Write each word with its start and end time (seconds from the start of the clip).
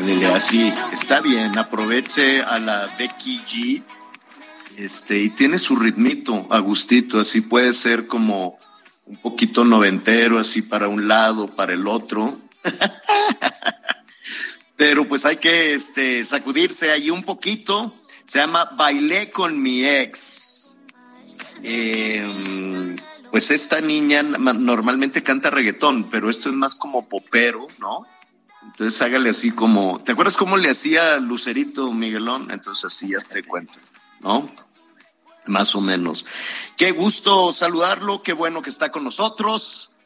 Ándele, 0.00 0.26
así, 0.28 0.72
está 0.94 1.20
bien, 1.20 1.58
aproveche 1.58 2.40
a 2.40 2.58
la 2.58 2.86
Becky 2.98 3.42
G, 3.46 3.82
este, 4.78 5.18
y 5.18 5.28
tiene 5.28 5.58
su 5.58 5.76
ritmito, 5.76 6.46
a 6.50 6.58
gustito, 6.58 7.20
así 7.20 7.42
puede 7.42 7.74
ser 7.74 8.06
como 8.06 8.58
un 9.04 9.18
poquito 9.18 9.62
noventero, 9.66 10.38
así 10.38 10.62
para 10.62 10.88
un 10.88 11.06
lado, 11.06 11.48
para 11.48 11.74
el 11.74 11.86
otro. 11.86 12.38
Pero 14.76 15.06
pues 15.06 15.26
hay 15.26 15.36
que 15.36 15.74
este, 15.74 16.24
sacudirse 16.24 16.90
ahí 16.90 17.10
un 17.10 17.22
poquito. 17.22 17.94
Se 18.24 18.38
llama 18.38 18.70
Bailé 18.78 19.30
con 19.30 19.60
mi 19.60 19.84
ex. 19.84 20.80
Eh, 21.62 22.96
pues 23.30 23.50
esta 23.50 23.82
niña 23.82 24.22
ma- 24.22 24.54
normalmente 24.54 25.22
canta 25.22 25.50
reggaetón, 25.50 26.08
pero 26.08 26.30
esto 26.30 26.48
es 26.48 26.54
más 26.54 26.74
como 26.74 27.06
popero, 27.06 27.66
¿no? 27.78 28.06
Entonces 28.80 29.02
hágale 29.02 29.28
así 29.28 29.50
como, 29.50 30.00
¿te 30.00 30.12
acuerdas 30.12 30.38
cómo 30.38 30.56
le 30.56 30.70
hacía 30.70 31.18
Lucerito 31.18 31.92
Miguelón? 31.92 32.50
Entonces 32.50 32.86
así 32.86 33.14
hazte 33.14 33.42
cuenta, 33.42 33.74
¿no? 34.20 34.50
Más 35.44 35.74
o 35.74 35.82
menos. 35.82 36.24
Qué 36.78 36.92
gusto 36.92 37.52
saludarlo, 37.52 38.22
qué 38.22 38.32
bueno 38.32 38.62
que 38.62 38.70
está 38.70 38.90
con 38.90 39.04
nosotros. 39.04 39.96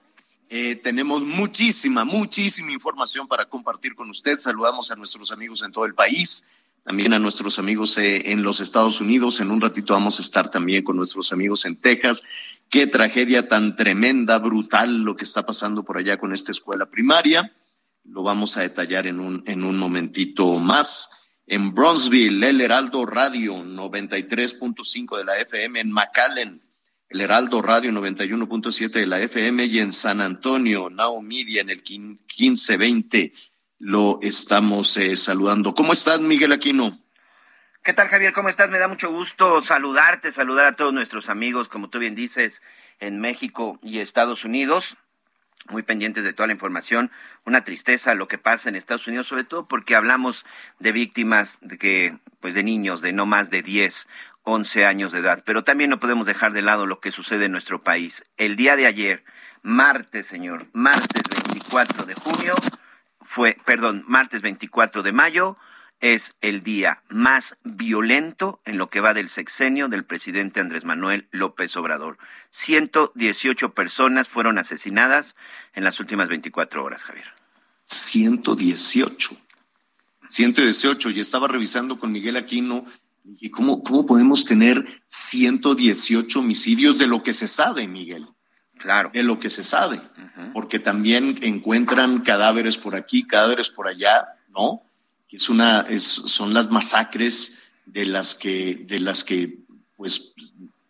Eh, 0.49 0.75
tenemos 0.75 1.23
muchísima, 1.23 2.05
muchísima 2.05 2.73
información 2.73 3.29
para 3.29 3.45
compartir 3.45 3.95
con 3.95 4.11
usted. 4.11 4.41
Saludamos 4.41 4.91
a 4.91 4.97
nuestros 4.97 5.31
amigos 5.31 5.63
en 5.63 5.71
todo 5.71 5.85
el 5.85 5.95
país, 5.95 6.49
también 6.83 7.13
a 7.13 7.21
nuestros 7.21 7.61
amigos 7.61 7.97
eh, 7.99 8.33
en 8.33 8.43
los 8.43 8.59
Estados 8.59 9.01
Unidos. 9.01 9.39
En 9.39 9.53
un 9.53 9.61
ratito 9.61 9.95
vamos 9.95 10.19
a 10.19 10.23
estar 10.23 10.51
también 10.51 10.83
con 10.83 10.97
nuestros 10.97 11.33
amigos 11.33 11.65
en 11.65 11.77
Texas. 11.77 12.25
Qué 12.69 12.89
tragedia 12.89 13.47
tan 13.47 13.77
tremenda, 13.77 14.41
brutal 14.41 15.05
lo 15.05 15.15
que 15.15 15.23
está 15.23 15.47
pasando 15.47 15.85
por 15.85 15.99
allá 15.99 16.17
con 16.17 16.33
esta 16.33 16.51
escuela 16.51 16.87
primaria. 16.87 17.53
Lo 18.05 18.23
vamos 18.23 18.57
a 18.57 18.63
detallar 18.63 19.07
en 19.07 19.21
un, 19.21 19.43
en 19.47 19.65
un 19.65 19.79
momentito 19.79 20.47
más. 20.59 21.31
En 21.47 21.75
Bronzeville, 21.75 22.49
el 22.49 22.61
Heraldo 22.61 23.05
Radio 23.07 23.55
93.5 23.57 25.17
de 25.19 25.25
la 25.25 25.39
FM. 25.39 25.81
En 25.81 25.91
McAllen, 25.93 26.63
el 27.09 27.21
Heraldo 27.21 27.63
Radio 27.63 27.91
91.7 27.93 28.91
de 28.91 29.07
la 29.07 29.21
FM. 29.21 29.65
Y 29.67 29.79
en 29.79 29.93
San 29.93 30.21
Antonio, 30.21 30.91
Now 30.91 31.21
Media 31.23 31.61
en 31.63 31.71
el 31.71 31.83
quin- 31.83 32.19
1520. 32.39 33.33
Lo 33.79 34.19
estamos 34.23 34.97
eh, 34.97 35.17
saludando. 35.17 35.75
¿Cómo 35.75 35.93
estás, 35.93 36.21
Miguel 36.21 36.53
Aquino? 36.53 37.01
¿Qué 37.83 37.93
tal, 37.93 38.09
Javier? 38.09 38.33
¿Cómo 38.33 38.49
estás? 38.49 38.71
Me 38.71 38.79
da 38.79 38.89
mucho 38.89 39.11
gusto 39.11 39.61
saludarte, 39.61 40.33
saludar 40.33 40.67
a 40.67 40.77
todos 40.77 40.95
nuestros 40.95 41.29
amigos, 41.29 41.69
como 41.69 41.91
tú 41.91 41.99
bien 41.99 42.15
dices, 42.15 42.63
en 42.99 43.21
México 43.21 43.79
y 43.83 43.99
Estados 43.99 44.45
Unidos. 44.47 44.97
Muy 45.71 45.83
pendientes 45.83 46.25
de 46.25 46.33
toda 46.33 46.47
la 46.47 46.53
información. 46.53 47.11
Una 47.45 47.65
tristeza 47.65 48.15
lo 48.15 48.29
que 48.29 48.39
pasa 48.39 48.69
en 48.69 48.77
Estados 48.77 49.07
Unidos, 49.07 49.27
sobre 49.27 49.45
todo 49.45 49.67
porque 49.67 49.95
hablamos 49.95 50.45
de 50.79 50.93
víctimas 50.93 51.59
de 51.63 51.79
que, 51.79 52.19
pues 52.41 52.55
de 52.55 52.63
niños 52.63 53.01
de 53.01 53.13
no 53.13 53.25
más 53.25 53.51
de 53.51 53.63
10, 53.63 54.09
11 54.43 54.87
años 54.87 55.13
de 55.13 55.21
edad. 55.21 55.43
Pero 55.45 55.65
también 55.65 55.91
no 55.91 56.01
podemos 56.01 56.27
dejar 56.27 56.53
de 56.53 56.63
lado 56.63 56.87
lo 56.87 57.01
que 57.01 57.13
sucede 57.13 57.47
en 57.47 57.53
nuestro 57.53 57.83
país. 57.83 58.27
El 58.37 58.57
día 58.57 58.77
de 58.77 58.87
ayer, 58.87 59.25
martes, 59.63 60.27
señor, 60.27 60.67
martes 60.73 61.23
24 61.45 62.05
de 62.05 62.15
junio, 62.15 62.55
fue, 63.23 63.57
perdón, 63.65 64.05
martes 64.07 64.43
24 64.43 65.03
de 65.03 65.13
mayo, 65.13 65.57
es 66.05 66.35
el 66.43 66.63
día 66.63 67.03
más 67.09 67.57
violento 67.65 68.61
en 68.67 68.77
lo 68.77 68.91
que 68.91 69.01
va 69.01 69.15
del 69.15 69.31
sexenio 69.31 69.89
del 69.89 70.05
presidente 70.05 70.61
Andrés 70.61 70.85
Manuel 70.85 71.29
López 71.31 71.75
Obrador. 71.79 72.19
118 72.51 73.73
personas 73.73 74.29
fueron 74.29 74.59
asesinadas 74.59 75.35
en 75.73 75.83
las 75.83 76.01
últimas 76.01 76.29
24 76.29 76.85
horas, 76.85 77.05
Javier. 77.05 77.25
118. 77.85 79.35
118. 80.29 81.09
Y 81.09 81.21
estaba 81.21 81.49
revisando 81.49 81.99
con 81.99 82.13
Miguel 82.13 82.37
Aquino. 82.37 82.85
y 83.25 83.49
¿cómo, 83.49 83.83
¿cómo 83.83 84.05
podemos 84.05 84.45
tener 84.45 84.85
118 85.07 86.39
homicidios 86.39 86.99
de 86.99 87.07
lo 87.07 87.23
que 87.23 87.33
se 87.33 87.47
sabe, 87.47 87.89
Miguel? 87.89 88.29
Claro. 88.77 89.11
De 89.15 89.23
lo 89.23 89.41
que 89.41 89.49
se 89.49 89.63
sabe. 89.63 90.03
Porque 90.53 90.79
también 90.79 91.39
encuentran 91.41 92.21
cadáveres 92.21 92.77
por 92.77 92.95
aquí, 92.95 93.27
cadáveres 93.27 93.71
por 93.71 93.89
allá, 93.89 94.27
¿no? 94.51 94.83
Es 95.35 95.49
una, 95.49 95.81
es, 95.83 96.05
son 96.05 96.55
las 96.55 96.71
masacres 96.71 97.59
de 97.87 98.07
las 98.07 98.35
que, 98.35 98.77
de 98.87 99.01
las 99.01 99.25
que, 99.25 99.59
pues, 99.97 100.35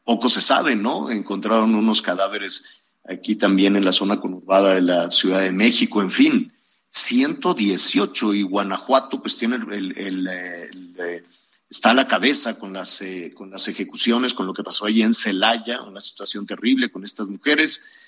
poco 0.04 0.28
se 0.28 0.40
sabe, 0.40 0.76
¿no? 0.76 1.10
Encontraron 1.10 1.74
unos 1.74 2.02
cadáveres 2.02 2.64
aquí 3.08 3.36
también 3.36 3.76
en 3.76 3.84
la 3.84 3.92
zona 3.92 4.20
conurbada 4.20 4.74
de 4.74 4.82
la 4.82 5.10
Ciudad 5.10 5.40
de 5.40 5.52
México, 5.52 6.00
en 6.00 6.10
fin. 6.10 6.52
118 6.88 8.34
y 8.34 8.42
Guanajuato 8.42 9.20
pues 9.20 9.36
tiene 9.36 9.56
el, 9.56 10.28
eh, 10.30 11.24
está 11.68 11.90
a 11.90 11.94
la 11.94 12.06
cabeza 12.06 12.56
con 12.56 12.72
las 12.72 13.02
eh, 13.02 13.32
con 13.34 13.50
las 13.50 13.66
ejecuciones, 13.66 14.32
con 14.32 14.46
lo 14.46 14.54
que 14.54 14.62
pasó 14.62 14.86
allí 14.86 15.02
en 15.02 15.12
Celaya, 15.12 15.82
una 15.82 16.00
situación 16.00 16.46
terrible 16.46 16.92
con 16.92 17.02
estas 17.02 17.28
mujeres, 17.28 18.03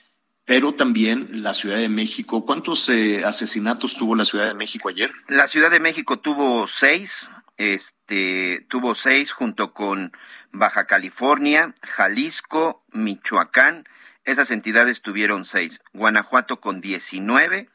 pero 0.47 0.75
también 0.75 1.43
la 1.43 1.53
Ciudad 1.53 1.77
de 1.77 1.89
México. 1.89 2.47
¿Cuántos 2.47 2.89
eh, 2.89 3.25
asesinatos 3.25 3.97
tuvo 3.97 4.15
la 4.15 4.25
Ciudad 4.25 4.47
de 4.47 4.55
México 4.55 4.89
ayer? 4.89 5.13
La 5.27 5.49
Ciudad 5.49 5.71
de 5.71 5.81
México 5.81 6.21
tuvo 6.21 6.69
seis, 6.69 7.29
este, 7.57 8.65
tuvo 8.69 8.95
seis 8.95 9.33
junto 9.33 9.75
con 9.75 10.13
Baja 10.53 10.87
California, 10.87 11.75
Jalisco, 11.83 12.85
Michoacán. 12.93 13.89
Esas 14.25 14.53
entidades 14.53 15.03
tuvieron 15.03 15.45
seis. 15.45 15.81
Guanajuato 15.93 16.61
con 16.61 16.81
19, 16.81 17.69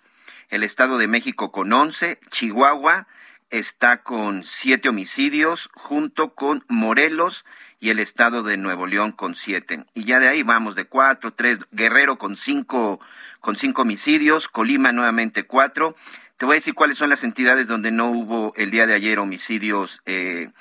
el 0.49 0.63
Estado 0.63 0.97
de 0.97 1.07
México 1.07 1.51
con 1.51 1.71
11, 1.71 2.19
Chihuahua 2.29 3.07
está 3.49 4.01
con 4.01 4.45
siete 4.45 4.87
homicidios 4.87 5.69
junto 5.73 6.35
con 6.35 6.63
Morelos 6.69 7.43
y 7.81 7.89
el 7.89 7.99
Estado 7.99 8.43
de 8.43 8.57
Nuevo 8.57 8.85
León 8.85 9.11
con 9.11 9.33
siete. 9.33 9.83
Y 9.95 10.05
ya 10.05 10.19
de 10.19 10.29
ahí 10.29 10.43
vamos 10.43 10.75
de 10.75 10.85
cuatro, 10.85 11.33
tres, 11.33 11.57
Guerrero 11.71 12.17
con 12.17 12.37
cinco, 12.37 13.01
con 13.41 13.55
cinco 13.55 13.81
homicidios, 13.81 14.47
Colima 14.47 14.91
nuevamente 14.93 15.45
cuatro. 15.45 15.95
Te 16.37 16.45
voy 16.45 16.53
a 16.53 16.55
decir 16.55 16.75
cuáles 16.75 16.99
son 16.99 17.09
las 17.09 17.23
entidades 17.23 17.67
donde 17.67 17.91
no 17.91 18.11
hubo 18.11 18.53
el 18.55 18.69
día 18.69 18.85
de 18.85 18.93
ayer 18.93 19.17
homicidios, 19.17 20.03
eh, 20.05 20.51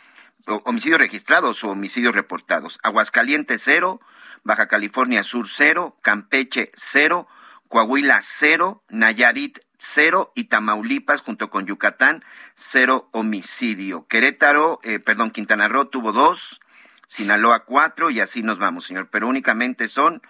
homicidios 0.64 0.98
registrados 0.98 1.62
o 1.62 1.68
homicidios 1.68 2.14
reportados. 2.14 2.80
Aguascalientes 2.82 3.62
cero, 3.62 4.00
Baja 4.42 4.66
California 4.66 5.22
Sur 5.22 5.46
cero, 5.46 5.98
Campeche 6.00 6.72
cero, 6.74 7.28
Coahuila 7.68 8.20
cero, 8.22 8.82
Nayarit 8.88 9.58
cero 9.76 10.32
y 10.34 10.44
Tamaulipas 10.44 11.20
junto 11.20 11.50
con 11.50 11.66
Yucatán 11.66 12.24
cero 12.54 13.10
homicidio. 13.12 14.06
Querétaro, 14.06 14.80
eh, 14.82 15.00
perdón, 15.00 15.32
Quintana 15.32 15.68
Roo 15.68 15.84
tuvo 15.84 16.12
dos, 16.12 16.62
Sinaloa 17.10 17.64
cuatro 17.64 18.08
y 18.10 18.20
así 18.20 18.40
nos 18.40 18.60
vamos, 18.60 18.86
señor. 18.86 19.08
Pero 19.10 19.26
únicamente 19.26 19.88
son 19.88 20.22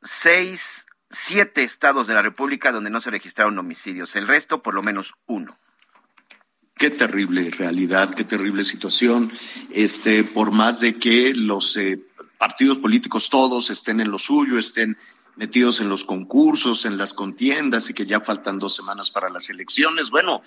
seis, 0.00 0.86
siete 1.10 1.64
estados 1.64 2.06
de 2.06 2.14
la 2.14 2.22
República 2.22 2.72
donde 2.72 2.88
no 2.88 3.02
se 3.02 3.10
registraron 3.10 3.58
homicidios. 3.58 4.16
El 4.16 4.26
resto, 4.26 4.62
por 4.62 4.72
lo 4.72 4.82
menos 4.82 5.12
uno. 5.26 5.58
Qué 6.76 6.88
terrible 6.88 7.50
realidad, 7.50 8.14
qué 8.14 8.24
terrible 8.24 8.64
situación. 8.64 9.30
Este, 9.68 10.24
por 10.24 10.50
más 10.50 10.80
de 10.80 10.96
que 10.96 11.34
los 11.34 11.76
eh, 11.76 12.00
partidos 12.38 12.78
políticos 12.78 13.28
todos 13.28 13.68
estén 13.68 14.00
en 14.00 14.10
lo 14.10 14.18
suyo, 14.18 14.58
estén 14.58 14.96
metidos 15.36 15.82
en 15.82 15.90
los 15.90 16.04
concursos, 16.04 16.86
en 16.86 16.96
las 16.96 17.12
contiendas 17.12 17.90
y 17.90 17.94
que 17.94 18.06
ya 18.06 18.18
faltan 18.18 18.58
dos 18.58 18.74
semanas 18.74 19.10
para 19.10 19.28
las 19.28 19.50
elecciones. 19.50 20.08
Bueno, 20.08 20.40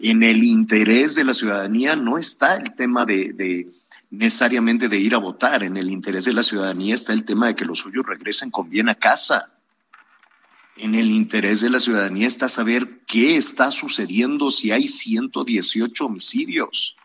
en 0.00 0.22
el 0.22 0.44
interés 0.44 1.16
de 1.16 1.24
la 1.24 1.34
ciudadanía 1.34 1.96
no 1.96 2.18
está 2.18 2.54
el 2.54 2.72
tema 2.76 3.04
de, 3.04 3.32
de 3.32 3.79
necesariamente 4.10 4.88
de 4.88 4.98
ir 4.98 5.14
a 5.14 5.18
votar, 5.18 5.62
en 5.62 5.76
el 5.76 5.88
interés 5.90 6.24
de 6.24 6.32
la 6.32 6.42
ciudadanía 6.42 6.94
está 6.94 7.12
el 7.12 7.24
tema 7.24 7.46
de 7.46 7.54
que 7.54 7.64
los 7.64 7.78
suyos 7.78 8.04
regresen 8.06 8.50
con 8.50 8.68
bien 8.68 8.88
a 8.88 8.96
casa. 8.96 9.52
En 10.76 10.94
el 10.94 11.10
interés 11.10 11.60
de 11.60 11.70
la 11.70 11.78
ciudadanía 11.78 12.26
está 12.26 12.48
saber 12.48 13.00
qué 13.06 13.36
está 13.36 13.70
sucediendo 13.70 14.50
si 14.50 14.72
hay 14.72 14.88
118 14.88 16.06
homicidios 16.06 16.96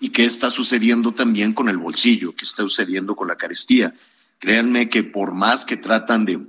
y 0.00 0.08
qué 0.08 0.24
está 0.24 0.50
sucediendo 0.50 1.12
también 1.12 1.52
con 1.52 1.68
el 1.68 1.78
bolsillo, 1.78 2.34
qué 2.34 2.44
está 2.44 2.62
sucediendo 2.62 3.14
con 3.14 3.28
la 3.28 3.36
carestía. 3.36 3.94
Créanme 4.38 4.88
que 4.88 5.04
por 5.04 5.34
más 5.34 5.64
que 5.64 5.76
tratan 5.76 6.24
de 6.24 6.40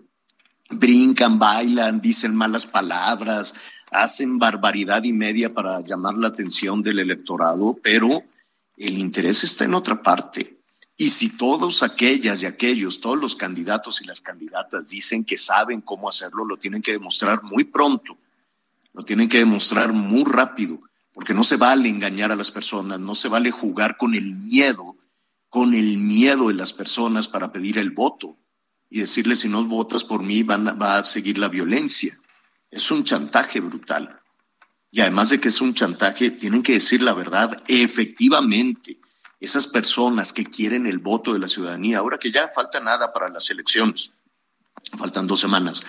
brincan, 0.70 1.38
bailan, 1.38 2.02
dicen 2.02 2.36
malas 2.36 2.66
palabras, 2.66 3.54
hacen 3.92 4.40
barbaridad 4.40 5.04
y 5.04 5.14
media 5.14 5.54
para 5.54 5.82
llamar 5.82 6.16
la 6.16 6.30
atención 6.30 6.82
del 6.82 7.00
electorado, 7.00 7.78
pero 7.84 8.24
el 8.78 8.98
interés 8.98 9.44
está 9.44 9.66
en 9.66 9.74
otra 9.74 10.02
parte. 10.02 10.60
Y 10.98 11.10
si 11.10 11.36
todos 11.36 11.84
aquellas 11.84 12.42
y 12.42 12.46
aquellos, 12.46 13.02
todos 13.02 13.18
los 13.18 13.36
candidatos 13.36 14.02
y 14.02 14.06
las 14.06 14.22
candidatas 14.22 14.90
dicen 14.90 15.26
que 15.26 15.38
saben 15.38 15.82
cómo 15.82 16.08
hacerlo, 16.08 16.46
lo 16.46 16.58
tienen 16.58 16.82
que 16.82 16.94
demostrar 16.94 17.44
muy 17.44 17.66
pronto, 17.66 18.18
lo 18.94 19.04
tienen 19.04 19.28
que 19.28 19.40
demostrar 19.40 19.92
muy 19.92 20.24
rápido, 20.24 20.80
porque 21.14 21.34
no 21.34 21.44
se 21.44 21.58
vale 21.58 21.90
engañar 21.90 22.32
a 22.32 22.36
las 22.36 22.52
personas, 22.52 23.00
no 23.00 23.14
se 23.14 23.28
vale 23.28 23.52
jugar 23.52 23.98
con 23.98 24.16
el 24.16 24.34
miedo, 24.36 24.96
con 25.50 25.74
el 25.74 25.98
miedo 25.98 26.48
de 26.48 26.54
las 26.54 26.72
personas 26.72 27.28
para 27.28 27.52
pedir 27.52 27.78
el 27.78 27.92
voto 27.92 28.38
y 28.90 29.00
decirle 29.02 29.36
si 29.36 29.50
no 29.50 29.64
votas 29.66 30.04
por 30.04 30.24
mí 30.24 30.44
van, 30.44 30.78
va 30.82 30.98
a 30.98 31.04
seguir 31.04 31.38
la 31.38 31.50
violencia. 31.50 32.18
Es 32.72 32.90
un 32.92 33.04
chantaje 33.04 33.60
brutal. 33.60 34.22
Y 34.96 35.02
además 35.02 35.28
de 35.28 35.42
que 35.42 35.50
es 35.50 35.60
un 35.60 35.74
chantaje, 35.74 36.32
tienen 36.32 36.64
que 36.64 36.72
decir 36.72 37.02
la 37.02 37.14
verdad. 37.14 37.62
Efectivamente, 37.68 38.98
esas 39.42 39.68
personas 39.68 40.32
que 40.32 40.46
quieren 40.46 40.88
el 40.88 41.00
voto 41.00 41.34
de 41.34 41.40
la 41.40 41.50
ciudadanía, 41.50 41.98
ahora 41.98 42.18
que 42.18 42.32
ya 42.32 42.48
falta 42.48 42.80
nada 42.80 43.12
para 43.12 43.28
las 43.28 43.50
elecciones, 43.50 44.14
faltan 44.98 45.28
dos 45.28 45.42
semanas, 45.42 45.82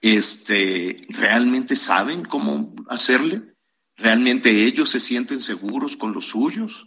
este, 0.00 0.96
¿realmente 1.10 1.76
saben 1.76 2.24
cómo 2.24 2.74
hacerle? 2.88 3.42
¿Realmente 3.94 4.64
ellos 4.64 4.88
se 4.88 5.00
sienten 5.00 5.42
seguros 5.42 5.94
con 5.94 6.14
los 6.14 6.28
suyos? 6.28 6.86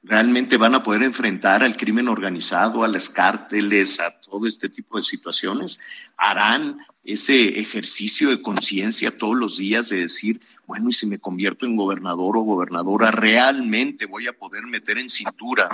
¿Realmente 0.00 0.58
van 0.58 0.76
a 0.76 0.84
poder 0.84 1.02
enfrentar 1.02 1.64
al 1.64 1.76
crimen 1.76 2.06
organizado, 2.06 2.84
a 2.84 2.88
las 2.88 3.10
cárteles, 3.10 3.98
a 3.98 4.20
todo 4.20 4.46
este 4.46 4.68
tipo 4.68 4.96
de 4.96 5.02
situaciones? 5.02 5.80
¿Harán 6.16 6.78
ese 7.04 7.60
ejercicio 7.60 8.30
de 8.30 8.40
conciencia 8.40 9.16
todos 9.16 9.36
los 9.36 9.58
días 9.58 9.88
de 9.90 9.98
decir, 9.98 10.40
bueno, 10.66 10.88
y 10.88 10.92
si 10.92 11.06
me 11.06 11.18
convierto 11.18 11.66
en 11.66 11.76
gobernador 11.76 12.36
o 12.36 12.42
gobernadora, 12.42 13.10
realmente 13.10 14.06
voy 14.06 14.26
a 14.26 14.32
poder 14.32 14.66
meter 14.66 14.98
en 14.98 15.08
cintura 15.08 15.68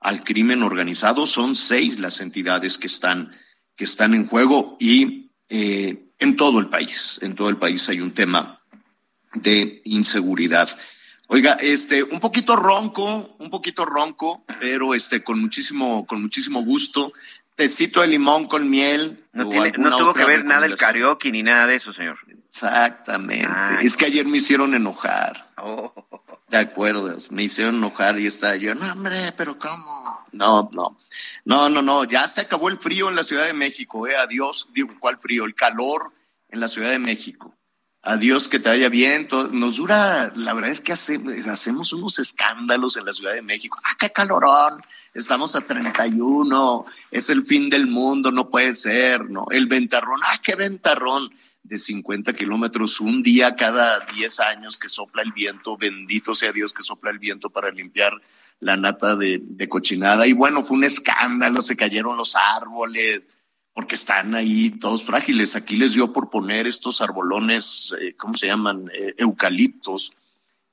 al 0.00 0.22
crimen 0.22 0.62
organizado. 0.62 1.26
Son 1.26 1.56
seis 1.56 1.98
las 1.98 2.20
entidades 2.20 2.78
que 2.78 2.86
están, 2.86 3.32
que 3.74 3.84
están 3.84 4.14
en 4.14 4.26
juego 4.26 4.76
y 4.78 5.30
eh, 5.48 6.04
en 6.18 6.36
todo 6.36 6.60
el 6.60 6.68
país, 6.68 7.18
en 7.22 7.34
todo 7.34 7.48
el 7.48 7.56
país 7.56 7.88
hay 7.88 8.00
un 8.00 8.12
tema 8.12 8.60
de 9.34 9.82
inseguridad. 9.84 10.68
Oiga, 11.26 11.54
este, 11.54 12.02
un 12.02 12.20
poquito 12.20 12.54
ronco, 12.54 13.34
un 13.38 13.50
poquito 13.50 13.84
ronco, 13.84 14.44
pero 14.60 14.94
este, 14.94 15.24
con 15.24 15.40
muchísimo, 15.40 16.06
con 16.06 16.22
muchísimo 16.22 16.62
gusto. 16.62 17.12
Tecito 17.56 18.02
de 18.02 18.08
limón 18.08 18.46
con 18.46 18.68
miel. 18.68 19.23
No, 19.34 19.44
no 19.44 19.98
tuvo 19.98 20.14
que 20.14 20.24
ver 20.24 20.44
nada 20.44 20.64
el 20.64 20.76
karaoke 20.76 21.30
ni 21.32 21.42
nada 21.42 21.66
de 21.66 21.76
eso, 21.76 21.92
señor. 21.92 22.18
Exactamente. 22.28 23.48
es 23.82 23.96
que 23.96 24.06
ayer 24.06 24.26
me 24.26 24.36
hicieron 24.36 24.74
enojar. 24.74 25.52
Oh. 25.58 25.92
¿Te 26.48 26.56
acuerdas? 26.56 27.32
Me 27.32 27.42
hicieron 27.42 27.76
enojar 27.76 28.18
y 28.18 28.26
estaba 28.26 28.54
yo, 28.54 28.74
no, 28.76 28.92
hombre, 28.92 29.32
pero 29.36 29.58
¿cómo? 29.58 30.24
No, 30.30 30.70
no. 30.72 30.96
No, 31.44 31.68
no, 31.68 31.82
no. 31.82 32.04
Ya 32.04 32.28
se 32.28 32.42
acabó 32.42 32.68
el 32.68 32.78
frío 32.78 33.08
en 33.08 33.16
la 33.16 33.24
Ciudad 33.24 33.46
de 33.46 33.54
México, 33.54 34.06
eh. 34.06 34.16
Adiós. 34.16 34.68
Digo, 34.72 34.90
¿cuál 35.00 35.18
frío? 35.18 35.44
El 35.44 35.54
calor 35.54 36.12
en 36.48 36.60
la 36.60 36.68
Ciudad 36.68 36.90
de 36.90 37.00
México. 37.00 37.56
Adiós, 38.06 38.48
que 38.48 38.58
te 38.58 38.68
vaya 38.68 38.90
bien. 38.90 39.26
nos 39.52 39.76
dura, 39.76 40.30
la 40.36 40.52
verdad 40.52 40.70
es 40.70 40.82
que 40.82 40.92
hacemos 40.92 41.92
unos 41.94 42.18
escándalos 42.18 42.98
en 42.98 43.06
la 43.06 43.14
Ciudad 43.14 43.32
de 43.32 43.40
México. 43.40 43.80
¡Ah, 43.82 43.96
qué 43.98 44.10
calorón! 44.10 44.82
Estamos 45.14 45.56
a 45.56 45.62
31, 45.62 46.84
es 47.10 47.30
el 47.30 47.44
fin 47.44 47.70
del 47.70 47.86
mundo, 47.86 48.30
no 48.30 48.50
puede 48.50 48.74
ser, 48.74 49.30
¿no? 49.30 49.46
El 49.50 49.66
ventarrón, 49.66 50.20
¡ah, 50.24 50.38
qué 50.42 50.54
ventarrón! 50.54 51.30
de 51.62 51.78
50 51.78 52.34
kilómetros 52.34 53.00
un 53.00 53.22
día 53.22 53.56
cada 53.56 54.00
10 54.14 54.40
años 54.40 54.76
que 54.76 54.90
sopla 54.90 55.22
el 55.22 55.32
viento, 55.32 55.78
bendito 55.78 56.34
sea 56.34 56.52
Dios 56.52 56.74
que 56.74 56.82
sopla 56.82 57.10
el 57.10 57.18
viento 57.18 57.48
para 57.48 57.70
limpiar 57.70 58.20
la 58.60 58.76
nata 58.76 59.16
de, 59.16 59.66
cochinada. 59.68 60.26
Y 60.26 60.34
bueno, 60.34 60.62
fue 60.62 60.76
un 60.76 60.84
escándalo, 60.84 61.62
se 61.62 61.74
cayeron 61.74 62.18
los 62.18 62.36
árboles, 62.36 63.22
porque 63.74 63.96
están 63.96 64.34
ahí 64.34 64.70
todos 64.70 65.02
frágiles. 65.02 65.56
Aquí 65.56 65.76
les 65.76 65.92
dio 65.92 66.12
por 66.12 66.30
poner 66.30 66.66
estos 66.66 67.00
arbolones, 67.00 67.94
eh, 68.00 68.14
¿cómo 68.16 68.34
se 68.34 68.46
llaman? 68.46 68.90
Eh, 68.94 69.14
eucaliptos, 69.18 70.12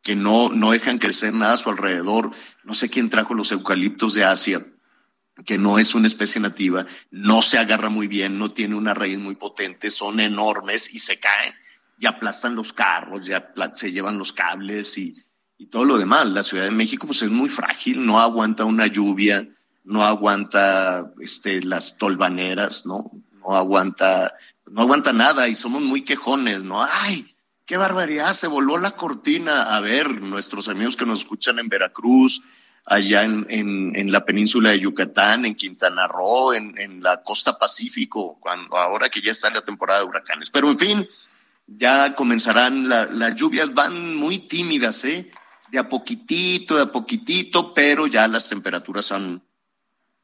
que 0.03 0.15
no, 0.15 0.49
no 0.49 0.71
dejan 0.71 0.99
crecer 0.99 1.33
nada 1.33 1.53
a 1.53 1.57
su 1.57 1.69
alrededor. 1.69 2.31
No 2.63 2.73
sé 2.73 2.89
quién 2.89 3.09
trajo 3.09 3.33
los 3.33 3.51
eucaliptos 3.51 4.13
de 4.13 4.23
Asia, 4.23 4.63
que 5.45 5.57
no 5.57 5.79
es 5.79 5.95
una 5.95 6.07
especie 6.07 6.39
nativa, 6.39 6.85
no 7.09 7.41
se 7.41 7.57
agarra 7.57 7.89
muy 7.89 8.07
bien, 8.07 8.37
no 8.37 8.51
tiene 8.51 8.75
una 8.75 8.93
raíz 8.93 9.17
muy 9.17 9.35
potente, 9.35 9.89
son 9.89 10.19
enormes 10.19 10.93
y 10.93 10.99
se 10.99 11.19
caen 11.19 11.55
y 11.97 12.05
aplastan 12.05 12.55
los 12.55 12.71
carros, 12.71 13.25
ya 13.25 13.51
se 13.73 13.91
llevan 13.91 14.19
los 14.19 14.31
cables 14.31 14.97
y, 14.99 15.15
y 15.57 15.67
todo 15.67 15.85
lo 15.85 15.97
demás. 15.97 16.27
La 16.27 16.43
Ciudad 16.43 16.65
de 16.65 16.71
México 16.71 17.07
pues 17.07 17.23
es 17.23 17.31
muy 17.31 17.49
frágil, 17.49 18.05
no 18.05 18.19
aguanta 18.19 18.65
una 18.65 18.85
lluvia, 18.85 19.47
no 19.83 20.03
aguanta 20.03 21.11
este, 21.19 21.61
las 21.63 21.97
tolvaneras, 21.97 22.85
¿no? 22.85 23.11
No 23.39 23.55
aguanta, 23.55 24.35
no 24.69 24.81
aguanta 24.81 25.13
nada 25.13 25.47
y 25.47 25.55
somos 25.55 25.81
muy 25.81 26.03
quejones, 26.03 26.63
¿no? 26.63 26.83
Ay, 26.83 27.25
qué 27.65 27.77
barbaridad, 27.77 28.33
se 28.33 28.47
voló 28.47 28.77
la 28.77 28.91
cortina. 28.91 29.75
A 29.75 29.79
ver, 29.79 30.21
nuestros 30.21 30.69
amigos 30.69 30.95
que 30.95 31.05
nos 31.05 31.19
escuchan 31.19 31.57
en 31.57 31.69
Veracruz, 31.69 32.43
allá 32.85 33.23
en, 33.23 33.45
en, 33.49 34.11
la 34.11 34.25
península 34.25 34.71
de 34.71 34.79
Yucatán, 34.79 35.45
en 35.45 35.55
Quintana 35.55 36.07
Roo, 36.07 36.53
en, 36.53 36.77
en, 36.77 37.01
la 37.01 37.23
costa 37.23 37.57
Pacífico, 37.57 38.37
cuando 38.39 38.77
ahora 38.77 39.09
que 39.09 39.21
ya 39.21 39.31
está 39.31 39.49
la 39.49 39.63
temporada 39.63 40.01
de 40.01 40.05
huracanes. 40.05 40.49
Pero 40.49 40.69
en 40.69 40.79
fin, 40.79 41.09
ya 41.67 42.13
comenzarán 42.15 42.89
las 42.89 43.35
lluvias, 43.35 43.73
van 43.73 44.15
muy 44.15 44.39
tímidas, 44.39 45.03
¿eh? 45.05 45.31
De 45.69 45.79
a 45.79 45.87
poquitito, 45.87 46.75
de 46.75 46.81
a 46.83 46.91
poquitito, 46.91 47.73
pero 47.73 48.07
ya 48.07 48.27
las 48.27 48.49
temperaturas 48.49 49.11
han, 49.11 49.41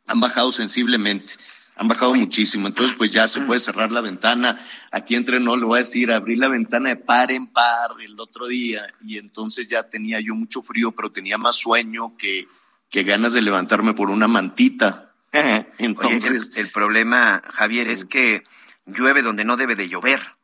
han 0.08 0.20
bajado 0.20 0.52
sensiblemente 0.52 1.34
han 1.78 1.88
bajado 1.88 2.16
muchísimo. 2.16 2.68
Entonces, 2.68 2.96
pues 2.96 3.12
ya 3.12 3.28
se 3.28 3.42
puede 3.42 3.60
cerrar 3.60 3.92
la 3.92 4.02
ventana. 4.02 4.60
Aquí 4.92 5.16
entre 5.16 5.40
no, 5.40 5.56
le 5.56 5.66
voy 5.66 5.78
a 5.78 5.80
decir, 5.80 6.12
abrí 6.12 6.36
la 6.36 6.48
ventana 6.48 6.90
de 6.90 6.96
par 6.96 7.32
en 7.32 7.48
par 7.48 7.92
el 8.04 8.20
otro 8.20 8.48
día 8.48 8.94
y 9.02 9.18
entonces 9.18 9.68
ya 9.68 9.84
tenía 9.84 10.20
yo 10.20 10.34
mucho 10.34 10.62
frío, 10.62 10.92
pero 10.92 11.12
tenía 11.12 11.38
más 11.38 11.56
sueño 11.56 12.18
que, 12.18 12.48
que 12.90 13.04
ganas 13.04 13.34
de 13.34 13.42
levantarme 13.42 13.94
por 13.94 14.10
una 14.10 14.28
mantita. 14.28 15.14
entonces. 15.78 16.52
el, 16.56 16.70
problema, 16.70 17.44
Javier, 17.54 17.88
es 17.90 18.06
que 18.06 18.44
llueve 18.86 19.22
donde 19.22 19.46
no 19.46 19.56
debe 19.56 19.76
de 19.76 19.88
llover. 19.88 20.36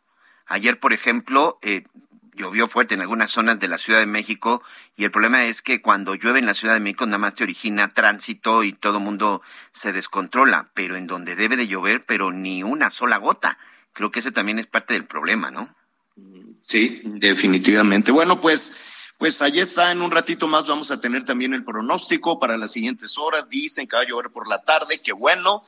Ayer, 0.46 0.80
por 0.80 0.94
ejemplo, 0.94 1.58
eh, 1.64 1.86
llovió 2.36 2.68
fuerte 2.68 2.94
en 2.96 3.02
algunas 3.02 3.32
zonas 3.32 3.60
de 3.60 3.68
la 3.68 3.78
Ciudad 3.78 4.00
de 4.00 4.06
México 4.06 4.62
y 4.96 5.04
el 5.04 5.12
problema 5.12 5.46
es 5.46 5.62
que 5.62 5.82
cuando 5.82 6.16
llueve 6.16 6.40
en 6.40 6.46
la 6.46 6.54
Ciudad 6.54 6.74
de 6.74 6.80
México 6.80 7.06
nada 7.06 7.18
más 7.18 7.36
te 7.36 7.44
origina 7.44 7.90
tránsito 7.90 8.64
y 8.64 8.74
todo 8.74 9.00
mundo 9.00 9.42
se 9.72 9.92
descontrola, 9.92 10.70
pero 10.74 10.96
en 10.96 11.08
donde 11.08 11.36
debe 11.36 11.58
de 11.58 11.68
llover, 11.68 12.06
pero 12.06 12.32
ni 12.32 12.64
una 12.64 12.90
sola 12.90 13.18
gota. 13.18 13.58
Creo 13.94 14.12
que 14.12 14.20
ese 14.20 14.32
también 14.32 14.60
es 14.60 14.68
parte 14.68 14.94
del 14.94 15.06
problema, 15.06 15.52
¿no? 15.52 15.74
Sí, 16.64 17.02
definitivamente. 17.04 18.12
Bueno, 18.12 18.40
pues, 18.40 19.14
pues 19.18 19.42
allí 19.42 19.60
está, 19.60 19.92
en 19.92 20.02
un 20.02 20.12
ratito 20.12 20.48
más 20.48 20.68
vamos 20.68 20.92
a 20.92 21.00
tener 21.00 21.26
también 21.26 21.54
el 21.54 21.64
pronóstico 21.64 22.40
para 22.40 22.58
las 22.58 22.72
siguientes 22.72 23.18
horas. 23.18 23.50
Dicen 23.50 23.88
que 23.88 23.96
va 23.96 24.02
a 24.02 24.08
llover 24.08 24.32
por 24.32 24.48
la 24.48 24.64
tarde, 24.64 25.02
que 25.02 25.14
bueno, 25.14 25.64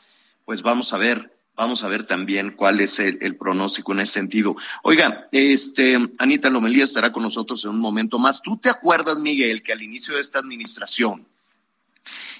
pues 0.46 0.62
vamos 0.62 0.94
a 0.94 0.98
ver 0.98 1.36
Vamos 1.56 1.84
a 1.84 1.88
ver 1.88 2.04
también 2.04 2.52
cuál 2.52 2.82
es 2.82 3.00
el, 3.00 3.38
pronóstico 3.38 3.94
en 3.94 4.02
ese 4.02 4.14
sentido. 4.14 4.58
Oiga, 4.84 5.28
este, 5.32 5.98
Anita 6.20 6.50
Lomelía 6.50 6.84
estará 6.84 7.14
con 7.14 7.24
nosotros 7.24 7.64
en 7.64 7.72
un 7.72 7.80
momento 7.80 8.20
más. 8.20 8.42
¿Tú 8.42 8.58
te 8.58 8.70
acuerdas, 8.70 9.20
Miguel, 9.20 9.64
que 9.64 9.72
al 9.72 9.82
inicio 9.82 10.16
de 10.16 10.22
esta 10.22 10.40
administración, 10.40 11.26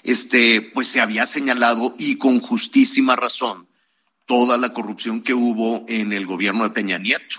este, 0.02 0.60
pues 0.60 0.88
se 0.88 1.00
había 1.00 1.24
señalado 1.24 1.94
y 1.98 2.18
con 2.18 2.40
justísima 2.40 3.16
razón 3.16 3.66
toda 4.26 4.58
la 4.58 4.74
corrupción 4.74 5.22
que 5.22 5.32
hubo 5.32 5.86
en 5.88 6.12
el 6.12 6.26
gobierno 6.26 6.64
de 6.64 6.70
Peña 6.70 6.98
Nieto? 6.98 7.36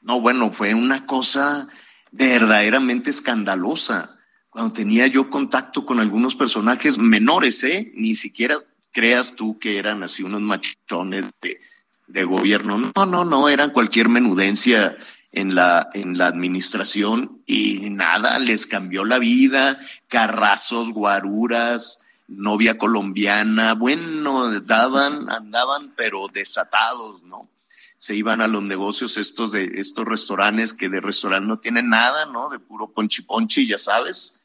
No, 0.00 0.20
bueno, 0.20 0.50
fue 0.50 0.74
una 0.74 1.06
cosa 1.06 1.68
verdaderamente 2.10 3.10
escandalosa. 3.10 4.18
Cuando 4.50 4.72
tenía 4.72 5.06
yo 5.06 5.30
contacto 5.30 5.86
con 5.86 6.00
algunos 6.00 6.34
personajes 6.34 6.98
menores, 6.98 7.62
¿eh? 7.62 7.92
Ni 7.94 8.14
siquiera 8.14 8.56
creas 8.92 9.34
tú 9.34 9.58
que 9.58 9.78
eran 9.78 10.02
así 10.02 10.22
unos 10.22 10.42
machones 10.42 11.26
de, 11.40 11.60
de 12.06 12.24
gobierno. 12.24 12.92
No, 12.94 13.06
no, 13.06 13.24
no, 13.24 13.48
eran 13.48 13.70
cualquier 13.70 14.08
menudencia 14.08 14.96
en 15.32 15.54
la, 15.54 15.88
en 15.94 16.18
la 16.18 16.26
administración 16.26 17.42
y 17.46 17.90
nada, 17.90 18.38
les 18.38 18.66
cambió 18.66 19.04
la 19.04 19.18
vida, 19.18 19.80
carrazos, 20.08 20.92
guaruras, 20.92 22.06
novia 22.28 22.78
colombiana, 22.78 23.74
bueno, 23.74 24.60
daban, 24.60 25.30
andaban, 25.30 25.94
pero 25.96 26.28
desatados, 26.28 27.22
¿no? 27.22 27.48
Se 27.96 28.14
iban 28.14 28.40
a 28.40 28.48
los 28.48 28.62
negocios 28.62 29.16
estos 29.16 29.52
de 29.52 29.64
estos 29.76 30.04
restaurantes 30.06 30.72
que 30.72 30.88
de 30.88 31.00
restaurante 31.00 31.46
no 31.46 31.58
tienen 31.58 31.88
nada, 31.88 32.26
¿no? 32.26 32.48
De 32.48 32.58
puro 32.58 32.88
ponchi 32.88 33.22
ponchi, 33.22 33.66
ya 33.66 33.78
sabes. 33.78 34.40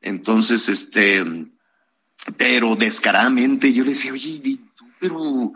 Entonces, 0.00 0.68
este, 0.68 1.24
pero 2.36 2.76
descaradamente 2.76 3.72
yo 3.72 3.84
le 3.84 3.90
decía, 3.90 4.12
oye, 4.12 4.58
pero, 4.98 5.52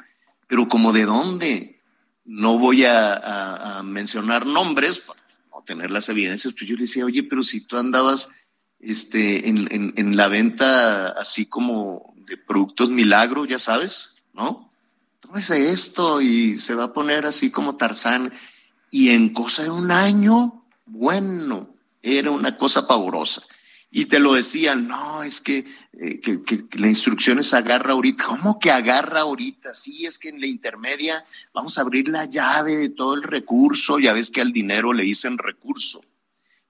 pero 0.47 0.69
como 0.69 0.93
de 0.93 1.04
dónde? 1.04 1.81
No 2.25 2.59
voy 2.59 2.85
a, 2.85 3.83
mencionar 3.85 4.47
nombres 4.47 4.99
para 4.99 5.21
no 5.52 5.62
tener 5.62 5.90
las 5.90 6.09
evidencias, 6.09 6.54
pues 6.54 6.69
yo 6.69 6.76
le 6.76 6.83
decía, 6.83 7.04
oye, 7.04 7.23
pero 7.23 7.43
si 7.43 7.61
tú 7.61 7.76
andabas 7.76 8.31
este, 8.81 9.49
en, 9.49 10.16
la 10.16 10.28
venta 10.28 11.09
así 11.09 11.47
como 11.47 12.14
de 12.26 12.37
productos 12.37 12.90
milagro, 12.90 13.45
ya 13.45 13.59
sabes, 13.59 14.16
¿no? 14.33 14.71
Tómese 15.21 15.71
esto 15.71 16.21
y 16.21 16.57
se 16.57 16.75
va 16.75 16.85
a 16.85 16.93
poner 16.93 17.26
así 17.26 17.50
como 17.50 17.76
Tarzán. 17.76 18.33
Y 18.90 19.11
en 19.11 19.31
cosa 19.31 19.64
de 19.64 19.71
un 19.71 19.90
año, 19.90 20.64
bueno, 20.87 21.75
era 22.02 22.31
una 22.31 22.57
cosa 22.57 22.87
pavorosa. 22.87 23.43
Y 23.97 24.07
te 24.07 24.19
lo 24.19 24.33
decían, 24.33 24.89
no, 24.89 25.23
es 25.23 25.41
que, 25.41 25.65
eh, 25.93 26.21
que, 26.21 26.65
la 26.81 26.89
instrucción 26.89 27.39
es 27.39 27.55
agarra 27.55 27.93
ahorita. 27.93 28.25
¿Cómo 28.25 28.59
que 28.59 28.73
agarra 28.73 29.21
ahorita? 29.21 29.73
Sí, 29.73 30.05
es 30.05 30.19
que 30.19 30.31
en 30.31 30.41
la 30.41 30.49
intermedia 30.49 31.25
vamos 31.53 31.79
a 31.79 31.83
abrir 31.83 32.09
la 32.09 32.25
llave 32.25 32.73
de 32.73 32.89
todo 32.89 33.15
el 33.15 33.23
recurso. 33.23 34.01
Ya 34.01 34.13
ves 34.13 34.33
que 34.33 34.41
al 34.41 34.53
dinero 34.53 34.93
le 34.93 35.05
dicen 35.05 35.39
recurso. 35.39 36.05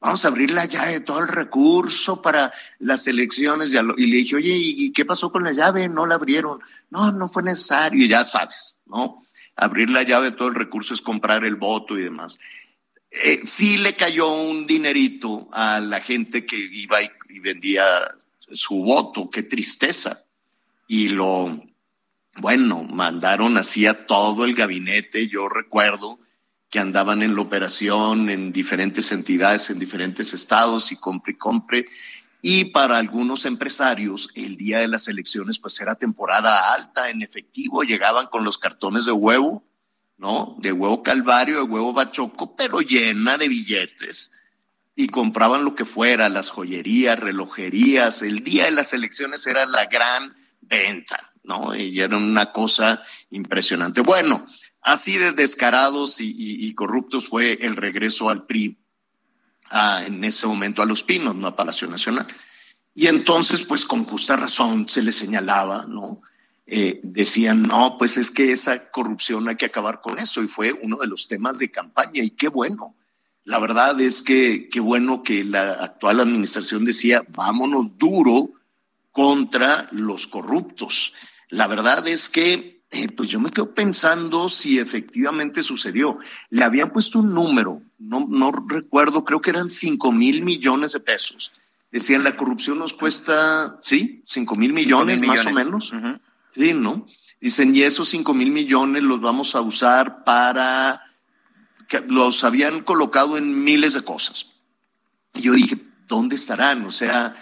Vamos 0.01 0.23
a 0.27 0.29
abrir 0.29 0.51
la 0.51 0.67
llave 0.67 0.93
de 0.93 1.01
todo 1.01 1.21
el 1.21 1.29
recurso 1.29 2.21
para 2.21 2.53
las 2.79 3.07
elecciones. 3.07 3.71
Y 3.71 4.07
le 4.07 4.17
dije, 4.17 4.37
oye, 4.37 4.55
¿y 4.55 4.93
qué 4.93 5.07
pasó 5.07 5.33
con 5.33 5.45
la 5.45 5.53
llave? 5.53 5.89
No 5.89 6.05
la 6.05 6.17
abrieron. 6.17 6.61
No, 6.91 7.11
no 7.11 7.29
fue 7.29 7.43
necesario, 7.43 8.07
ya 8.07 8.23
sabes, 8.23 8.81
¿no? 8.85 9.25
Abrir 9.57 9.89
la 9.89 10.03
llave 10.03 10.27
de 10.33 10.37
todo 10.37 10.49
el 10.49 10.57
recurso 10.57 10.93
es 10.93 11.01
comprar 11.01 11.43
el 11.47 11.57
voto 11.57 11.99
y 11.99 12.03
demás. 12.03 12.39
Eh, 13.23 13.43
sí 13.45 13.79
le 13.79 13.95
cayó 13.95 14.29
un 14.29 14.67
dinerito 14.67 15.49
a 15.53 15.79
la 15.79 16.01
gente 16.01 16.45
que 16.45 16.57
iba 16.57 17.01
y, 17.01 17.11
vendía 17.39 17.85
su 18.51 18.83
voto, 18.83 19.31
qué 19.31 19.43
tristeza. 19.43 20.25
Y 20.89 21.11
lo, 21.11 21.63
bueno, 22.39 22.83
mandaron 22.85 23.57
así 23.57 23.87
a 23.87 24.07
todo 24.07 24.45
el 24.45 24.55
gabinete, 24.55 25.29
yo 25.29 25.49
recuerdo 25.49 26.19
que 26.71 26.81
andaban 26.81 27.23
en 27.23 27.37
la 27.37 27.43
operación 27.43 28.31
en 28.31 28.53
diferentes 28.53 29.13
entidades, 29.13 29.71
en 29.71 29.79
diferentes 29.79 30.35
estados 30.35 30.91
y 30.91 30.97
compre 30.97 31.35
y 31.35 31.37
compre. 31.37 31.87
Y 32.43 32.67
para 32.67 32.99
algunos 32.99 33.45
empresarios, 33.45 34.31
el 34.35 34.57
día 34.57 34.79
de 34.79 34.89
las 34.89 35.07
elecciones, 35.07 35.59
pues 35.59 35.81
era 35.81 35.95
temporada 35.95 36.75
alta 36.75 37.11
en 37.11 37.23
efectivo, 37.23 37.85
llegaban 37.85 38.27
con 38.27 38.43
los 38.43 38.59
cartones 38.59 39.05
de 39.05 39.13
huevo 39.13 39.63
¿no? 40.17 40.57
De 40.59 40.73
huevo 40.73 41.03
calvario, 41.03 41.57
de 41.57 41.63
huevo 41.63 41.93
bachoco, 41.93 42.55
pero 42.57 42.81
llena 42.81 43.39
de 43.39 43.49
billetes. 43.49 44.33
Y 44.97 45.09
compraban 45.09 45.65
lo 45.65 45.75
que 45.75 45.85
fuera, 45.85 46.29
las 46.29 46.51
joyerías, 46.51 47.19
relojerías. 47.19 48.23
El 48.23 48.45
día 48.45 48.67
de 48.67 48.71
las 48.71 48.93
elecciones 48.93 49.47
era 49.47 49.67
la 49.67 49.87
gran 49.87 50.37
venta, 50.61 51.33
¿no? 51.43 51.75
Y 51.75 52.01
era 52.01 52.17
una 52.17 52.53
cosa 52.53 53.03
impresionante. 53.31 54.03
Bueno, 54.03 54.47
así 54.83 55.17
de 55.17 55.33
descarados 55.33 56.17
y, 56.21 56.73
corruptos 56.75 57.29
fue 57.29 57.59
el 57.61 57.77
regreso 57.77 58.31
al 58.31 58.47
PRI 58.47 58.79
en 60.07 60.23
ese 60.23 60.47
momento 60.47 60.83
a 60.83 60.87
Los 60.87 61.03
Pinos, 61.03 61.35
no 61.35 61.49
a 61.49 61.57
Palacio 61.57 61.89
Nacional. 61.89 62.27
Y 62.95 63.09
entonces, 63.09 63.65
pues 63.65 63.85
con 63.85 64.05
justa 64.05 64.37
razón 64.37 64.89
se 64.89 65.03
le 65.03 65.11
señalaba, 65.11 65.87
¿no? 65.89 66.23
Eh, 66.67 67.01
decían, 67.03 67.63
no, 67.63 67.99
pues 67.99 68.17
es 68.17 68.31
que 68.31 68.51
esa 68.51 68.91
corrupción 68.91 69.49
hay 69.49 69.57
que 69.57 69.67
acabar 69.67 70.01
con 70.01 70.19
eso. 70.19 70.43
Y 70.43 70.49
fue 70.49 70.73
uno 70.73 70.97
de 70.97 71.07
los 71.07 71.29
temas 71.29 71.59
de 71.59 71.71
campaña 71.71 72.23
y 72.23 72.31
qué 72.31 72.49
bueno. 72.49 72.95
La 73.45 73.59
verdad 73.59 74.01
es 74.01 74.23
que 74.23 74.71
qué 74.71 74.81
bueno 74.81 75.23
que 75.23 75.45
la 75.45 75.73
actual 75.73 76.21
administración 76.21 76.85
decía, 76.85 77.23
vámonos 77.29 77.99
duro 77.99 78.53
contra 79.13 79.89
los 79.93 80.27
corruptos. 80.27 81.13
La 81.51 81.67
verdad 81.67 82.09
es 82.09 82.31
que, 82.31 82.83
eh, 82.91 83.09
pues 83.09 83.29
yo 83.29 83.41
me 83.41 83.51
quedo 83.51 83.75
pensando 83.75 84.49
si 84.49 84.79
efectivamente 84.79 85.63
sucedió. 85.63 86.19
Le 86.49 86.65
habían 86.65 86.91
puesto 86.91 87.19
un 87.19 87.35
número, 87.35 87.83
no, 87.99 88.27
no 88.29 88.51
recuerdo, 88.51 89.25
creo 89.25 89.43
que 89.43 89.51
eran 89.51 89.69
cinco 89.69 90.11
mil 90.11 90.43
millones 90.43 90.93
de 90.93 91.01
pesos. 91.01 91.53
Decían, 91.93 92.25
la 92.25 92.37
corrupción 92.37 92.79
nos 92.79 92.93
cuesta, 92.93 93.77
sí, 93.81 94.23
cinco 94.25 94.57
mil 94.57 94.73
millones, 94.73 95.21
más 95.21 95.45
o 95.47 95.51
menos. 95.53 95.93
Sí, 96.55 96.73
¿no? 96.73 97.07
Dicen, 97.41 97.75
y 97.75 97.83
esos 97.83 98.09
cinco 98.09 98.33
mil 98.33 98.51
millones 98.51 99.03
los 99.03 99.21
vamos 99.21 99.55
a 99.55 99.61
usar 99.61 100.25
para, 100.25 101.03
que 101.89 102.01
los 102.01 102.45
habían 102.45 102.83
colocado 102.83 103.37
en 103.37 103.65
miles 103.65 103.93
de 103.93 104.03
cosas. 104.03 104.53
Y 105.35 105.43
yo 105.43 105.53
dije, 105.53 105.79
¿dónde 106.07 106.37
estarán? 106.37 106.85
O 106.85 106.93
sea, 106.93 107.37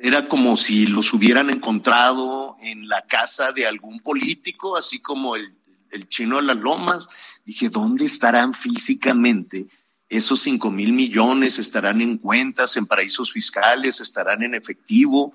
era 0.00 0.28
como 0.28 0.56
si 0.56 0.86
los 0.86 1.12
hubieran 1.12 1.50
encontrado 1.50 2.56
en 2.60 2.88
la 2.88 3.02
casa 3.02 3.52
de 3.52 3.66
algún 3.66 4.00
político, 4.00 4.76
así 4.76 5.00
como 5.00 5.36
el, 5.36 5.56
el 5.90 6.08
chino 6.08 6.36
de 6.36 6.42
las 6.42 6.56
lomas. 6.56 7.08
Dije, 7.44 7.68
¿dónde 7.68 8.04
estarán 8.04 8.54
físicamente? 8.54 9.66
Esos 10.08 10.40
cinco 10.40 10.70
mil 10.70 10.92
millones 10.92 11.58
estarán 11.58 12.00
en 12.00 12.18
cuentas, 12.18 12.76
en 12.76 12.86
paraísos 12.86 13.32
fiscales, 13.32 14.00
estarán 14.00 14.44
en 14.44 14.54
efectivo. 14.54 15.34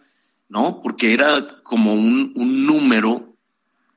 ¿No? 0.51 0.81
Porque 0.81 1.13
era 1.13 1.62
como 1.63 1.93
un, 1.93 2.34
número 2.36 3.38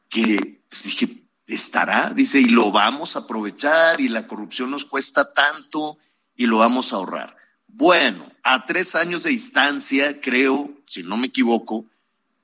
que 0.08 0.61
pues, 0.70 0.84
dije, 0.84 1.25
estará, 1.49 2.12
dice, 2.14 2.38
y 2.38 2.44
lo 2.44 2.70
vamos 2.70 3.16
a 3.16 3.20
aprovechar 3.20 4.00
y 4.00 4.08
la 4.08 4.28
corrupción 4.28 4.70
nos 4.70 4.84
cuesta 4.84 5.34
tanto 5.34 5.99
y 6.37 6.46
lo 6.46 6.58
vamos 6.58 6.92
a 6.92 6.96
ahorrar. 6.96 7.37
Bueno, 7.66 8.30
a 8.44 8.64
tres 8.64 8.94
años 8.94 9.25
de 9.25 9.30
distancia, 9.30 10.20
creo, 10.20 10.70
si 10.87 11.02
no 11.02 11.16
me 11.16 11.26
equivoco, 11.26 11.87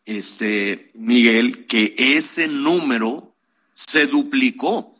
este, 0.05 0.91
Miguel, 0.95 1.67
que 1.67 1.95
ese 1.97 2.49
número 2.49 3.33
se 3.75 4.09
duplicó. 4.09 4.99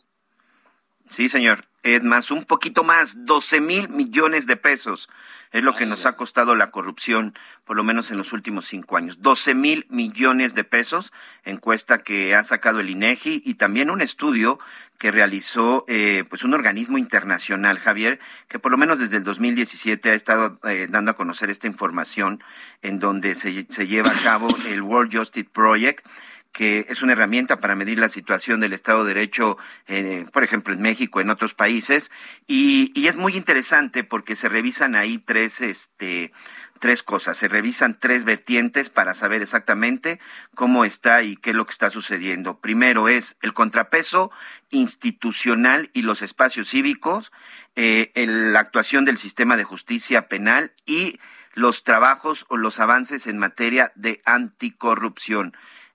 Sí, 1.09 1.29
señor. 1.29 1.67
Es 1.83 2.03
más, 2.05 2.31
un 2.31 2.45
poquito 2.45 2.85
más, 2.85 3.25
12 3.25 3.61
mil 3.61 3.89
millones 3.89 4.47
de 4.47 4.57
pesos 4.57 5.09
es 5.53 5.65
lo 5.65 5.75
que 5.75 5.87
nos 5.87 6.07
ha 6.07 6.17
costado 6.17 6.55
la 6.55 6.71
corrupción, 6.71 7.35
por 7.65 7.77
lo 7.77 7.85
menos 7.85 8.11
en 8.11 8.19
los 8.19 8.33
últimos 8.33 8.67
cinco 8.67 8.97
años. 8.97 9.21
12 9.21 9.55
mil 9.55 9.87
millones 9.89 10.55
de 10.55 10.65
pesos, 10.65 11.13
encuesta 11.45 12.03
que 12.03 12.35
ha 12.35 12.45
sacado 12.45 12.81
el 12.81 12.91
INEGI 12.91 13.43
y 13.45 13.55
también 13.55 13.91
un 13.91 14.01
estudio 14.01 14.59
que 14.99 15.11
realizó 15.11 15.85
eh, 15.89 16.25
pues 16.29 16.45
un 16.45 16.53
organismo 16.53 16.99
internacional, 16.99 17.79
Javier, 17.79 18.21
que 18.49 18.59
por 18.59 18.71
lo 18.71 18.79
menos 18.79 18.99
desde 18.99 19.17
el 19.17 19.25
2017 19.25 20.11
ha 20.11 20.15
estado 20.15 20.59
eh, 20.69 20.89
dando 20.91 21.13
a 21.13 21.17
conocer 21.17 21.49
esta 21.49 21.67
información 21.67 22.43
en 22.83 22.99
donde 22.99 23.35
se, 23.35 23.67
se 23.71 23.87
lleva 23.87 24.11
a 24.11 24.23
cabo 24.23 24.49
el 24.69 24.83
World 24.83 25.17
Justice 25.17 25.49
Project 25.51 26.07
que 26.53 26.87
es 26.89 27.03
una 27.03 27.13
herramienta 27.13 27.61
para 27.61 27.75
medir 27.75 27.99
la 27.99 28.09
situación 28.09 28.61
del 28.61 28.73
Estado 28.73 29.05
de 29.05 29.15
Derecho, 29.15 29.57
eh, 29.87 30.27
por 30.33 30.45
ejemplo, 30.45 30.75
en 30.75 30.81
México, 30.81 31.21
en 31.21 31.31
otros 31.31 31.55
países, 31.55 32.11
y, 32.47 32.93
es 33.07 33.17
muy 33.17 33.37
interesante 33.37 34.05
porque 34.05 34.37
se 34.37 34.49
revisan 34.49 34.95
ahí 34.95 35.19
tres, 35.19 35.61
este, 35.61 36.33
tres 36.79 37.03
cosas, 37.03 37.39
se 37.39 37.49
revisan 37.49 37.99
tres 37.99 38.25
vertientes 38.25 38.89
para 38.89 39.15
saber 39.15 39.43
exactamente 39.43 40.21
cómo 40.55 40.85
está 40.85 41.23
y 41.23 41.37
qué 41.37 41.51
es 41.51 41.57
lo 41.57 41.67
que 41.67 41.73
está 41.73 41.91
sucediendo. 41.91 42.61
Primero 42.61 43.09
es 43.09 43.37
el 43.43 43.53
contrapeso 43.53 44.31
institucional 44.71 45.91
y 45.93 46.03
los 46.03 46.23
espacios 46.23 46.71
cívicos, 46.71 47.33
eh, 47.75 48.13
la 48.15 48.61
actuación 48.61 49.05
del 49.05 49.19
sistema 49.19 49.57
de 49.57 49.65
justicia 49.65 50.29
penal 50.29 50.73
y 50.87 51.19
los 51.55 51.83
trabajos 51.83 52.47
o 52.49 52.57
los 52.57 52.79
avances 52.79 53.27
en 53.27 53.39
materia 53.39 53.93
de 53.97 54.23
anticorrupción 54.25 55.53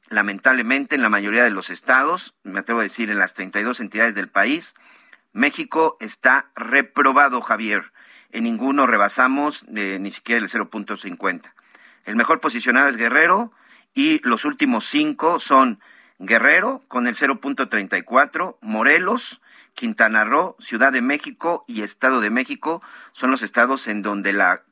lamentablemente 0.10 0.96
en 0.96 1.02
la 1.02 1.10
mayoría 1.10 1.44
de 1.44 1.50
los 1.50 1.70
estados, 1.70 2.36
me 2.44 2.60
atrevo 2.60 2.80
a 2.80 2.84
decir 2.84 3.10
en 3.10 3.20
las 3.20 3.34
32 3.34 3.80
entidades 3.80 4.16
del 4.16 4.30
país, 4.30 4.76
México 5.34 5.98
está 6.00 6.52
reprobado, 6.56 7.42
Javier. 7.42 7.92
En 8.32 8.46
ninguno 8.46 8.88
rebasamos 8.88 9.66
eh, 9.76 9.98
ni 10.00 10.12
siquiera 10.12 10.42
el 10.42 10.50
0.50. 10.50 11.54
El 12.06 12.16
mejor 12.16 12.40
posicionado 12.40 12.88
es 12.88 12.98
Guerrero 12.98 13.52
y 13.94 14.20
los 14.28 14.46
últimos 14.46 14.86
cinco 14.86 15.40
son 15.40 15.80
Guerrero 16.20 16.84
con 16.88 17.08
el 17.08 17.16
0.34, 17.16 18.58
Morelos, 18.62 19.42
Quintana 19.74 20.24
Roo, 20.24 20.56
Ciudad 20.60 20.94
de 20.94 21.02
México 21.02 21.66
y 21.68 21.82
Estado 21.82 22.22
de 22.22 22.30
México 22.30 22.82
son 23.12 23.32
los 23.32 23.42
estados 23.42 23.88
en 23.88 24.02
donde 24.02 24.32
la 24.32 24.64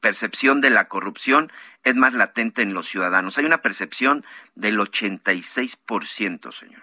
percepción 0.00 0.60
de 0.60 0.70
la 0.70 0.88
corrupción 0.88 1.50
es 1.84 1.94
más 1.94 2.14
latente 2.14 2.62
en 2.62 2.74
los 2.74 2.88
ciudadanos. 2.88 3.38
Hay 3.38 3.44
una 3.44 3.62
percepción 3.62 4.24
del 4.54 4.78
86%, 4.78 6.52
señor. 6.52 6.82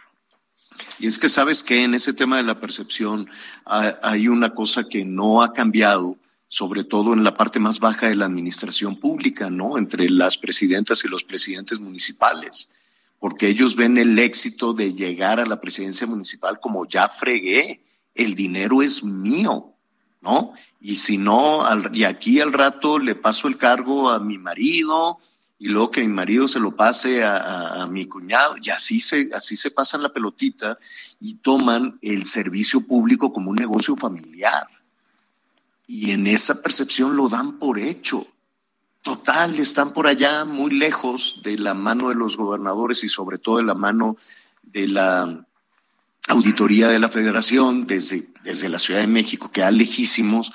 Y 1.00 1.08
es 1.08 1.18
que 1.18 1.30
sabes 1.30 1.64
que 1.64 1.84
en 1.84 1.94
ese 1.94 2.14
tema 2.14 2.38
de 2.38 2.44
la 2.44 2.60
percepción 2.60 3.30
hay 3.66 4.28
una 4.28 4.54
cosa 4.54 4.88
que 4.90 5.06
no 5.06 5.42
ha 5.42 5.54
cambiado, 5.54 6.18
sobre 6.48 6.84
todo 6.84 7.14
en 7.14 7.24
la 7.24 7.34
parte 7.34 7.60
más 7.60 7.80
baja 7.80 8.08
de 8.08 8.16
la 8.16 8.26
administración 8.26 9.00
pública, 9.00 9.50
¿no? 9.50 9.78
Entre 9.78 10.10
las 10.10 10.38
presidentas 10.38 11.06
y 11.06 11.08
los 11.08 11.24
presidentes 11.24 11.80
municipales, 11.80 12.72
porque 13.20 13.48
ellos 13.48 13.76
ven 13.76 13.98
el 13.98 14.20
éxito 14.20 14.74
de 14.74 14.94
llegar 14.94 15.40
a 15.40 15.46
la 15.46 15.62
presidencia 15.62 16.06
municipal 16.08 16.60
como 16.60 16.86
ya 16.86 17.08
fregué, 17.08 17.82
el 18.14 18.36
dinero 18.36 18.82
es 18.82 19.04
mío, 19.04 19.75
¿no? 20.26 20.54
Y 20.82 20.98
si 20.98 21.18
no, 21.18 21.64
y 21.94 22.04
aquí 22.04 22.42
al 22.42 22.52
rato 22.52 23.00
le 23.00 23.16
paso 23.16 23.48
el 23.48 23.58
cargo 23.58 24.10
a 24.10 24.20
mi 24.20 24.38
marido, 24.38 25.20
y 25.58 25.68
luego 25.70 25.92
que 25.92 26.02
mi 26.02 26.10
marido 26.10 26.48
se 26.48 26.60
lo 26.60 26.76
pase 26.76 27.24
a, 27.24 27.88
mi 27.90 28.08
cuñado, 28.08 28.56
y 28.62 28.72
así 28.72 29.00
se, 29.00 29.30
así 29.34 29.56
se 29.56 29.72
pasan 29.72 30.04
la 30.04 30.12
pelotita 30.12 30.78
y 31.20 31.36
toman 31.36 31.98
el 32.02 32.26
servicio 32.26 32.82
público 32.82 33.32
como 33.32 33.52
un 33.52 33.56
negocio 33.56 33.96
familiar. 33.96 34.68
Y 35.88 36.12
en 36.12 36.28
esa 36.28 36.62
percepción 36.62 37.16
lo 37.16 37.30
dan 37.30 37.58
por 37.60 37.80
hecho. 37.80 38.26
Total, 39.02 39.56
están 39.60 39.94
por 39.94 40.08
allá 40.08 40.44
muy 40.46 40.72
lejos 40.72 41.42
de 41.44 41.58
la 41.58 41.74
mano 41.76 42.10
de 42.10 42.16
los 42.16 42.38
gobernadores 42.38 43.04
y 43.04 43.08
sobre 43.08 43.38
todo 43.38 43.58
de 43.58 43.64
la 43.64 43.76
mano 43.76 44.18
de 44.64 44.88
la 44.88 45.46
auditoría 46.28 46.88
de 46.88 47.00
la 47.00 47.10
federación 47.10 47.88
desde, 47.88 48.28
desde 48.44 48.70
la 48.70 48.80
Ciudad 48.80 49.02
de 49.02 49.08
México, 49.08 49.52
que 49.52 49.70
lejísimos. 49.72 50.52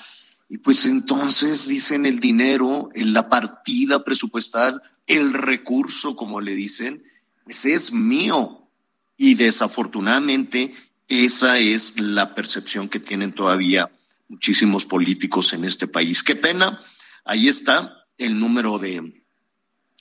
Y 0.48 0.58
pues 0.58 0.86
entonces 0.86 1.68
dicen 1.68 2.06
el 2.06 2.18
dinero, 2.18 2.88
en 2.94 3.12
la 3.12 3.28
partida 3.28 4.04
presupuestal, 4.04 4.82
el 5.06 5.32
recurso, 5.32 6.16
como 6.16 6.40
le 6.40 6.54
dicen, 6.54 7.04
ese 7.46 7.74
es 7.74 7.92
mío. 7.92 8.68
Y 9.16 9.34
desafortunadamente 9.34 10.74
esa 11.08 11.58
es 11.58 11.98
la 12.00 12.34
percepción 12.34 12.88
que 12.88 13.00
tienen 13.00 13.32
todavía 13.32 13.90
muchísimos 14.28 14.86
políticos 14.86 15.52
en 15.52 15.64
este 15.64 15.88
país. 15.88 16.22
Qué 16.22 16.36
pena, 16.36 16.80
ahí 17.24 17.48
está 17.48 18.06
el 18.16 18.38
número 18.38 18.78
de, 18.78 19.19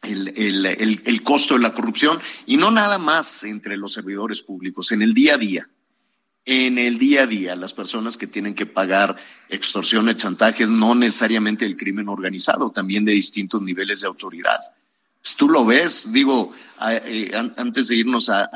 el, 0.04 0.30
el, 0.36 1.02
el, 1.06 1.24
costo 1.24 1.56
de 1.56 1.62
la 1.62 1.74
corrupción 1.74 2.20
y 2.46 2.58
no 2.58 2.72
nada 2.72 2.98
más 2.98 3.44
entre 3.44 3.78
los 3.78 3.94
servidores 3.94 4.42
públicos, 4.44 4.92
en 4.92 5.02
el 5.02 5.14
día 5.14 5.36
a 5.36 5.38
día. 5.38 5.70
En 6.46 6.80
el 6.80 6.98
día 6.98 7.24
a 7.24 7.28
día, 7.28 7.56
las 7.56 7.74
personas 7.74 8.18
que 8.18 8.26
tienen 8.26 8.56
que 8.56 8.66
pagar 8.66 9.18
extorsiones, 9.50 10.16
chantajes, 10.16 10.72
no 10.72 10.96
necesariamente 10.96 11.66
el 11.66 11.78
crimen 11.78 12.10
organizado, 12.10 12.72
también 12.72 13.06
de 13.06 13.12
distintos 13.12 13.62
niveles 13.62 14.02
de 14.02 14.08
autoridad. 14.08 14.60
Pues, 15.22 15.36
tú 15.36 15.50
lo 15.50 15.66
ves, 15.66 16.12
digo, 16.12 16.54
eh, 16.88 17.32
antes 17.34 17.90
de 17.90 17.98
irnos 17.98 18.30
a, 18.30 18.50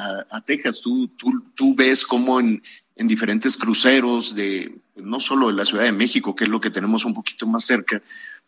Texas, 0.45 0.81
tú, 0.81 1.09
tú, 1.09 1.43
tú 1.53 1.75
ves 1.75 2.03
cómo 2.05 2.39
en, 2.39 2.63
en, 2.95 3.07
diferentes 3.07 3.57
cruceros 3.57 4.33
de, 4.33 4.79
no 4.95 5.19
solo 5.19 5.49
de 5.49 5.53
la 5.53 5.65
Ciudad 5.65 5.83
de 5.83 5.91
México, 5.91 6.35
que 6.35 6.45
es 6.45 6.49
lo 6.49 6.61
que 6.61 6.71
tenemos 6.71 7.05
un 7.05 7.13
poquito 7.13 7.45
más 7.45 7.65
cerca, 7.65 8.01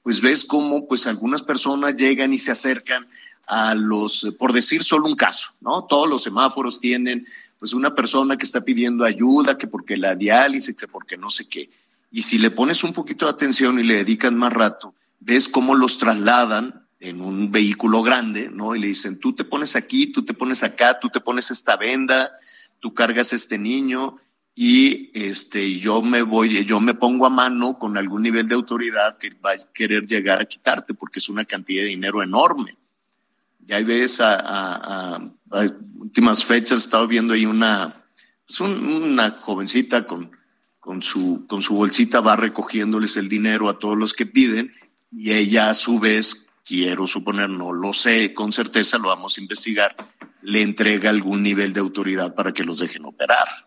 pues 0.06 0.22
ves 0.22 0.46
cómo 0.46 0.88
pues 0.88 1.08
algunas 1.08 1.42
personas 1.42 1.96
llegan 1.96 2.32
y 2.32 2.38
se 2.38 2.52
acercan 2.52 3.08
a 3.48 3.74
los, 3.74 4.36
por 4.38 4.54
decir 4.54 4.84
solo 4.84 5.08
un 5.08 5.16
caso, 5.16 5.56
¿no? 5.62 5.86
Todos 5.86 6.08
los 6.08 6.22
semáforos 6.22 6.80
tienen 6.80 7.26
pues 7.58 7.74
una 7.74 7.96
persona 7.96 8.38
que 8.38 8.46
está 8.46 8.62
pidiendo 8.62 9.04
ayuda, 9.04 9.58
que 9.58 9.66
porque 9.66 9.98
la 9.98 10.14
diálisis, 10.14 10.76
que 10.76 10.88
porque 10.88 11.18
no 11.18 11.32
sé 11.32 11.50
qué. 11.50 11.72
Y 12.12 12.22
si 12.22 12.38
le 12.38 12.52
pones 12.52 12.84
un 12.84 12.94
poquito 12.94 13.26
de 13.26 13.32
atención 13.32 13.80
y 13.80 13.84
le 13.84 13.96
dedican 13.96 14.38
más 14.38 14.54
rato, 14.54 14.94
ves 15.22 15.50
cómo 15.50 15.74
los 15.74 15.98
trasladan 15.98 16.86
en 17.00 17.20
un 17.20 17.52
vehículo 17.52 18.04
grande, 18.04 18.52
¿no? 18.54 18.76
Y 18.76 18.82
le 18.82 18.88
dicen, 18.90 19.20
tú 19.20 19.34
te 19.34 19.44
pones 19.44 19.76
aquí, 19.76 20.06
tú 20.12 20.24
te 20.24 20.36
pones 20.36 20.62
acá, 20.62 21.00
tú 21.00 21.10
te 21.10 21.20
pones 21.20 21.50
esta 21.50 21.78
venda, 21.78 22.32
tú 22.80 22.94
cargas 22.94 23.34
este 23.34 23.58
niño 23.58 24.18
y 24.58 25.12
este, 25.14 25.78
yo 25.78 26.02
me 26.02 26.22
voy, 26.22 26.64
yo 26.64 26.80
me 26.80 26.94
pongo 26.94 27.26
a 27.26 27.30
mano 27.30 27.78
con 27.78 27.98
algún 27.98 28.24
nivel 28.24 28.48
de 28.48 28.56
autoridad 28.56 29.18
que 29.18 29.32
va 29.32 29.52
a 29.52 29.58
querer 29.74 30.08
llegar 30.08 30.42
a 30.42 30.46
quitarte 30.46 30.94
porque 30.94 31.20
es 31.20 31.28
una 31.28 31.44
cantidad 31.44 31.84
de 31.84 31.90
dinero 31.90 32.24
enorme. 32.24 32.78
Y 33.68 33.74
ahí 33.74 33.84
ves 33.84 34.22
a, 34.22 35.20
últimas 36.00 36.46
fechas, 36.46 36.80
he 36.80 36.86
estado 36.86 37.06
viendo 37.06 37.34
ahí 37.34 37.46
una, 37.46 38.06
pues 38.48 38.62
una 38.62 39.32
jovencita 39.32 40.08
con, 40.08 40.32
con, 40.80 41.02
su, 41.02 41.46
con 41.48 41.62
su 41.62 41.76
bolsita 41.76 42.22
va 42.22 42.38
recogiéndoles 42.38 43.18
el 43.18 43.28
dinero 43.28 43.68
a 43.68 43.78
todos 43.78 43.98
los 43.98 44.14
que 44.14 44.26
piden 44.26 44.74
y 45.12 45.34
ella 45.34 45.70
a 45.70 45.74
su 45.74 46.00
vez 46.00 46.48
quiero 46.64 47.08
suponer, 47.08 47.50
no 47.50 47.74
lo 47.74 47.92
sé 47.92 48.34
con 48.34 48.54
certeza, 48.54 48.98
lo 49.00 49.10
vamos 49.10 49.38
a 49.38 49.42
investigar, 49.42 49.96
le 50.42 50.62
entrega 50.62 51.10
algún 51.10 51.44
nivel 51.44 51.74
de 51.74 51.82
autoridad 51.82 52.36
para 52.36 52.54
que 52.54 52.64
los 52.64 52.80
dejen 52.80 53.04
operar. 53.06 53.65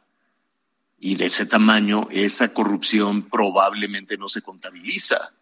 Y 1.01 1.17
de 1.17 1.27
ese 1.27 1.47
tamaño, 1.47 2.09
esa 2.11 2.53
corrupción 2.53 3.23
probablemente 3.23 4.17
no 4.17 4.29
se 4.29 4.43
contabiliza, 4.43 5.33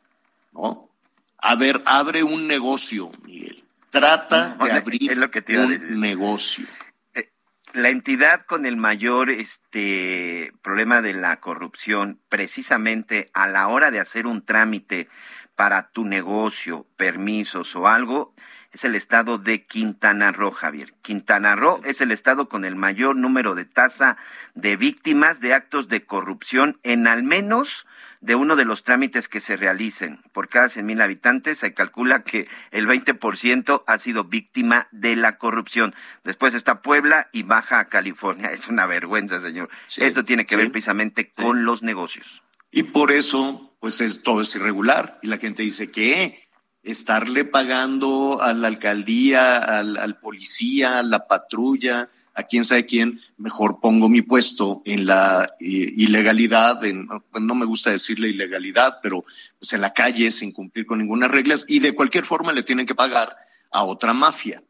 ¿no? 0.52 0.90
A 1.38 1.54
ver, 1.54 1.82
abre 1.86 2.22
un 2.22 2.46
negocio, 2.46 3.10
Miguel. 3.24 3.64
Trata 3.90 4.56
de 4.62 4.72
abrir 4.72 5.16
lo 5.16 5.30
que 5.30 5.42
un 5.58 6.00
negocio. 6.00 6.66
Eh, 7.14 7.30
la 7.72 7.88
entidad 7.88 8.44
con 8.44 8.66
el 8.66 8.76
mayor 8.76 9.30
este 9.30 10.52
problema 10.62 11.00
de 11.00 11.14
la 11.14 11.40
corrupción, 11.40 12.20
precisamente 12.28 13.30
a 13.32 13.46
la 13.46 13.68
hora 13.68 13.90
de 13.90 14.00
hacer 14.00 14.26
un 14.26 14.44
trámite 14.44 15.08
para 15.54 15.88
tu 15.88 16.04
negocio, 16.04 16.86
permisos 16.96 17.74
o 17.74 17.88
algo, 17.88 18.34
es 18.76 18.84
el 18.84 18.94
estado 18.94 19.38
de 19.38 19.64
Quintana 19.64 20.32
Roo, 20.32 20.50
Javier. 20.50 20.92
Quintana 21.00 21.56
Roo 21.56 21.80
es 21.84 22.02
el 22.02 22.12
estado 22.12 22.50
con 22.50 22.66
el 22.66 22.76
mayor 22.76 23.16
número 23.16 23.54
de 23.54 23.64
tasa 23.64 24.18
de 24.54 24.76
víctimas 24.76 25.40
de 25.40 25.54
actos 25.54 25.88
de 25.88 26.04
corrupción 26.04 26.78
en 26.82 27.06
al 27.06 27.22
menos 27.22 27.86
de 28.20 28.34
uno 28.34 28.54
de 28.54 28.66
los 28.66 28.82
trámites 28.82 29.28
que 29.28 29.40
se 29.40 29.56
realicen. 29.56 30.20
Por 30.30 30.50
cada 30.50 30.68
100 30.68 30.84
mil 30.84 31.00
habitantes 31.00 31.56
se 31.56 31.72
calcula 31.72 32.22
que 32.22 32.48
el 32.70 32.86
20% 32.86 33.82
ha 33.86 33.96
sido 33.96 34.24
víctima 34.24 34.88
de 34.90 35.16
la 35.16 35.38
corrupción. 35.38 35.94
Después 36.22 36.52
está 36.52 36.82
Puebla 36.82 37.30
y 37.32 37.44
Baja 37.44 37.86
California. 37.86 38.50
Es 38.52 38.68
una 38.68 38.84
vergüenza, 38.84 39.40
señor. 39.40 39.70
Esto 39.96 40.26
tiene 40.26 40.44
que 40.44 40.56
ver 40.56 40.70
precisamente 40.70 41.30
con 41.30 41.64
los 41.64 41.82
negocios. 41.82 42.42
Y 42.70 42.82
por 42.82 43.10
eso 43.10 43.66
pues 43.80 44.00
es, 44.00 44.22
todo 44.22 44.40
es 44.40 44.54
irregular. 44.54 45.18
Y 45.22 45.28
la 45.28 45.38
gente 45.38 45.62
dice, 45.62 45.90
¿qué? 45.90 46.45
Estarle 46.86 47.44
pagando 47.44 48.40
a 48.40 48.52
la 48.52 48.68
alcaldía, 48.68 49.56
al, 49.58 50.20
policía, 50.20 51.00
a 51.00 51.02
la 51.02 51.26
patrulla, 51.26 52.08
a 52.32 52.44
quién 52.44 52.64
sabe 52.64 52.86
quién, 52.86 53.20
mejor 53.38 53.80
pongo 53.80 54.08
mi 54.08 54.22
puesto 54.22 54.82
en 54.84 55.04
la 55.04 55.46
eh, 55.58 55.92
ilegalidad, 55.96 56.84
en, 56.84 57.08
no 57.32 57.54
me 57.56 57.66
gusta 57.66 57.90
decirle 57.90 58.28
ilegalidad, 58.28 59.00
pero 59.02 59.24
pues 59.58 59.72
en 59.72 59.80
la 59.80 59.92
calle 59.92 60.30
sin 60.30 60.52
cumplir 60.52 60.86
con 60.86 60.98
ninguna 60.98 61.26
reglas 61.26 61.64
y 61.66 61.80
de 61.80 61.92
cualquier 61.92 62.24
forma 62.24 62.52
le 62.52 62.62
tienen 62.62 62.86
que 62.86 62.94
pagar 62.94 63.36
a 63.72 63.82
otra 63.82 64.12
mafia. 64.12 64.62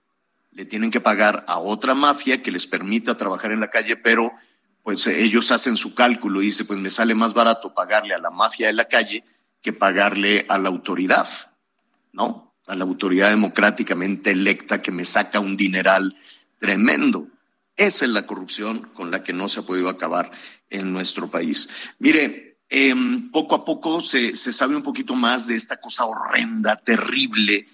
Le 0.52 0.64
tienen 0.64 0.90
que 0.90 1.02
pagar 1.02 1.44
a 1.46 1.58
otra 1.58 1.94
mafia 1.94 2.42
que 2.42 2.50
les 2.50 2.66
permita 2.66 3.16
trabajar 3.16 3.52
en 3.52 3.60
la 3.60 3.68
calle, 3.68 3.96
pero 3.96 4.32
pues 4.82 5.06
ellos 5.06 5.50
hacen 5.50 5.76
su 5.76 5.94
cálculo 5.94 6.40
y 6.40 6.46
dice, 6.46 6.64
pues 6.64 6.78
me 6.78 6.88
sale 6.88 7.14
más 7.14 7.34
barato 7.34 7.74
pagarle 7.74 8.14
a 8.14 8.18
la 8.18 8.30
mafia 8.30 8.68
de 8.68 8.72
la 8.72 8.86
calle 8.86 9.22
que 9.60 9.72
pagarle 9.72 10.46
a 10.48 10.58
la 10.58 10.68
autoridad, 10.68 11.28
¿no? 12.16 12.54
A 12.66 12.74
la 12.74 12.84
autoridad 12.84 13.30
democráticamente 13.30 14.32
electa 14.32 14.82
que 14.82 14.90
me 14.90 15.04
saca 15.04 15.38
un 15.38 15.56
dineral 15.56 16.16
tremendo. 16.58 17.28
Esa 17.76 18.06
es 18.06 18.10
la 18.10 18.26
corrupción 18.26 18.88
con 18.94 19.10
la 19.10 19.22
que 19.22 19.32
no 19.32 19.48
se 19.48 19.60
ha 19.60 19.62
podido 19.62 19.88
acabar 19.88 20.32
en 20.70 20.92
nuestro 20.92 21.30
país. 21.30 21.68
Mire, 22.00 22.58
em, 22.68 23.30
poco 23.30 23.54
a 23.54 23.64
poco 23.64 24.00
se, 24.00 24.34
se 24.34 24.52
sabe 24.52 24.74
un 24.74 24.82
poquito 24.82 25.14
más 25.14 25.46
de 25.46 25.54
esta 25.54 25.80
cosa 25.80 26.04
horrenda, 26.04 26.76
terrible, 26.76 27.68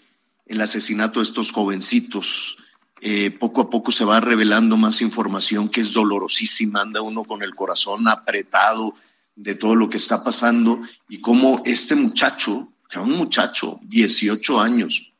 el 0.44 0.60
asesinato 0.60 1.20
de 1.20 1.24
estos 1.24 1.52
jovencitos 1.52 2.58
eh, 3.04 3.32
poco 3.32 3.62
a 3.62 3.68
poco 3.68 3.90
se 3.90 4.04
va 4.04 4.20
revelando 4.20 4.76
más 4.76 5.02
información 5.02 5.68
que 5.68 5.80
es 5.80 5.92
dolorosísima, 5.92 6.82
anda 6.82 7.02
uno 7.02 7.24
con 7.24 7.42
el 7.42 7.52
corazón 7.52 8.06
apretado 8.06 8.94
de 9.34 9.56
todo 9.56 9.74
lo 9.74 9.90
que 9.90 9.96
está 9.96 10.22
pasando 10.22 10.80
y 11.08 11.20
cómo 11.20 11.62
este 11.64 11.96
muchacho, 11.96 12.71
era 12.92 13.02
un 13.02 13.16
muchacho, 13.16 13.80
18 13.84 14.60
años, 14.60 15.10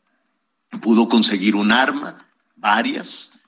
pudo 0.82 1.08
conseguir 1.08 1.56
un 1.56 1.72
arma, 1.72 2.18
varias, 2.54 3.40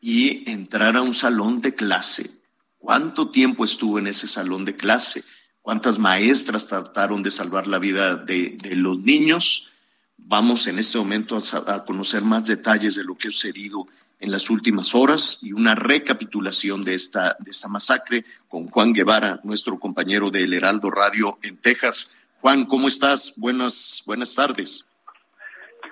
y 0.00 0.50
entrar 0.50 0.96
a 0.96 1.02
un 1.02 1.12
salón 1.12 1.60
de 1.60 1.74
clase. 1.74 2.30
¿Cuánto 2.78 3.28
tiempo 3.30 3.64
estuvo 3.64 3.98
en 3.98 4.06
ese 4.06 4.28
salón 4.28 4.64
de 4.64 4.76
clase? 4.76 5.22
¿Cuántas 5.60 5.98
maestras 5.98 6.68
trataron 6.68 7.22
de 7.22 7.30
salvar 7.30 7.66
la 7.66 7.78
vida 7.78 8.16
de, 8.16 8.56
de 8.62 8.76
los 8.76 8.98
niños? 9.00 9.68
Vamos 10.16 10.66
en 10.66 10.78
este 10.78 10.96
momento 10.96 11.36
a, 11.36 11.84
conocer 11.84 12.22
más 12.22 12.46
detalles 12.46 12.94
de 12.94 13.04
lo 13.04 13.16
que 13.16 13.28
ha 13.28 13.30
sucedido 13.30 13.86
en 14.18 14.30
las 14.30 14.48
últimas 14.48 14.94
horas 14.94 15.40
y 15.42 15.52
una 15.52 15.74
recapitulación 15.74 16.82
de 16.82 16.94
esta, 16.94 17.36
de 17.38 17.50
esta 17.50 17.68
masacre 17.68 18.24
con 18.48 18.68
Juan 18.68 18.94
Guevara, 18.94 19.40
nuestro 19.44 19.78
compañero 19.78 20.30
del 20.30 20.54
Heraldo 20.54 20.90
Radio 20.90 21.38
en 21.42 21.58
Texas. 21.58 22.15
Juan, 22.40 22.64
¿cómo 22.66 22.88
estás? 22.88 23.34
Buenas, 23.38 24.02
buenas 24.06 24.34
tardes. 24.34 24.86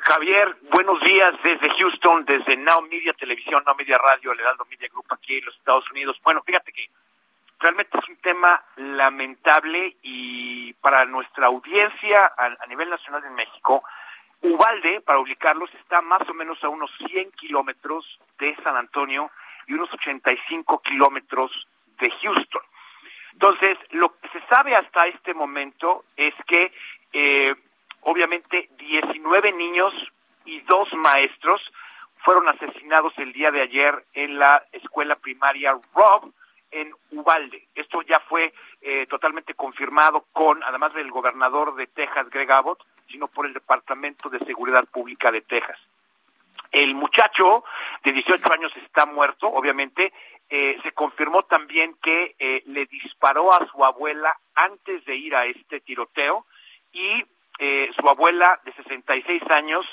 Javier, 0.00 0.57
buenos 0.70 1.00
días 1.00 1.35
desde 1.42 1.70
Houston, 1.78 2.26
desde 2.26 2.57
Now 2.59 2.83
Media 2.83 3.14
Televisión, 3.14 3.62
Now 3.64 3.74
Media 3.74 3.96
Radio, 3.96 4.33
el 4.33 4.40
Heraldo 4.40 4.66
Media 4.66 4.88
Group 4.92 5.07
aquí 5.11 5.38
en 5.38 5.46
los 5.46 5.57
Estados 5.57 5.90
Unidos. 5.90 6.18
Bueno, 6.22 6.42
fíjate 6.42 6.72
que 6.72 6.90
realmente 7.59 7.98
es 7.98 8.09
un 8.09 8.16
tema 8.16 8.62
lamentable 8.76 9.96
y 10.02 10.74
para 10.74 11.07
nuestra 11.07 11.46
audiencia 11.46 12.30
a, 12.37 12.66
nivel 12.66 12.90
nacional 12.90 13.24
en 13.24 13.35
México, 13.35 13.83
Ubalde, 14.42 15.00
para 15.00 15.20
ubicarlos, 15.20 15.72
está 15.74 16.02
más 16.02 16.28
o 16.28 16.35
menos 16.35 16.62
a 16.62 16.68
unos 16.68 16.90
100 16.98 17.30
kilómetros 17.33 18.18
de 18.38 18.54
San 18.57 18.76
Antonio 18.76 19.30
y 19.66 19.72
unos 19.72 19.90
85 19.94 20.83
kilómetros 20.83 21.50
de 21.98 22.11
Houston. 22.11 22.62
Entonces, 23.35 23.77
lo 23.90 24.16
que 24.18 24.29
se 24.29 24.40
sabe 24.47 24.75
hasta 24.75 25.07
este 25.07 25.35
momento 25.35 26.05
es 26.16 26.35
que, 26.47 26.73
eh, 27.12 27.55
obviamente, 28.03 28.70
19 28.79 29.53
niños 29.53 29.92
y 30.44 30.61
dos 30.61 30.88
maestros 30.94 31.61
fueron 32.25 32.49
asesinados 32.49 33.12
el 33.18 33.33
día 33.33 33.51
de 33.51 33.61
ayer 33.61 34.05
en 34.14 34.38
la 34.38 34.64
escuela 34.73 35.14
primaria 35.16 35.79
Rob, 35.94 36.33
en 36.70 36.92
Ubalde. 37.12 37.68
Esto 37.75 38.03
ya 38.03 38.18
fue 38.20 38.53
eh, 38.83 39.07
totalmente 39.07 39.55
confirmado 39.55 40.25
con, 40.33 40.62
además 40.64 40.94
del 40.94 41.11
gobernador 41.11 41.75
de 41.77 41.87
Texas, 41.87 42.29
Greg 42.31 42.51
Abbott, 42.51 42.83
sino 43.09 43.29
por 43.29 43.47
el 43.47 43.53
Departamento 43.53 44.29
de 44.29 44.38
Seguridad 44.40 44.85
Pública 44.87 45.31
de 45.31 45.42
Texas. 45.42 45.79
El 46.73 46.94
muchacho 46.94 47.64
de 48.03 48.12
18 48.12 48.53
años 48.53 48.73
está 48.77 49.07
muerto, 49.07 49.47
obviamente. 49.47 50.12
Eh, 50.57 50.79
se 50.85 50.93
confirmó 50.93 51.43
también 51.43 51.97
que 52.01 52.37
eh, 52.38 52.62
le 52.67 52.87
disparó 52.87 53.53
a 53.53 53.67
su 53.67 53.85
abuela 53.85 54.38
antes 54.55 55.05
de 55.05 55.17
ir 55.17 55.35
a 55.35 55.47
este 55.47 55.81
tiroteo 55.81 56.47
y 56.93 57.25
su 57.97 58.09
abuela 58.09 58.61
de 58.64 58.73
66 58.73 59.43
años 59.51 59.87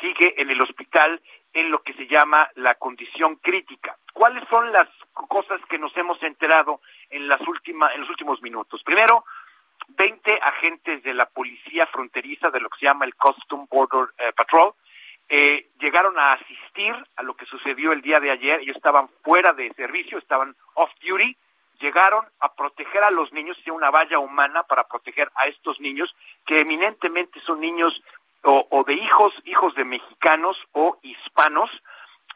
sigue 0.00 0.40
en 0.40 0.50
el 0.50 0.60
hospital 0.60 1.20
en 1.52 1.70
lo 1.70 1.82
que 1.82 1.92
se 1.94 2.06
llama 2.06 2.48
la 2.54 2.76
condición 2.76 3.36
crítica. 3.36 3.96
¿Cuáles 4.12 4.46
son 4.48 4.70
las 4.72 4.88
cosas 5.12 5.60
que 5.68 5.78
nos 5.78 5.96
hemos 5.96 6.22
enterado 6.22 6.80
en 7.10 7.26
las 7.26 7.40
últimas 7.40 7.92
en 7.94 8.02
los 8.02 8.10
últimos 8.10 8.40
minutos? 8.40 8.82
Primero, 8.84 9.24
20 9.88 10.38
agentes 10.42 11.02
de 11.02 11.14
la 11.14 11.26
policía 11.26 11.86
fronteriza 11.86 12.50
de 12.50 12.60
lo 12.60 12.68
que 12.70 12.78
se 12.78 12.86
llama 12.86 13.04
el 13.04 13.14
Custom 13.14 13.66
Border 13.70 14.08
eh, 14.18 14.32
Patrol 14.32 14.72
eh, 15.34 15.70
llegaron 15.80 16.18
a 16.18 16.34
asistir 16.34 16.94
a 17.16 17.22
lo 17.22 17.34
que 17.34 17.46
sucedió 17.46 17.92
el 17.92 18.02
día 18.02 18.20
de 18.20 18.30
ayer. 18.30 18.60
Ellos 18.60 18.76
estaban 18.76 19.08
fuera 19.24 19.54
de 19.54 19.72
servicio, 19.72 20.18
estaban 20.18 20.54
off 20.74 20.90
duty, 21.00 21.34
llegaron 21.80 22.26
a 22.40 22.52
proteger 22.52 23.02
a 23.02 23.10
los 23.10 23.32
niños, 23.32 23.56
hicieron 23.58 23.78
una 23.78 23.90
valla 23.90 24.18
humana 24.18 24.62
para 24.64 24.84
proteger 24.84 25.30
a 25.34 25.46
estos 25.46 25.80
niños 25.80 26.14
que 26.44 26.60
eminentemente 26.60 27.40
son 27.46 27.60
niños 27.60 27.98
o, 28.42 28.84
de 28.86 28.92
hijos, 28.92 29.32
hijos 29.46 29.74
de 29.74 29.86
mexicanos 29.86 30.58
o 30.72 30.98
hispanos, 31.00 31.70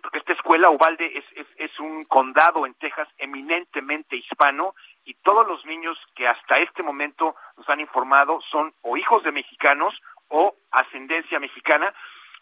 porque 0.01 0.19
esta 0.19 0.33
escuela, 0.33 0.71
Ubalde, 0.71 1.19
es, 1.19 1.25
es, 1.35 1.47
es 1.57 1.79
un 1.79 2.07
condado 2.07 2.65
en 2.65 2.73
Texas 2.75 3.09
eminentemente 3.19 4.17
hispano 4.17 4.75
y 5.05 5.13
todos 5.15 5.47
los 5.47 5.63
niños 5.67 5.99
que 6.15 6.27
hasta 6.27 6.61
este 6.61 6.83
momento 6.83 7.37
nos 7.59 7.69
han 7.69 7.81
informado 7.81 8.41
son 8.51 8.73
o 8.81 8.97
hijos 8.97 9.23
de 9.23 9.33
mexicanos 9.33 9.95
o 10.29 10.55
ascendencia 10.71 11.39
mexicana, 11.39 11.93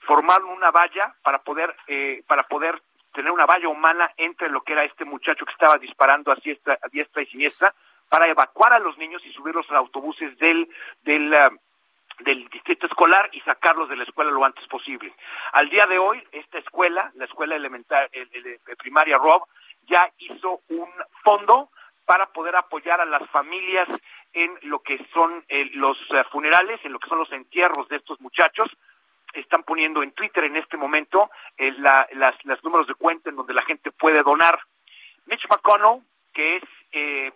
formaron 0.07 0.49
una 0.51 0.71
valla 0.71 1.14
para 1.23 1.38
poder, 1.38 1.75
eh, 1.87 2.23
para 2.27 2.45
poder 2.45 2.81
tener 3.12 3.31
una 3.31 3.47
valla 3.47 3.69
humana 3.69 4.11
entre 4.17 4.49
lo 4.49 4.62
que 4.62 4.73
era 4.73 4.85
este 4.85 5.05
muchacho 5.05 5.45
que 5.45 5.53
estaba 5.53 5.79
disparando 5.79 6.33
a 6.33 6.37
diestra, 6.37 6.79
diestra 6.90 7.23
y 7.23 7.27
siniestra 7.27 7.75
para 8.09 8.29
evacuar 8.29 8.73
a 8.73 8.79
los 8.79 8.97
niños 8.99 9.23
y 9.25 9.33
subirlos 9.33 9.71
a 9.71 9.77
autobuses 9.77 10.37
del, 10.38 10.69
del, 11.03 11.35
ah, 11.35 11.51
del 12.21 12.49
distrito 12.49 12.87
escolar 12.87 13.29
y 13.33 13.40
sacarlos 13.40 13.88
de 13.88 13.97
la 13.97 14.05
escuela 14.05 14.31
lo 14.31 14.45
antes 14.45 14.67
posible. 14.69 15.12
Al 15.53 15.69
día 15.69 15.87
de 15.87 15.99
hoy, 15.99 16.23
esta 16.33 16.59
escuela, 16.59 17.11
la 17.14 17.25
escuela 17.25 17.57
elemental, 17.57 18.09
el, 18.12 18.61
primaria 18.79 19.19
Rob, 19.19 19.43
ya 19.87 20.11
hizo 20.19 20.61
un 20.69 20.88
fondo 21.23 21.71
para 22.05 22.27
poder 22.27 22.57
apoyar 22.57 23.01
a 23.01 23.07
las 23.07 23.29
familias 23.31 23.88
en 24.33 24.59
lo 24.62 24.81
que 24.81 24.99
son 25.12 25.45
eh, 25.49 25.71
los 25.75 25.97
eh, 26.11 26.25
funerales, 26.31 26.81
en 26.85 26.93
lo 26.93 26.99
que 26.99 27.09
son 27.09 27.19
los 27.19 27.33
entierros 27.33 27.88
de 27.88 27.97
estos 27.97 28.21
muchachos. 28.21 28.71
Están 29.35 29.62
poniendo 29.64 30.03
en 30.03 30.12
Twitter 30.12 30.44
en 30.44 30.57
este 30.57 30.77
momento 30.77 31.31
eh, 31.57 31.73
las, 31.79 32.07
las 32.44 32.64
números 32.64 32.87
de 32.87 32.94
cuenta 32.94 33.31
en 33.31 33.37
donde 33.37 33.55
la 33.55 33.62
gente 33.62 33.90
puede 33.90 34.23
donar. 34.23 34.59
Mitch 35.27 35.47
McConnell, 35.49 36.03
que 36.33 36.57
es 36.57 36.62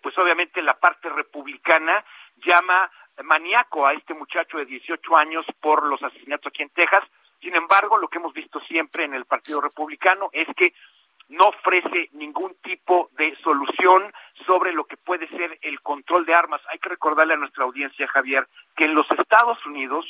pues 0.00 0.16
obviamente 0.16 0.62
la 0.62 0.74
parte 0.74 1.08
republicana, 1.08 2.04
llama 2.36 2.88
maníaco 3.24 3.86
a 3.86 3.92
este 3.92 4.14
muchacho 4.14 4.58
de 4.58 4.66
18 4.66 5.16
años 5.16 5.44
por 5.60 5.84
los 5.84 6.02
asesinatos 6.02 6.46
aquí 6.46 6.62
en 6.62 6.70
Texas. 6.70 7.02
Sin 7.40 7.54
embargo, 7.54 7.96
lo 7.98 8.08
que 8.08 8.18
hemos 8.18 8.32
visto 8.32 8.60
siempre 8.60 9.04
en 9.04 9.14
el 9.14 9.24
Partido 9.24 9.60
Republicano 9.60 10.30
es 10.32 10.48
que 10.56 10.74
no 11.28 11.48
ofrece 11.48 12.08
ningún 12.12 12.54
tipo 12.62 13.10
de 13.12 13.36
solución 13.42 14.12
sobre 14.46 14.72
lo 14.72 14.84
que 14.84 14.96
puede 14.96 15.28
ser 15.28 15.58
el 15.62 15.80
control 15.82 16.24
de 16.24 16.34
armas. 16.34 16.60
Hay 16.70 16.78
que 16.78 16.88
recordarle 16.88 17.34
a 17.34 17.38
nuestra 17.38 17.64
audiencia, 17.64 18.08
Javier, 18.08 18.48
que 18.74 18.86
en 18.86 18.94
los 18.94 19.06
Estados 19.10 19.64
Unidos 19.66 20.06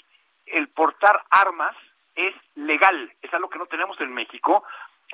el 0.53 0.69
portar 0.69 1.23
armas 1.31 1.77
es 2.15 2.35
legal. 2.55 3.13
Es 3.23 3.33
algo 3.35 3.49
que 3.49 3.59
no 3.59 3.67
tenemos 3.67 4.01
en 4.01 4.13
México 4.13 4.65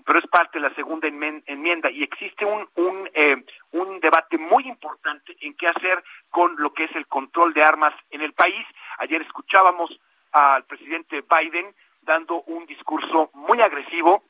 pero 0.04 0.18
es 0.18 0.26
parte 0.26 0.58
de 0.58 0.68
la 0.68 0.74
segunda 0.74 1.06
enmienda 1.06 1.90
y 1.90 2.02
existe 2.02 2.44
un, 2.44 2.68
un, 2.74 3.08
eh, 3.14 3.44
un 3.72 4.00
debate 4.00 4.38
muy 4.38 4.66
importante 4.66 5.36
en 5.40 5.54
qué 5.54 5.68
hacer 5.68 6.02
con 6.30 6.56
lo 6.58 6.72
que 6.72 6.84
es 6.84 6.96
el 6.96 7.06
control 7.06 7.54
de 7.54 7.62
armas 7.62 7.94
en 8.10 8.20
el 8.20 8.32
país. 8.32 8.66
Ayer 8.98 9.22
escuchábamos 9.22 9.90
al 10.32 10.64
presidente 10.64 11.22
Biden 11.22 11.74
dando 12.02 12.42
un 12.42 12.66
discurso 12.66 13.30
muy 13.34 13.60
agresivo 13.60 14.24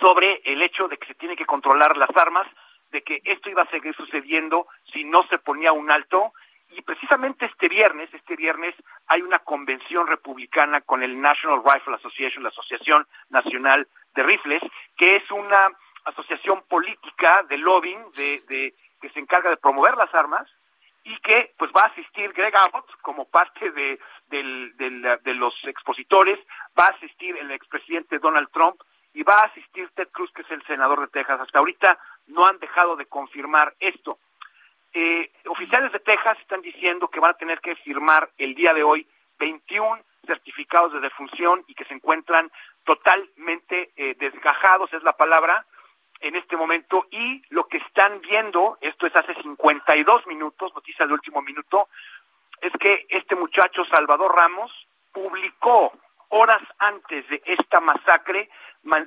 sobre 0.00 0.40
el 0.44 0.62
hecho 0.62 0.88
de 0.88 0.98
que 0.98 1.08
se 1.08 1.14
tiene 1.14 1.36
que 1.36 1.46
controlar 1.46 1.96
las 1.96 2.14
armas, 2.16 2.46
de 2.90 3.02
que 3.02 3.20
esto 3.24 3.50
iba 3.50 3.62
a 3.62 3.70
seguir 3.70 3.94
sucediendo 3.96 4.68
si 4.92 5.04
no 5.04 5.26
se 5.26 5.38
ponía 5.38 5.72
un 5.72 5.90
alto. 5.90 6.32
Precisamente 6.86 7.46
este 7.46 7.68
viernes, 7.68 8.08
este 8.14 8.36
viernes 8.36 8.72
hay 9.08 9.20
una 9.20 9.40
convención 9.40 10.06
republicana 10.06 10.80
con 10.82 11.02
el 11.02 11.20
National 11.20 11.60
Rifle 11.64 11.96
Association, 11.96 12.44
la 12.44 12.50
Asociación 12.50 13.04
Nacional 13.28 13.88
de 14.14 14.22
Rifles, 14.22 14.62
que 14.96 15.16
es 15.16 15.30
una 15.32 15.68
asociación 16.04 16.62
política 16.68 17.42
de 17.48 17.58
lobbying 17.58 18.12
de, 18.16 18.40
de, 18.48 18.74
que 19.00 19.08
se 19.08 19.18
encarga 19.18 19.50
de 19.50 19.56
promover 19.56 19.96
las 19.96 20.14
armas 20.14 20.48
y 21.02 21.18
que 21.18 21.52
pues 21.58 21.72
va 21.76 21.82
a 21.82 21.88
asistir 21.88 22.32
Greg 22.32 22.54
Abbott 22.56 22.88
como 23.02 23.28
parte 23.28 23.72
de, 23.72 23.98
de 24.28 25.34
los 25.34 25.54
expositores, 25.64 26.38
va 26.78 26.86
a 26.86 26.96
asistir 26.96 27.36
el 27.36 27.50
expresidente 27.50 28.20
Donald 28.20 28.48
Trump 28.52 28.80
y 29.12 29.24
va 29.24 29.40
a 29.40 29.46
asistir 29.46 29.90
Ted 29.96 30.08
Cruz, 30.12 30.30
que 30.32 30.42
es 30.42 30.50
el 30.52 30.62
senador 30.66 31.00
de 31.00 31.08
Texas. 31.08 31.40
Hasta 31.40 31.58
ahorita 31.58 31.98
no 32.28 32.46
han 32.46 32.58
dejado 32.60 32.94
de 32.94 33.06
confirmar 33.06 33.74
esto. 33.80 34.18
Eh, 34.98 35.30
oficiales 35.50 35.92
de 35.92 36.00
Texas 36.00 36.38
están 36.40 36.62
diciendo 36.62 37.08
que 37.08 37.20
van 37.20 37.32
a 37.32 37.36
tener 37.36 37.60
que 37.60 37.76
firmar 37.76 38.30
el 38.38 38.54
día 38.54 38.72
de 38.72 38.82
hoy 38.82 39.06
21 39.38 40.02
certificados 40.26 40.90
de 40.94 41.00
defunción 41.00 41.62
y 41.66 41.74
que 41.74 41.84
se 41.84 41.92
encuentran 41.92 42.50
totalmente 42.82 43.90
eh, 43.94 44.16
desgajados, 44.18 44.90
es 44.94 45.02
la 45.02 45.12
palabra, 45.12 45.66
en 46.20 46.34
este 46.34 46.56
momento. 46.56 47.06
Y 47.10 47.42
lo 47.50 47.68
que 47.68 47.76
están 47.76 48.22
viendo, 48.22 48.78
esto 48.80 49.06
es 49.06 49.14
hace 49.14 49.34
52 49.34 50.26
minutos, 50.28 50.72
noticia 50.74 51.06
de 51.06 51.12
último 51.12 51.42
minuto, 51.42 51.90
es 52.62 52.72
que 52.80 53.04
este 53.10 53.34
muchacho 53.34 53.84
Salvador 53.84 54.34
Ramos 54.34 54.72
publicó 55.12 55.92
horas 56.30 56.62
antes 56.78 57.28
de 57.28 57.42
esta 57.44 57.80
masacre 57.80 58.48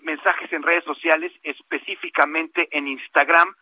mensajes 0.04 0.54
en 0.54 0.62
redes 0.62 0.84
sociales, 0.84 1.32
específicamente 1.41 2.67
en 2.78 2.88
Instagram. 2.89 3.56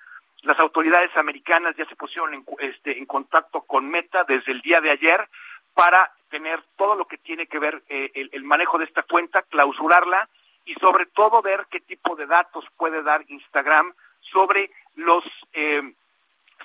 Las 0.44 0.60
autoridades 0.60 1.16
americanas 1.18 1.76
ya 1.76 1.86
se 1.86 1.96
pusieron 1.96 2.34
en, 2.34 2.46
este, 2.60 2.98
en 2.98 3.06
contacto 3.06 3.62
con 3.62 3.90
Meta 3.90 4.24
desde 4.24 4.52
el 4.52 4.62
día 4.62 4.80
de 4.82 4.92
ayer 4.92 5.28
para 5.74 6.12
tener 6.30 6.62
todo 6.76 6.96
lo 6.96 7.06
que 7.06 7.18
tiene 7.18 7.48
que 7.48 7.60
ver 7.60 7.84
eh, 7.90 8.30
el, 8.32 8.44
manejo 8.44 8.78
de 8.78 8.86
esta 8.86 9.04
cuenta, 9.04 9.44
clausurarla 9.44 10.28
y 10.66 10.74
sobre 10.76 11.06
todo 11.06 11.42
ver 11.42 11.66
qué 11.70 11.80
tipo 11.80 12.16
de 12.16 12.26
datos 12.26 12.66
puede 12.78 13.02
dar 13.02 13.24
Instagram 13.28 13.94
sobre 14.32 14.72
los 14.96 15.24
eh, 15.54 15.94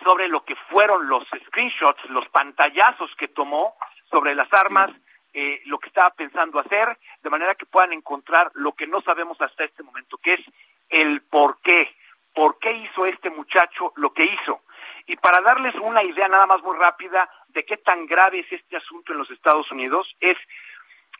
sobre 0.02 0.28
lo 0.28 0.44
que 0.44 0.56
fueron 0.70 1.08
los 1.08 1.24
screenshots, 1.46 2.04
los 2.10 2.28
pantallazos 2.30 3.14
que 3.16 3.28
tomó 3.28 3.74
sobre 4.10 4.34
las 4.34 4.52
armas, 4.52 4.90
eh, 5.34 5.60
lo 5.66 5.78
que 5.78 5.88
estaba 5.88 6.10
pensando 6.10 6.58
hacer, 6.58 6.98
de 7.22 7.30
manera 7.30 7.54
que 7.54 7.66
puedan 7.66 7.92
encontrar 7.92 8.50
lo 8.54 8.72
que 8.72 8.86
no 8.86 9.00
sabemos 9.02 9.40
hasta 9.40 9.64
este 9.64 9.82
momento, 9.82 10.18
que 10.18 10.34
es 10.34 10.40
el 10.88 11.22
por 11.22 11.60
qué, 11.62 11.94
por 12.34 12.58
qué 12.58 12.72
hizo 12.72 13.06
este 13.06 13.30
muchacho 13.30 13.92
lo 13.96 14.12
que 14.12 14.24
hizo. 14.24 14.62
Y 15.06 15.16
para 15.16 15.40
darles 15.42 15.74
una 15.76 16.02
idea 16.02 16.28
nada 16.28 16.46
más 16.46 16.62
muy 16.62 16.76
rápida 16.76 17.28
de 17.48 17.64
qué 17.64 17.76
tan 17.78 18.06
grave 18.06 18.40
es 18.40 18.52
este 18.52 18.76
asunto 18.76 19.12
en 19.12 19.18
los 19.18 19.30
Estados 19.30 19.70
Unidos, 19.70 20.08
es 20.20 20.36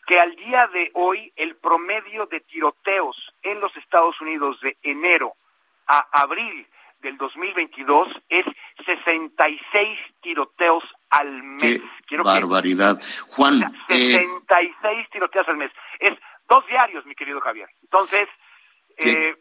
que 0.07 0.19
al 0.19 0.35
día 0.37 0.67
de 0.69 0.91
hoy 0.95 1.33
el 1.37 1.57
promedio 1.57 2.27
de 2.27 2.41
tiroteos 2.41 3.17
en 3.43 3.61
los 3.61 3.77
Estados 3.77 4.21
Unidos 4.21 4.61
de 4.61 4.77
enero 4.83 5.35
a 5.87 6.07
abril 6.23 6.67
del 7.01 7.17
2022 7.19 8.09
es 8.29 8.47
66 8.87 9.99
tiroteos 10.23 10.85
al 11.11 11.43
mes. 11.43 11.83
Qué 12.07 12.17
barbaridad. 12.19 12.97
Juan. 13.29 13.61
66 13.89 14.81
eh, 14.81 15.09
tiroteos 15.11 15.49
al 15.49 15.57
mes. 15.57 15.73
Es 15.99 16.17
dos 16.49 16.67
diarios, 16.67 17.05
mi 17.05 17.15
querido 17.15 17.41
Javier. 17.41 17.69
Entonces, 17.83 18.29
eh, 18.99 19.35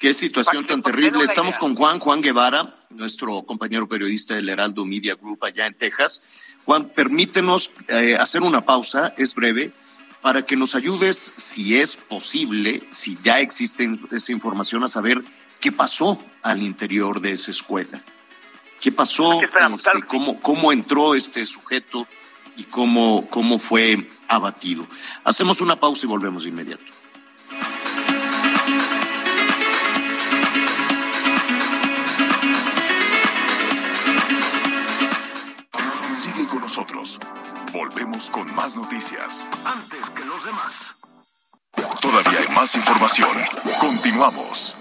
Qué 0.00 0.14
situación 0.14 0.66
tan 0.66 0.80
terrible. 0.80 1.22
Estamos 1.24 1.58
con 1.58 1.76
Juan, 1.76 1.98
Juan 1.98 2.22
Guevara, 2.22 2.74
nuestro 2.88 3.42
compañero 3.42 3.86
periodista 3.86 4.34
del 4.34 4.48
Heraldo 4.48 4.86
Media 4.86 5.14
Group 5.14 5.44
allá 5.44 5.66
en 5.66 5.74
Texas. 5.74 6.56
Juan, 6.64 6.88
permítenos 6.88 7.70
eh, 7.86 8.16
hacer 8.18 8.40
una 8.40 8.64
pausa, 8.64 9.12
es 9.18 9.34
breve, 9.34 9.72
para 10.22 10.40
que 10.46 10.56
nos 10.56 10.74
ayudes, 10.74 11.18
si 11.36 11.76
es 11.76 11.96
posible, 11.96 12.82
si 12.90 13.18
ya 13.22 13.40
existe 13.40 13.90
esa 14.10 14.32
información, 14.32 14.82
a 14.84 14.88
saber 14.88 15.22
qué 15.60 15.70
pasó 15.70 16.18
al 16.40 16.62
interior 16.62 17.20
de 17.20 17.32
esa 17.32 17.50
escuela. 17.50 18.02
¿Qué 18.80 18.92
pasó? 18.92 19.42
Este, 19.42 20.02
cómo, 20.06 20.40
¿Cómo 20.40 20.72
entró 20.72 21.14
este 21.14 21.44
sujeto 21.44 22.06
y 22.56 22.64
cómo, 22.64 23.26
cómo 23.28 23.58
fue 23.58 24.08
abatido? 24.28 24.86
Hacemos 25.24 25.60
una 25.60 25.78
pausa 25.78 26.06
y 26.06 26.08
volvemos 26.08 26.44
de 26.44 26.48
inmediato. 26.48 26.99
Nosotros. 36.70 37.18
Volvemos 37.72 38.30
con 38.30 38.54
más 38.54 38.76
noticias. 38.76 39.48
Antes 39.64 40.08
que 40.10 40.24
los 40.24 40.44
demás. 40.44 40.94
Todavía 42.00 42.38
hay 42.38 42.54
más 42.54 42.76
información. 42.76 43.36
Continuamos. 43.80 44.76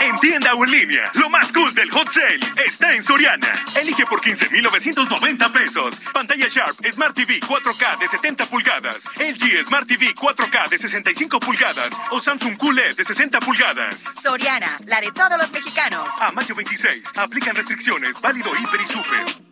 En 0.00 0.18
tienda 0.18 0.54
o 0.54 0.64
en 0.64 0.70
línea, 0.70 1.10
lo 1.12 1.28
más 1.28 1.52
cool 1.52 1.74
del 1.74 1.90
hot 1.90 2.08
sale 2.08 2.40
está 2.64 2.94
en 2.94 3.04
Soriana. 3.04 3.62
Elige 3.78 4.06
por 4.06 4.22
15,990 4.22 5.52
pesos. 5.52 6.00
Pantalla 6.10 6.48
Sharp 6.48 6.78
Smart 6.90 7.14
TV 7.14 7.40
4K 7.40 7.98
de 7.98 8.08
70 8.08 8.46
pulgadas. 8.46 9.04
LG 9.18 9.64
Smart 9.66 9.86
TV 9.86 10.14
4K 10.14 10.70
de 10.70 10.78
65 10.78 11.38
pulgadas. 11.38 11.92
O 12.12 12.18
Samsung 12.18 12.56
QLED 12.56 12.96
de 12.96 13.04
60 13.04 13.40
pulgadas. 13.40 14.04
Soriana, 14.22 14.80
la 14.86 15.02
de 15.02 15.12
todos 15.12 15.36
los 15.36 15.52
mexicanos. 15.52 16.10
A 16.18 16.32
mayo 16.32 16.54
26, 16.54 17.12
aplican 17.16 17.54
restricciones. 17.54 18.18
Válido 18.22 18.50
Hiper 18.56 18.80
y 18.80 18.86
Super. 18.86 19.51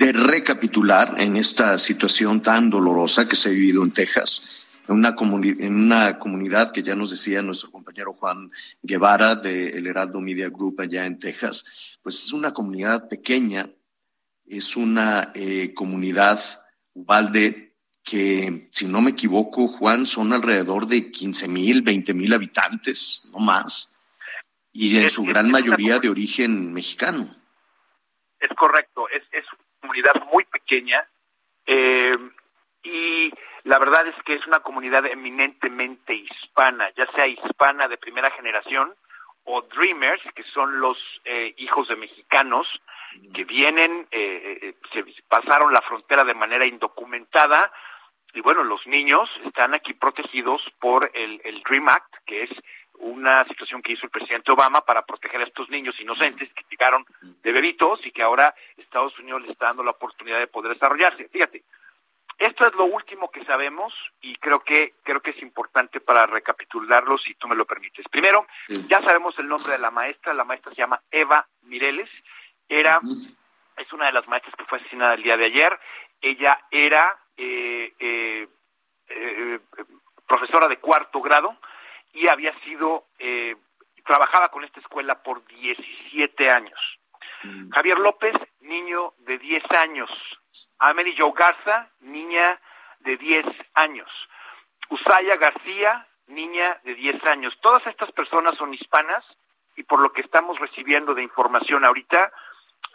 de 0.00 0.12
recapitular 0.12 1.16
en 1.18 1.36
esta 1.36 1.76
situación 1.76 2.40
tan 2.40 2.70
dolorosa 2.70 3.28
que 3.28 3.36
se 3.36 3.50
ha 3.50 3.52
vivido 3.52 3.82
en 3.82 3.92
Texas, 3.92 4.64
en 4.88 4.94
una, 4.94 5.14
en 5.14 5.74
una 5.74 6.18
comunidad 6.18 6.72
que 6.72 6.82
ya 6.82 6.94
nos 6.94 7.10
decía 7.10 7.42
nuestro 7.42 7.70
compañero 7.70 8.14
Juan 8.14 8.50
Guevara 8.80 9.34
de 9.34 9.68
El 9.68 9.86
Heraldo 9.86 10.22
Media 10.22 10.48
Group 10.48 10.80
allá 10.80 11.04
en 11.04 11.18
Texas, 11.18 11.98
pues 12.02 12.14
es 12.14 12.32
una 12.32 12.54
comunidad 12.54 13.10
pequeña, 13.10 13.68
es 14.46 14.74
una 14.74 15.32
eh, 15.34 15.74
comunidad, 15.74 16.40
Ubalde, 16.94 17.76
que 18.02 18.70
si 18.72 18.86
no 18.86 19.02
me 19.02 19.10
equivoco, 19.10 19.68
Juan, 19.68 20.06
son 20.06 20.32
alrededor 20.32 20.86
de 20.86 21.10
15 21.10 21.46
mil, 21.46 21.82
20 21.82 22.14
mil 22.14 22.32
habitantes, 22.32 23.28
no 23.32 23.38
más, 23.38 23.94
y 24.72 24.96
en 24.96 25.10
su 25.10 25.24
gran 25.24 25.50
mayoría 25.50 25.98
de 25.98 26.08
origen 26.08 26.72
mexicano. 26.72 27.36
Es 28.40 28.48
correcto, 28.56 29.06
es, 29.10 29.22
es 29.24 29.29
comunidad 29.90 30.22
muy 30.32 30.44
pequeña 30.44 31.04
eh, 31.66 32.16
y 32.82 33.30
la 33.64 33.78
verdad 33.78 34.06
es 34.06 34.14
que 34.24 34.34
es 34.34 34.46
una 34.46 34.60
comunidad 34.60 35.04
eminentemente 35.06 36.14
hispana, 36.14 36.90
ya 36.96 37.06
sea 37.12 37.26
hispana 37.26 37.88
de 37.88 37.98
primera 37.98 38.30
generación 38.30 38.94
o 39.44 39.62
Dreamers, 39.62 40.22
que 40.34 40.44
son 40.54 40.80
los 40.80 40.96
eh, 41.24 41.54
hijos 41.58 41.88
de 41.88 41.96
mexicanos 41.96 42.68
que 43.34 43.44
vienen, 43.44 44.06
eh, 44.12 44.74
se 44.92 45.04
pasaron 45.28 45.72
la 45.72 45.82
frontera 45.82 46.24
de 46.24 46.34
manera 46.34 46.64
indocumentada 46.64 47.72
y 48.32 48.40
bueno, 48.42 48.62
los 48.62 48.86
niños 48.86 49.28
están 49.44 49.74
aquí 49.74 49.92
protegidos 49.94 50.62
por 50.78 51.10
el, 51.14 51.40
el 51.42 51.62
Dream 51.64 51.88
Act, 51.88 52.14
que 52.26 52.44
es 52.44 52.50
una 53.00 53.44
situación 53.44 53.82
que 53.82 53.92
hizo 53.92 54.06
el 54.06 54.10
presidente 54.10 54.52
Obama 54.52 54.82
para 54.82 55.02
proteger 55.02 55.40
a 55.40 55.44
estos 55.44 55.68
niños 55.70 55.98
inocentes 56.00 56.52
que 56.52 56.64
llegaron 56.70 57.04
de 57.20 57.52
bebitos 57.52 58.04
y 58.06 58.12
que 58.12 58.22
ahora 58.22 58.54
Estados 58.76 59.18
Unidos 59.18 59.42
les 59.42 59.50
está 59.52 59.66
dando 59.66 59.82
la 59.82 59.92
oportunidad 59.92 60.38
de 60.38 60.46
poder 60.46 60.74
desarrollarse. 60.74 61.28
Fíjate, 61.28 61.62
esto 62.38 62.66
es 62.66 62.74
lo 62.74 62.84
último 62.84 63.30
que 63.30 63.44
sabemos 63.44 63.92
y 64.22 64.34
creo 64.36 64.60
que 64.60 64.94
creo 65.02 65.20
que 65.20 65.30
es 65.30 65.42
importante 65.42 66.00
para 66.00 66.26
recapitularlo 66.26 67.18
si 67.18 67.34
tú 67.34 67.48
me 67.48 67.56
lo 67.56 67.66
permites. 67.66 68.06
Primero, 68.08 68.46
ya 68.88 69.02
sabemos 69.02 69.38
el 69.38 69.48
nombre 69.48 69.72
de 69.72 69.78
la 69.78 69.90
maestra, 69.90 70.32
la 70.32 70.44
maestra 70.44 70.72
se 70.72 70.80
llama 70.80 71.00
Eva 71.10 71.46
Mireles, 71.62 72.08
era 72.68 73.00
es 73.76 73.92
una 73.92 74.06
de 74.06 74.12
las 74.12 74.28
maestras 74.28 74.54
que 74.56 74.64
fue 74.64 74.78
asesinada 74.78 75.14
el 75.14 75.22
día 75.22 75.36
de 75.36 75.46
ayer. 75.46 75.78
Ella 76.20 76.60
era 76.70 77.16
eh, 77.36 77.92
eh, 77.98 78.48
eh, 79.08 79.60
profesora 80.26 80.68
de 80.68 80.78
cuarto 80.78 81.20
grado, 81.20 81.56
y 82.12 82.28
había 82.28 82.58
sido, 82.60 83.06
eh, 83.18 83.56
trabajaba 84.04 84.48
con 84.50 84.64
esta 84.64 84.80
escuela 84.80 85.22
por 85.22 85.44
17 85.46 86.50
años. 86.50 86.78
Mm. 87.42 87.70
Javier 87.70 87.98
López, 87.98 88.34
niño 88.60 89.14
de 89.18 89.38
10 89.38 89.62
años. 89.70 90.10
Amelie 90.78 91.14
Joe 91.16 91.32
Garza, 91.34 91.90
niña 92.00 92.60
de 93.00 93.16
10 93.16 93.46
años. 93.74 94.10
Usaya 94.88 95.36
García, 95.36 96.06
niña 96.26 96.80
de 96.84 96.94
10 96.94 97.24
años. 97.24 97.54
Todas 97.60 97.86
estas 97.86 98.10
personas 98.12 98.56
son 98.56 98.74
hispanas 98.74 99.24
y 99.76 99.82
por 99.84 100.00
lo 100.00 100.12
que 100.12 100.20
estamos 100.20 100.58
recibiendo 100.58 101.14
de 101.14 101.22
información 101.22 101.84
ahorita, 101.84 102.32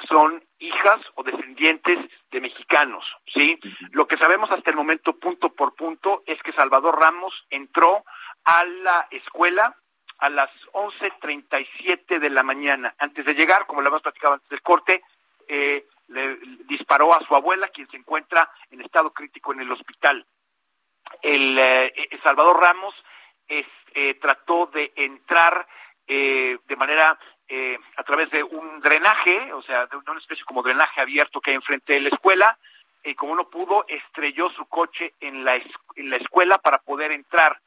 son 0.10 0.43
hijas 0.60 1.01
o 1.15 1.23
descendientes 1.23 1.99
de 2.32 2.41
mexicanos, 2.41 3.06
¿sí? 3.34 3.58
Lo 3.91 4.08
que 4.08 4.17
sabemos 4.17 4.51
hasta 4.51 4.69
el 4.69 4.75
momento, 4.75 5.17
punto 5.17 5.49
por 5.49 5.73
punto, 5.75 6.23
es 6.25 6.41
que 6.43 6.51
Salvador 6.51 6.99
Ramos 6.99 7.34
entró 7.49 8.04
a 8.45 8.63
la 8.63 9.08
escuela 9.12 9.75
a 10.19 10.29
las 10.29 10.49
11.37 10.71 12.19
de 12.19 12.29
la 12.29 12.43
mañana. 12.43 12.93
Antes 12.99 13.25
de 13.25 13.34
llegar, 13.34 13.65
como 13.65 13.81
lo 13.81 13.89
hemos 13.89 14.01
platicado 14.01 14.36
antes 14.36 14.49
del 14.49 14.62
corte, 14.62 15.03
eh, 15.47 15.86
le 16.08 16.38
disparó 16.67 17.13
a 17.13 17.25
su 17.25 17.36
abuela, 17.36 17.67
quien 17.69 17.89
se 17.89 17.97
encuentra 17.97 18.49
en 18.71 18.81
estado 18.81 19.12
crítico 19.12 19.53
en 19.53 19.62
el 19.62 19.71
hospital. 19.71 20.25
El 21.21 21.58
eh, 21.58 21.93
eh, 21.95 22.19
Salvador 22.23 22.62
Ramos 22.62 22.95
trató 24.19 24.65
de 24.73 24.91
entrar 24.95 25.67
de 26.08 26.75
manera 26.75 27.17
a 27.95 28.03
través 28.03 28.29
de 28.31 28.43
un 28.43 28.81
drenaje, 28.81 29.53
o 29.53 29.62
sea, 29.62 29.86
de 29.86 29.97
una 29.97 30.19
especie 30.19 30.43
como 30.45 30.63
drenaje 30.63 30.99
abierto 30.99 31.39
que 31.39 31.51
hay 31.51 31.55
enfrente 31.55 31.93
de 31.93 32.01
la 32.01 32.10
escuela, 32.10 32.58
y 33.03 33.13
como 33.13 33.36
no 33.36 33.47
pudo, 33.49 33.86
estrelló 33.88 34.49
su 34.49 34.65
coche 34.65 35.13
en 35.19 35.45
la, 35.45 35.55
en 35.55 36.10
la 36.10 36.17
escuela 36.17 36.58
para 36.58 36.79
poder 36.79 37.12
entrar 37.12 37.60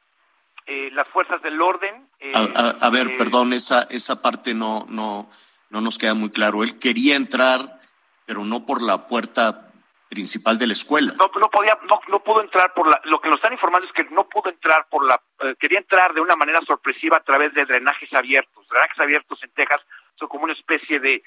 eh, 0.71 0.91
las 0.91 1.07
fuerzas 1.07 1.41
del 1.41 1.59
orden. 1.59 2.07
Eh, 2.19 2.31
a, 2.35 2.89
ver, 2.91 3.07
eh, 3.07 3.15
perdón, 3.17 3.53
esa, 3.53 3.87
esa 3.89 4.21
parte 4.21 4.53
no, 4.53 4.85
no, 4.87 5.27
no 5.71 5.81
nos 5.81 5.97
queda 5.97 6.13
muy 6.13 6.29
claro. 6.29 6.63
Él 6.63 6.77
quería 6.77 7.15
entrar, 7.15 7.79
pero 8.27 8.45
no 8.45 8.67
por 8.67 8.83
la 8.83 9.07
puerta 9.07 9.71
principal 10.09 10.59
de 10.59 10.67
la 10.67 10.73
escuela. 10.73 11.11
No, 11.17 11.31
no 11.39 11.49
podía, 11.49 11.75
no, 11.89 11.99
no 12.09 12.23
pudo 12.23 12.41
entrar 12.41 12.71
por 12.75 12.87
la, 12.87 13.01
lo 13.05 13.19
que 13.19 13.29
nos 13.29 13.37
están 13.37 13.53
informando 13.53 13.87
es 13.87 13.93
que 13.93 14.03
no 14.13 14.29
pudo 14.29 14.51
entrar 14.51 14.85
por 14.91 15.03
la, 15.07 15.19
quería 15.59 15.79
entrar 15.79 16.13
de 16.13 16.21
una 16.21 16.35
manera 16.35 16.59
sorpresiva 16.67 17.17
a 17.17 17.23
través 17.23 17.51
de 17.55 17.65
drenajes 17.65 18.13
abiertos. 18.13 18.67
Drenajes 18.69 18.99
abiertos 18.99 19.39
en 19.41 19.49
Texas 19.51 19.81
son 20.19 20.27
como 20.27 20.43
una 20.43 20.53
especie 20.53 20.99
de, 20.99 21.23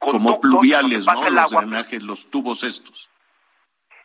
como 0.00 0.40
pluviales, 0.40 1.06
¿no? 1.06 1.30
Los 1.30 1.50
drenajes, 1.52 2.02
los 2.02 2.30
tubos 2.32 2.64
estos. 2.64 3.10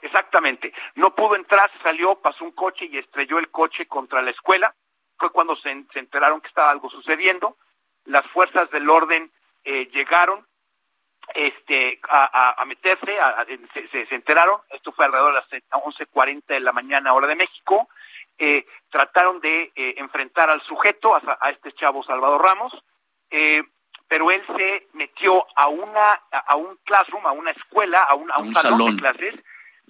Exactamente. 0.01 0.73
No 0.95 1.13
pudo 1.13 1.35
entrar, 1.35 1.69
salió, 1.83 2.15
pasó 2.15 2.43
un 2.43 2.51
coche 2.51 2.85
y 2.85 2.97
estrelló 2.97 3.37
el 3.39 3.49
coche 3.49 3.85
contra 3.85 4.21
la 4.21 4.31
escuela. 4.31 4.73
Fue 5.17 5.31
cuando 5.31 5.55
se, 5.57 5.69
enteraron 5.69 6.41
que 6.41 6.47
estaba 6.47 6.71
algo 6.71 6.89
sucediendo. 6.89 7.57
Las 8.05 8.25
fuerzas 8.27 8.69
del 8.71 8.89
orden 8.89 9.31
eh, 9.63 9.87
llegaron 9.93 10.45
este, 11.35 11.99
a, 12.09 12.63
meterse, 12.65 13.15
se, 13.91 14.15
enteraron. 14.15 14.59
Esto 14.71 14.91
fue 14.91 15.05
alrededor 15.05 15.33
de 15.33 15.61
las 15.61 15.63
11.40 15.69 16.45
de 16.47 16.59
la 16.59 16.71
mañana, 16.71 17.13
hora 17.13 17.27
de 17.27 17.35
México. 17.35 17.87
Eh, 18.39 18.65
trataron 18.89 19.39
de 19.39 19.71
eh, 19.75 19.93
enfrentar 19.97 20.49
al 20.49 20.61
sujeto, 20.63 21.15
a, 21.15 21.49
este 21.51 21.73
chavo 21.73 22.03
Salvador 22.03 22.43
Ramos. 22.43 22.73
pero 24.07 24.31
él 24.31 24.43
se 24.57 24.87
metió 24.93 25.45
a 25.55 25.67
una 25.67 26.13
a 26.31 26.55
un 26.55 26.75
classroom, 26.83 27.27
a 27.27 27.31
una 27.31 27.51
escuela, 27.51 27.99
a 27.99 28.15
un, 28.15 28.53
salón, 28.53 28.95
de 28.95 29.01
clases 29.01 29.35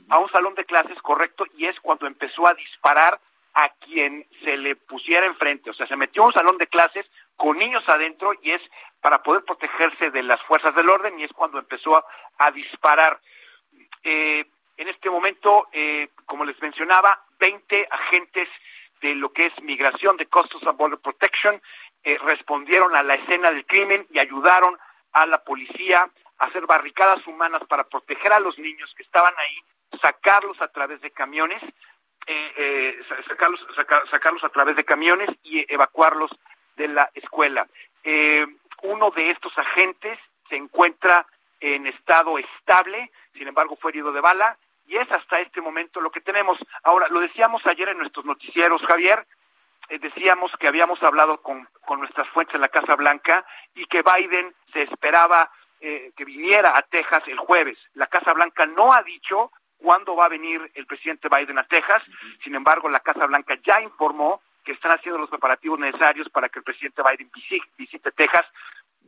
a 0.09 0.19
un 0.19 0.29
salón 0.31 0.55
de 0.55 0.65
clases, 0.65 1.01
correcto, 1.01 1.45
y 1.57 1.65
es 1.65 1.79
cuando 1.79 2.07
empezó 2.07 2.47
a 2.47 2.53
disparar 2.53 3.19
a 3.53 3.69
quien 3.85 4.25
se 4.43 4.57
le 4.57 4.75
pusiera 4.75 5.25
enfrente. 5.25 5.69
O 5.69 5.73
sea, 5.73 5.87
se 5.87 5.95
metió 5.95 6.23
un 6.23 6.33
salón 6.33 6.57
de 6.57 6.67
clases 6.67 7.05
con 7.35 7.57
niños 7.57 7.87
adentro 7.87 8.33
y 8.41 8.51
es 8.51 8.61
para 9.01 9.21
poder 9.23 9.43
protegerse 9.43 10.11
de 10.11 10.23
las 10.23 10.41
fuerzas 10.43 10.73
del 10.75 10.89
orden 10.89 11.19
y 11.19 11.23
es 11.23 11.33
cuando 11.33 11.59
empezó 11.59 11.97
a, 11.97 12.51
disparar. 12.51 13.19
Eh, 14.03 14.45
en 14.77 14.87
este 14.87 15.09
momento, 15.09 15.67
eh, 15.71 16.09
como 16.25 16.45
les 16.45 16.59
mencionaba, 16.61 17.21
20 17.39 17.87
agentes 17.91 18.47
de 19.01 19.15
lo 19.15 19.31
que 19.33 19.47
es 19.47 19.61
migración 19.61 20.17
de 20.17 20.27
Customs 20.27 20.65
and 20.65 20.77
Border 20.77 20.99
Protection 20.99 21.61
eh, 22.03 22.17
respondieron 22.19 22.95
a 22.95 23.03
la 23.03 23.15
escena 23.15 23.51
del 23.51 23.65
crimen 23.65 24.07
y 24.11 24.19
ayudaron 24.19 24.77
a 25.13 25.25
la 25.25 25.43
policía 25.43 26.09
a 26.39 26.45
hacer 26.45 26.65
barricadas 26.65 27.25
humanas 27.27 27.61
para 27.67 27.83
proteger 27.83 28.33
a 28.33 28.39
los 28.39 28.57
niños 28.57 28.91
que 28.95 29.03
estaban 29.03 29.33
ahí, 29.37 29.57
sacarlos 30.01 30.61
a 30.61 30.67
través 30.67 31.01
de 31.01 31.11
camiones, 31.11 31.61
eh, 32.27 32.53
eh, 32.57 32.99
sacarlos, 33.27 33.59
sacarlos 34.09 34.43
a 34.43 34.49
través 34.49 34.75
de 34.75 34.83
camiones 34.83 35.29
y 35.43 35.65
evacuarlos 35.73 36.31
de 36.75 36.87
la 36.87 37.09
escuela. 37.13 37.67
uno 38.83 39.11
de 39.11 39.29
estos 39.31 39.55
agentes 39.57 40.17
se 40.49 40.55
encuentra 40.55 41.25
en 41.59 41.85
estado 41.87 42.37
estable, 42.39 43.11
sin 43.33 43.47
embargo 43.47 43.75
fue 43.75 43.91
herido 43.91 44.11
de 44.11 44.21
bala 44.21 44.57
y 44.87 44.97
es 44.97 45.09
hasta 45.11 45.39
este 45.39 45.61
momento 45.61 46.01
lo 46.01 46.11
que 46.11 46.21
tenemos. 46.21 46.57
Ahora, 46.83 47.07
lo 47.09 47.21
decíamos 47.21 47.65
ayer 47.65 47.89
en 47.89 47.99
nuestros 47.99 48.25
noticieros, 48.25 48.81
Javier, 48.81 49.25
eh, 49.89 49.99
decíamos 49.99 50.51
que 50.59 50.67
habíamos 50.67 51.01
hablado 51.03 51.41
con, 51.41 51.67
nuestras 51.97 52.27
fuentes 52.29 52.55
en 52.55 52.61
la 52.61 52.69
Casa 52.69 52.95
Blanca 52.95 53.45
y 53.75 53.85
que 53.85 54.01
Biden 54.01 54.53
se 54.71 54.83
esperaba 54.83 55.51
eh, 55.81 56.11
que 56.15 56.23
viniera 56.23 56.77
a 56.77 56.83
Texas 56.83 57.23
el 57.27 57.37
jueves. 57.37 57.77
La 57.93 58.07
Casa 58.07 58.33
Blanca 58.33 58.65
no 58.65 58.93
ha 58.93 59.03
dicho 59.03 59.51
cuándo 59.81 60.15
va 60.15 60.25
a 60.25 60.29
venir 60.29 60.59
el 60.75 60.85
presidente 60.85 61.27
Biden 61.29 61.57
a 61.57 61.63
Texas, 61.63 62.03
sin 62.43 62.55
embargo, 62.55 62.89
la 62.89 62.99
Casa 62.99 63.25
Blanca 63.25 63.57
ya 63.65 63.81
informó 63.81 64.41
que 64.63 64.73
están 64.73 64.91
haciendo 64.91 65.19
los 65.19 65.29
preparativos 65.29 65.79
necesarios 65.79 66.29
para 66.29 66.49
que 66.49 66.59
el 66.59 66.63
presidente 66.63 67.01
Biden 67.01 67.31
visite 67.77 68.11
Texas 68.11 68.45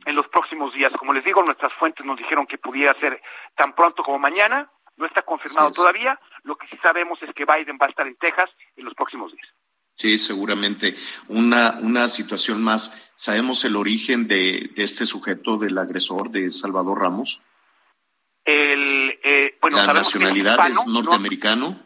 en 0.04 0.14
los 0.16 0.26
próximos 0.28 0.74
días. 0.74 0.92
Como 0.98 1.12
les 1.12 1.24
digo, 1.24 1.42
nuestras 1.42 1.72
fuentes 1.74 2.04
nos 2.04 2.18
dijeron 2.18 2.46
que 2.46 2.58
pudiera 2.58 2.92
ser 3.00 3.22
tan 3.54 3.74
pronto 3.74 4.02
como 4.02 4.18
mañana 4.18 4.68
no 4.96 5.06
está 5.06 5.22
confirmado 5.22 5.72
todavía. 5.72 6.18
Lo 6.44 6.56
que 6.56 6.66
sí 6.68 6.76
sabemos 6.82 7.22
es 7.22 7.34
que 7.34 7.44
Biden 7.44 7.78
va 7.80 7.86
a 7.86 7.90
estar 7.90 8.06
en 8.06 8.16
Texas 8.16 8.50
en 8.76 8.84
los 8.84 8.94
próximos 8.94 9.32
días. 9.32 9.48
Sí, 9.94 10.18
seguramente. 10.18 10.94
Una, 11.28 11.78
una 11.80 12.08
situación 12.08 12.62
más. 12.62 13.12
¿Sabemos 13.14 13.64
el 13.64 13.76
origen 13.76 14.26
de, 14.26 14.70
este 14.76 15.06
sujeto, 15.06 15.56
del 15.56 15.78
agresor 15.78 16.30
de 16.30 16.48
Salvador 16.48 17.00
Ramos? 17.00 17.40
El, 18.44 19.03
eh, 19.26 19.56
bueno, 19.58 19.78
La 19.78 19.94
nacionalidad 19.94 20.68
es, 20.68 20.86
norteamericano. 20.86 21.80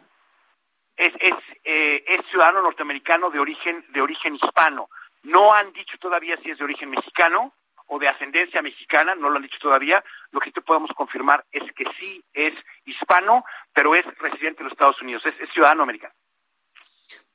Es, 0.97 1.13
es, 1.21 1.31
eh, 1.63 2.03
es 2.05 2.25
ciudadano 2.29 2.61
norteamericano 2.61 3.29
de 3.29 3.39
origen, 3.39 3.85
de 3.93 4.01
origen 4.01 4.35
hispano. 4.35 4.89
No 5.23 5.53
han 5.53 5.71
dicho 5.71 5.97
todavía 6.01 6.35
si 6.43 6.51
es 6.51 6.57
de 6.57 6.65
origen 6.65 6.89
mexicano 6.89 7.53
o 7.87 7.97
de 7.97 8.09
ascendencia 8.09 8.61
mexicana, 8.61 9.15
no 9.15 9.29
lo 9.29 9.37
han 9.37 9.43
dicho 9.43 9.57
todavía. 9.61 10.03
Lo 10.31 10.41
que 10.41 10.51
te 10.51 10.59
podemos 10.59 10.91
confirmar 10.93 11.45
es 11.49 11.63
que 11.77 11.85
sí 11.97 12.21
es 12.33 12.53
hispano, 12.83 13.45
pero 13.73 13.95
es 13.95 14.05
residente 14.17 14.57
de 14.57 14.63
los 14.65 14.73
Estados 14.73 15.01
Unidos, 15.01 15.23
es, 15.25 15.49
ciudadano 15.53 15.83
americano. 15.83 16.13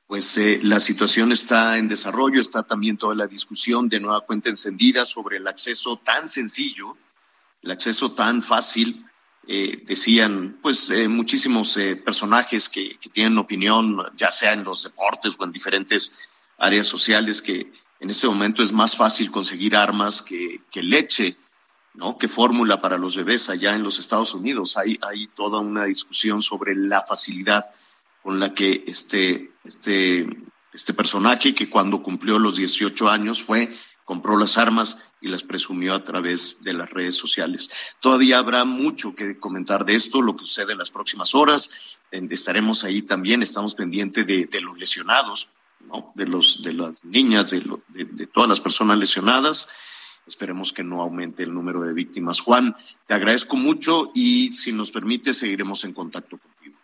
Pues 0.05 0.37
eh, 0.37 0.59
la 0.61 0.79
situación 0.79 1.31
está 1.31 1.79
en 1.79 1.87
desarrollo, 1.87 2.39
está 2.39 2.61
también 2.61 2.95
toda 2.95 3.15
la 3.15 3.25
discusión 3.25 3.89
de 3.89 3.99
nueva 3.99 4.21
cuenta 4.21 4.49
encendida 4.49 5.03
sobre 5.03 5.37
el 5.37 5.47
acceso 5.47 5.99
tan 6.05 6.29
sencillo, 6.29 6.95
el 7.63 7.71
acceso 7.71 8.13
tan 8.13 8.43
fácil. 8.43 9.03
Eh, 9.47 9.83
decían, 9.85 10.57
pues, 10.61 10.89
eh, 10.89 11.07
muchísimos 11.07 11.77
personajes 12.03 12.67
que, 12.67 12.97
que 12.97 13.09
tienen 13.09 13.37
opinión, 13.37 13.97
ya 14.15 14.31
sea 14.31 14.53
en 14.53 14.63
los 14.63 14.83
deportes 14.83 15.35
o 15.37 15.43
en 15.43 15.51
diferentes 15.51 16.29
áreas 16.57 16.87
sociales, 16.87 17.41
que 17.41 17.71
en 17.99 18.09
este 18.09 18.27
momento 18.27 18.61
es 18.61 18.71
más 18.71 18.95
fácil 18.95 19.31
conseguir 19.31 19.75
armas 19.75 20.21
que, 20.21 20.61
leche, 20.75 21.37
¿no? 21.93 22.17
Que 22.17 22.27
fórmula 22.27 22.81
para 22.81 22.97
los 22.97 23.15
bebés 23.15 23.49
allá 23.49 23.73
en 23.73 23.83
los 23.83 23.99
Estados 23.99 24.33
Unidos. 24.33 24.77
Hay, 24.77 24.99
hay 25.01 25.27
toda 25.27 25.59
una 25.59 25.85
discusión 25.85 26.41
sobre 26.41 26.75
la 26.75 27.01
facilidad 27.01 27.65
con 28.21 28.39
la 28.39 28.53
que 28.53 28.83
este, 28.87 29.53
este, 29.63 30.27
este 30.73 30.93
personaje, 30.93 31.55
que 31.55 31.69
cuando 31.69 32.01
cumplió 32.01 32.37
los 32.37 32.57
18 32.57 33.09
años 33.09 33.41
fue, 33.41 33.73
compró 34.03 34.37
las 34.37 34.57
armas 34.57 35.04
y 35.25 35.27
las 35.27 35.43
presumió 35.43 35.95
a 35.95 36.03
través 36.03 36.63
de 36.63 36.73
las 36.73 36.89
redes 36.91 37.15
sociales. 37.15 37.69
Todavía 37.99 38.37
habrá 38.37 38.63
mucho 38.63 39.15
que 39.15 39.39
comentar 39.39 39.83
de 39.83 39.95
esto, 39.95 40.21
lo 40.21 40.37
que 40.37 40.43
sucede 40.43 40.73
en 40.73 40.77
las 40.77 40.91
próximas 40.91 41.33
horas. 41.33 41.97
Estaremos 42.11 42.83
ahí 42.83 43.01
también, 43.01 43.41
estamos 43.41 43.73
pendientes 43.73 44.25
de, 44.27 44.45
de 44.45 44.61
los 44.61 44.77
lesionados 44.77 45.49
de, 46.13 46.27
los, 46.27 46.61
de 46.61 46.73
las 46.73 47.03
niñas, 47.03 47.49
de, 47.49 47.63
de, 47.87 48.27
todas 48.27 48.49
las 48.49 48.61
personas 48.61 48.97
lesionadas. 48.97 49.67
Esperemos 50.27 50.71
que 50.73 50.83
no 50.83 51.01
aumente 51.01 51.41
el 51.41 51.53
número 51.53 51.81
de 51.81 51.93
víctimas. 51.93 52.41
Juan, 52.41 52.75
te 53.05 53.13
agradezco 53.13 53.55
mucho 53.55 54.11
y 54.13 54.53
si 54.53 54.71
nos 54.71 54.91
permite 54.91 55.33
seguiremos 55.33 55.83
en 55.85 55.93
contacto 55.93 56.37
contigo. 56.37 56.77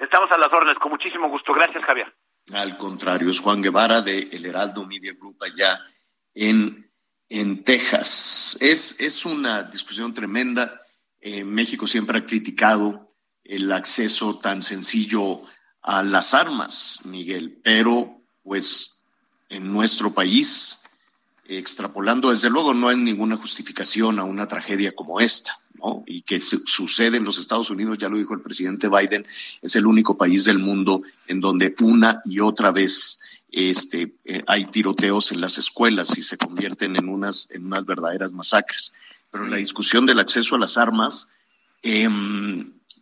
Estamos 0.00 0.30
a 0.32 0.38
las 0.38 0.52
órdenes, 0.52 0.78
con 0.78 0.90
muchísimo 0.90 1.28
gusto. 1.28 1.52
Gracias, 1.54 1.82
Javier. 1.84 2.14
Al 2.54 2.76
contrario, 2.78 3.30
es 3.30 3.40
Juan 3.40 3.62
Guevara 3.62 4.00
de 4.00 4.28
El 4.32 4.46
Heraldo 4.46 4.86
Media 4.86 5.12
Group 5.12 5.36
allá 5.42 5.80
en, 6.34 6.87
en 7.28 7.62
Texas. 7.62 8.56
Es, 8.60 8.96
es 9.00 9.24
una 9.26 9.62
discusión 9.62 10.14
tremenda. 10.14 10.80
Eh, 11.20 11.44
México 11.44 11.86
siempre 11.86 12.18
ha 12.18 12.26
criticado 12.26 13.12
el 13.44 13.72
acceso 13.72 14.38
tan 14.38 14.62
sencillo 14.62 15.42
a 15.82 16.02
las 16.02 16.34
armas, 16.34 17.00
Miguel, 17.04 17.60
pero 17.62 18.20
pues 18.42 19.04
en 19.48 19.72
nuestro 19.72 20.12
país, 20.12 20.80
extrapolando, 21.46 22.30
desde 22.30 22.50
luego 22.50 22.74
no 22.74 22.88
hay 22.88 22.96
ninguna 22.96 23.36
justificación 23.36 24.18
a 24.18 24.24
una 24.24 24.46
tragedia 24.46 24.94
como 24.94 25.20
esta. 25.20 25.58
¿no? 25.74 26.02
Y 26.06 26.22
que 26.22 26.40
sucede 26.40 27.18
en 27.18 27.24
los 27.24 27.38
Estados 27.38 27.70
Unidos, 27.70 27.98
ya 27.98 28.08
lo 28.08 28.18
dijo 28.18 28.34
el 28.34 28.42
presidente 28.42 28.88
Biden, 28.88 29.26
es 29.62 29.76
el 29.76 29.86
único 29.86 30.18
país 30.18 30.44
del 30.44 30.58
mundo 30.58 31.02
en 31.26 31.40
donde 31.40 31.74
una 31.80 32.20
y 32.24 32.40
otra 32.40 32.72
vez 32.72 33.37
este, 33.50 34.14
eh, 34.24 34.42
hay 34.46 34.66
tiroteos 34.66 35.32
en 35.32 35.40
las 35.40 35.58
escuelas 35.58 36.16
y 36.18 36.22
se 36.22 36.36
convierten 36.36 36.96
en 36.96 37.08
unas, 37.08 37.48
en 37.50 37.66
unas 37.66 37.84
verdaderas 37.84 38.32
masacres. 38.32 38.92
Pero 39.30 39.46
la 39.46 39.56
discusión 39.56 40.06
del 40.06 40.18
acceso 40.18 40.56
a 40.56 40.58
las 40.58 40.78
armas, 40.78 41.34
eh, 41.82 42.08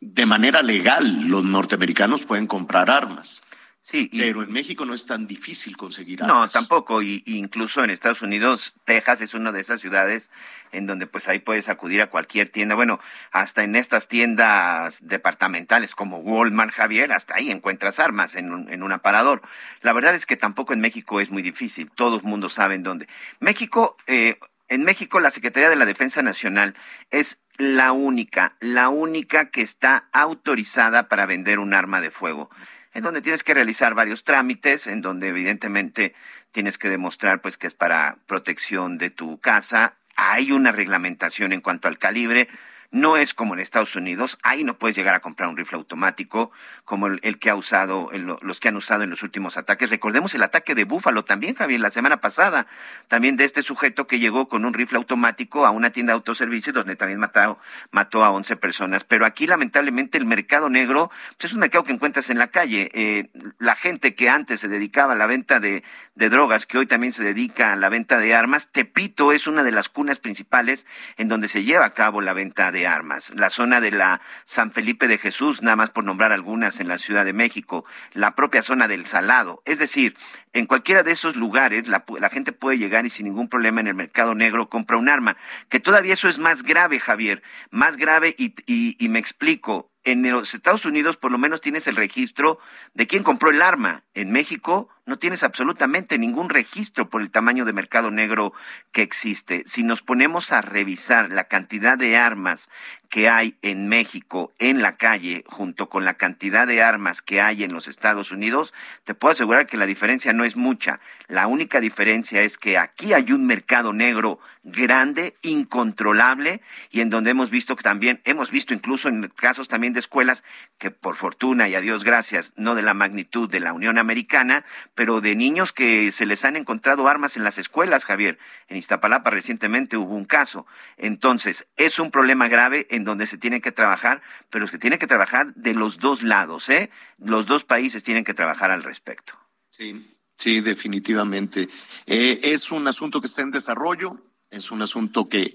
de 0.01 0.27
manera 0.27 0.63
legal 0.63 1.23
los 1.29 1.45
norteamericanos 1.45 2.25
pueden 2.25 2.47
comprar 2.47 2.91
armas. 2.91 3.43
Sí, 3.89 4.11
pero 4.13 4.43
en 4.43 4.51
México 4.51 4.85
no 4.85 4.95
es 4.95 5.07
tan 5.07 5.29
difícil 5.29 5.77
conseguir 5.77 6.21
armas. 6.21 6.37
No, 6.37 6.49
tampoco. 6.49 7.03
Y, 7.03 7.23
incluso 7.25 7.85
en 7.85 7.91
Estados 7.91 8.21
Unidos, 8.21 8.75
Texas 8.85 9.21
es 9.21 9.33
una 9.33 9.53
de 9.53 9.61
esas 9.61 9.81
ciudades 9.81 10.29
en 10.73 10.87
donde 10.87 11.07
pues 11.07 11.29
ahí 11.29 11.39
puedes 11.39 11.69
acudir 11.69 12.03
a 12.03 12.11
cualquier 12.11 12.49
tienda. 12.49 12.75
Bueno, 12.75 12.99
hasta 13.31 13.63
en 13.63 13.77
estas 13.77 14.09
tiendas 14.09 15.07
departamentales 15.07 15.95
como 15.95 16.19
Walmart, 16.19 16.73
Javier, 16.73 17.13
hasta 17.13 17.37
ahí 17.37 17.53
encuentras 17.53 18.01
armas 18.01 18.35
en 18.35 18.51
un, 18.51 18.69
en 18.71 18.83
un 18.83 18.91
aparador. 18.91 19.41
La 19.83 19.93
verdad 19.93 20.17
es 20.17 20.27
que 20.27 20.37
tampoco 20.37 20.73
en 20.73 20.81
México 20.81 21.21
es 21.21 21.31
muy 21.31 21.43
difícil. 21.43 21.89
Todo 21.93 22.17
el 22.17 22.25
mundo 22.25 22.49
sabe 22.49 22.77
dónde. 22.79 23.07
México, 23.39 23.97
eh, 24.09 24.41
en 24.67 24.83
México 24.83 25.21
la 25.21 25.31
Secretaría 25.31 25.71
de 25.71 25.77
la 25.77 25.87
Defensa 25.87 26.23
Nacional 26.23 26.75
es 27.13 27.41
la 27.57 27.93
única, 27.93 28.57
la 28.59 28.89
única 28.89 29.51
que 29.51 29.63
está 29.63 30.09
autorizada 30.13 31.09
para 31.09 31.25
vender 31.25 31.61
un 31.61 31.73
arma 31.73 32.01
de 32.01 32.11
fuego, 32.11 32.51
en 32.97 33.03
donde 33.03 33.21
tienes 33.21 33.45
que 33.45 33.53
realizar 33.53 33.95
varios 33.95 34.25
trámites, 34.25 34.87
en 34.87 35.03
donde 35.03 35.29
evidentemente 35.29 36.15
tienes 36.51 36.79
que 36.79 36.89
demostrar 36.89 37.43
pues 37.43 37.59
que 37.59 37.67
es 37.67 37.75
para 37.75 38.17
protección 38.25 38.97
de 38.97 39.11
tu 39.11 39.39
casa, 39.39 39.97
hay 40.17 40.51
una 40.51 40.73
reglamentación 40.73 41.53
en 41.53 41.61
cuanto 41.61 41.89
al 41.89 41.99
calibre, 41.99 42.49
no 42.91 43.17
es 43.17 43.35
como 43.35 43.55
en 43.55 43.61
Estados 43.61 43.97
Unidos, 43.97 44.39
ahí 44.43 44.65
no 44.65 44.79
puedes 44.79 44.97
llegar 44.97 45.15
a 45.15 45.21
comprar 45.21 45.49
un 45.49 45.57
rifle 45.57 45.79
automático 45.79 46.51
como 46.85 47.09
el, 47.09 47.39
que 47.39 47.51
ha 47.51 47.55
usado, 47.55 48.11
los 48.13 48.61
que 48.61 48.69
han 48.69 48.77
usado 48.77 49.03
en 49.03 49.11
los 49.11 49.23
últimos 49.23 49.57
ataques. 49.57 49.91
Recordemos 49.91 50.35
el 50.35 50.43
ataque 50.43 50.75
de 50.75 50.85
Búfalo 50.85 51.25
también, 51.25 51.55
Javier, 51.55 51.81
la 51.81 51.91
semana 51.91 52.21
pasada, 52.21 52.67
también 53.09 53.37
de 53.37 53.45
este 53.45 53.63
sujeto 53.63 54.07
que 54.07 54.19
llegó 54.19 54.49
con 54.49 54.65
un 54.65 54.75
rifle 54.75 54.99
automático 54.99 55.67
a 55.67 55.71
una 55.71 55.91
tienda 55.91 56.13
de 56.13 56.17
autoservicio 56.17 56.73
donde 56.73 56.97
también 56.97 57.19
mató, 57.19 58.25
a 58.25 58.31
11 58.31 58.57
personas. 58.57 59.05
Pero 59.05 59.27
aquí 59.27 59.47
lamentablemente 59.47 60.19
el 60.19 60.27
mercado 60.27 60.69
negro 60.69 61.11
pues, 61.39 61.51
es 61.51 61.55
un 61.55 61.61
mercado 61.61 61.85
que 61.85 61.93
encuentras 61.93 62.31
en 62.31 62.39
la 62.39 62.49
calle. 62.49 62.91
Eh, 62.95 63.31
la 63.59 63.75
gente 63.75 64.15
que 64.15 64.29
antes 64.29 64.61
se 64.61 64.69
dedicaba 64.69 65.13
a 65.15 65.17
la 65.17 65.27
venta 65.27 65.61
de, 65.61 65.83
de 66.15 66.29
drogas, 66.29 66.67
que 66.67 66.79
hoy 66.79 66.87
también 66.87 67.13
se 67.13 67.25
dedica 67.25 67.73
a 67.73 67.77
la 67.77 67.89
venta 67.89 68.19
de 68.19 68.35
armas, 68.35 68.69
Tepito 68.73 69.33
es 69.33 69.47
una 69.47 69.63
de 69.63 69.73
las 69.73 69.89
cunas 69.89 70.19
principales 70.19 70.87
en 71.17 71.29
donde 71.29 71.49
se 71.49 71.65
lleva 71.65 71.85
a 71.85 71.95
cabo 71.95 72.21
la 72.21 72.33
venta 72.33 72.71
de 72.73 72.76
armas. 72.85 73.33
La 73.37 73.49
zona 73.49 73.81
de 73.81 73.93
la 73.93 74.21
San 74.45 74.73
Felipe 74.73 75.07
de 75.07 75.19
Jesús, 75.19 75.63
nada 75.63 75.77
más 75.77 75.91
por 75.91 76.03
nombrar 76.03 76.33
algunas 76.33 76.81
en 76.81 76.89
la 76.89 76.99
Ciudad 76.99 77.25
de 77.25 77.33
México, 77.33 77.85
la 78.13 78.35
propia 78.35 78.63
zona 78.63 78.89
del 78.89 79.05
Salado. 79.05 79.63
Es 79.65 79.79
decir, 79.79 80.17
en 80.53 80.67
cualquiera 80.67 81.05
de 81.05 81.13
esos 81.13 81.37
lugares 81.37 81.87
la, 81.87 82.03
gente 82.31 82.51
puede 82.51 82.79
llegar 82.79 83.07
y 83.07 83.11
sin 83.11 83.27
ningún 83.27 83.49
problema 83.49 83.81
en 83.81 83.87
el 83.87 83.95
mercado 83.95 84.35
negro 84.35 84.69
compra 84.69 84.97
un 84.97 85.09
arma. 85.09 85.37
Que 85.69 85.79
todavía 85.79 86.15
eso 86.15 86.29
es 86.29 86.39
más 86.39 86.65
grave, 86.65 86.99
Javier, 86.99 87.43
más 87.71 87.97
grave 87.97 88.35
y, 88.37 88.55
y 88.67 89.09
me 89.09 89.21
explico 89.21 89.93
en 90.07 90.23
los 90.31 90.55
Estados 90.55 90.85
Unidos 90.85 91.17
por 91.17 91.33
lo 91.33 91.39
menos 91.39 91.61
tienes 91.61 91.87
el 91.89 91.97
registro 91.97 92.59
de 92.95 93.07
quién 93.07 93.23
compró 93.23 93.51
el 93.51 93.61
arma. 93.61 94.05
En 94.15 94.31
México 94.33 94.89
no 95.07 95.19
tienes 95.19 95.45
absolutamente 95.45 96.19
ningún 96.19 96.51
registro 96.51 97.09
por 97.09 97.23
el 97.23 97.31
tamaño 97.31 97.65
de 97.65 97.73
mercado 97.73 98.11
negro 98.11 98.53
que 98.91 99.03
existe. 99.03 99.63
Si 99.65 99.85
nos 99.85 100.03
ponemos 100.03 100.51
a 100.51 100.61
revisar 100.63 101.31
la 101.31 101.45
cantidad 101.45 101.97
de 101.97 102.17
armas 102.17 102.69
que 103.09 103.29
hay 103.29 103.57
en 103.63 103.89
México 103.89 104.53
en 104.59 104.83
la 104.83 104.97
calle 104.97 105.45
junto 105.47 105.89
con 105.89 106.05
la 106.05 106.15
cantidad 106.15 106.67
de 106.67 106.83
armas 106.83 107.23
que 107.23 107.41
hay 107.41 107.63
en 107.63 107.73
los 107.73 107.87
Estados 107.87 108.33
Unidos, 108.33 108.75
te 109.05 109.15
puedo 109.15 109.33
asegurar 109.33 109.67
que 109.67 109.77
la 109.77 109.87
diferencia 109.87 110.33
no 110.33 110.45
es 110.45 110.57
mucha. 110.57 110.99
La 111.29 111.47
única 111.47 111.81
diferencia 111.81 112.43
es 112.43 112.59
que 112.59 112.77
aquí 112.77 113.13
hay 113.13 113.31
un 113.31 113.47
mercado 113.47 113.93
negro 113.93 114.41
grande, 114.65 115.37
incontrolable 115.43 116.61
y 116.91 117.01
en 117.01 117.11
donde 117.11 117.31
hemos 117.31 117.51
visto 117.51 117.77
que 117.77 117.85
también, 117.85 118.21
hemos 118.25 118.51
visto 118.51 118.75
incluso 118.75 119.09
en 119.09 119.29
casos 119.29 119.69
también 119.69 119.93
de 119.93 120.01
escuelas 120.01 120.43
que 120.79 120.91
por 120.91 121.15
fortuna 121.15 121.69
y 121.69 121.77
a 121.77 121.81
Dios 121.81 122.03
gracias, 122.03 122.53
no 122.57 122.75
de 122.75 122.83
la 122.83 122.95
magnitud 122.95 123.49
de 123.49 123.61
la 123.61 123.73
Unión 123.73 123.99
Americana, 123.99 124.65
pero 124.97 125.21
de 125.21 125.37
niños 125.37 125.73
que 125.73 126.11
se 126.11 126.25
les 126.25 126.45
han 126.45 126.57
encontrado 126.57 127.07
armas 127.07 127.37
en 127.37 127.45
las 127.45 127.59
escuelas, 127.59 128.07
Javier. 128.07 128.39
En 128.67 128.79
Iztapalapa 128.79 129.31
recientemente 129.31 129.99
hubo 129.99 130.17
un 130.17 130.25
caso. 130.25 130.67
Entonces, 130.97 131.67
es 131.77 131.99
un 131.99 132.11
problema 132.11 132.49
grave 132.49 132.87
en 132.91 133.05
donde 133.05 133.27
se 133.27 133.37
tiene 133.37 133.61
que 133.61 133.73
trabajar, 133.73 134.23
pero 134.49 134.67
se 134.67 134.79
tiene 134.79 134.99
que 134.99 135.07
trabajar 135.07 135.55
de 135.55 135.75
los 135.75 135.99
dos 135.99 136.23
lados, 136.23 136.71
¿eh? 136.71 136.91
Los 137.19 137.47
dos 137.47 137.63
países 137.63 138.03
tienen 138.03 138.25
que 138.25 138.33
trabajar 138.33 138.71
al 138.71 138.83
respecto. 138.83 139.35
Sí, 139.71 140.17
sí, 140.39 140.63
definitivamente. 140.63 141.69
Eh, 142.07 142.41
es 142.43 142.73
un 142.73 142.89
asunto 142.89 143.21
que 143.21 143.27
está 143.27 143.43
en 143.43 143.51
desarrollo, 143.51 144.19
es 144.51 144.71
un 144.71 144.81
asunto 144.81 145.29
que, 145.29 145.55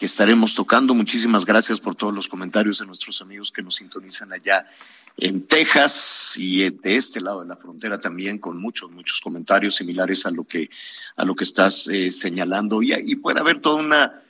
que 0.00 0.06
estaremos 0.06 0.54
tocando. 0.54 0.94
Muchísimas 0.94 1.44
gracias 1.44 1.78
por 1.78 1.94
todos 1.94 2.14
los 2.14 2.26
comentarios 2.26 2.78
de 2.78 2.86
nuestros 2.86 3.20
amigos 3.20 3.52
que 3.52 3.62
nos 3.62 3.74
sintonizan 3.74 4.32
allá 4.32 4.66
en 5.18 5.46
Texas 5.46 6.36
y 6.38 6.70
de 6.70 6.96
este 6.96 7.20
lado 7.20 7.42
de 7.42 7.48
la 7.48 7.56
frontera 7.56 8.00
también 8.00 8.38
con 8.38 8.56
muchos, 8.56 8.90
muchos 8.90 9.20
comentarios 9.20 9.74
similares 9.74 10.24
a 10.24 10.30
lo 10.30 10.44
que, 10.44 10.70
a 11.16 11.26
lo 11.26 11.34
que 11.34 11.44
estás 11.44 11.86
eh, 11.88 12.10
señalando. 12.10 12.82
Y, 12.82 12.94
y 12.94 13.16
puede 13.16 13.40
haber 13.40 13.60
toda 13.60 13.82
una 13.82 14.22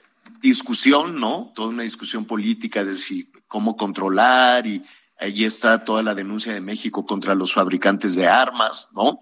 discusión, 0.43 1.21
¿no? 1.21 1.53
Toda 1.55 1.68
una 1.68 1.85
discusión 1.85 2.25
política 2.25 2.83
de 2.83 2.97
si 2.97 3.31
cómo 3.47 3.77
controlar 3.77 4.66
y 4.66 4.83
ahí 5.21 5.45
está 5.45 5.85
toda 5.85 6.03
la 6.03 6.16
denuncia 6.16 6.53
de 6.53 6.61
México 6.61 7.07
contra 7.07 7.37
los 7.37 7.53
fabricantes 7.53 8.16
de 8.16 8.27
armas, 8.27 8.89
¿no? 8.93 9.21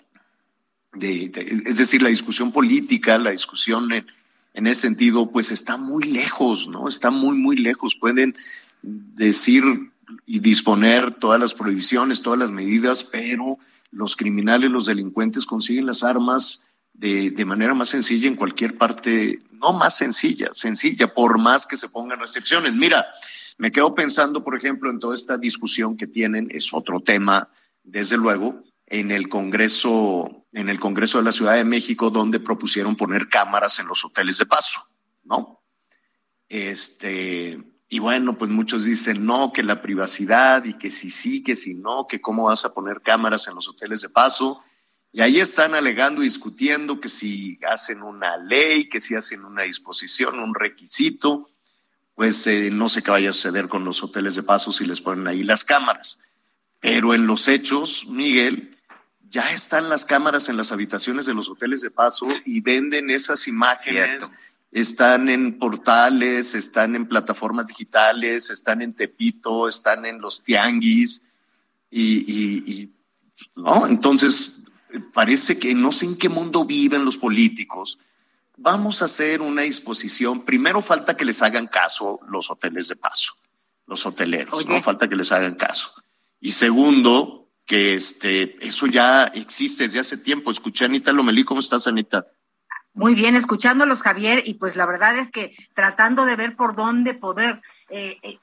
Es 0.99 1.77
decir, 1.77 2.01
la 2.01 2.09
discusión 2.09 2.53
política, 2.53 3.19
la 3.19 3.33
discusión 3.33 3.93
en, 3.93 4.07
en, 4.59 4.67
ese 4.67 4.81
sentido, 4.83 5.31
pues 5.31 5.53
está 5.53 5.77
muy 5.77 6.05
lejos, 6.05 6.69
¿no? 6.69 6.89
Está 6.89 7.11
muy, 7.11 7.37
muy 7.37 7.57
lejos. 7.57 7.97
Pueden 7.97 8.37
decir 8.83 9.63
y 10.27 10.41
disponer 10.41 11.15
todas 11.15 11.41
las 11.41 11.55
prohibiciones, 11.55 12.23
todas 12.23 12.39
las 12.39 12.51
medidas, 12.51 13.05
pero 13.05 13.59
los 13.91 14.17
criminales, 14.17 14.71
los 14.71 14.87
delincuentes 14.87 15.47
consiguen 15.47 15.87
las 15.87 16.03
armas 16.03 16.75
de, 16.93 17.31
de, 17.31 17.45
manera 17.45 17.75
más 17.75 17.91
sencilla 17.91 18.27
en 18.27 18.35
cualquier 18.35 18.77
parte, 18.77 19.39
no 19.53 19.73
más 19.73 19.97
sencilla, 19.97 20.49
sencilla, 20.53 21.15
por 21.15 21.39
más 21.39 21.65
que 21.65 21.77
se 21.77 21.89
pongan 21.89 22.19
restricciones. 22.19 22.75
Mira, 22.75 23.07
me 23.59 23.71
quedo 23.73 23.95
pensando, 23.95 24.43
por 24.43 24.57
ejemplo, 24.57 24.91
en 24.91 24.99
toda 24.99 25.15
esta 25.15 25.39
discusión 25.39 25.97
que 25.97 26.07
tienen, 26.07 26.49
es 26.51 26.73
otro 26.75 27.01
tema, 27.01 27.49
desde 27.85 28.17
luego, 28.17 28.63
en 28.91 29.11
el 29.11 29.29
Congreso, 29.29 30.47
en 30.53 30.71
el 30.71 30.81
Congreso 30.81 31.19
de 31.19 31.25
la 31.25 31.33
Ciudad 31.33 31.55
de 31.55 31.65
México, 31.65 32.09
donde 32.09 32.41
propusieron 32.41 32.97
poner 32.97 33.29
cámaras 33.29 33.79
en 33.79 33.87
los 33.87 34.03
hoteles 34.03 34.39
de 34.39 34.47
paso, 34.47 34.81
¿no? 35.25 35.63
Este, 36.49 37.63
y 37.91 37.99
bueno, 37.99 38.39
pues 38.39 38.51
muchos 38.51 38.85
dicen 38.85 39.27
no, 39.27 39.53
que 39.53 39.63
la 39.63 39.83
privacidad 39.83 40.65
y 40.65 40.73
que 40.75 40.91
si 40.91 41.11
sí, 41.11 41.43
que 41.43 41.55
si 41.55 41.75
no, 41.75 42.07
que 42.07 42.23
cómo 42.23 42.45
vas 42.45 42.65
a 42.65 42.73
poner 42.73 43.03
cámaras 43.03 43.47
en 43.47 43.55
los 43.55 43.69
hoteles 43.69 44.01
de 44.01 44.09
paso. 44.09 44.63
Y 45.13 45.21
ahí 45.21 45.39
están 45.39 45.75
alegando 45.75 46.23
y 46.23 46.25
discutiendo 46.25 46.99
que 46.99 47.11
si 47.11 47.59
hacen 47.69 48.03
una 48.03 48.39
ley, 48.39 48.89
que 48.89 49.01
si 49.01 49.15
hacen 49.15 49.45
una 49.45 49.63
disposición, 49.63 50.41
un 50.41 50.55
requisito, 50.55 51.51
pues 52.15 52.47
eh, 52.47 52.71
no 52.73 52.89
sé 52.89 53.03
qué 53.03 53.11
vaya 53.11 53.31
a 53.31 53.35
suceder 53.35 53.69
con 53.69 53.85
los 53.85 54.03
hoteles 54.03 54.35
de 54.35 54.43
paso 54.43 54.73
si 54.73 54.87
les 54.87 55.03
ponen 55.03 55.29
ahí 55.29 55.43
las 55.45 55.65
cámaras. 55.65 56.21
Pero 56.81 57.13
en 57.13 57.27
los 57.27 57.49
hechos, 57.49 58.07
Miguel, 58.07 58.78
ya 59.31 59.53
están 59.53 59.89
las 59.89 60.05
cámaras 60.05 60.49
en 60.49 60.57
las 60.57 60.73
habitaciones 60.73 61.27
de 61.27 61.35
los 61.35 61.49
hoteles 61.49 61.81
de 61.81 61.91
paso 61.91 62.27
y 62.45 62.61
venden 62.61 63.11
esas 63.11 63.47
imágenes. 63.49 64.27
Cierto 64.27 64.49
están 64.71 65.29
en 65.29 65.59
portales, 65.59 66.55
están 66.55 66.95
en 66.95 67.07
plataformas 67.07 67.67
digitales, 67.69 68.51
están 68.51 68.83
en 68.83 68.95
Tepito, 68.95 69.69
están 69.69 70.05
en 70.05 70.21
los 70.21 70.43
tianguis 70.45 71.23
y, 71.91 72.19
y, 72.19 72.73
y 72.73 72.93
no, 73.55 73.87
entonces 73.87 74.65
parece 75.13 75.59
que 75.59 75.75
no 75.75 75.93
sé 75.93 76.07
en 76.07 76.19
qué 76.19 76.29
mundo 76.29 76.65
viven 76.65 77.05
los 77.05 77.17
políticos. 77.17 77.99
Vamos 78.57 79.01
a 79.01 79.05
hacer 79.05 79.41
una 79.41 79.63
disposición. 79.63 80.45
Primero 80.45 80.83
falta 80.83 81.17
que 81.17 81.25
les 81.25 81.43
hagan 81.43 81.69
caso 81.69 82.21
los 82.29 82.51
hoteles 82.51 82.89
de 82.89 82.97
paso, 82.97 83.35
los 83.87 84.05
hoteleros, 84.05 84.69
no 84.69 84.83
falta 84.83 85.09
que 85.09 85.17
les 85.17 85.33
hagan 85.33 85.55
caso. 85.55 85.93
Y 86.41 86.51
segundo, 86.51 87.38
que 87.69 87.95
este, 87.95 88.57
eso 88.67 88.87
ya 88.87 89.25
existe 89.27 89.85
desde 89.85 90.01
hace 90.01 90.17
tiempo. 90.17 90.51
Escuché 90.51 90.87
Anita 90.87 91.13
Lomelí, 91.13 91.45
¿cómo 91.45 91.61
estás, 91.61 91.87
Anita? 91.87 92.27
Muy 92.95 93.15
bien, 93.15 93.37
escuchándolos, 93.37 94.03
Javier, 94.03 94.43
y 94.45 94.55
pues 94.55 94.75
la 94.75 94.87
verdad 94.87 95.17
es 95.19 95.31
que 95.31 95.55
tratando 95.75 96.25
de 96.25 96.35
ver 96.35 96.57
por 96.57 96.75
dónde 96.75 97.15
poder 97.15 97.61
eh, 97.91 98.17
eh, 98.23 98.39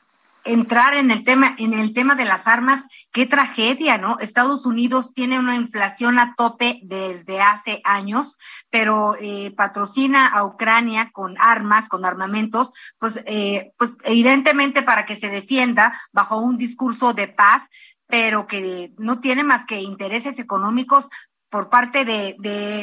entrar 0.46 0.94
en 0.94 1.10
el 1.12 1.24
tema, 1.24 1.56
en 1.58 1.74
el 1.74 1.92
tema 1.92 2.16
de 2.16 2.24
las 2.24 2.48
armas, 2.48 2.84
qué 3.12 3.26
tragedia, 3.26 3.98
¿no? 3.98 4.18
Estados 4.20 4.66
Unidos 4.66 5.12
tiene 5.14 5.40
una 5.40 5.56
inflación 5.56 6.20
a 6.20 6.36
tope 6.36 6.80
desde 6.84 7.42
hace 7.42 7.82
años, 7.84 8.38
pero 8.70 9.16
eh, 9.20 9.52
patrocina 9.58 10.28
a 10.28 10.46
Ucrania 10.46 11.10
con 11.12 11.36
armas, 11.40 11.90
con 11.90 12.06
armamentos, 12.06 12.70
pues, 13.00 13.22
eh, 13.26 13.72
pues 13.78 13.98
evidentemente 14.04 14.84
para 14.84 15.06
que 15.06 15.16
se 15.16 15.30
defienda 15.30 16.00
bajo 16.14 16.38
un 16.38 16.56
discurso 16.56 17.14
de 17.14 17.28
paz, 17.28 17.64
pero 18.08 18.48
que 18.48 18.94
no 18.98 19.20
tiene 19.20 19.44
más 19.44 19.66
que 19.66 19.82
intereses 19.82 20.40
económicos 20.40 21.10
por 21.56 21.70
parte 21.70 22.04
de, 22.04 22.36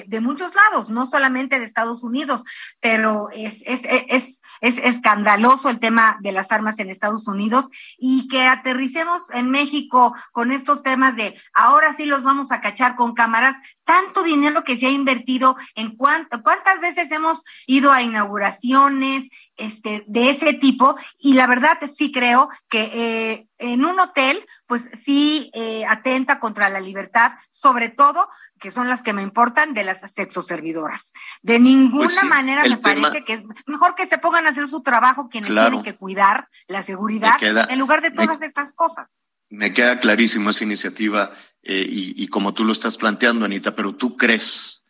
de, 0.06 0.20
muchos 0.22 0.54
lados, 0.54 0.88
no 0.88 1.06
solamente 1.06 1.58
de 1.58 1.66
Estados 1.66 2.02
Unidos, 2.02 2.42
pero 2.80 3.28
es, 3.30 3.62
es, 3.66 3.82
es, 3.84 4.40
es, 4.62 4.78
escandaloso 4.78 5.68
el 5.68 5.78
tema 5.78 6.16
de 6.20 6.32
las 6.32 6.50
armas 6.52 6.78
en 6.78 6.88
Estados 6.88 7.28
Unidos 7.28 7.68
y 7.98 8.28
que 8.28 8.46
aterricemos 8.46 9.24
en 9.34 9.50
México 9.50 10.14
con 10.32 10.52
estos 10.52 10.82
temas 10.82 11.16
de 11.16 11.38
ahora 11.52 11.92
sí 11.94 12.06
los 12.06 12.22
vamos 12.22 12.50
a 12.50 12.62
cachar 12.62 12.96
con 12.96 13.12
cámaras, 13.12 13.56
tanto 13.92 14.22
dinero 14.22 14.64
que 14.64 14.78
se 14.78 14.86
ha 14.86 14.90
invertido 14.90 15.54
en 15.74 15.94
cuánto, 15.94 16.42
cuántas 16.42 16.80
veces 16.80 17.12
hemos 17.12 17.44
ido 17.66 17.92
a 17.92 18.00
inauguraciones 18.00 19.28
este, 19.58 20.02
de 20.06 20.30
ese 20.30 20.54
tipo 20.54 20.96
y 21.18 21.34
la 21.34 21.46
verdad 21.46 21.76
sí 21.94 22.10
creo 22.10 22.48
que 22.70 22.90
eh, 22.94 23.48
en 23.58 23.84
un 23.84 24.00
hotel 24.00 24.46
pues 24.66 24.88
sí 24.98 25.50
eh, 25.52 25.84
atenta 25.84 26.40
contra 26.40 26.70
la 26.70 26.80
libertad, 26.80 27.32
sobre 27.50 27.90
todo 27.90 28.30
que 28.58 28.70
son 28.70 28.88
las 28.88 29.02
que 29.02 29.12
me 29.12 29.20
importan, 29.20 29.74
de 29.74 29.84
las 29.84 30.00
sexoservidoras. 30.10 31.12
De 31.42 31.58
ninguna 31.58 32.06
pues 32.06 32.24
manera 32.24 32.64
me 32.64 32.78
parece 32.78 33.24
que 33.24 33.34
es 33.34 33.42
mejor 33.66 33.94
que 33.94 34.06
se 34.06 34.16
pongan 34.16 34.46
a 34.46 34.50
hacer 34.50 34.70
su 34.70 34.82
trabajo 34.82 35.28
quienes 35.28 35.50
tienen 35.50 35.82
que 35.82 35.96
cuidar 35.96 36.48
la 36.66 36.82
seguridad 36.82 37.36
en 37.42 37.78
lugar 37.78 38.00
de 38.00 38.10
todas 38.10 38.40
estas 38.40 38.72
cosas. 38.72 39.18
Me 39.52 39.72
queda 39.72 40.00
clarísimo 40.00 40.50
esa 40.50 40.64
iniciativa 40.64 41.32
eh, 41.62 41.86
y, 41.88 42.22
y 42.22 42.28
como 42.28 42.54
tú 42.54 42.64
lo 42.64 42.72
estás 42.72 42.96
planteando, 42.96 43.44
Anita, 43.44 43.74
pero 43.74 43.94
tú 43.94 44.16
crees 44.16 44.84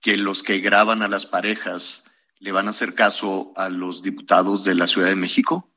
que 0.00 0.16
los 0.16 0.42
que 0.42 0.60
graban 0.60 1.02
a 1.02 1.08
las 1.08 1.26
parejas 1.26 2.04
le 2.38 2.52
van 2.52 2.68
a 2.68 2.70
hacer 2.70 2.94
caso 2.94 3.52
a 3.56 3.68
los 3.68 4.02
diputados 4.02 4.64
de 4.64 4.74
la 4.74 4.86
Ciudad 4.86 5.08
de 5.08 5.16
México? 5.16 5.70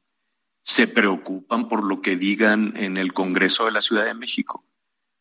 ¿Se 0.61 0.87
preocupan 0.87 1.67
por 1.67 1.83
lo 1.83 2.01
que 2.01 2.15
digan 2.15 2.73
en 2.77 2.97
el 2.97 3.13
Congreso 3.13 3.65
de 3.65 3.71
la 3.71 3.81
Ciudad 3.81 4.05
de 4.05 4.13
México? 4.13 4.63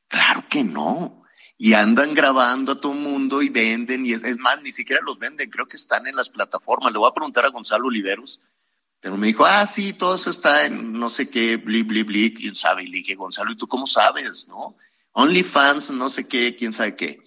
Claro 0.08 0.44
que 0.48 0.64
no 0.64 1.20
y 1.62 1.74
andan 1.74 2.14
grabando 2.14 2.72
a 2.72 2.80
todo 2.80 2.94
mundo 2.94 3.42
y 3.42 3.50
venden, 3.50 4.06
y 4.06 4.12
es, 4.12 4.24
es, 4.24 4.38
más, 4.38 4.62
ni 4.62 4.72
siquiera 4.72 5.02
los 5.04 5.18
venden, 5.18 5.50
creo 5.50 5.66
que 5.66 5.76
están 5.76 6.06
en 6.06 6.16
las 6.16 6.30
plataformas. 6.30 6.90
Le 6.90 6.98
voy 6.98 7.10
a 7.10 7.12
preguntar 7.12 7.44
a 7.44 7.50
Gonzalo 7.50 7.88
Oliveros, 7.88 8.40
pero 9.00 9.16
me 9.16 9.28
dijo, 9.28 9.46
ah, 9.46 9.66
sí, 9.66 9.94
todo 9.94 10.14
eso 10.14 10.28
está 10.28 10.66
en 10.66 10.92
no 10.92 11.08
sé 11.08 11.30
qué, 11.30 11.56
bli, 11.56 11.82
bli, 11.82 12.02
bli, 12.02 12.34
quién 12.34 12.54
sabe. 12.54 12.84
Y 12.84 12.88
le 12.88 12.98
dije, 12.98 13.14
Gonzalo, 13.14 13.50
¿y 13.50 13.56
tú 13.56 13.66
cómo 13.66 13.86
sabes, 13.86 14.46
no? 14.48 14.76
OnlyFans, 15.12 15.90
no 15.92 16.08
sé 16.08 16.28
qué, 16.28 16.54
quién 16.56 16.72
sabe 16.72 16.96
qué. 16.96 17.22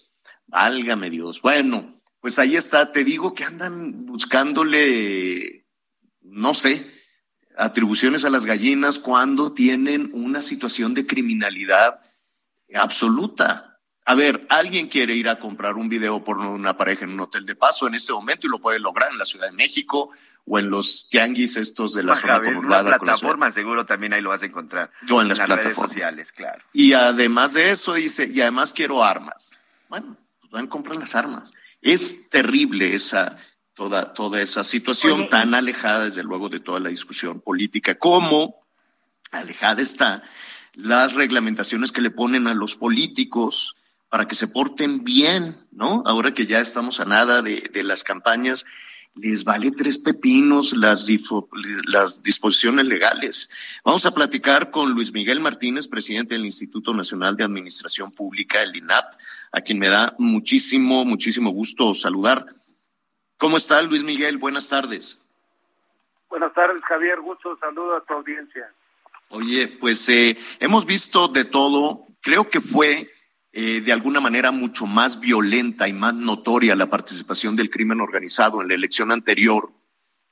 Válgame 0.45 1.09
Dios. 1.09 1.41
Bueno, 1.41 1.99
pues 2.19 2.38
ahí 2.38 2.55
está, 2.55 2.91
te 2.91 3.03
digo 3.03 3.34
que 3.34 3.43
andan 3.43 4.05
buscándole, 4.05 5.65
no 6.21 6.53
sé, 6.53 6.89
atribuciones 7.57 8.24
a 8.24 8.30
las 8.30 8.45
gallinas 8.45 8.99
cuando 8.99 9.53
tienen 9.53 10.11
una 10.13 10.41
situación 10.41 10.93
de 10.93 11.07
criminalidad 11.07 11.99
absoluta 12.76 13.74
a 14.05 14.15
ver, 14.15 14.45
alguien 14.49 14.88
quiere 14.88 15.15
ir 15.15 15.30
a 15.30 15.39
comprar 15.39 15.76
un 15.76 15.88
video 15.88 16.24
por 16.24 16.38
una 16.38 16.76
pareja 16.76 17.05
en 17.05 17.11
un 17.11 17.21
hotel 17.21 17.45
de 17.45 17.55
paso 17.55 17.88
en 17.88 17.95
este 17.95 18.11
momento 18.11 18.47
y 18.47 18.49
lo 18.49 18.59
puede 18.59 18.80
lograr 18.80 19.11
en 19.11 19.17
la 19.17 19.26
Ciudad 19.26 19.47
de 19.47 19.53
México 19.53 20.11
o 20.45 20.59
en 20.59 20.69
los 20.69 21.07
tianguis 21.09 21.55
estos 21.57 21.93
de 21.93 22.03
la 22.03 22.15
zona 22.15 22.33
Javier, 22.33 22.53
en 22.53 22.55
conurbada. 22.57 22.89
una 22.89 22.97
con 22.97 23.07
la 23.07 23.13
plataforma 23.13 23.51
seguro 23.51 23.85
también 23.85 24.13
ahí 24.13 24.21
lo 24.21 24.29
vas 24.29 24.43
a 24.43 24.45
encontrar. 24.45 24.91
O 25.09 25.21
en 25.21 25.29
las 25.29 25.37
redes 25.37 25.47
plataformas. 25.47 25.91
sociales, 25.91 26.31
claro. 26.31 26.63
Y 26.73 26.93
además 26.93 27.53
de 27.53 27.71
eso 27.71 27.93
dice, 27.93 28.29
y 28.31 28.41
además 28.41 28.73
quiero 28.73 29.03
armas. 29.03 29.51
Bueno, 29.89 30.17
pues 30.39 30.51
van 30.51 30.65
a 30.65 30.69
comprar 30.69 30.97
las 30.97 31.15
armas. 31.15 31.53
Es 31.81 32.29
terrible 32.29 32.93
esa 32.93 33.37
toda 33.73 34.13
toda 34.13 34.41
esa 34.41 34.63
situación 34.63 35.21
Oye, 35.21 35.29
tan 35.29 35.55
alejada 35.55 36.05
desde 36.05 36.23
luego 36.23 36.47
de 36.47 36.59
toda 36.59 36.79
la 36.79 36.89
discusión 36.89 37.41
política 37.41 37.95
como 37.95 38.59
alejada 39.31 39.81
está 39.81 40.23
las 40.73 41.13
reglamentaciones 41.13 41.91
que 41.91 42.01
le 42.01 42.11
ponen 42.11 42.47
a 42.47 42.53
los 42.53 42.75
políticos 42.75 43.75
para 44.09 44.27
que 44.27 44.35
se 44.35 44.47
porten 44.47 45.03
bien, 45.03 45.67
¿no? 45.71 46.03
Ahora 46.05 46.33
que 46.33 46.45
ya 46.45 46.59
estamos 46.59 46.99
a 46.99 47.05
nada 47.05 47.41
de, 47.41 47.61
de 47.73 47.83
las 47.83 48.03
campañas, 48.03 48.65
les 49.16 49.43
vale 49.43 49.72
tres 49.72 49.97
pepinos 49.97 50.74
las, 50.74 51.07
las 51.86 52.24
disposiciones 52.24 52.86
legales. 52.86 53.49
Vamos 53.84 54.05
a 54.05 54.11
platicar 54.11 54.72
con 54.72 54.91
Luis 54.91 55.14
Miguel 55.14 55.39
Martínez, 55.39 55.88
presidente 55.88 56.34
del 56.34 56.45
Instituto 56.45 56.93
Nacional 56.93 57.36
de 57.36 57.43
Administración 57.43 58.11
Pública, 58.11 58.64
el 58.64 58.76
INAP, 58.76 59.05
a 59.51 59.61
quien 59.61 59.78
me 59.78 59.89
da 59.89 60.16
muchísimo, 60.18 61.05
muchísimo 61.05 61.51
gusto 61.51 61.93
saludar. 61.93 62.45
¿Cómo 63.38 63.57
está 63.57 63.82
Luis 63.84 64.03
Miguel? 64.03 64.38
Buenas 64.38 64.70
tardes. 64.70 65.20
Buenas 66.30 66.53
tardes, 66.53 66.82
Javier. 66.88 67.22
Gusto, 67.22 67.55
saludo 67.59 67.95
a 67.95 68.03
tu 68.03 68.14
audiencia. 68.14 68.72
Oye, 69.30 69.68
pues 69.68 70.09
eh, 70.09 70.36
hemos 70.59 70.86
visto 70.86 71.28
de 71.28 71.45
todo. 71.45 72.07
Creo 72.22 72.49
que 72.49 72.61
fue 72.61 73.12
eh, 73.56 73.82
de 73.82 73.93
alguna 73.93 74.20
manera 74.20 74.51
mucho 74.51 74.88
más 74.88 75.20
violenta 75.20 75.88
y 75.88 75.93
más 75.93 76.16
notoria 76.16 76.76
la 76.76 76.89
participación 76.89 77.56
del 77.56 77.70
crimen 77.70 78.01
organizado 78.01 78.60
en 78.64 78.68
la 78.68 78.74
elección 78.74 79.12
anterior, 79.12 79.72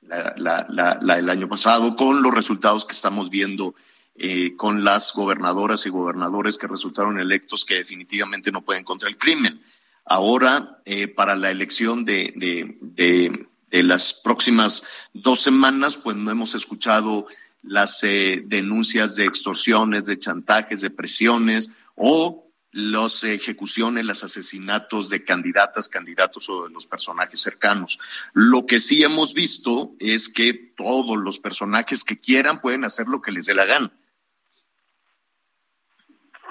la, 0.00 0.34
la, 0.68 0.98
la, 1.00 1.32
año 1.32 1.48
pasado, 1.48 1.94
con 1.94 2.20
los 2.20 2.34
resultados 2.34 2.84
que 2.84 2.94
estamos 2.94 3.30
viendo 3.30 3.76
eh, 4.16 4.56
con 4.56 4.82
las 4.82 5.12
gobernadoras 5.12 5.86
y 5.86 5.90
gobernadores 5.90 6.58
que 6.58 6.66
resultaron 6.66 7.20
electos 7.20 7.64
que 7.64 7.76
definitivamente 7.76 8.50
no 8.50 8.62
pueden 8.62 8.82
contra 8.82 9.08
el 9.08 9.16
crimen. 9.16 9.62
Ahora, 10.04 10.80
eh, 10.84 11.06
para 11.06 11.36
la 11.36 11.52
elección 11.52 12.04
de, 12.04 12.32
de, 12.34 13.46
de, 13.70 13.82
las 13.84 14.14
próximas 14.14 14.82
dos 15.12 15.40
semanas, 15.40 15.96
pues 15.96 16.16
no 16.16 16.32
hemos 16.32 16.56
escuchado 16.56 17.28
las 17.62 18.00
denuncias 18.00 19.14
de 19.14 19.26
extorsiones, 19.26 20.06
de 20.06 20.18
chantajes, 20.18 20.80
de 20.80 20.90
presiones 20.90 21.70
o 21.94 22.41
las 22.72 23.22
ejecuciones, 23.22 24.04
los 24.04 24.24
asesinatos 24.24 25.10
de 25.10 25.24
candidatas, 25.24 25.88
candidatos 25.88 26.48
o 26.48 26.64
de 26.64 26.70
los 26.72 26.86
personajes 26.86 27.40
cercanos. 27.40 27.98
Lo 28.32 28.66
que 28.66 28.80
sí 28.80 29.04
hemos 29.04 29.34
visto 29.34 29.92
es 30.00 30.32
que 30.32 30.54
todos 30.54 31.16
los 31.18 31.38
personajes 31.38 32.02
que 32.02 32.18
quieran 32.18 32.60
pueden 32.60 32.84
hacer 32.84 33.06
lo 33.08 33.20
que 33.20 33.30
les 33.30 33.46
dé 33.46 33.54
la 33.54 33.66
gana. 33.66 33.92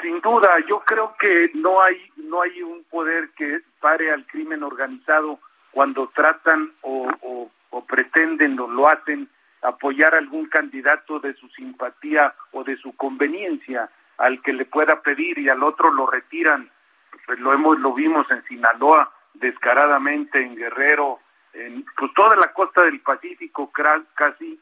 Sin 0.01 0.19
duda, 0.21 0.49
yo 0.67 0.81
creo 0.85 1.15
que 1.19 1.51
no 1.55 1.81
hay 1.81 1.95
no 2.17 2.41
hay 2.41 2.61
un 2.61 2.83
poder 2.85 3.31
que 3.35 3.59
pare 3.79 4.11
al 4.11 4.25
crimen 4.25 4.63
organizado 4.63 5.39
cuando 5.71 6.09
tratan 6.15 6.71
o, 6.81 7.09
o, 7.21 7.51
o 7.71 7.85
pretenden 7.85 8.59
o 8.59 8.67
lo 8.67 8.87
hacen 8.87 9.29
apoyar 9.61 10.15
a 10.15 10.17
algún 10.17 10.47
candidato 10.47 11.19
de 11.19 11.33
su 11.35 11.47
simpatía 11.49 12.33
o 12.51 12.63
de 12.63 12.77
su 12.77 12.93
conveniencia 12.95 13.89
al 14.21 14.41
que 14.41 14.53
le 14.53 14.65
pueda 14.65 15.01
pedir 15.01 15.39
y 15.39 15.49
al 15.49 15.63
otro 15.63 15.91
lo 15.91 16.05
retiran. 16.05 16.69
Pues 17.25 17.39
lo 17.39 17.53
hemos 17.53 17.79
lo 17.79 17.93
vimos 17.93 18.29
en 18.31 18.43
Sinaloa 18.45 19.11
descaradamente 19.33 20.41
en 20.41 20.55
Guerrero, 20.55 21.19
en 21.53 21.85
pues 21.97 22.13
toda 22.13 22.35
la 22.35 22.53
costa 22.53 22.83
del 22.83 22.99
Pacífico 22.99 23.71
casi 24.15 24.59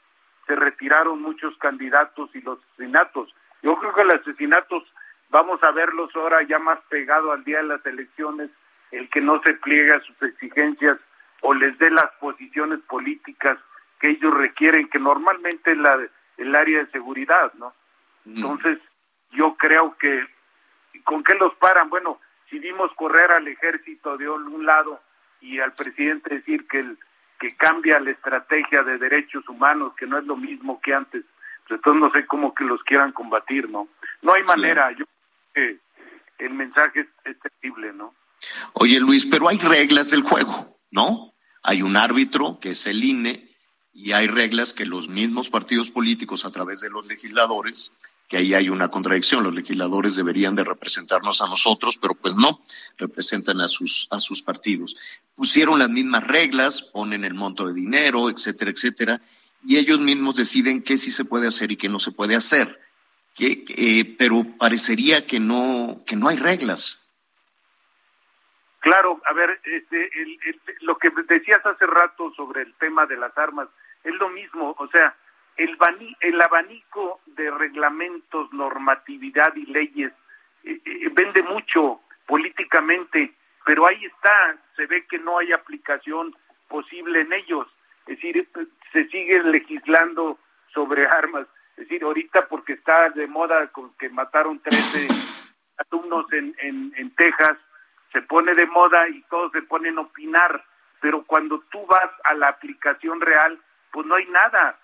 se 0.47 0.55
retiraron 0.55 1.21
muchos 1.21 1.55
candidatos 1.57 2.29
y 2.33 2.41
los 2.41 2.59
asesinatos. 2.73 3.33
Yo 3.61 3.75
creo 3.77 3.93
que 3.93 4.03
los 4.03 4.21
asesinatos 4.21 4.83
vamos 5.29 5.61
a 5.63 5.71
verlos 5.71 6.15
ahora 6.15 6.41
ya 6.43 6.57
más 6.59 6.79
pegado 6.89 7.31
al 7.31 7.43
día 7.43 7.57
de 7.57 7.67
las 7.67 7.85
elecciones, 7.85 8.49
el 8.91 9.09
que 9.09 9.21
no 9.21 9.41
se 9.43 9.53
pliegue 9.55 9.93
a 9.93 10.01
sus 10.01 10.21
exigencias 10.23 10.97
o 11.41 11.53
les 11.53 11.77
dé 11.77 11.91
las 11.91 12.09
posiciones 12.19 12.79
políticas 12.87 13.57
que 13.99 14.09
ellos 14.11 14.33
requieren, 14.33 14.87
que 14.89 14.99
normalmente 14.99 15.71
es 15.71 15.77
la, 15.77 15.99
el 16.37 16.55
área 16.55 16.79
de 16.79 16.91
seguridad, 16.91 17.53
¿no? 17.55 17.73
Entonces, 18.25 18.79
yo 19.31 19.55
creo 19.57 19.97
que, 19.97 20.25
¿con 21.03 21.23
qué 21.23 21.35
los 21.35 21.53
paran? 21.55 21.89
Bueno, 21.89 22.19
si 22.49 22.59
vimos 22.59 22.91
correr 22.95 23.31
al 23.31 23.47
ejército 23.47 24.17
de 24.17 24.29
un 24.29 24.65
lado 24.65 25.01
y 25.41 25.59
al 25.59 25.73
presidente 25.73 26.35
decir 26.35 26.67
que, 26.67 26.79
el, 26.79 26.97
que 27.39 27.55
cambia 27.55 27.99
la 27.99 28.11
estrategia 28.11 28.83
de 28.83 28.97
derechos 28.97 29.47
humanos, 29.47 29.93
que 29.97 30.05
no 30.05 30.17
es 30.17 30.25
lo 30.25 30.35
mismo 30.35 30.81
que 30.81 30.93
antes, 30.93 31.23
pues 31.67 31.77
entonces 31.77 32.01
no 32.01 32.11
sé 32.11 32.25
cómo 32.25 32.53
que 32.53 32.63
los 32.63 32.83
quieran 32.83 33.11
combatir, 33.11 33.69
¿no? 33.69 33.87
No 34.21 34.33
hay 34.33 34.43
manera, 34.43 34.91
yo 34.91 35.05
creo 35.53 35.77
que 36.37 36.45
el 36.45 36.53
mensaje 36.53 37.01
es, 37.01 37.07
es 37.25 37.37
terrible, 37.39 37.93
¿no? 37.93 38.13
Oye 38.73 38.99
Luis, 38.99 39.25
pero 39.25 39.47
hay 39.47 39.57
reglas 39.57 40.09
del 40.09 40.21
juego, 40.21 40.77
¿no? 40.91 41.33
Hay 41.63 41.81
un 41.81 41.95
árbitro 41.97 42.59
que 42.59 42.71
es 42.71 42.87
el 42.87 43.03
INE 43.03 43.49
y 43.93 44.13
hay 44.13 44.27
reglas 44.27 44.73
que 44.73 44.85
los 44.85 45.09
mismos 45.09 45.49
partidos 45.49 45.91
políticos 45.91 46.45
a 46.45 46.51
través 46.51 46.81
de 46.81 46.89
los 46.89 47.05
legisladores, 47.05 47.93
que 48.29 48.37
ahí 48.37 48.53
hay 48.53 48.69
una 48.69 48.89
contradicción, 48.89 49.43
los 49.43 49.55
legisladores 49.55 50.15
deberían 50.15 50.53
de 50.53 50.63
representarnos 50.63 51.41
a 51.41 51.47
nosotros, 51.47 51.97
pero 51.99 52.13
pues 52.13 52.35
no, 52.35 52.63
representan 52.95 53.59
a 53.59 53.67
sus, 53.67 54.07
a 54.11 54.19
sus 54.19 54.43
partidos. 54.43 54.95
Pusieron 55.35 55.79
las 55.79 55.89
mismas 55.89 56.27
reglas, 56.27 56.83
ponen 56.83 57.25
el 57.25 57.33
monto 57.33 57.67
de 57.67 57.73
dinero, 57.73 58.29
etcétera, 58.29 58.69
etcétera, 58.69 59.21
y 59.65 59.77
ellos 59.77 59.99
mismos 59.99 60.35
deciden 60.35 60.83
qué 60.83 60.95
sí 60.97 61.09
se 61.09 61.25
puede 61.25 61.47
hacer 61.47 61.71
y 61.71 61.77
qué 61.77 61.89
no 61.89 61.97
se 61.97 62.11
puede 62.11 62.35
hacer. 62.35 62.79
Que, 63.33 63.65
eh, 63.69 64.15
pero 64.17 64.45
parecería 64.59 65.25
que 65.25 65.39
no, 65.39 66.03
que 66.05 66.15
no 66.15 66.29
hay 66.29 66.37
reglas. 66.37 67.11
Claro, 68.79 69.19
a 69.25 69.33
ver, 69.33 69.59
este, 69.63 70.21
el, 70.21 70.39
el, 70.45 70.61
lo 70.81 70.97
que 70.99 71.09
decías 71.27 71.65
hace 71.65 71.85
rato 71.87 72.31
sobre 72.35 72.61
el 72.61 72.75
tema 72.75 73.07
de 73.07 73.17
las 73.17 73.35
armas 73.37 73.69
es 74.03 74.13
lo 74.15 74.29
mismo, 74.29 74.75
o 74.77 74.87
sea, 74.89 75.15
el, 75.59 75.75
bani, 75.75 76.15
el 76.21 76.41
abanico 76.41 77.19
de 77.25 77.51
reglamentos, 77.51 78.51
normatividad 78.53 79.53
y 79.55 79.65
leyes 79.65 80.13
eh, 80.63 80.79
eh, 80.85 81.09
vende 81.11 81.43
mucho 81.43 82.01
políticamente, 82.25 83.33
pero 83.65 83.85
ahí 83.85 84.05
está, 84.05 84.57
se 84.77 84.85
ve 84.85 85.05
que 85.07 85.19
no 85.19 85.37
hay 85.37 85.51
aplicación 85.51 86.33
posible 86.69 87.21
en 87.21 87.33
ellos, 87.33 87.67
es 88.07 88.15
decir, 88.15 88.47
se 88.93 89.07
sigue 89.09 89.43
legislando 89.43 90.39
sobre 90.73 91.05
armas, 91.07 91.45
es 91.75 91.89
decir, 91.89 92.03
ahorita 92.03 92.47
porque 92.47 92.73
está 92.73 93.09
de 93.09 93.27
moda 93.27 93.67
con 93.67 93.93
que 93.97 94.09
mataron 94.09 94.59
13 94.59 95.07
alumnos 95.91 96.31
en, 96.31 96.55
en, 96.59 96.93
en 96.95 97.13
Texas, 97.15 97.57
se 98.13 98.21
pone 98.21 98.55
de 98.55 98.65
moda 98.65 99.09
y 99.09 99.21
todos 99.23 99.51
se 99.51 99.61
ponen 99.63 99.97
a 99.97 100.01
opinar, 100.01 100.63
pero 101.01 101.23
cuando 101.25 101.59
tú 101.71 101.85
vas 101.85 102.11
a 102.23 102.33
la 102.33 102.47
aplicación 102.47 103.19
real, 103.19 103.59
pues 103.91 104.05
no 104.05 104.15
hay 104.15 104.25
nada. 104.27 104.77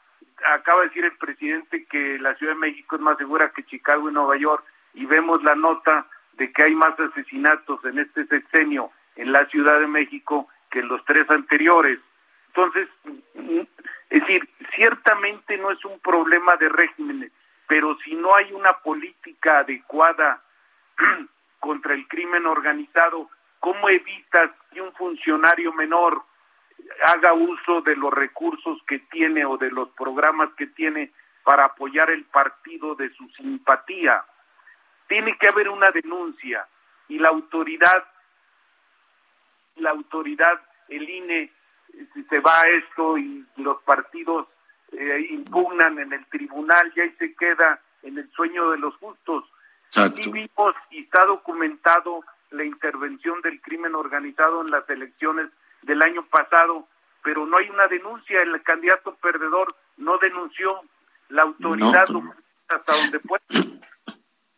Acaba 0.53 0.81
de 0.81 0.87
decir 0.87 1.05
el 1.05 1.17
presidente 1.17 1.85
que 1.85 2.19
la 2.19 2.35
Ciudad 2.35 2.53
de 2.53 2.59
México 2.59 2.95
es 2.95 3.01
más 3.01 3.17
segura 3.17 3.51
que 3.51 3.63
Chicago 3.63 4.09
y 4.09 4.13
Nueva 4.13 4.37
York 4.37 4.63
y 4.93 5.05
vemos 5.05 5.43
la 5.43 5.55
nota 5.55 6.07
de 6.33 6.51
que 6.51 6.63
hay 6.63 6.75
más 6.75 6.99
asesinatos 6.99 7.83
en 7.85 7.99
este 7.99 8.25
sexenio 8.25 8.91
en 9.15 9.31
la 9.31 9.45
Ciudad 9.47 9.79
de 9.79 9.87
México 9.87 10.47
que 10.69 10.79
en 10.79 10.87
los 10.87 11.03
tres 11.05 11.29
anteriores. 11.29 11.99
Entonces, 12.47 12.87
es 14.09 14.21
decir, 14.21 14.47
ciertamente 14.75 15.57
no 15.57 15.71
es 15.71 15.83
un 15.85 15.99
problema 15.99 16.55
de 16.57 16.69
regímenes, 16.69 17.31
pero 17.67 17.97
si 17.99 18.15
no 18.15 18.35
hay 18.35 18.51
una 18.53 18.73
política 18.79 19.59
adecuada 19.59 20.41
contra 21.59 21.93
el 21.93 22.07
crimen 22.07 22.45
organizado, 22.45 23.29
¿cómo 23.59 23.89
evitas 23.89 24.51
que 24.71 24.81
un 24.81 24.93
funcionario 24.93 25.73
menor 25.73 26.23
haga 27.03 27.33
uso 27.33 27.81
de 27.81 27.95
los 27.95 28.13
recursos 28.13 28.81
que 28.87 28.99
tiene 28.99 29.45
o 29.45 29.57
de 29.57 29.71
los 29.71 29.89
programas 29.89 30.49
que 30.55 30.67
tiene 30.67 31.11
para 31.43 31.65
apoyar 31.65 32.09
el 32.09 32.25
partido 32.25 32.95
de 32.95 33.09
su 33.13 33.27
simpatía? 33.29 34.23
Tiene 35.07 35.37
que 35.37 35.47
haber 35.47 35.69
una 35.69 35.91
denuncia 35.91 36.67
y 37.07 37.19
la 37.19 37.29
autoridad, 37.29 38.05
la 39.75 39.91
autoridad, 39.91 40.61
el 40.89 41.09
INE, 41.09 41.51
si 42.13 42.23
se 42.23 42.39
va 42.39 42.61
a 42.61 42.67
esto 42.69 43.17
y 43.17 43.45
los 43.57 43.81
partidos 43.83 44.47
eh, 44.91 45.27
impugnan 45.29 45.99
en 45.99 46.13
el 46.13 46.25
tribunal 46.27 46.91
y 46.95 47.01
ahí 47.01 47.15
se 47.17 47.33
queda 47.35 47.79
en 48.03 48.17
el 48.17 48.29
sueño 48.31 48.71
de 48.71 48.77
los 48.77 48.95
justos. 48.97 49.45
Y 50.17 50.29
vimos 50.29 50.75
y 50.89 51.03
está 51.03 51.25
documentado 51.25 52.21
la 52.51 52.65
intervención 52.65 53.41
del 53.41 53.61
crimen 53.61 53.95
organizado 53.95 54.61
en 54.61 54.71
las 54.71 54.89
elecciones 54.89 55.49
del 55.85 56.01
año 56.01 56.25
pasado, 56.27 56.87
pero 57.23 57.45
no 57.45 57.57
hay 57.57 57.69
una 57.69 57.87
denuncia, 57.87 58.41
el 58.41 58.61
candidato 58.63 59.15
perdedor 59.15 59.75
no 59.97 60.17
denunció, 60.17 60.81
la 61.29 61.43
autoridad 61.43 62.05
No, 62.09 62.21
no, 62.21 62.35
hasta 62.67 62.95
donde 62.95 63.19
puede. 63.19 63.43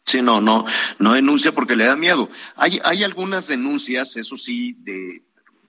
Sí, 0.05 0.21
no, 0.21 0.39
no, 0.39 0.65
no 0.99 1.13
denuncia 1.13 1.51
porque 1.51 1.75
le 1.75 1.86
da 1.86 1.97
miedo. 1.97 2.30
Hay, 2.55 2.80
hay 2.84 3.03
algunas 3.03 3.47
denuncias, 3.47 4.15
eso 4.15 4.38
sí, 4.38 4.75
de 4.80 5.23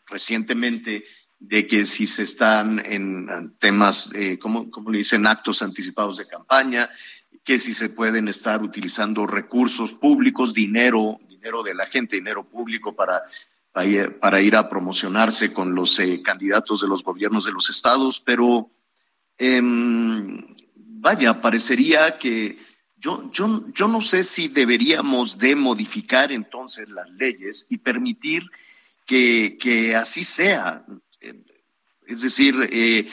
recientemente 0.06 1.04
de 1.40 1.66
que 1.66 1.84
si 1.84 2.06
se 2.06 2.22
están 2.22 2.82
en 2.84 3.56
temas, 3.58 4.12
eh, 4.14 4.38
¿cómo, 4.38 4.70
¿cómo, 4.70 4.90
le 4.90 4.98
dicen? 4.98 5.26
Actos 5.26 5.62
anticipados 5.62 6.16
de 6.16 6.26
campaña, 6.26 6.88
que 7.44 7.58
si 7.58 7.72
se 7.72 7.90
pueden 7.90 8.28
estar 8.28 8.62
utilizando 8.62 9.26
recursos 9.26 9.92
públicos, 9.92 10.54
dinero, 10.54 11.20
dinero 11.28 11.62
de 11.62 11.74
la 11.74 11.86
gente, 11.86 12.16
dinero 12.16 12.44
público 12.44 12.94
para, 12.94 13.22
para, 14.20 14.40
ir, 14.40 14.56
a 14.56 14.68
promocionarse 14.68 15.52
con 15.52 15.74
los 15.74 15.98
eh, 16.00 16.20
candidatos 16.22 16.80
de 16.80 16.88
los 16.88 17.04
gobiernos 17.04 17.44
de 17.44 17.52
los 17.52 17.70
estados, 17.70 18.20
pero 18.20 18.70
eh, 19.38 19.60
vaya, 20.74 21.40
parecería 21.40 22.18
que 22.18 22.58
yo, 22.96 23.30
yo, 23.30 23.64
yo 23.72 23.86
no 23.86 24.00
sé 24.00 24.24
si 24.24 24.48
deberíamos 24.48 25.38
de 25.38 25.54
modificar 25.54 26.32
entonces 26.32 26.88
las 26.88 27.08
leyes 27.10 27.66
y 27.70 27.78
permitir 27.78 28.50
que, 29.06 29.56
que 29.60 29.94
así 29.94 30.24
sea. 30.24 30.84
Es 32.06 32.22
decir, 32.22 32.68
eh, 32.72 33.06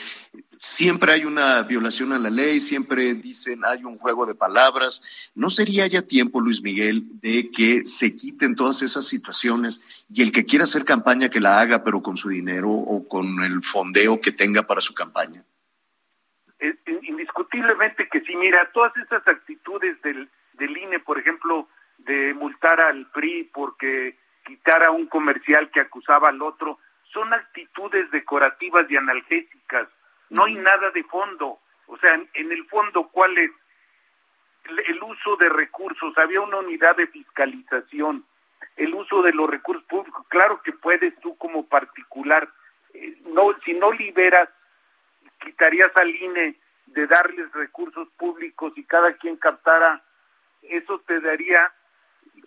siempre 0.58 1.12
hay 1.12 1.24
una 1.24 1.62
violación 1.62 2.12
a 2.12 2.18
la 2.18 2.30
ley, 2.30 2.60
siempre 2.60 3.14
dicen 3.14 3.64
hay 3.64 3.84
un 3.84 3.98
juego 3.98 4.26
de 4.26 4.34
palabras. 4.34 5.02
¿No 5.34 5.48
sería 5.50 5.86
ya 5.86 6.02
tiempo, 6.02 6.40
Luis 6.40 6.62
Miguel, 6.62 7.04
de 7.20 7.50
que 7.50 7.84
se 7.84 8.16
quiten 8.16 8.56
todas 8.56 8.82
esas 8.82 9.06
situaciones 9.06 10.06
y 10.08 10.22
el 10.22 10.32
que 10.32 10.46
quiera 10.46 10.64
hacer 10.64 10.84
campaña 10.84 11.28
que 11.28 11.40
la 11.40 11.60
haga, 11.60 11.84
pero 11.84 12.02
con 12.02 12.16
su 12.16 12.28
dinero 12.28 12.70
o 12.70 13.06
con 13.08 13.42
el 13.42 13.62
fondeo 13.62 14.20
que 14.20 14.32
tenga 14.32 14.62
para 14.62 14.80
su 14.80 14.94
campaña? 14.94 15.44
Indiscutiblemente 17.02 18.08
que 18.08 18.20
sí, 18.22 18.34
mira, 18.36 18.70
todas 18.72 18.96
esas 18.96 19.26
actitudes 19.26 20.00
del, 20.02 20.28
del 20.54 20.76
INE, 20.76 21.00
por 21.00 21.18
ejemplo, 21.18 21.68
de 21.98 22.34
multar 22.34 22.80
al 22.80 23.10
PRI 23.10 23.50
porque 23.52 24.18
quitara 24.46 24.90
un 24.90 25.06
comercial 25.06 25.70
que 25.70 25.80
acusaba 25.80 26.28
al 26.28 26.40
otro, 26.40 26.78
son 27.12 27.32
actitudes 27.32 28.10
decorativas 28.10 28.90
y 28.90 28.96
analgésicas, 28.96 29.88
no 30.30 30.44
hay 30.44 30.54
nada 30.54 30.90
de 30.90 31.04
fondo. 31.04 31.58
O 31.86 31.96
sea, 31.98 32.14
en, 32.14 32.52
el 32.52 32.66
fondo, 32.66 33.08
¿cuál 33.08 33.36
es? 33.38 33.50
El, 34.64 35.02
uso 35.02 35.36
de 35.36 35.48
recursos, 35.48 36.16
había 36.18 36.40
una 36.40 36.58
unidad 36.58 36.96
de 36.96 37.06
fiscalización, 37.06 38.24
el 38.76 38.94
uso 38.94 39.22
de 39.22 39.32
los 39.32 39.48
recursos 39.48 39.84
públicos, 39.84 40.26
claro 40.28 40.60
que 40.62 40.72
puedes 40.72 41.14
tú 41.20 41.36
como 41.36 41.66
particular, 41.66 42.48
eh, 42.92 43.16
no, 43.26 43.54
si 43.64 43.74
no 43.74 43.92
liberas, 43.92 44.48
quitarías 45.38 45.92
al 45.96 46.10
INE 46.10 46.56
de 46.86 47.06
darles 47.06 47.52
recursos 47.52 48.08
públicos 48.16 48.72
y 48.74 48.82
cada 48.84 49.12
quien 49.12 49.36
captara, 49.36 50.02
eso 50.62 50.98
te 51.06 51.20
daría, 51.20 51.72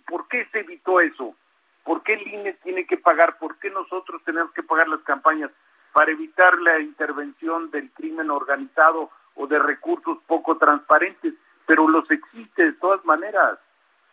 ¿por 0.06 0.28
qué 0.28 0.46
se 0.52 0.60
evitó 0.60 1.00
eso? 1.00 1.36
¿Por 1.84 2.04
qué 2.04 2.14
el 2.14 2.28
INE 2.28 2.54
tiene 2.64 2.86
que 2.86 2.98
pagar? 2.98 3.38
¿Por 3.38 3.58
qué 3.60 3.70
nosotros 3.70 4.22
tenemos 4.26 4.52
que 4.52 4.64
pagar 4.64 4.90
las 4.90 5.02
campañas? 5.02 5.52
Para 5.94 6.12
evitar 6.12 6.60
la 6.60 6.80
intervención 6.80 7.72
del 7.72 7.92
crimen 7.92 8.30
organizado 8.32 9.10
o 9.36 9.48
de 9.48 9.60
recursos 9.60 10.18
poco 10.28 10.58
transparentes, 10.58 11.34
pero 11.66 11.88
los 11.88 12.10
existe 12.12 12.66
de 12.66 12.74
todas 12.74 13.04
maneras. 13.06 13.60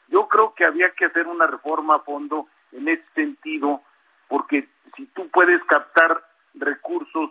Yo 0.08 0.28
creo 0.28 0.54
que 0.54 0.64
había 0.64 0.90
que 0.90 1.06
hacer 1.06 1.26
una 1.26 1.46
reforma 1.46 1.96
a 1.96 2.00
fondo 2.00 2.46
en 2.72 2.88
ese 2.88 3.04
sentido, 3.14 3.82
porque 4.28 4.68
si 4.96 5.06
tú 5.06 5.28
puedes 5.30 5.62
captar 5.64 6.22
recursos, 6.54 7.30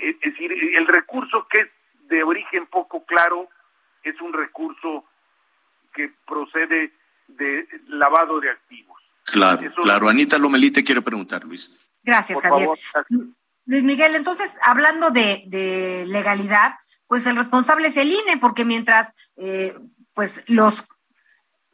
es 0.00 0.20
decir, 0.20 0.52
el 0.52 0.86
recurso 0.86 1.46
que 1.48 1.60
es 1.60 1.68
de 2.08 2.22
origen 2.22 2.66
poco 2.66 3.04
claro 3.04 3.48
es 4.02 4.20
un 4.20 4.32
recurso 4.32 5.04
que 5.94 6.12
procede 6.26 6.92
de 7.28 7.66
lavado 7.88 8.38
de 8.40 8.50
activos. 8.50 9.02
Claro, 9.24 9.60
claro. 9.82 10.08
Anita 10.08 10.38
Lomelite 10.38 10.84
quiere 10.84 11.02
preguntar, 11.02 11.44
Luis. 11.44 11.85
Gracias, 12.06 12.40
Javier. 12.40 12.70
Luis 13.66 13.82
Miguel, 13.82 14.14
entonces, 14.14 14.56
hablando 14.62 15.10
de, 15.10 16.04
legalidad, 16.06 16.76
pues 17.08 17.26
el 17.26 17.36
responsable 17.36 17.88
es 17.88 17.96
el 17.96 18.12
INE, 18.12 18.38
porque 18.40 18.64
mientras 18.64 19.12
eh, 19.36 19.76
pues 20.14 20.44
los 20.46 20.84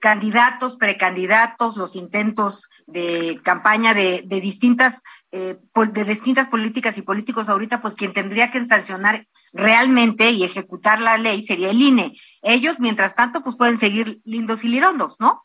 candidatos, 0.00 0.76
precandidatos, 0.76 1.76
los 1.76 1.94
intentos 1.94 2.68
de 2.86 3.40
campaña 3.44 3.94
de, 3.94 4.22
de 4.24 4.40
distintas 4.40 5.02
eh, 5.30 5.58
de 5.92 6.04
distintas 6.04 6.48
políticas 6.48 6.98
y 6.98 7.02
políticos 7.02 7.48
ahorita, 7.48 7.80
pues 7.80 7.94
quien 7.94 8.12
tendría 8.12 8.50
que 8.50 8.64
sancionar 8.64 9.26
realmente 9.52 10.30
y 10.30 10.44
ejecutar 10.44 10.98
la 10.98 11.18
ley 11.18 11.44
sería 11.44 11.70
el 11.70 11.80
INE. 11.80 12.14
Ellos, 12.42 12.80
mientras 12.80 13.14
tanto, 13.14 13.42
pues 13.42 13.56
pueden 13.56 13.78
seguir 13.78 14.18
lindos 14.24 14.64
y 14.64 14.68
lirondos, 14.68 15.20
¿no? 15.20 15.44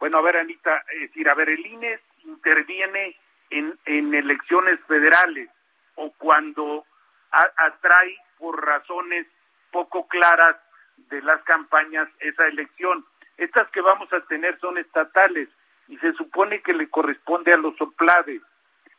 Bueno, 0.00 0.18
a 0.18 0.22
ver, 0.22 0.38
Anita, 0.38 0.82
es 0.94 1.08
decir, 1.08 1.28
a 1.28 1.34
ver, 1.34 1.50
el 1.50 1.64
INE 1.64 2.00
interviene 2.24 3.16
en, 3.52 4.14
elecciones 4.14 4.80
federales 4.86 5.48
o 5.96 6.10
cuando 6.12 6.84
atrae 7.30 8.16
por 8.38 8.64
razones 8.64 9.26
poco 9.70 10.06
claras 10.08 10.56
de 10.96 11.22
las 11.22 11.42
campañas 11.44 12.08
esa 12.20 12.46
elección. 12.46 13.04
Estas 13.36 13.68
que 13.70 13.80
vamos 13.80 14.12
a 14.12 14.20
tener 14.22 14.58
son 14.60 14.78
estatales 14.78 15.48
y 15.88 15.96
se 15.98 16.12
supone 16.12 16.60
que 16.60 16.72
le 16.72 16.88
corresponde 16.88 17.52
a 17.52 17.56
los 17.56 17.76
soplades. 17.76 18.42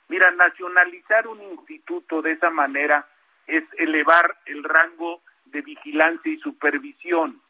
Mira, 0.09 0.31
nacionalizar 0.31 1.27
un 1.27 1.41
instituto 1.41 2.21
de 2.21 2.31
esa 2.31 2.49
manera 2.49 3.07
es 3.47 3.63
elevar 3.77 4.37
el 4.45 4.63
rango 4.63 5.21
de 5.45 5.61
vigilancia 5.61 6.31
y 6.31 6.37
supervisión. 6.39 7.41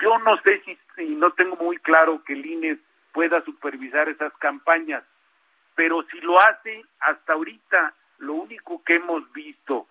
Yo 0.00 0.18
no 0.18 0.36
sé 0.42 0.62
si, 0.64 1.04
no 1.16 1.32
tengo 1.32 1.56
muy 1.56 1.76
claro 1.78 2.22
que 2.24 2.34
el 2.34 2.46
INE 2.46 2.78
pueda 3.12 3.42
supervisar 3.44 4.08
esas 4.08 4.32
campañas, 4.34 5.04
pero 5.74 6.02
si 6.10 6.20
lo 6.20 6.40
hace 6.40 6.84
hasta 7.00 7.32
ahorita, 7.32 7.94
lo 8.18 8.34
único 8.34 8.82
que 8.84 8.96
hemos 8.96 9.30
visto 9.32 9.86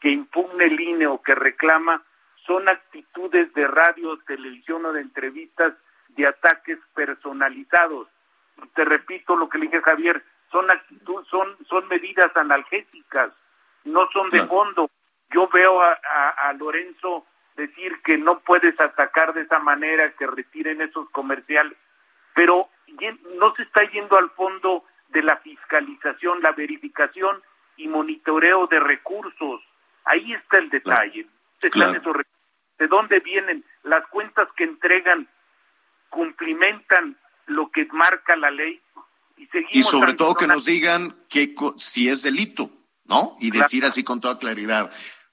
que 0.00 0.10
impugne 0.10 0.64
el 0.64 0.80
INE 0.80 1.06
o 1.06 1.22
que 1.22 1.34
reclama 1.34 2.02
son 2.46 2.68
actitudes 2.68 3.52
de 3.54 3.66
radio, 3.66 4.18
televisión 4.26 4.84
o 4.86 4.92
de 4.92 5.00
entrevistas 5.00 5.74
de 6.08 6.26
ataques 6.26 6.78
personalizados. 6.94 8.08
Te 8.74 8.84
repito 8.84 9.36
lo 9.36 9.48
que 9.48 9.58
le 9.58 9.66
dije 9.66 9.80
Javier, 9.80 10.22
son 10.50 10.66
son 11.30 11.56
son 11.68 11.88
medidas 11.88 12.36
analgésicas, 12.36 13.32
no 13.84 14.08
son 14.12 14.28
de 14.30 14.42
fondo. 14.42 14.90
Yo 15.30 15.48
veo 15.48 15.80
a 15.80 16.52
Lorenzo 16.58 17.24
decir 17.56 18.00
que 18.02 18.18
no 18.18 18.40
puedes 18.40 18.78
atacar 18.80 19.32
de 19.34 19.42
esa 19.42 19.58
manera, 19.58 20.12
que 20.12 20.26
retiren 20.26 20.80
esos 20.82 21.08
comerciales, 21.10 21.76
pero 22.34 22.68
no 23.38 23.54
se 23.54 23.62
está 23.62 23.84
yendo 23.90 24.16
al 24.18 24.30
fondo 24.30 24.84
de 25.12 25.22
la 25.22 25.36
fiscalización, 25.38 26.40
la 26.42 26.52
verificación 26.52 27.42
y 27.76 27.88
monitoreo 27.88 28.66
de 28.66 28.80
recursos. 28.80 29.60
Ahí 30.04 30.32
está 30.32 30.58
el 30.58 30.70
detalle. 30.70 31.26
¿De 32.78 32.88
dónde 32.88 33.20
vienen? 33.20 33.64
Las 33.84 34.06
cuentas 34.08 34.48
que 34.56 34.64
entregan 34.64 35.28
cumplimentan 36.08 37.16
lo 37.46 37.70
que 37.70 37.86
marca 37.92 38.36
la 38.36 38.50
ley 38.50 38.80
y 39.36 39.46
seguimos 39.46 39.74
y 39.74 39.82
sobre 39.82 40.14
todo 40.14 40.34
que 40.34 40.46
nos 40.46 40.64
digan 40.64 41.16
que 41.28 41.54
si 41.76 42.08
es 42.08 42.22
delito, 42.22 42.70
¿no? 43.04 43.36
Y 43.40 43.50
decir 43.50 43.84
así 43.84 44.04
con 44.04 44.20
toda 44.20 44.38
claridad 44.38 44.90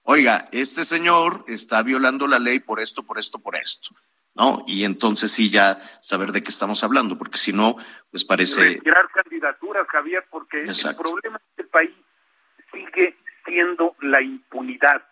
oiga, 0.10 0.50
este 0.52 0.84
señor 0.84 1.44
está 1.48 1.84
violando 1.84 2.26
la 2.26 2.40
ley 2.40 2.60
por 2.60 2.80
esto, 2.80 3.04
por 3.04 3.20
esto, 3.20 3.38
por 3.38 3.56
esto. 3.56 3.96
¿No? 4.36 4.64
Y 4.68 4.84
entonces 4.84 5.32
sí 5.32 5.50
ya 5.50 5.80
saber 6.02 6.32
de 6.32 6.44
qué 6.44 6.50
estamos 6.50 6.84
hablando, 6.84 7.18
porque 7.18 7.38
si 7.38 7.54
no, 7.54 7.76
pues 8.12 8.26
parece... 8.26 8.62
Retirar 8.62 9.10
candidaturas, 9.10 9.88
Javier, 9.88 10.26
porque 10.30 10.60
el 10.60 10.96
problema 10.96 11.38
de 11.38 11.46
este 11.50 11.64
país 11.66 11.96
sigue 12.72 13.16
siendo 13.46 13.96
la 14.02 14.22
impunidad. 14.22 15.04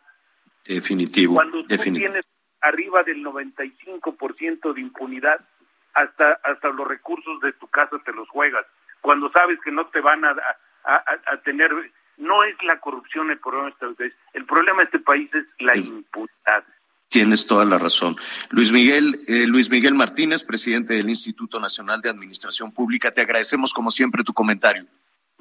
Definitivo. 0.66 1.36
Cuando 1.36 1.64
tú 1.64 1.76
tienes 1.76 2.26
arriba 2.62 3.04
del 3.04 3.24
95% 3.24 4.74
de 4.74 4.82
impunidad, 4.82 5.40
hasta, 5.94 6.40
hasta 6.44 6.70
los 6.70 6.88
recursos 6.88 7.40
de 7.42 7.54
tu 7.54 7.68
casa 7.68 7.98
te 8.06 8.14
los 8.14 8.30
juegas. 8.30 8.66
Cuando 9.02 9.32
sabes 9.32 9.60
que 9.64 9.72
no 9.72 9.88
te 9.88 10.02
van 10.02 10.26
a, 10.26 10.36
a 10.84 11.38
tener 11.44 11.72
no 12.18 12.44
es 12.44 12.56
la 12.64 12.80
corrupción 12.80 13.32
el 13.32 13.40
problema 13.40 13.68
de 13.68 13.72
este 13.72 13.96
país. 13.96 14.14
El 14.34 14.46
problema 14.46 14.78
de 14.80 14.86
este 14.86 15.00
país 15.00 15.30
es 15.34 15.46
la 15.60 15.78
impunidad. 15.78 16.64
Tienes 17.10 17.48
toda 17.48 17.64
la 17.64 17.78
razón. 17.78 18.18
Luis 18.50 18.72
Miguel, 18.72 19.22
eh, 19.28 19.48
Luis 19.48 19.70
Miguel 19.70 19.96
Martínez, 19.96 20.44
presidente 20.44 20.96
del 20.96 21.10
Instituto 21.10 21.60
Nacional 21.60 22.02
de 22.02 22.10
Administración 22.10 22.72
Pública, 22.72 23.12
te 23.12 23.22
agradecemos 23.22 23.74
como 23.74 23.92
siempre 23.92 24.24
tu 24.24 24.34
comentario. 24.34 24.86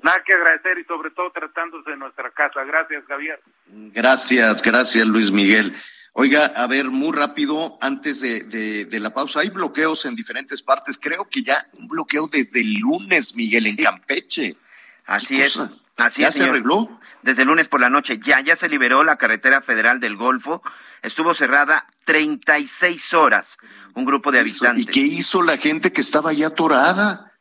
Nada 0.03 0.23
que 0.25 0.33
agradecer 0.33 0.79
y 0.79 0.85
sobre 0.85 1.11
todo 1.11 1.33
tratándose 1.33 1.91
de 1.91 1.97
nuestra 1.97 2.31
casa. 2.31 2.63
Gracias, 2.65 3.05
Javier. 3.09 3.41
Gracias, 3.67 4.63
gracias, 4.63 5.07
Luis 5.07 5.33
Miguel. 5.33 5.75
Oiga, 6.13 6.47
a 6.47 6.67
ver, 6.67 6.87
muy 6.87 7.15
rápido, 7.15 7.77
antes 7.81 8.21
de, 8.21 8.45
de, 8.87 9.01
la 9.01 9.13
pausa, 9.13 9.41
hay 9.41 9.51
bloqueos 9.51 10.07
en 10.07 10.15
diferentes 10.15 10.63
partes. 10.63 10.99
Creo 10.99 11.29
que 11.29 11.43
ya 11.43 11.57
un 11.75 11.89
bloqueo 11.89 12.27
desde 12.27 12.61
el 12.61 12.75
lunes, 12.75 13.35
Miguel, 13.35 13.67
en 13.67 13.77
Campeche. 13.77 14.57
Así 15.05 15.41
es. 15.41 15.59
Así 15.97 16.23
¿Ya 16.23 16.31
se 16.31 16.45
arregló? 16.45 17.01
Desde 17.23 17.43
el 17.43 17.49
lunes 17.49 17.69
por 17.69 17.81
la 17.81 17.91
noche 17.91 18.19
ya, 18.19 18.41
ya 18.41 18.57
se 18.57 18.69
liberó 18.69 19.05
la 19.05 19.17
carretera 19.17 19.61
federal 19.61 20.01
del 20.01 20.17
Golfo. 20.17 20.63
Estuvo 21.03 21.35
cerrada 21.35 21.87
36 22.05 23.15
horas. 23.15 23.59
Un 23.95 24.05
grupo 24.05 24.31
de 24.33 24.41
habitantes. 24.41 24.85
¿Y 24.85 24.87
qué 24.87 25.01
hizo 25.01 25.43
la 25.43 25.57
gente 25.57 25.93
que 25.93 26.01
estaba 26.01 26.33
ya 26.33 26.49
atorada? 26.49 27.33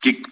Que, 0.00 0.22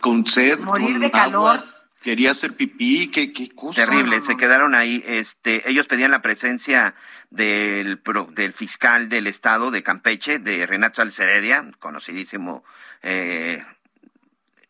con 0.00 0.26
sed, 0.26 0.60
Morir 0.60 0.98
de 0.98 1.10
calor. 1.10 1.64
quería 2.02 2.32
hacer 2.32 2.54
pipí, 2.54 3.10
qué, 3.10 3.32
qué 3.32 3.48
cosa. 3.54 3.86
Terrible, 3.86 4.20
se 4.20 4.36
quedaron 4.36 4.74
ahí. 4.74 5.02
Este, 5.06 5.68
ellos 5.70 5.86
pedían 5.86 6.10
la 6.10 6.20
presencia 6.22 6.94
del, 7.30 8.02
del 8.34 8.52
fiscal 8.52 9.08
del 9.08 9.26
estado 9.26 9.70
de 9.70 9.82
Campeche, 9.82 10.38
de 10.38 10.66
Renato 10.66 11.02
Alceredia, 11.02 11.70
conocidísimo 11.78 12.64
eh, 13.02 13.64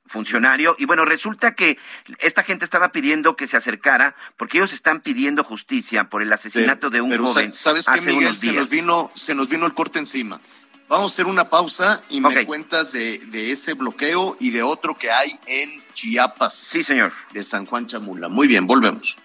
funcionario. 0.06 0.76
Y 0.78 0.84
bueno, 0.84 1.04
resulta 1.04 1.54
que 1.54 1.78
esta 2.18 2.42
gente 2.42 2.64
estaba 2.64 2.92
pidiendo 2.92 3.36
que 3.36 3.46
se 3.46 3.56
acercara 3.56 4.14
porque 4.36 4.58
ellos 4.58 4.72
están 4.72 5.00
pidiendo 5.00 5.44
justicia 5.44 6.04
por 6.04 6.22
el 6.22 6.32
asesinato 6.32 6.90
de 6.90 7.00
un 7.00 7.10
pero 7.10 7.24
joven. 7.24 7.52
¿Sabes 7.52 7.86
qué, 7.86 8.00
Miguel? 8.00 8.36
Se 8.38 8.52
nos, 8.52 8.70
vino, 8.70 9.10
se 9.14 9.34
nos 9.34 9.48
vino 9.48 9.66
el 9.66 9.74
corte 9.74 9.98
encima. 9.98 10.40
Vamos 10.88 11.10
a 11.10 11.14
hacer 11.14 11.26
una 11.26 11.48
pausa 11.48 12.02
y 12.10 12.20
me 12.20 12.46
cuentas 12.46 12.92
de, 12.92 13.18
de, 13.18 13.50
ese 13.50 13.74
bloqueo 13.74 14.36
y 14.38 14.50
de 14.50 14.62
otro 14.62 14.94
que 14.94 15.10
hay 15.10 15.36
en 15.46 15.82
Chiapas. 15.92 16.54
Sí, 16.54 16.84
señor. 16.84 17.12
De 17.32 17.42
San 17.42 17.66
Juan 17.66 17.86
Chamula. 17.86 18.28
Muy 18.28 18.46
bien, 18.46 18.68
volvemos. 18.68 19.18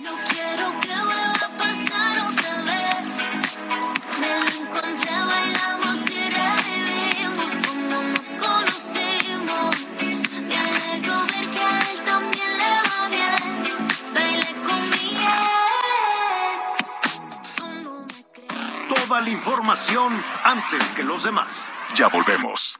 No 0.00 0.10
quiero 0.30 0.80
que 0.80 0.89
la 19.20 19.30
información 19.30 20.12
antes 20.44 20.86
que 20.96 21.02
los 21.02 21.24
demás. 21.24 21.72
Ya 21.94 22.08
volvemos. 22.08 22.78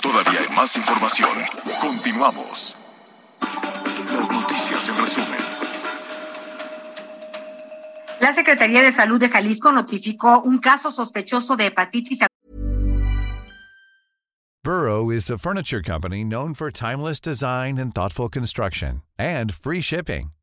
Todavía 0.00 0.40
hay 0.40 0.54
más 0.54 0.76
información. 0.76 1.30
Continuamos. 1.80 2.76
Las 4.12 4.30
noticias 4.30 4.88
en 4.88 4.98
resumen. 4.98 5.40
La 8.20 8.34
Secretaría 8.34 8.82
de 8.82 8.92
Salud 8.92 9.20
de 9.20 9.28
Jalisco 9.28 9.72
notificó 9.72 10.40
un 10.40 10.58
caso 10.58 10.90
sospechoso 10.90 11.56
de 11.56 11.66
hepatitis. 11.66 12.20
Burrow 14.66 15.10
is 15.10 15.30
a 15.30 15.38
furniture 15.38 15.80
company 15.80 16.24
known 16.24 16.52
for 16.52 16.72
timeless 16.72 17.20
design 17.20 17.78
and 17.78 17.94
thoughtful 17.94 18.28
construction 18.28 19.02
and 19.16 19.54
free 19.54 19.80
shipping, 19.80 20.32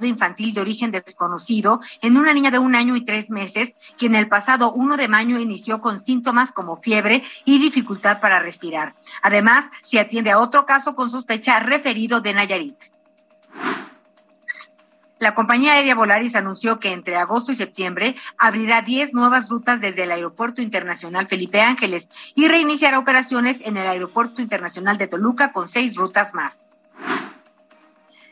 Infantil 0.00 0.54
de 0.54 0.60
origen 0.60 0.90
desconocido 0.90 1.80
en 2.00 2.16
una 2.16 2.32
niña 2.32 2.50
de 2.50 2.58
un 2.58 2.74
año 2.74 2.96
y 2.96 3.04
tres 3.04 3.30
meses, 3.30 3.74
quien 3.96 4.14
el 4.14 4.28
pasado 4.28 4.72
1 4.72 4.96
de 4.96 5.08
mayo 5.08 5.38
inició 5.38 5.80
con 5.80 6.00
síntomas 6.00 6.52
como 6.52 6.76
fiebre 6.76 7.22
y 7.44 7.58
dificultad 7.58 8.20
para 8.20 8.38
respirar. 8.38 8.94
Además, 9.22 9.66
se 9.82 9.98
atiende 9.98 10.30
a 10.30 10.38
otro 10.38 10.64
caso 10.64 10.94
con 10.94 11.10
sospecha 11.10 11.58
referido 11.60 12.20
de 12.20 12.34
Nayarit. 12.34 12.76
La 15.18 15.34
compañía 15.34 15.72
aérea 15.72 15.96
Volaris 15.96 16.36
anunció 16.36 16.78
que 16.78 16.92
entre 16.92 17.16
agosto 17.16 17.50
y 17.50 17.56
septiembre 17.56 18.14
abrirá 18.36 18.82
10 18.82 19.14
nuevas 19.14 19.48
rutas 19.48 19.80
desde 19.80 20.04
el 20.04 20.12
Aeropuerto 20.12 20.62
Internacional 20.62 21.26
Felipe 21.26 21.60
Ángeles 21.60 22.08
y 22.36 22.46
reiniciará 22.46 23.00
operaciones 23.00 23.60
en 23.62 23.76
el 23.76 23.88
Aeropuerto 23.88 24.40
Internacional 24.40 24.96
de 24.96 25.08
Toluca 25.08 25.52
con 25.52 25.68
seis 25.68 25.96
rutas 25.96 26.34
más. 26.34 26.68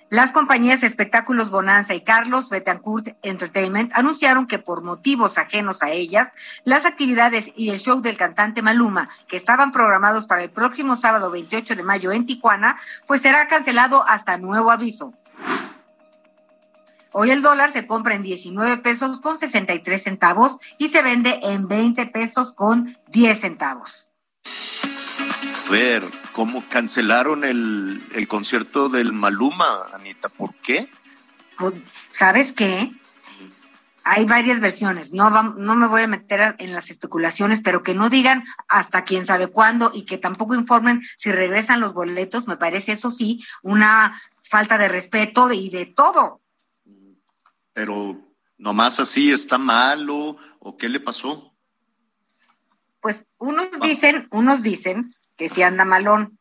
Las 0.08 0.30
compañías 0.30 0.82
de 0.82 0.86
espectáculos 0.86 1.50
Bonanza 1.50 1.92
y 1.94 2.02
Carlos 2.02 2.48
Betancourt 2.48 3.08
Entertainment 3.22 3.90
anunciaron 3.92 4.46
que 4.46 4.60
por 4.60 4.82
motivos 4.82 5.36
ajenos 5.36 5.82
a 5.82 5.90
ellas, 5.90 6.28
las 6.62 6.84
actividades 6.84 7.50
y 7.56 7.70
el 7.70 7.80
show 7.80 8.00
del 8.00 8.16
cantante 8.16 8.62
Maluma, 8.62 9.08
que 9.26 9.36
estaban 9.36 9.72
programados 9.72 10.28
para 10.28 10.44
el 10.44 10.50
próximo 10.50 10.96
sábado 10.96 11.32
28 11.32 11.74
de 11.74 11.82
mayo 11.82 12.12
en 12.12 12.24
Tijuana, 12.24 12.78
pues 13.08 13.22
será 13.22 13.48
cancelado 13.48 14.08
hasta 14.08 14.38
nuevo 14.38 14.70
aviso. 14.70 15.12
Hoy 17.10 17.32
el 17.32 17.42
dólar 17.42 17.72
se 17.72 17.86
compra 17.86 18.14
en 18.14 18.22
19 18.22 18.76
pesos 18.76 19.20
con 19.20 19.38
63 19.38 20.02
centavos 20.02 20.58
y 20.78 20.90
se 20.90 21.02
vende 21.02 21.40
en 21.42 21.66
20 21.66 22.06
pesos 22.06 22.52
con 22.52 22.96
10 23.08 23.40
centavos. 23.40 24.10
Ver, 25.68 26.04
¿cómo 26.36 26.62
cancelaron 26.68 27.44
el, 27.44 28.06
el 28.12 28.28
concierto 28.28 28.90
del 28.90 29.14
Maluma, 29.14 29.86
Anita? 29.94 30.28
¿Por 30.28 30.54
qué? 30.56 30.90
Pues, 31.56 31.72
¿Sabes 32.12 32.52
qué? 32.52 32.92
Hay 34.04 34.26
varias 34.26 34.60
versiones, 34.60 35.14
no, 35.14 35.30
vam- 35.30 35.54
no 35.56 35.74
me 35.76 35.86
voy 35.86 36.02
a 36.02 36.06
meter 36.06 36.54
en 36.58 36.74
las 36.74 36.90
especulaciones, 36.90 37.62
pero 37.64 37.82
que 37.82 37.94
no 37.94 38.10
digan 38.10 38.44
hasta 38.68 39.02
quién 39.04 39.24
sabe 39.24 39.46
cuándo 39.46 39.90
y 39.94 40.04
que 40.04 40.18
tampoco 40.18 40.54
informen 40.54 41.00
si 41.16 41.32
regresan 41.32 41.80
los 41.80 41.94
boletos, 41.94 42.46
me 42.46 42.58
parece 42.58 42.92
eso 42.92 43.10
sí, 43.10 43.42
una 43.62 44.20
falta 44.42 44.76
de 44.76 44.88
respeto 44.88 45.50
y 45.50 45.70
de 45.70 45.86
todo. 45.86 46.42
Pero 47.72 48.20
nomás 48.58 49.00
así 49.00 49.32
está 49.32 49.56
malo 49.56 50.36
o 50.58 50.76
qué 50.76 50.90
le 50.90 51.00
pasó? 51.00 51.56
Pues 53.00 53.24
unos 53.38 53.68
dicen, 53.80 54.28
unos 54.30 54.62
dicen 54.62 55.14
que 55.36 55.48
sí 55.48 55.62
anda 55.62 55.84
malón, 55.84 56.38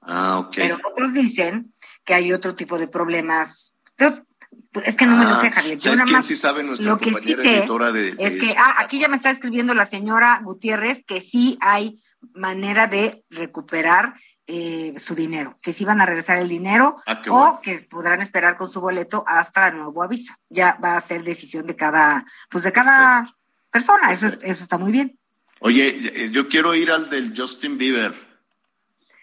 Ah, 0.00 0.38
ok. 0.38 0.52
pero 0.56 0.78
otros 0.84 1.12
dicen 1.12 1.74
que 2.04 2.14
hay 2.14 2.32
otro 2.32 2.54
tipo 2.54 2.78
de 2.78 2.88
problemas. 2.88 3.76
Pero, 3.96 4.24
pues, 4.72 4.86
es 4.88 4.96
que 4.96 5.06
no 5.06 5.16
me 5.16 5.24
lo 5.24 5.34
Ah, 5.34 5.40
sé, 5.40 5.50
Javier. 5.50 5.76
Yo 5.76 5.82
¿Sabes 5.82 5.98
nada 6.00 6.12
más 6.12 6.26
sí 6.26 6.34
sabe 6.36 6.62
nuestra 6.62 6.90
lo 6.90 6.98
que 6.98 7.12
sí 7.20 7.34
sé 7.34 7.58
editora 7.58 7.90
de, 7.92 8.14
de 8.14 8.24
es 8.24 8.36
que, 8.38 8.46
esto? 8.50 8.60
ah, 8.64 8.76
aquí 8.78 8.98
ya 9.00 9.08
me 9.08 9.16
está 9.16 9.30
escribiendo 9.30 9.74
la 9.74 9.86
señora 9.86 10.40
Gutiérrez 10.44 11.04
que 11.04 11.20
sí 11.20 11.58
hay 11.60 12.00
manera 12.32 12.86
de 12.86 13.24
recuperar 13.30 14.14
eh, 14.46 14.94
su 14.98 15.14
dinero, 15.14 15.56
que 15.62 15.72
sí 15.72 15.84
van 15.84 16.00
a 16.00 16.06
regresar 16.06 16.38
el 16.38 16.48
dinero 16.48 16.96
Ah, 17.06 17.20
o 17.28 17.30
bueno. 17.32 17.60
que 17.62 17.80
podrán 17.90 18.22
esperar 18.22 18.56
con 18.56 18.70
su 18.70 18.80
boleto 18.80 19.24
hasta 19.26 19.70
nuevo 19.72 20.02
aviso. 20.02 20.32
Ya 20.48 20.78
va 20.82 20.96
a 20.96 21.00
ser 21.00 21.22
decisión 21.24 21.66
de 21.66 21.76
cada, 21.76 22.24
pues 22.48 22.64
de 22.64 22.72
cada 22.72 23.26
persona. 23.70 24.12
Eso, 24.12 24.28
es- 24.28 24.38
eso 24.42 24.62
está 24.62 24.78
muy 24.78 24.92
bien. 24.92 25.17
Oye, 25.60 25.88
eh, 26.24 26.30
yo 26.30 26.48
quiero 26.48 26.74
ir 26.74 26.90
al 26.90 27.10
del 27.10 27.32
Justin 27.36 27.78
Bieber. 27.78 28.14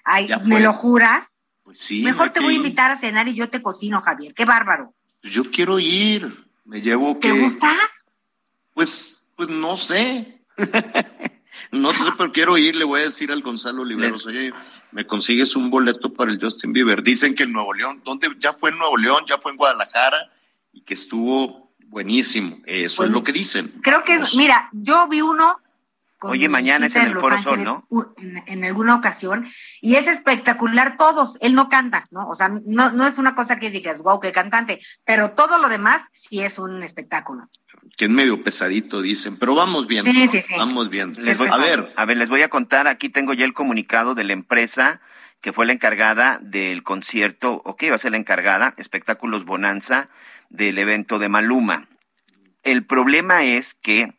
Ay, 0.03 0.29
¿me 0.45 0.59
lo 0.59 0.73
juras? 0.73 1.25
Pues 1.63 1.79
sí. 1.79 2.03
Mejor 2.03 2.29
te 2.29 2.39
voy 2.41 2.53
a 2.53 2.57
invitar 2.57 2.91
a 2.91 2.99
cenar 2.99 3.27
y 3.27 3.33
yo 3.33 3.49
te 3.49 3.61
cocino, 3.61 4.01
Javier. 4.01 4.33
Qué 4.33 4.45
bárbaro. 4.45 4.93
Yo 5.23 5.49
quiero 5.49 5.79
ir. 5.79 6.45
Me 6.65 6.81
llevo 6.81 7.13
¿Te 7.17 7.31
que. 7.31 7.39
gusta? 7.39 7.73
Pues, 8.73 9.29
pues 9.35 9.49
no 9.49 9.75
sé. 9.75 10.41
no 11.71 11.93
sé, 11.93 12.03
pero 12.17 12.31
quiero 12.31 12.57
ir. 12.57 12.75
Le 12.75 12.83
voy 12.85 13.01
a 13.01 13.05
decir 13.05 13.31
al 13.31 13.41
Gonzalo 13.41 13.81
Oliveros, 13.83 14.25
oye, 14.27 14.53
me 14.91 15.05
consigues 15.07 15.55
un 15.55 15.69
boleto 15.69 16.13
para 16.13 16.31
el 16.31 16.39
Justin 16.39 16.73
Bieber. 16.73 17.01
Dicen 17.01 17.33
que 17.33 17.43
en 17.43 17.53
Nuevo 17.53 17.73
León, 17.73 18.01
¿dónde? 18.05 18.29
Ya 18.39 18.53
fue 18.53 18.69
en 18.71 18.77
Nuevo 18.77 18.97
León, 18.97 19.23
ya 19.27 19.37
fue 19.37 19.51
en 19.51 19.57
Guadalajara 19.57 20.31
y 20.73 20.81
que 20.81 20.93
estuvo 20.93 21.73
buenísimo. 21.87 22.57
Eso 22.65 22.97
Pues 22.97 23.09
es 23.09 23.13
lo 23.13 23.23
que 23.23 23.31
dicen. 23.31 23.67
Creo 23.81 24.03
que, 24.03 24.15
Vamos. 24.17 24.35
mira, 24.35 24.69
yo 24.73 25.07
vi 25.07 25.21
uno. 25.21 25.59
Con 26.25 26.31
Oye, 26.33 26.49
mañana 26.49 26.87
es 26.87 26.95
en 26.95 27.03
el 27.05 27.13
Los 27.13 27.21
Foro 27.21 27.37
Sol, 27.41 27.63
¿no? 27.63 27.87
En, 28.17 28.43
en 28.45 28.65
alguna 28.65 28.95
ocasión, 28.95 29.45
y 29.81 29.95
es 29.95 30.07
espectacular 30.07 30.97
todos. 30.97 31.37
Él 31.41 31.55
no 31.55 31.69
canta, 31.69 32.07
¿no? 32.11 32.27
O 32.27 32.35
sea, 32.35 32.49
no, 32.49 32.91
no 32.91 33.07
es 33.07 33.17
una 33.17 33.35
cosa 33.35 33.57
que 33.59 33.69
digas, 33.69 33.99
wow, 33.99 34.19
qué 34.19 34.31
cantante, 34.31 34.79
pero 35.05 35.31
todo 35.31 35.57
lo 35.59 35.69
demás 35.69 36.03
sí 36.11 36.41
es 36.41 36.59
un 36.59 36.83
espectáculo. 36.83 37.49
Que 37.97 38.05
es 38.05 38.11
medio 38.11 38.43
pesadito, 38.43 39.01
dicen. 39.01 39.37
Pero 39.37 39.55
vamos 39.55 39.87
viendo. 39.87 40.11
Sí, 40.11 40.25
¿no? 40.25 40.31
sí, 40.31 40.41
sí. 40.41 40.53
Vamos 40.57 40.89
viendo. 40.89 41.21
Les 41.21 41.37
voy- 41.37 41.49
a 41.49 41.57
ver, 41.57 41.93
a 41.95 42.05
ver, 42.05 42.17
les 42.17 42.29
voy 42.29 42.41
a 42.41 42.49
contar, 42.49 42.87
aquí 42.87 43.09
tengo 43.09 43.33
ya 43.33 43.45
el 43.45 43.53
comunicado 43.53 44.15
de 44.15 44.23
la 44.23 44.33
empresa 44.33 45.01
que 45.41 45.53
fue 45.53 45.67
la 45.67 45.73
encargada 45.73 46.39
del 46.41 46.81
concierto, 46.81 47.61
o 47.63 47.75
que 47.75 47.85
iba 47.85 47.95
a 47.95 47.99
ser 47.99 48.11
la 48.11 48.17
encargada, 48.17 48.73
Espectáculos 48.77 49.45
Bonanza, 49.45 50.09
del 50.49 50.79
evento 50.79 51.19
de 51.19 51.29
Maluma. 51.29 51.87
El 52.63 52.83
problema 52.83 53.43
es 53.43 53.75
que 53.75 54.15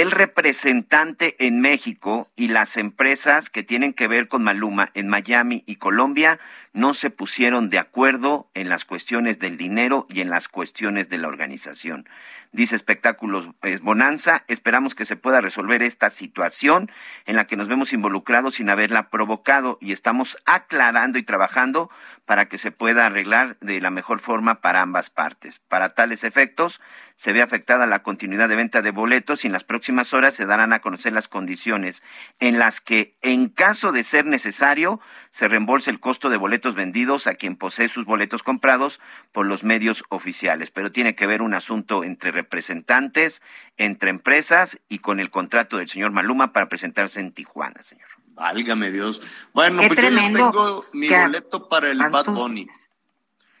el 0.00 0.10
representante 0.10 1.36
en 1.38 1.60
México 1.62 2.28
y 2.36 2.48
las 2.48 2.76
empresas 2.76 3.48
que 3.48 3.62
tienen 3.62 3.94
que 3.94 4.08
ver 4.08 4.28
con 4.28 4.42
Maluma 4.42 4.90
en 4.92 5.08
Miami 5.08 5.64
y 5.66 5.76
Colombia 5.76 6.38
no 6.76 6.92
se 6.92 7.08
pusieron 7.08 7.70
de 7.70 7.78
acuerdo 7.78 8.50
en 8.52 8.68
las 8.68 8.84
cuestiones 8.84 9.38
del 9.38 9.56
dinero 9.56 10.06
y 10.10 10.20
en 10.20 10.28
las 10.28 10.46
cuestiones 10.48 11.08
de 11.08 11.16
la 11.16 11.26
organización. 11.26 12.06
dice 12.52 12.76
Espectáculos 12.76 13.48
Bonanza. 13.80 14.44
Esperamos 14.46 14.94
que 14.94 15.06
se 15.06 15.16
pueda 15.16 15.40
resolver 15.40 15.82
esta 15.82 16.10
situación 16.10 16.90
en 17.24 17.36
la 17.36 17.46
que 17.46 17.56
nos 17.56 17.68
vemos 17.68 17.94
involucrados 17.94 18.56
sin 18.56 18.68
haberla 18.68 19.08
provocado 19.08 19.78
y 19.80 19.92
estamos 19.92 20.36
aclarando 20.44 21.18
y 21.18 21.22
trabajando 21.22 21.90
para 22.26 22.46
que 22.46 22.58
se 22.58 22.72
pueda 22.72 23.06
arreglar 23.06 23.56
de 23.60 23.80
la 23.80 23.90
mejor 23.90 24.20
forma 24.20 24.60
para 24.60 24.82
ambas 24.82 25.08
partes. 25.08 25.58
Para 25.58 25.94
tales 25.94 26.24
efectos, 26.24 26.80
se 27.14 27.32
ve 27.32 27.40
afectada 27.40 27.86
la 27.86 28.02
continuidad 28.02 28.48
de 28.48 28.56
venta 28.56 28.82
de 28.82 28.90
boletos 28.90 29.44
y 29.44 29.46
en 29.46 29.54
las 29.54 29.64
próximas 29.64 30.12
horas 30.12 30.34
se 30.34 30.44
darán 30.44 30.74
a 30.74 30.80
conocer 30.80 31.12
las 31.12 31.28
condiciones 31.28 32.02
en 32.38 32.58
las 32.58 32.80
que, 32.80 33.16
en 33.22 33.48
caso 33.48 33.92
de 33.92 34.04
ser 34.04 34.26
necesario, 34.26 35.00
se 35.30 35.48
reembolse 35.48 35.90
el 35.90 36.00
costo 36.00 36.28
de 36.28 36.36
boletos 36.36 36.65
vendidos 36.74 37.26
a 37.26 37.34
quien 37.34 37.56
posee 37.56 37.88
sus 37.88 38.04
boletos 38.04 38.42
comprados 38.42 39.00
por 39.32 39.46
los 39.46 39.62
medios 39.64 40.04
oficiales. 40.08 40.70
Pero 40.70 40.92
tiene 40.92 41.14
que 41.14 41.26
ver 41.26 41.42
un 41.42 41.54
asunto 41.54 42.04
entre 42.04 42.32
representantes, 42.32 43.42
entre 43.76 44.10
empresas 44.10 44.80
y 44.88 44.98
con 44.98 45.20
el 45.20 45.30
contrato 45.30 45.76
del 45.78 45.88
señor 45.88 46.12
Maluma 46.12 46.52
para 46.52 46.68
presentarse 46.68 47.20
en 47.20 47.32
Tijuana, 47.32 47.82
señor. 47.82 48.08
Válgame 48.28 48.90
Dios. 48.90 49.22
Bueno, 49.54 49.82
pues 49.86 50.00
yo 50.00 50.10
ya 50.10 50.32
tengo 50.32 50.86
mi 50.92 51.08
boleto 51.08 51.68
para 51.68 51.90
el 51.90 51.98
Bad 51.98 52.26
Bunny. 52.26 52.66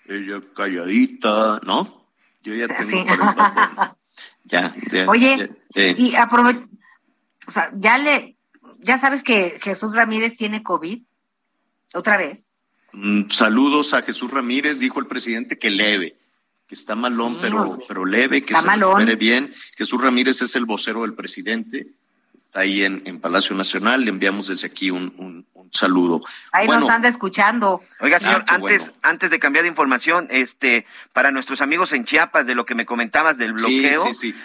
Ella 0.06 0.40
calladita, 0.54 1.60
¿no? 1.64 2.06
Yo 2.42 2.54
ya 2.54 2.68
tengo 2.68 3.04
ya, 4.44 4.74
ya, 4.90 5.08
Oye, 5.08 5.50
y 5.74 6.14
aprove 6.14 6.68
o 7.46 7.50
sea, 7.50 7.70
ya 7.74 7.98
le, 7.98 8.36
ya 8.78 8.98
sabes 8.98 9.22
que 9.22 9.58
Jesús 9.60 9.94
Ramírez 9.94 10.36
tiene 10.36 10.62
COVID, 10.62 11.02
otra 11.94 12.16
vez. 12.16 12.45
Mm, 12.92 13.28
saludos 13.28 13.94
a 13.94 14.02
Jesús 14.02 14.30
Ramírez, 14.30 14.78
dijo 14.78 15.00
el 15.00 15.06
presidente 15.06 15.58
que 15.58 15.70
leve, 15.70 16.16
que 16.66 16.74
está 16.74 16.94
malón, 16.94 17.38
pero, 17.40 17.78
pero 17.86 18.04
leve, 18.04 18.42
que 18.42 18.54
se 18.54 18.60
recupere 18.62 19.16
bien. 19.16 19.54
Jesús 19.76 20.00
Ramírez 20.00 20.42
es 20.42 20.56
el 20.56 20.64
vocero 20.64 21.02
del 21.02 21.14
presidente, 21.14 21.88
está 22.34 22.60
ahí 22.60 22.84
en, 22.84 23.02
en 23.06 23.20
Palacio 23.20 23.54
Nacional, 23.54 24.04
le 24.04 24.10
enviamos 24.10 24.48
desde 24.48 24.66
aquí 24.66 24.90
un, 24.90 25.14
un, 25.18 25.46
saludo. 25.72 26.22
Ahí 26.52 26.66
nos 26.68 26.88
anda 26.88 27.08
escuchando. 27.08 27.82
Oiga, 28.00 28.18
señor, 28.18 28.44
ah, 28.46 28.54
antes, 28.54 28.92
antes 29.02 29.30
de 29.30 29.38
cambiar 29.38 29.64
de 29.64 29.68
información, 29.68 30.26
este, 30.30 30.86
para 31.12 31.30
nuestros 31.32 31.60
amigos 31.60 31.92
en 31.92 32.04
Chiapas, 32.04 32.46
de 32.46 32.54
lo 32.54 32.64
que 32.64 32.74
me 32.74 32.86
comentabas 32.86 33.36
del 33.36 33.52
bloqueo. 33.52 34.06
Sí, 34.06 34.14
sí, 34.14 34.32
sí. 34.32 34.38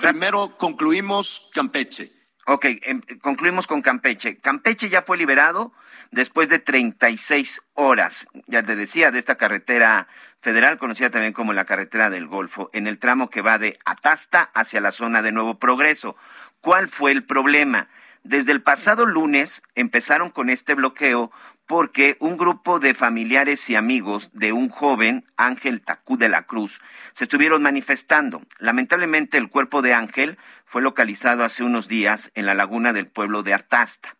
primero 0.00 0.56
concluimos 0.56 1.50
Campeche. 1.52 2.12
Ok, 2.46 2.66
em, 2.82 3.00
concluimos 3.20 3.66
con 3.66 3.82
Campeche. 3.82 4.36
Campeche 4.36 4.88
ya 4.88 5.02
fue 5.02 5.16
liberado 5.16 5.72
después 6.10 6.48
de 6.48 6.58
36 6.58 7.62
horas, 7.74 8.26
ya 8.46 8.62
te 8.62 8.76
decía, 8.76 9.10
de 9.10 9.18
esta 9.18 9.36
carretera 9.36 10.08
federal, 10.40 10.78
conocida 10.78 11.10
también 11.10 11.32
como 11.32 11.52
la 11.52 11.64
carretera 11.64 12.10
del 12.10 12.26
Golfo, 12.26 12.70
en 12.72 12.86
el 12.86 12.98
tramo 12.98 13.30
que 13.30 13.42
va 13.42 13.58
de 13.58 13.78
Atasta 13.84 14.50
hacia 14.54 14.80
la 14.80 14.92
zona 14.92 15.22
de 15.22 15.32
Nuevo 15.32 15.58
Progreso. 15.58 16.16
¿Cuál 16.60 16.88
fue 16.88 17.12
el 17.12 17.24
problema? 17.24 17.88
Desde 18.22 18.52
el 18.52 18.62
pasado 18.62 19.06
lunes 19.06 19.62
empezaron 19.74 20.30
con 20.30 20.50
este 20.50 20.74
bloqueo 20.74 21.30
porque 21.66 22.16
un 22.18 22.36
grupo 22.36 22.80
de 22.80 22.94
familiares 22.94 23.70
y 23.70 23.76
amigos 23.76 24.30
de 24.32 24.52
un 24.52 24.68
joven, 24.68 25.24
Ángel 25.36 25.82
Tacú 25.82 26.18
de 26.18 26.28
la 26.28 26.42
Cruz, 26.42 26.80
se 27.12 27.24
estuvieron 27.24 27.62
manifestando. 27.62 28.42
Lamentablemente 28.58 29.38
el 29.38 29.48
cuerpo 29.48 29.80
de 29.80 29.94
Ángel 29.94 30.36
fue 30.64 30.82
localizado 30.82 31.44
hace 31.44 31.62
unos 31.62 31.86
días 31.86 32.32
en 32.34 32.46
la 32.46 32.54
laguna 32.54 32.92
del 32.92 33.06
pueblo 33.06 33.44
de 33.44 33.54
Artasta. 33.54 34.16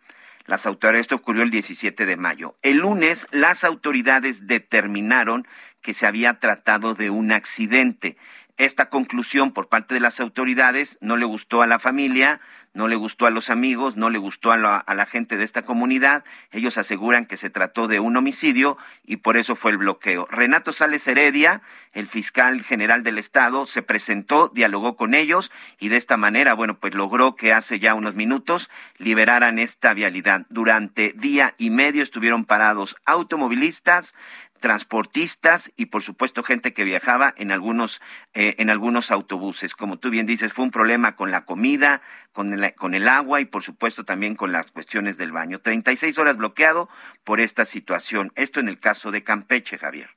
Las 0.50 0.66
autoridades, 0.66 1.02
esto 1.02 1.14
ocurrió 1.14 1.44
el 1.44 1.52
17 1.52 2.06
de 2.06 2.16
mayo. 2.16 2.56
El 2.62 2.78
lunes 2.78 3.28
las 3.30 3.62
autoridades 3.62 4.48
determinaron 4.48 5.46
que 5.80 5.94
se 5.94 6.08
había 6.08 6.40
tratado 6.40 6.94
de 6.94 7.08
un 7.08 7.30
accidente. 7.30 8.16
Esta 8.56 8.88
conclusión 8.88 9.52
por 9.52 9.68
parte 9.68 9.94
de 9.94 10.00
las 10.00 10.18
autoridades 10.18 10.98
no 11.00 11.16
le 11.16 11.24
gustó 11.24 11.62
a 11.62 11.68
la 11.68 11.78
familia, 11.78 12.40
no 12.72 12.86
le 12.86 12.96
gustó 12.96 13.26
a 13.26 13.30
los 13.30 13.50
amigos, 13.50 13.96
no 13.96 14.10
le 14.10 14.18
gustó 14.18 14.52
a 14.52 14.56
la, 14.56 15.06
gente 15.06 15.36
de 15.36 15.44
esta 15.44 15.62
comunidad. 15.62 16.24
Ellos 16.52 16.78
aseguran 16.78 17.26
que 17.26 17.36
se 17.36 17.50
trató 17.50 17.88
de 17.88 17.98
un 17.98 18.16
homicidio 18.16 18.78
y 19.04 19.16
por 19.16 19.36
eso 19.36 19.56
fue 19.56 19.72
el 19.72 19.78
bloqueo. 19.78 20.26
Renato 20.30 20.72
Sales 20.72 21.06
Heredia, 21.08 21.62
el 21.92 22.06
fiscal 22.06 22.62
general 22.62 23.02
del 23.02 23.18
Estado, 23.18 23.66
se 23.66 23.82
presentó, 23.82 24.48
dialogó 24.54 24.96
con 24.96 25.14
ellos 25.14 25.50
y 25.80 25.88
de 25.88 25.96
esta 25.96 26.16
manera, 26.16 26.54
bueno, 26.54 26.78
pues 26.78 26.94
logró 26.94 27.34
que 27.34 27.52
hace 27.52 27.80
ya 27.80 27.94
unos 27.94 28.14
minutos 28.14 28.70
liberaran 28.98 29.58
esta 29.58 29.92
vialidad. 29.92 30.46
Durante 30.48 31.12
día 31.16 31.54
y 31.58 31.70
medio 31.70 32.04
estuvieron 32.04 32.44
parados 32.44 32.96
automovilistas, 33.04 34.14
transportistas 34.60 35.72
y 35.76 35.86
por 35.86 36.02
supuesto 36.02 36.42
gente 36.42 36.72
que 36.72 36.84
viajaba 36.84 37.34
en 37.36 37.50
algunos 37.50 38.00
eh, 38.34 38.54
en 38.58 38.70
algunos 38.70 39.10
autobuses. 39.10 39.74
Como 39.74 39.98
tú 39.98 40.10
bien 40.10 40.26
dices 40.26 40.52
fue 40.52 40.64
un 40.64 40.70
problema 40.70 41.16
con 41.16 41.30
la 41.30 41.44
comida 41.44 42.02
con 42.32 42.52
el, 42.52 42.74
con 42.74 42.94
el 42.94 43.08
agua 43.08 43.40
y 43.40 43.46
por 43.46 43.62
supuesto 43.62 44.04
también 44.04 44.36
con 44.36 44.52
las 44.52 44.70
cuestiones 44.70 45.16
del 45.16 45.32
baño. 45.32 45.60
36 45.60 46.18
horas 46.18 46.36
bloqueado 46.36 46.88
por 47.24 47.40
esta 47.40 47.64
situación. 47.64 48.32
Esto 48.36 48.60
en 48.60 48.68
el 48.68 48.78
caso 48.78 49.10
de 49.10 49.24
Campeche 49.24 49.78
Javier. 49.78 50.10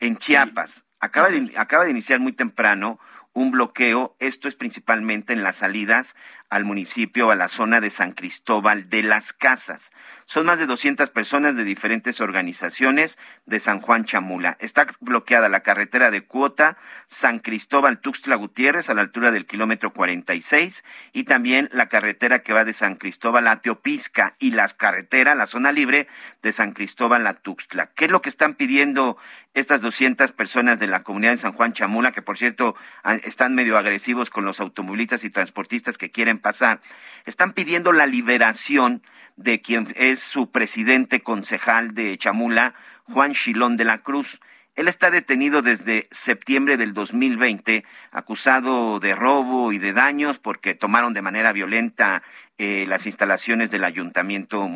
En 0.00 0.16
Chiapas. 0.16 0.84
Acaba 0.98 1.28
de, 1.28 1.52
acaba 1.56 1.84
de 1.84 1.90
iniciar 1.90 2.20
muy 2.20 2.32
temprano 2.32 2.98
un 3.34 3.50
bloqueo. 3.50 4.16
Esto 4.18 4.48
es 4.48 4.56
principalmente 4.56 5.34
en 5.34 5.42
las 5.42 5.56
salidas 5.56 6.16
al 6.50 6.64
municipio, 6.64 7.30
a 7.30 7.34
la 7.34 7.48
zona 7.48 7.80
de 7.80 7.90
San 7.90 8.12
Cristóbal 8.12 8.88
de 8.88 9.02
las 9.02 9.32
Casas. 9.32 9.90
Son 10.24 10.46
más 10.46 10.58
de 10.58 10.66
200 10.66 11.10
personas 11.10 11.56
de 11.56 11.64
diferentes 11.64 12.20
organizaciones 12.20 13.18
de 13.46 13.60
San 13.60 13.80
Juan 13.80 14.04
Chamula. 14.04 14.56
Está 14.60 14.86
bloqueada 15.00 15.48
la 15.48 15.60
carretera 15.60 16.10
de 16.10 16.24
Cuota, 16.24 16.76
San 17.06 17.38
Cristóbal 17.38 18.00
Tuxtla 18.00 18.36
Gutiérrez 18.36 18.90
a 18.90 18.94
la 18.94 19.02
altura 19.02 19.30
del 19.30 19.46
kilómetro 19.46 19.92
46 19.92 20.84
y 21.12 21.24
también 21.24 21.68
la 21.72 21.88
carretera 21.88 22.40
que 22.40 22.52
va 22.52 22.64
de 22.64 22.72
San 22.72 22.96
Cristóbal 22.96 23.46
a 23.48 23.60
Teopisca 23.60 24.36
y 24.38 24.52
la 24.52 24.66
carretera, 24.68 25.34
la 25.34 25.46
zona 25.46 25.72
libre 25.72 26.08
de 26.42 26.52
San 26.52 26.72
Cristóbal 26.72 27.26
a 27.26 27.34
Tuxtla. 27.34 27.86
¿Qué 27.94 28.06
es 28.06 28.10
lo 28.10 28.22
que 28.22 28.28
están 28.28 28.54
pidiendo 28.54 29.16
estas 29.56 29.80
200 29.80 30.32
personas 30.32 30.78
de 30.78 30.86
la 30.86 31.02
comunidad 31.02 31.32
de 31.32 31.38
San 31.38 31.52
Juan 31.52 31.72
Chamula, 31.72 32.12
que 32.12 32.20
por 32.20 32.36
cierto 32.36 32.76
están 33.24 33.54
medio 33.54 33.78
agresivos 33.78 34.28
con 34.28 34.44
los 34.44 34.60
automovilistas 34.60 35.24
y 35.24 35.30
transportistas 35.30 35.96
que 35.96 36.10
quieren 36.10 36.35
pasar, 36.38 36.80
están 37.24 37.52
pidiendo 37.52 37.92
la 37.92 38.06
liberación 38.06 39.02
de 39.36 39.60
quien 39.60 39.92
es 39.96 40.20
su 40.20 40.50
presidente 40.50 41.20
concejal 41.20 41.94
de 41.94 42.16
Chamula, 42.18 42.74
Juan 43.04 43.34
Chilón 43.34 43.76
de 43.76 43.84
la 43.84 43.98
Cruz. 43.98 44.40
Él 44.74 44.88
está 44.88 45.10
detenido 45.10 45.62
desde 45.62 46.06
septiembre 46.10 46.76
del 46.76 46.92
2020, 46.92 47.84
acusado 48.10 49.00
de 49.00 49.14
robo 49.14 49.72
y 49.72 49.78
de 49.78 49.94
daños 49.94 50.38
porque 50.38 50.74
tomaron 50.74 51.14
de 51.14 51.22
manera 51.22 51.52
violenta 51.52 52.22
eh, 52.58 52.84
las 52.86 53.06
instalaciones 53.06 53.70
del 53.70 53.84
ayuntamiento 53.84 54.68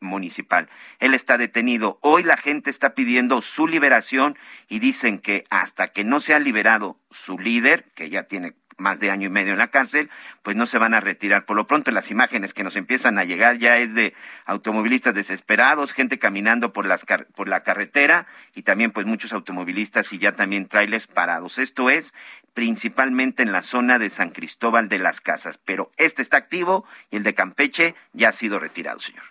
municipal. 0.00 0.68
Él 0.98 1.14
está 1.14 1.38
detenido. 1.38 1.98
Hoy 2.02 2.24
la 2.24 2.36
gente 2.36 2.68
está 2.68 2.94
pidiendo 2.94 3.40
su 3.40 3.66
liberación 3.66 4.36
y 4.68 4.80
dicen 4.80 5.18
que 5.18 5.44
hasta 5.48 5.88
que 5.88 6.04
no 6.04 6.20
sea 6.20 6.38
liberado 6.38 6.98
su 7.10 7.38
líder, 7.38 7.84
que 7.94 8.10
ya 8.10 8.24
tiene 8.24 8.54
más 8.78 9.00
de 9.00 9.10
año 9.10 9.26
y 9.26 9.30
medio 9.30 9.52
en 9.52 9.58
la 9.58 9.68
cárcel, 9.68 10.08
pues 10.42 10.56
no 10.56 10.66
se 10.66 10.78
van 10.78 10.94
a 10.94 11.00
retirar. 11.00 11.44
Por 11.44 11.56
lo 11.56 11.66
pronto 11.66 11.90
las 11.90 12.10
imágenes 12.10 12.54
que 12.54 12.64
nos 12.64 12.76
empiezan 12.76 13.18
a 13.18 13.24
llegar 13.24 13.58
ya 13.58 13.76
es 13.76 13.94
de 13.94 14.14
automovilistas 14.46 15.14
desesperados, 15.14 15.92
gente 15.92 16.18
caminando 16.18 16.72
por, 16.72 16.86
las 16.86 17.04
por 17.34 17.48
la 17.48 17.62
carretera 17.62 18.26
y 18.54 18.62
también 18.62 18.92
pues 18.92 19.06
muchos 19.06 19.32
automovilistas 19.32 20.12
y 20.12 20.18
ya 20.18 20.34
también 20.36 20.66
trailers 20.68 21.06
parados. 21.06 21.58
Esto 21.58 21.90
es 21.90 22.14
principalmente 22.54 23.42
en 23.42 23.52
la 23.52 23.62
zona 23.62 23.98
de 23.98 24.10
San 24.10 24.30
Cristóbal 24.30 24.88
de 24.88 24.98
las 24.98 25.20
Casas, 25.20 25.58
pero 25.64 25.90
este 25.96 26.22
está 26.22 26.38
activo 26.38 26.84
y 27.10 27.16
el 27.16 27.22
de 27.22 27.34
Campeche 27.34 27.94
ya 28.12 28.30
ha 28.30 28.32
sido 28.32 28.58
retirado, 28.58 29.00
señor. 29.00 29.24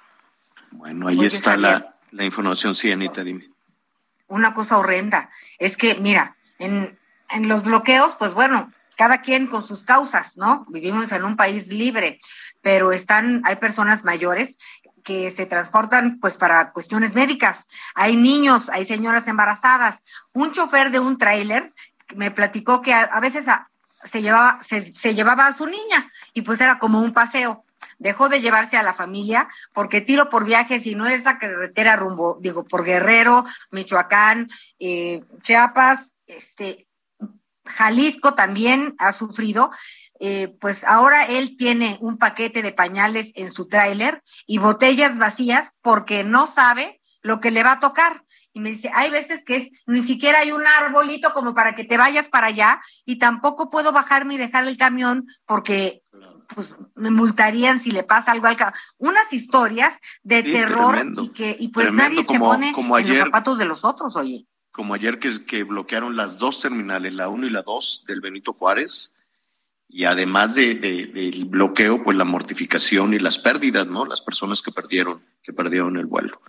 Bueno, 0.71 1.07
ahí 1.07 1.25
está 1.25 1.57
la, 1.57 1.95
la 2.11 2.23
información, 2.23 2.75
sí, 2.75 2.91
Anita, 2.91 3.23
dime. 3.23 3.49
Una 4.27 4.53
cosa 4.53 4.77
horrenda, 4.77 5.29
es 5.57 5.77
que, 5.77 5.95
mira, 5.95 6.35
en, 6.59 6.99
en 7.29 7.47
los 7.47 7.63
bloqueos, 7.63 8.15
pues 8.19 8.33
bueno, 8.33 8.71
cada 8.97 9.21
quien 9.21 9.47
con 9.47 9.65
sus 9.65 9.83
causas, 9.83 10.35
¿no? 10.35 10.65
Vivimos 10.69 11.11
en 11.11 11.23
un 11.23 11.37
país 11.37 11.67
libre, 11.67 12.19
pero 12.61 12.91
están, 12.91 13.41
hay 13.45 13.55
personas 13.57 14.03
mayores 14.03 14.57
que 15.03 15.29
se 15.29 15.45
transportan 15.45 16.19
pues 16.19 16.33
para 16.33 16.71
cuestiones 16.71 17.13
médicas. 17.13 17.65
Hay 17.95 18.17
niños, 18.17 18.69
hay 18.69 18.83
señoras 18.83 19.27
embarazadas. 19.27 20.03
Un 20.33 20.51
chofer 20.51 20.91
de 20.91 20.99
un 20.99 21.17
tráiler 21.17 21.73
me 22.15 22.31
platicó 22.31 22.81
que 22.81 22.93
a, 22.93 23.19
veces 23.21 23.45
se, 24.03 24.21
llevaba, 24.21 24.59
se, 24.61 25.15
llevaba 25.15 25.47
a 25.47 25.55
su 25.55 25.65
niña 25.67 26.11
y 26.33 26.41
pues 26.41 26.59
era 26.59 26.79
como 26.79 26.99
un 26.99 27.13
paseo. 27.13 27.63
Dejó 27.99 28.29
de 28.29 28.41
llevarse 28.41 28.77
a 28.77 28.83
la 28.83 28.93
familia 28.93 29.47
porque 29.73 30.01
tiro 30.01 30.29
por 30.29 30.43
viaje, 30.43 30.79
si 30.79 30.95
no 30.95 31.05
es 31.07 31.23
la 31.23 31.37
carretera 31.37 31.95
rumbo, 31.95 32.37
digo, 32.41 32.63
por 32.63 32.83
Guerrero, 32.83 33.45
Michoacán, 33.71 34.49
eh, 34.79 35.23
Chiapas, 35.41 36.13
este, 36.25 36.86
Jalisco 37.67 38.33
también 38.33 38.95
ha 38.97 39.13
sufrido, 39.13 39.71
eh, 40.19 40.55
pues 40.59 40.83
ahora 40.83 41.25
él 41.25 41.57
tiene 41.57 41.97
un 42.01 42.17
paquete 42.17 42.61
de 42.61 42.71
pañales 42.71 43.31
en 43.35 43.51
su 43.51 43.67
tráiler 43.67 44.23
y 44.45 44.57
botellas 44.57 45.17
vacías 45.17 45.71
porque 45.81 46.23
no 46.23 46.47
sabe 46.47 46.99
lo 47.21 47.39
que 47.39 47.51
le 47.51 47.63
va 47.63 47.73
a 47.73 47.79
tocar. 47.79 48.23
Y 48.53 48.59
me 48.59 48.71
dice, 48.71 48.89
hay 48.95 49.11
veces 49.11 49.43
que 49.45 49.57
es, 49.57 49.69
ni 49.85 50.01
siquiera 50.01 50.39
hay 50.39 50.51
un 50.51 50.65
arbolito 50.65 51.33
como 51.33 51.53
para 51.53 51.75
que 51.75 51.83
te 51.83 51.97
vayas 51.97 52.29
para 52.29 52.47
allá 52.47 52.81
y 53.05 53.19
tampoco 53.19 53.69
puedo 53.69 53.91
bajarme 53.91 54.33
y 54.33 54.37
dejar 54.37 54.67
el 54.67 54.77
camión 54.77 55.27
porque 55.45 56.01
pues 56.55 56.73
me 56.95 57.11
multarían 57.11 57.79
si 57.79 57.91
le 57.91 58.03
pasa 58.03 58.31
algo 58.31 58.47
al 58.47 58.55
camión. 58.55 58.79
Unas 58.97 59.31
historias 59.31 59.95
de 60.23 60.41
terror 60.41 61.05
y 61.21 61.29
que 61.29 61.55
y 61.59 61.67
pues 61.67 61.93
nadie 61.93 62.23
se 62.23 62.39
pone 62.39 62.71
en 62.75 63.07
los 63.07 63.17
zapatos 63.17 63.59
de 63.59 63.65
los 63.65 63.85
otros, 63.85 64.15
oye. 64.15 64.47
Como 64.77 64.93
ayer 64.93 65.17
que, 65.17 65.43
que 65.43 65.63
bloquearon 65.63 66.15
las 66.15 66.37
dos 66.37 66.61
terminales, 66.61 67.11
la 67.11 67.29
1 67.29 67.47
y 67.47 67.49
la 67.49 67.63
2 67.63 68.03
del 68.05 68.21
Benito 68.21 68.53
Juárez, 68.53 69.11
y 69.89 70.03
además 70.03 70.53
de, 70.53 70.75
del 70.75 71.45
bloqueo, 71.45 72.03
pues 72.03 72.15
la 72.15 72.25
mortificación 72.25 73.15
y 73.15 73.19
las 73.19 73.39
pérdidas, 73.39 73.87
¿no? 73.87 74.05
Las 74.05 74.21
personas 74.21 74.61
que 74.61 74.71
perdieron, 74.71 75.23
que 75.41 75.51
perdieron 75.51 75.97
el 75.97 76.05
vuelo. 76.05 76.39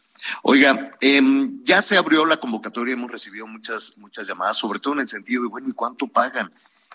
Oiga, 0.43 0.91
eh, 1.01 1.23
ya 1.63 1.81
se 1.81 1.97
abrió 1.97 2.27
la 2.27 2.39
convocatoria, 2.39 2.93
hemos 2.93 3.11
recibido 3.11 3.47
muchas, 3.47 3.97
muchas 3.97 4.27
llamadas, 4.27 4.59
sobre 4.59 4.79
todo 4.79 4.93
en 4.93 5.01
el 5.01 5.09
sentido 5.09 5.45
de, 5.45 5.49
bueno, 5.49 5.71
¿y 5.71 5.73
cuánto 5.73 6.07
pagan? 6.07 6.53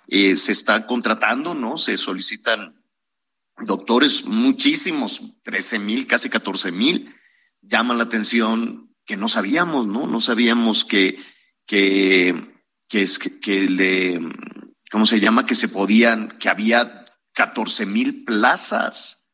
Eh, 0.07 0.35
se 0.35 0.51
está 0.51 0.85
contratando, 0.85 1.55
¿no? 1.55 1.77
Se 1.77 1.97
solicitan 1.97 2.75
doctores, 3.57 4.23
muchísimos, 4.25 5.41
13 5.41 5.79
mil, 5.79 6.05
casi 6.05 6.29
14 6.29 6.71
mil. 6.71 7.15
Llama 7.63 7.95
la 7.95 8.03
atención 8.03 8.92
que 9.05 9.17
no 9.17 9.27
sabíamos, 9.27 9.87
¿no? 9.87 10.07
No 10.07 10.21
sabíamos 10.21 10.85
que, 10.85 11.17
que, 11.65 12.35
es, 12.91 13.19
que 13.19 13.69
le 13.69 14.19
¿cómo 14.93 15.07
se 15.07 15.19
llama? 15.19 15.47
Que 15.47 15.55
se 15.55 15.69
podían, 15.69 16.37
que 16.37 16.49
había 16.49 17.03
14 17.33 17.87
mil 17.87 18.23
plazas 18.25 19.25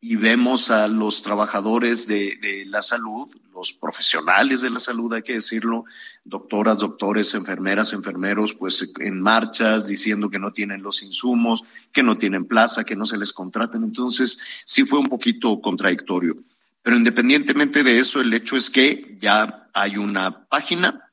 y 0.00 0.16
vemos 0.16 0.72
a 0.72 0.88
los 0.88 1.22
trabajadores 1.22 2.08
de, 2.08 2.36
de, 2.42 2.64
la 2.66 2.82
salud, 2.82 3.28
los 3.52 3.72
profesionales 3.72 4.60
de 4.60 4.70
la 4.70 4.80
salud, 4.80 5.14
hay 5.14 5.22
que 5.22 5.34
decirlo, 5.34 5.84
doctoras, 6.24 6.78
doctores, 6.78 7.32
enfermeras, 7.34 7.92
enfermeros, 7.92 8.54
pues 8.54 8.92
en 8.98 9.20
marchas 9.20 9.86
diciendo 9.86 10.28
que 10.30 10.40
no 10.40 10.52
tienen 10.52 10.82
los 10.82 11.04
insumos, 11.04 11.62
que 11.92 12.02
no 12.02 12.16
tienen 12.16 12.46
plaza, 12.46 12.82
que 12.82 12.96
no 12.96 13.04
se 13.04 13.18
les 13.18 13.32
contratan. 13.32 13.84
Entonces, 13.84 14.40
sí 14.64 14.82
fue 14.82 14.98
un 14.98 15.06
poquito 15.06 15.60
contradictorio. 15.60 16.42
Pero 16.82 16.96
independientemente 16.96 17.82
de 17.82 17.98
eso, 17.98 18.20
el 18.20 18.34
hecho 18.34 18.56
es 18.56 18.70
que 18.70 19.14
ya 19.18 19.70
hay 19.72 19.96
una 19.96 20.46
página 20.46 21.12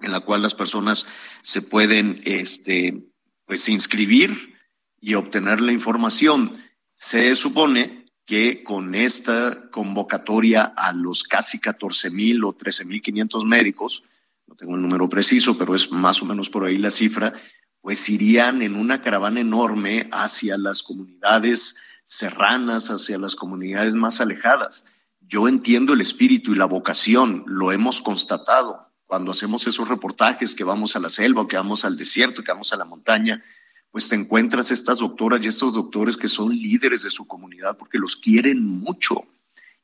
en 0.00 0.12
la 0.12 0.20
cual 0.20 0.42
las 0.42 0.54
personas 0.54 1.06
se 1.42 1.62
pueden 1.62 2.20
este, 2.24 3.04
pues, 3.44 3.68
inscribir 3.68 4.54
y 5.00 5.14
obtener 5.14 5.60
la 5.60 5.72
información. 5.72 6.56
Se 6.90 7.34
supone 7.34 8.06
que 8.24 8.62
con 8.62 8.94
esta 8.94 9.70
convocatoria 9.70 10.62
a 10.76 10.92
los 10.92 11.22
casi 11.22 11.60
14 11.60 12.10
mil 12.10 12.44
o 12.44 12.52
13 12.52 12.84
mil 12.84 13.00
500 13.00 13.44
médicos, 13.44 14.02
no 14.46 14.54
tengo 14.56 14.74
el 14.74 14.82
número 14.82 15.08
preciso, 15.08 15.56
pero 15.56 15.74
es 15.74 15.90
más 15.90 16.22
o 16.22 16.24
menos 16.24 16.50
por 16.50 16.64
ahí 16.64 16.78
la 16.78 16.90
cifra, 16.90 17.32
pues 17.80 18.08
irían 18.08 18.62
en 18.62 18.74
una 18.74 19.00
caravana 19.00 19.40
enorme 19.40 20.08
hacia 20.10 20.58
las 20.58 20.82
comunidades 20.82 21.76
serranas, 22.06 22.90
hacia 22.90 23.18
las 23.18 23.34
comunidades 23.34 23.96
más 23.96 24.20
alejadas. 24.20 24.86
Yo 25.20 25.48
entiendo 25.48 25.92
el 25.92 26.00
espíritu 26.00 26.52
y 26.52 26.56
la 26.56 26.64
vocación, 26.64 27.42
lo 27.46 27.72
hemos 27.72 28.00
constatado, 28.00 28.86
cuando 29.06 29.32
hacemos 29.32 29.66
esos 29.66 29.88
reportajes 29.88 30.54
que 30.54 30.64
vamos 30.64 30.94
a 30.94 31.00
la 31.00 31.08
selva, 31.08 31.48
que 31.48 31.56
vamos 31.56 31.84
al 31.84 31.96
desierto, 31.96 32.42
que 32.42 32.52
vamos 32.52 32.72
a 32.72 32.76
la 32.76 32.84
montaña, 32.84 33.42
pues 33.90 34.08
te 34.08 34.14
encuentras 34.14 34.70
estas 34.70 34.98
doctoras 34.98 35.44
y 35.44 35.48
estos 35.48 35.74
doctores 35.74 36.16
que 36.16 36.28
son 36.28 36.50
líderes 36.50 37.02
de 37.02 37.10
su 37.10 37.26
comunidad 37.26 37.76
porque 37.76 37.98
los 37.98 38.16
quieren 38.16 38.64
mucho 38.64 39.24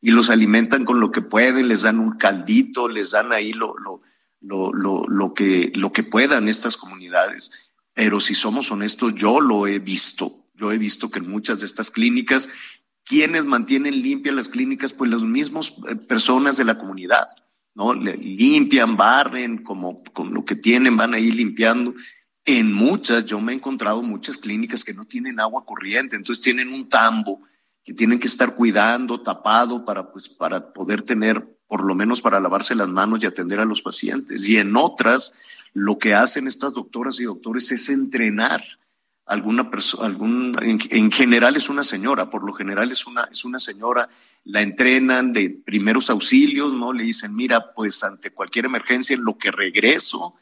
y 0.01 0.11
los 0.11 0.31
alimentan 0.31 0.85
con 0.85 1.01
lo 1.01 1.11
que 1.11 1.23
pueden, 1.23 1.68
les 1.68 1.83
dan 1.83 1.99
un 1.99 2.18
caldito, 2.18 2.89
les 2.89 3.12
dan 3.12 3.33
ahí 3.33 3.53
lo, 3.53 3.77
lo, 3.79 4.03
lo, 4.41 4.73
lo, 4.73 5.07
lo 5.07 5.35
que, 5.35 5.73
lo 5.75 5.93
que 5.93 6.03
puedan 6.03 6.49
estas 6.49 6.77
comunidades. 6.77 7.53
Pero 7.95 8.20
si 8.20 8.35
somos 8.35 8.70
honestos, 8.70 9.14
yo 9.14 9.41
lo 9.41 9.66
he 9.66 9.79
visto. 9.79 10.41
Yo 10.55 10.73
he 10.73 10.79
visto 10.79 11.11
que 11.11 11.19
en 11.19 11.29
muchas 11.29 11.61
de 11.61 11.67
estas 11.67 11.91
clínicas, 11.91 12.49
quienes 13.05 13.45
mantienen 13.45 14.03
limpias 14.03 14.35
las 14.35 14.49
clínicas, 14.49 14.93
pues 14.93 15.11
las 15.11 15.23
mismas 15.23 15.75
eh, 15.89 15.97
personas 15.97 16.57
de 16.57 16.65
la 16.65 16.79
comunidad. 16.79 17.27
¿no? 17.75 17.95
Limpian, 17.95 18.97
barren, 18.97 19.63
como 19.63 20.03
con 20.03 20.33
lo 20.35 20.45
que 20.45 20.57
tienen, 20.57 20.97
van 20.97 21.15
ahí 21.15 21.31
limpiando. 21.31 21.95
En 22.45 22.73
muchas, 22.73 23.25
yo 23.25 23.41
me 23.41 23.53
he 23.53 23.55
encontrado 23.55 24.03
muchas 24.03 24.37
clínicas 24.37 24.85
que 24.85 24.95
no 24.95 25.05
tienen 25.05 25.41
agua 25.41 25.65
corriente, 25.65 26.17
entonces 26.17 26.43
tienen 26.43 26.73
un 26.73 26.89
tambo 26.89 27.43
que 27.85 27.95
tienen 27.95 28.19
que 28.19 28.27
estar 28.29 28.55
cuidando, 28.55 29.23
tapado, 29.23 29.85
para, 29.85 30.13
pues, 30.13 30.29
para 30.29 30.73
poder 30.73 31.03
tener, 31.03 31.59
por 31.67 31.85
lo 31.85 31.95
menos 31.95 32.21
para 32.21 32.41
lavarse 32.41 32.75
las 32.75 32.89
manos 32.89 33.23
y 33.23 33.27
atender 33.27 33.59
a 33.59 33.65
los 33.65 33.83
pacientes. 33.83 34.49
Y 34.49 34.57
en 34.59 34.77
otras, 34.77 35.33
lo 35.73 35.99
que 35.99 36.15
hacen 36.15 36.47
estas 36.47 36.75
doctoras 36.75 37.19
y 37.19 37.25
doctores 37.25 37.73
es 37.73 37.89
entrenar 37.89 38.63
alguna 39.33 39.70
persona, 39.70 40.07
algún, 40.07 40.57
en, 40.62 40.78
en, 40.91 41.11
general 41.11 41.57
es 41.57 41.68
una 41.68 41.85
señora, 41.85 42.30
por 42.30 42.45
lo 42.45 42.53
general 42.53 42.93
es 42.93 43.07
una, 43.07 43.28
es 43.30 43.45
una 43.45 43.59
señora 43.59 44.09
la 44.45 44.62
entrenan 44.62 45.33
de 45.33 45.51
primeros 45.51 46.11
auxilios, 46.11 46.74
¿no? 46.74 46.93
Le 46.93 47.05
dicen, 47.05 47.35
mira, 47.35 47.72
pues 47.74 48.03
ante 48.03 48.30
cualquier 48.30 48.66
emergencia, 48.66 49.14
en 49.14 49.24
lo 49.24 49.39
que 49.39 49.51
regreso, 49.51 50.35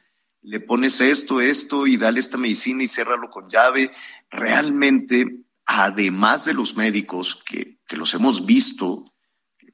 le 0.42 0.60
pones 0.60 1.00
esto, 1.00 1.40
esto 1.40 1.86
y 1.86 1.96
dale 1.96 2.20
esta 2.20 2.38
medicina 2.38 2.82
y 2.82 2.88
ciérralo 2.88 3.28
con 3.28 3.48
llave. 3.50 3.90
Realmente, 4.30 5.42
además 5.66 6.46
de 6.46 6.54
los 6.54 6.76
médicos 6.76 7.42
que, 7.44 7.78
que 7.86 7.96
los 7.96 8.14
hemos 8.14 8.46
visto 8.46 9.12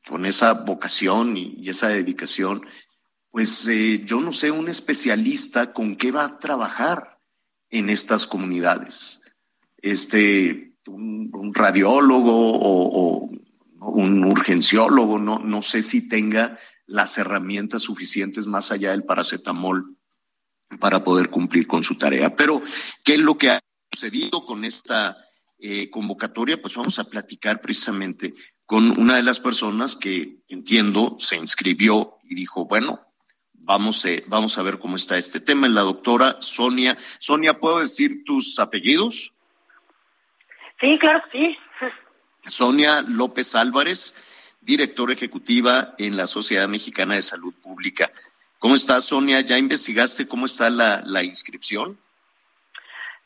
con 0.07 0.27
esa 0.27 0.53
vocación 0.53 1.37
y, 1.37 1.55
y 1.59 1.69
esa 1.69 1.89
dedicación, 1.89 2.67
pues 3.31 3.69
eh, 3.69 4.03
yo 4.05 4.21
no 4.21 4.33
sé 4.33 4.51
un 4.51 4.69
especialista 4.69 5.73
con 5.73 5.95
qué 5.95 6.11
va 6.11 6.25
a 6.25 6.39
trabajar 6.39 7.16
en 7.79 7.91
estas 7.91 8.27
comunidades. 8.27 9.37
Este, 9.79 10.77
un, 10.89 11.53
radiólogo 11.55 12.33
o, 12.33 13.29
o 13.79 13.91
un 13.91 14.25
urgenciólogo, 14.25 15.19
no, 15.19 15.39
no 15.39 15.63
sé 15.63 15.83
si 15.83 16.09
tenga 16.09 16.59
las 16.87 17.19
herramientas 17.19 17.83
suficientes 17.83 18.47
más 18.47 18.71
allá 18.71 18.93
del 18.93 19.05
paracetamol 19.05 19.97
para 20.81 21.05
poder 21.05 21.31
cumplir 21.31 21.67
con 21.67 21.83
su 21.83 21.97
tarea. 21.97 22.35
Pero, 22.35 22.63
¿qué 23.05 23.15
es 23.15 23.21
lo 23.21 23.37
que 23.37 23.51
ha 23.51 23.61
sucedido 23.93 24.45
con 24.45 24.65
esta 24.65 25.17
eh, 25.59 25.91
convocatoria? 25.91 26.61
Pues 26.61 26.75
vamos 26.75 26.99
a 26.99 27.05
platicar 27.05 27.61
precisamente 27.61 28.35
con 28.65 28.99
una 28.99 29.17
de 29.17 29.23
las 29.23 29.39
personas 29.39 29.95
que 29.95 30.43
entiendo 30.49 31.15
se 31.19 31.37
inscribió 31.37 32.19
y 32.25 32.35
dijo, 32.35 32.67
bueno, 32.67 33.06
vamos, 33.67 34.05
eh, 34.07 34.25
vamos 34.29 34.57
a 34.57 34.63
ver 34.63 34.79
cómo 34.79 34.97
está 34.97 35.19
este 35.19 35.41
tema, 35.41 35.69
la 35.69 35.83
doctora 35.83 36.37
Sonia. 36.41 36.97
Sonia, 37.19 37.59
¿puedo 37.59 37.81
decir 37.81 38.25
tus 38.25 38.59
apellidos? 38.59 39.33
Sí, 40.81 40.99
claro, 40.99 41.23
sí. 41.33 41.59
Sonia 42.47 43.03
López 43.03 43.55
Álvarez, 43.57 44.57
directora 44.61 45.13
ejecutiva 45.13 45.95
en 45.99 46.17
la 46.17 46.27
Sociedad 46.27 46.69
Mexicana 46.69 47.17
de 47.17 47.23
Salud 47.23 47.53
Pública. 47.61 48.11
¿Cómo 48.59 48.77
estás, 48.77 49.07
Sonia? 49.07 49.41
¿Ya 49.41 49.59
investigaste 49.59 50.29
cómo 50.29 50.47
está 50.47 50.71
la, 50.71 51.03
la 51.05 51.23
inscripción? 51.25 51.99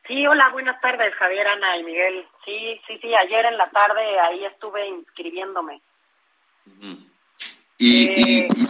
Sí, 0.07 0.26
hola, 0.26 0.49
buenas 0.51 0.80
tardes, 0.80 1.14
Javier, 1.14 1.47
Ana 1.47 1.76
y 1.76 1.84
Miguel. 1.84 2.26
Sí, 2.45 2.80
sí, 2.86 2.99
sí, 3.01 3.14
ayer 3.14 3.45
en 3.45 3.59
la 3.59 3.70
tarde 3.70 4.18
ahí 4.20 4.45
estuve 4.47 4.88
inscribiéndome. 4.88 5.80
¿Y, 7.78 8.07
eh... 8.07 8.14
y, 8.16 8.62
y 8.62 8.66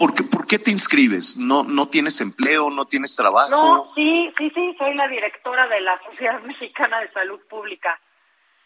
¿por, 0.00 0.14
qué, 0.14 0.24
por 0.24 0.46
qué 0.46 0.58
te 0.58 0.70
inscribes? 0.70 1.36
¿No, 1.36 1.62
¿No 1.62 1.88
tienes 1.88 2.20
empleo? 2.22 2.70
¿No 2.70 2.86
tienes 2.86 3.14
trabajo? 3.14 3.50
No, 3.50 3.92
sí, 3.94 4.32
sí, 4.38 4.50
sí, 4.54 4.74
soy 4.78 4.94
la 4.94 5.06
directora 5.06 5.68
de 5.68 5.80
la 5.82 6.00
Sociedad 6.02 6.40
Mexicana 6.52 7.00
de 7.00 7.12
Salud 7.12 7.38
Pública. 7.50 8.00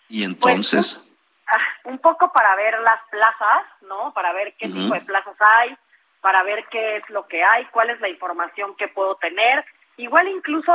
¿Y 0.09 0.23
entonces? 0.23 1.05
Pues, 1.05 1.61
un, 1.85 1.93
un, 1.95 1.99
poco 1.99 2.33
para 2.33 2.55
ver 2.55 2.81
las 2.81 3.01
plazas, 3.11 3.67
¿no? 3.83 4.13
Para 4.15 4.33
ver 4.33 4.55
qué 4.57 4.67
uh 4.67 4.71
-huh. 4.71 4.83
tipo 4.83 4.95
de 4.95 5.01
plazas 5.01 5.35
hay, 5.41 5.77
para 6.21 6.43
ver 6.45 6.65
qué 6.71 6.99
es 6.99 7.11
lo 7.11 7.27
que 7.27 7.43
hay, 7.43 7.65
cuál 7.67 7.91
es 7.91 8.01
la 8.01 8.09
información 8.09 8.77
que 8.77 8.87
puedo 8.89 9.17
tener. 9.17 9.65
Igual 9.97 10.29
incluso, 10.29 10.73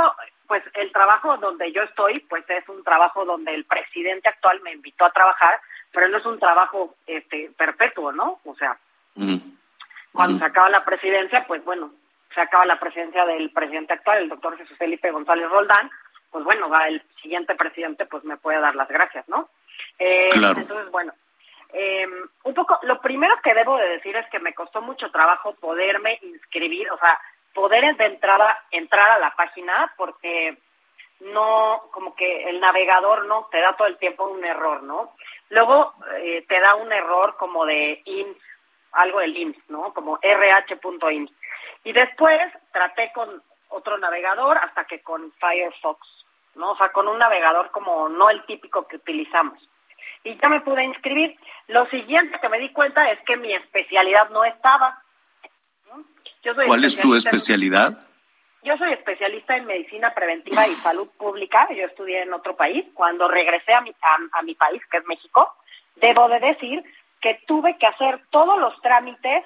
pues 0.48 0.64
el 0.74 0.92
trabajo 0.92 1.38
donde 1.38 1.72
yo 1.72 1.84
estoy, 1.84 2.20
pues 2.30 2.44
es 2.50 2.68
un 2.68 2.84
trabajo 2.84 3.24
donde 3.24 3.56
el 3.56 3.64
presidente 3.64 4.28
actual 4.28 4.60
me 4.62 4.74
invitó 4.74 5.06
a 5.06 5.12
trabajar, 5.12 5.62
pero 5.92 6.10
no 6.10 6.18
es 6.18 6.26
un 6.26 6.38
trabajo 6.38 6.96
este 7.08 7.50
perpetuo, 7.58 8.12
¿no? 8.12 8.40
O 8.44 8.56
sea, 8.56 8.78
uh 9.16 9.22
-huh. 9.22 9.59
Cuando 10.20 10.36
uh 10.36 10.38
-huh. 10.38 10.40
se 10.40 10.46
acaba 10.48 10.70
la 10.70 10.84
presidencia, 10.84 11.46
pues 11.48 11.64
bueno, 11.64 11.92
se 12.36 12.42
acaba 12.42 12.66
la 12.66 12.78
presidencia 12.78 13.26
del 13.26 13.52
presidente 13.52 13.94
actual, 13.94 14.18
el 14.18 14.28
doctor 14.28 14.58
Jesús 14.58 14.78
Felipe 14.78 15.12
González 15.12 15.50
Roldán, 15.50 15.90
pues 16.30 16.44
bueno, 16.44 16.68
va 16.70 16.90
el 16.90 17.02
siguiente 17.22 17.56
presidente 17.56 18.06
pues 18.06 18.26
me 18.26 18.36
puede 18.36 18.60
dar 18.60 18.76
las 18.76 18.90
gracias, 18.90 19.30
¿no? 19.30 19.48
Eh, 19.98 20.28
claro. 20.34 20.60
Entonces, 20.60 20.92
bueno, 20.92 21.14
eh, 21.72 22.06
un 22.44 22.54
poco, 22.54 22.78
lo 22.82 23.00
primero 23.00 23.34
que 23.42 23.54
debo 23.54 23.78
de 23.78 23.88
decir 23.88 24.14
es 24.18 24.28
que 24.30 24.40
me 24.40 24.54
costó 24.54 24.82
mucho 24.82 25.10
trabajo 25.10 25.56
poderme 25.56 26.20
inscribir, 26.22 26.92
o 26.92 26.98
sea, 26.98 27.18
poder 27.54 27.96
de 27.96 28.06
entrada 28.08 28.58
entrar 28.72 29.12
a 29.12 29.20
la 29.20 29.34
página 29.38 29.94
porque 29.96 30.58
no, 31.22 31.84
como 31.94 32.14
que 32.14 32.50
el 32.50 32.60
navegador 32.60 33.26
no 33.26 33.48
te 33.50 33.62
da 33.62 33.74
todo 33.78 33.88
el 33.88 33.98
tiempo 33.98 34.28
un 34.28 34.44
error, 34.44 34.84
¿no? 34.84 35.14
Luego 35.48 35.94
eh, 36.18 36.44
te 36.46 36.60
da 36.60 36.76
un 36.76 36.92
error 36.92 37.38
como 37.38 37.66
de 37.66 38.02
in, 38.04 38.36
algo 38.94 39.20
del 39.20 39.36
IMSS, 39.36 39.70
¿no? 39.70 39.94
Como 39.94 40.18
rh.ims. 40.18 41.32
Y 41.84 41.94
después 41.94 42.40
traté 42.72 43.12
con 43.14 43.42
otro 43.70 43.98
navegador 43.98 44.58
hasta 44.58 44.86
que 44.86 45.02
con 45.02 45.32
Firefox, 45.34 46.00
¿no? 46.56 46.72
O 46.72 46.78
sea, 46.78 46.92
con 46.92 47.08
un 47.08 47.18
navegador 47.18 47.72
como 47.72 48.10
no 48.10 48.30
el 48.30 48.46
típico 48.46 48.88
que 48.88 48.98
utilizamos. 48.98 49.60
Y 50.24 50.38
ya 50.40 50.50
me 50.50 50.62
pude 50.62 50.84
inscribir. 50.84 51.38
Lo 51.68 51.86
siguiente 51.88 52.40
que 52.42 52.50
me 52.50 52.60
di 52.60 52.70
cuenta 52.72 53.10
es 53.12 53.20
que 53.26 53.38
mi 53.38 53.54
especialidad 53.54 54.30
no 54.32 54.44
estaba. 54.44 55.02
¿Cuál 56.66 56.84
es 56.84 57.00
tu 57.00 57.16
especialidad? 57.16 58.06
Yo 58.64 58.76
soy 58.78 58.92
especialista 58.92 59.56
en 59.56 59.66
medicina 59.66 60.14
preventiva 60.14 60.68
y 60.68 60.72
salud 60.72 61.10
pública. 61.18 61.68
Yo 61.74 61.86
estudié 61.86 62.24
en 62.24 62.34
otro 62.34 62.56
país. 62.56 62.86
Cuando 62.94 63.28
regresé 63.28 63.74
a 63.74 63.82
mi, 63.82 63.94
a 64.34 64.42
mi 64.42 64.56
país, 64.56 64.82
que 64.92 64.98
es 64.98 65.06
México, 65.06 65.54
debo 65.96 66.28
de 66.28 66.40
decir 66.40 66.84
que 67.22 67.42
tuve 67.48 67.78
que 67.78 67.88
hacer 67.88 68.22
todos 68.30 68.60
los 68.60 68.80
trámites 68.82 69.46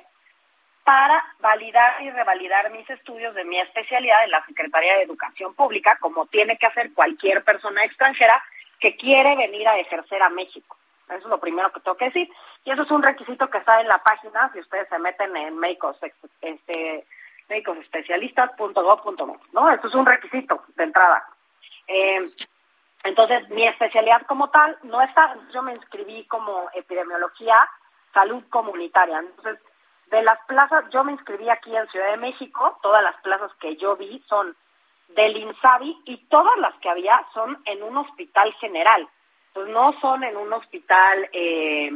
para 0.84 1.24
validar 1.40 2.02
y 2.02 2.12
revalidar 2.12 2.70
mis 2.72 2.90
estudios 2.90 3.34
de 3.36 3.46
mi 3.46 3.60
especialidad 3.60 4.26
en 4.26 4.32
la 4.32 4.46
Secretaría 4.46 4.98
de 4.98 5.04
Educación 5.04 5.54
Pública, 5.56 5.98
como 6.00 6.26
tiene 6.26 6.58
que 6.58 6.66
hacer 6.66 6.92
cualquier 6.94 7.44
persona 7.44 7.86
extranjera 7.86 8.44
que 8.80 8.98
quiere 8.98 9.36
venir 9.36 9.68
a 9.68 9.78
ejercer 9.78 10.22
a 10.22 10.30
México. 10.30 10.78
Eso 11.08 11.20
es 11.20 11.26
lo 11.26 11.40
primero 11.40 11.72
que 11.72 11.80
tengo 11.80 11.98
que 11.98 12.06
decir. 12.06 12.30
Y 12.66 12.72
eso 12.72 12.84
es 12.84 12.92
un 12.92 13.04
requisito 13.04 13.50
que 13.50 13.60
está 13.60 13.82
en 13.82 13.88
la 13.88 14.00
página, 14.00 14.52
si 14.52 14.60
ustedes 14.60 14.90
se 14.90 15.00
meten 15.00 15.36
en 15.36 15.58
médicos, 15.58 15.98
este, 16.42 17.06
médicosespecialistas.gov.mx, 17.50 19.54
¿no? 19.54 19.72
Eso 19.72 19.88
es 19.88 19.94
un 19.94 20.06
requisito 20.06 20.64
de 20.76 20.84
entrada. 20.84 21.26
Eh, 21.88 22.26
entonces, 23.04 23.50
mi 23.50 23.68
especialidad 23.68 24.26
como 24.28 24.50
tal 24.50 24.78
no 24.84 25.02
está, 25.02 25.36
yo 25.54 25.62
me 25.62 25.74
inscribí 25.74 26.26
como 26.26 26.70
epidemiología, 26.74 27.70
salud 28.14 28.44
comunitaria. 28.50 29.20
Entonces, 29.20 29.60
de 30.08 30.24
las 30.24 30.40
plazas, 30.48 30.86
yo 30.92 31.04
me 31.04 31.12
inscribí 31.12 31.50
aquí 31.50 31.76
en 31.76 31.88
Ciudad 31.90 32.12
de 32.12 32.18
México, 32.18 32.80
todas 32.82 33.04
las 33.04 33.16
plazas 33.22 33.52
que 33.60 33.76
yo 33.76 33.98
vi 33.98 34.24
son 34.30 34.56
del 35.10 35.36
INSABI 35.36 36.02
y 36.06 36.18
todas 36.30 36.58
las 36.60 36.74
que 36.76 36.90
había 36.90 37.26
son 37.34 37.62
en 37.66 37.84
un 37.84 37.98
hospital 37.98 38.54
general. 38.54 39.08
Pues 39.54 39.68
no 39.68 39.94
son 40.00 40.24
en 40.24 40.38
un 40.38 40.54
hospital, 40.54 41.30
eh, 41.34 41.92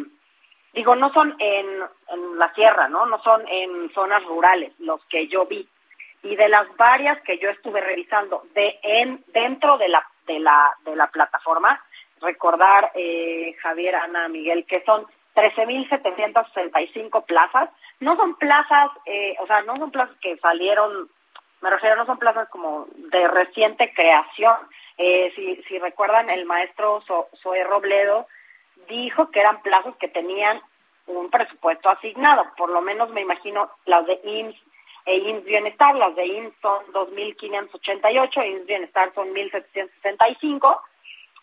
digo, 0.73 0.95
no 0.95 1.11
son 1.13 1.35
en, 1.39 1.83
en 2.09 2.37
la 2.37 2.53
sierra, 2.53 2.89
¿no? 2.89 3.05
No 3.05 3.21
son 3.23 3.47
en 3.47 3.91
zonas 3.93 4.23
rurales, 4.25 4.73
los 4.79 5.03
que 5.05 5.27
yo 5.27 5.45
vi. 5.45 5.67
Y 6.23 6.35
de 6.35 6.49
las 6.49 6.67
varias 6.75 7.21
que 7.21 7.37
yo 7.37 7.49
estuve 7.49 7.79
revisando 7.79 8.43
de 8.53 8.77
en 8.83 9.23
dentro 9.27 9.77
de 9.77 9.87
la 9.87 10.05
de 10.27 10.39
la, 10.39 10.75
de 10.85 10.95
la 10.95 11.07
plataforma. 11.07 11.81
Recordar, 12.21 12.91
eh, 12.95 13.55
Javier, 13.61 13.95
Ana, 13.95 14.27
Miguel, 14.27 14.65
que 14.65 14.83
son 14.83 15.05
13.765 15.35 17.25
plazas. 17.25 17.69
No 17.99 18.15
son 18.15 18.35
plazas, 18.35 18.91
eh, 19.05 19.35
o 19.39 19.47
sea, 19.47 19.61
no 19.63 19.77
son 19.77 19.91
plazas 19.91 20.15
que 20.21 20.37
salieron, 20.37 21.09
me 21.61 21.69
refiero, 21.69 21.95
no 21.95 22.05
son 22.05 22.19
plazas 22.19 22.49
como 22.49 22.87
de 23.11 23.27
reciente 23.27 23.93
creación. 23.93 24.55
Eh, 24.97 25.31
si, 25.35 25.63
si 25.63 25.79
recuerdan, 25.79 26.29
el 26.29 26.45
maestro 26.45 27.01
Zoe 27.41 27.63
Robledo 27.63 28.27
dijo 28.87 29.31
que 29.31 29.39
eran 29.39 29.61
plazas 29.61 29.95
que 29.97 30.07
tenían 30.07 30.61
un 31.07 31.29
presupuesto 31.29 31.89
asignado, 31.89 32.45
por 32.57 32.69
lo 32.69 32.81
menos 32.81 33.09
me 33.11 33.21
imagino 33.21 33.69
las 33.85 34.05
de 34.05 34.19
IMSS 34.23 34.61
e 35.07 35.17
IMSS 35.29 35.45
Bienestar, 35.45 35.95
las 35.95 36.15
de 36.15 36.27
IMSS 36.27 36.53
son 36.61 36.85
2.588, 36.91 38.45
IMSS 38.45 38.65
Bienestar 38.67 39.11
son 39.15 39.29
1.765, 39.29 40.79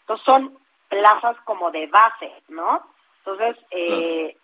entonces 0.01 0.25
son 0.25 0.59
plazas 0.89 1.37
como 1.47 1.71
de 1.71 1.87
base, 1.87 2.31
¿no? 2.49 2.87
Entonces, 3.19 3.57
eh, 3.71 4.37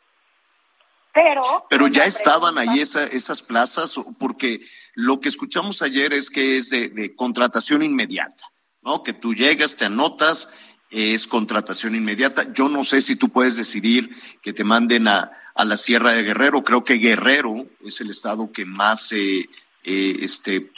pero... 1.12 1.42
Pero 1.68 1.86
ya 1.88 2.06
estaban 2.06 2.56
ahí 2.56 2.80
esa, 2.80 3.04
esas 3.04 3.42
plazas, 3.42 3.94
porque 4.18 4.60
lo 4.94 5.20
que 5.20 5.28
escuchamos 5.28 5.82
ayer 5.82 6.14
es 6.14 6.30
que 6.30 6.56
es 6.56 6.70
de, 6.70 6.88
de 6.88 7.14
contratación 7.14 7.82
inmediata, 7.82 8.44
¿no? 8.80 9.02
Que 9.02 9.12
tú 9.12 9.34
llegas, 9.34 9.76
te 9.76 9.84
anotas, 9.84 10.50
es 10.90 11.26
contratación 11.26 11.94
inmediata. 11.94 12.52
Yo 12.54 12.70
no 12.70 12.84
sé 12.84 13.02
si 13.02 13.16
tú 13.16 13.28
puedes 13.28 13.58
decidir 13.58 14.10
que 14.40 14.54
te 14.54 14.64
manden 14.64 15.08
a, 15.08 15.39
a 15.54 15.64
la 15.64 15.76
Sierra 15.76 16.12
de 16.12 16.22
Guerrero. 16.22 16.62
Creo 16.62 16.84
que 16.84 16.94
Guerrero 16.94 17.54
es 17.84 18.00
el 18.00 18.10
estado 18.10 18.52
que 18.52 18.64
más 18.64 19.12
eh, 19.12 19.48
eh, 19.84 20.16
este, 20.20 20.70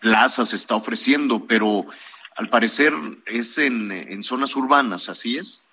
plazas 0.00 0.52
está 0.52 0.76
ofreciendo, 0.76 1.46
pero 1.46 1.84
al 2.36 2.48
parecer 2.48 2.92
es 3.26 3.58
en, 3.58 3.90
en, 3.92 4.22
zonas 4.22 4.56
urbanas, 4.56 5.08
¿así 5.08 5.38
es? 5.38 5.70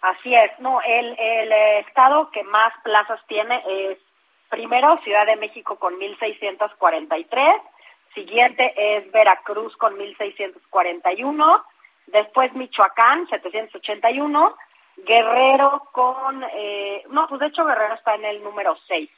Así 0.00 0.34
es, 0.34 0.50
no, 0.60 0.80
el, 0.82 1.16
el 1.18 1.52
estado 1.86 2.30
que 2.30 2.44
más 2.44 2.72
plazas 2.84 3.20
tiene 3.26 3.62
es 3.68 3.98
primero 4.48 5.00
Ciudad 5.02 5.26
de 5.26 5.36
México 5.36 5.76
con 5.76 5.94
1.643, 5.94 7.62
siguiente 8.14 8.72
es 8.76 9.10
Veracruz 9.10 9.76
con 9.76 9.96
1.641, 9.98 11.62
después 12.06 12.52
Michoacán 12.54 13.26
781, 13.28 14.56
Guerrero 15.06 15.88
con, 15.92 16.44
eh, 16.52 17.04
no, 17.10 17.26
pues 17.28 17.40
de 17.40 17.46
hecho 17.46 17.64
Guerrero 17.64 17.94
está 17.94 18.14
en 18.14 18.24
el 18.24 18.42
número 18.42 18.76
6. 18.86 19.10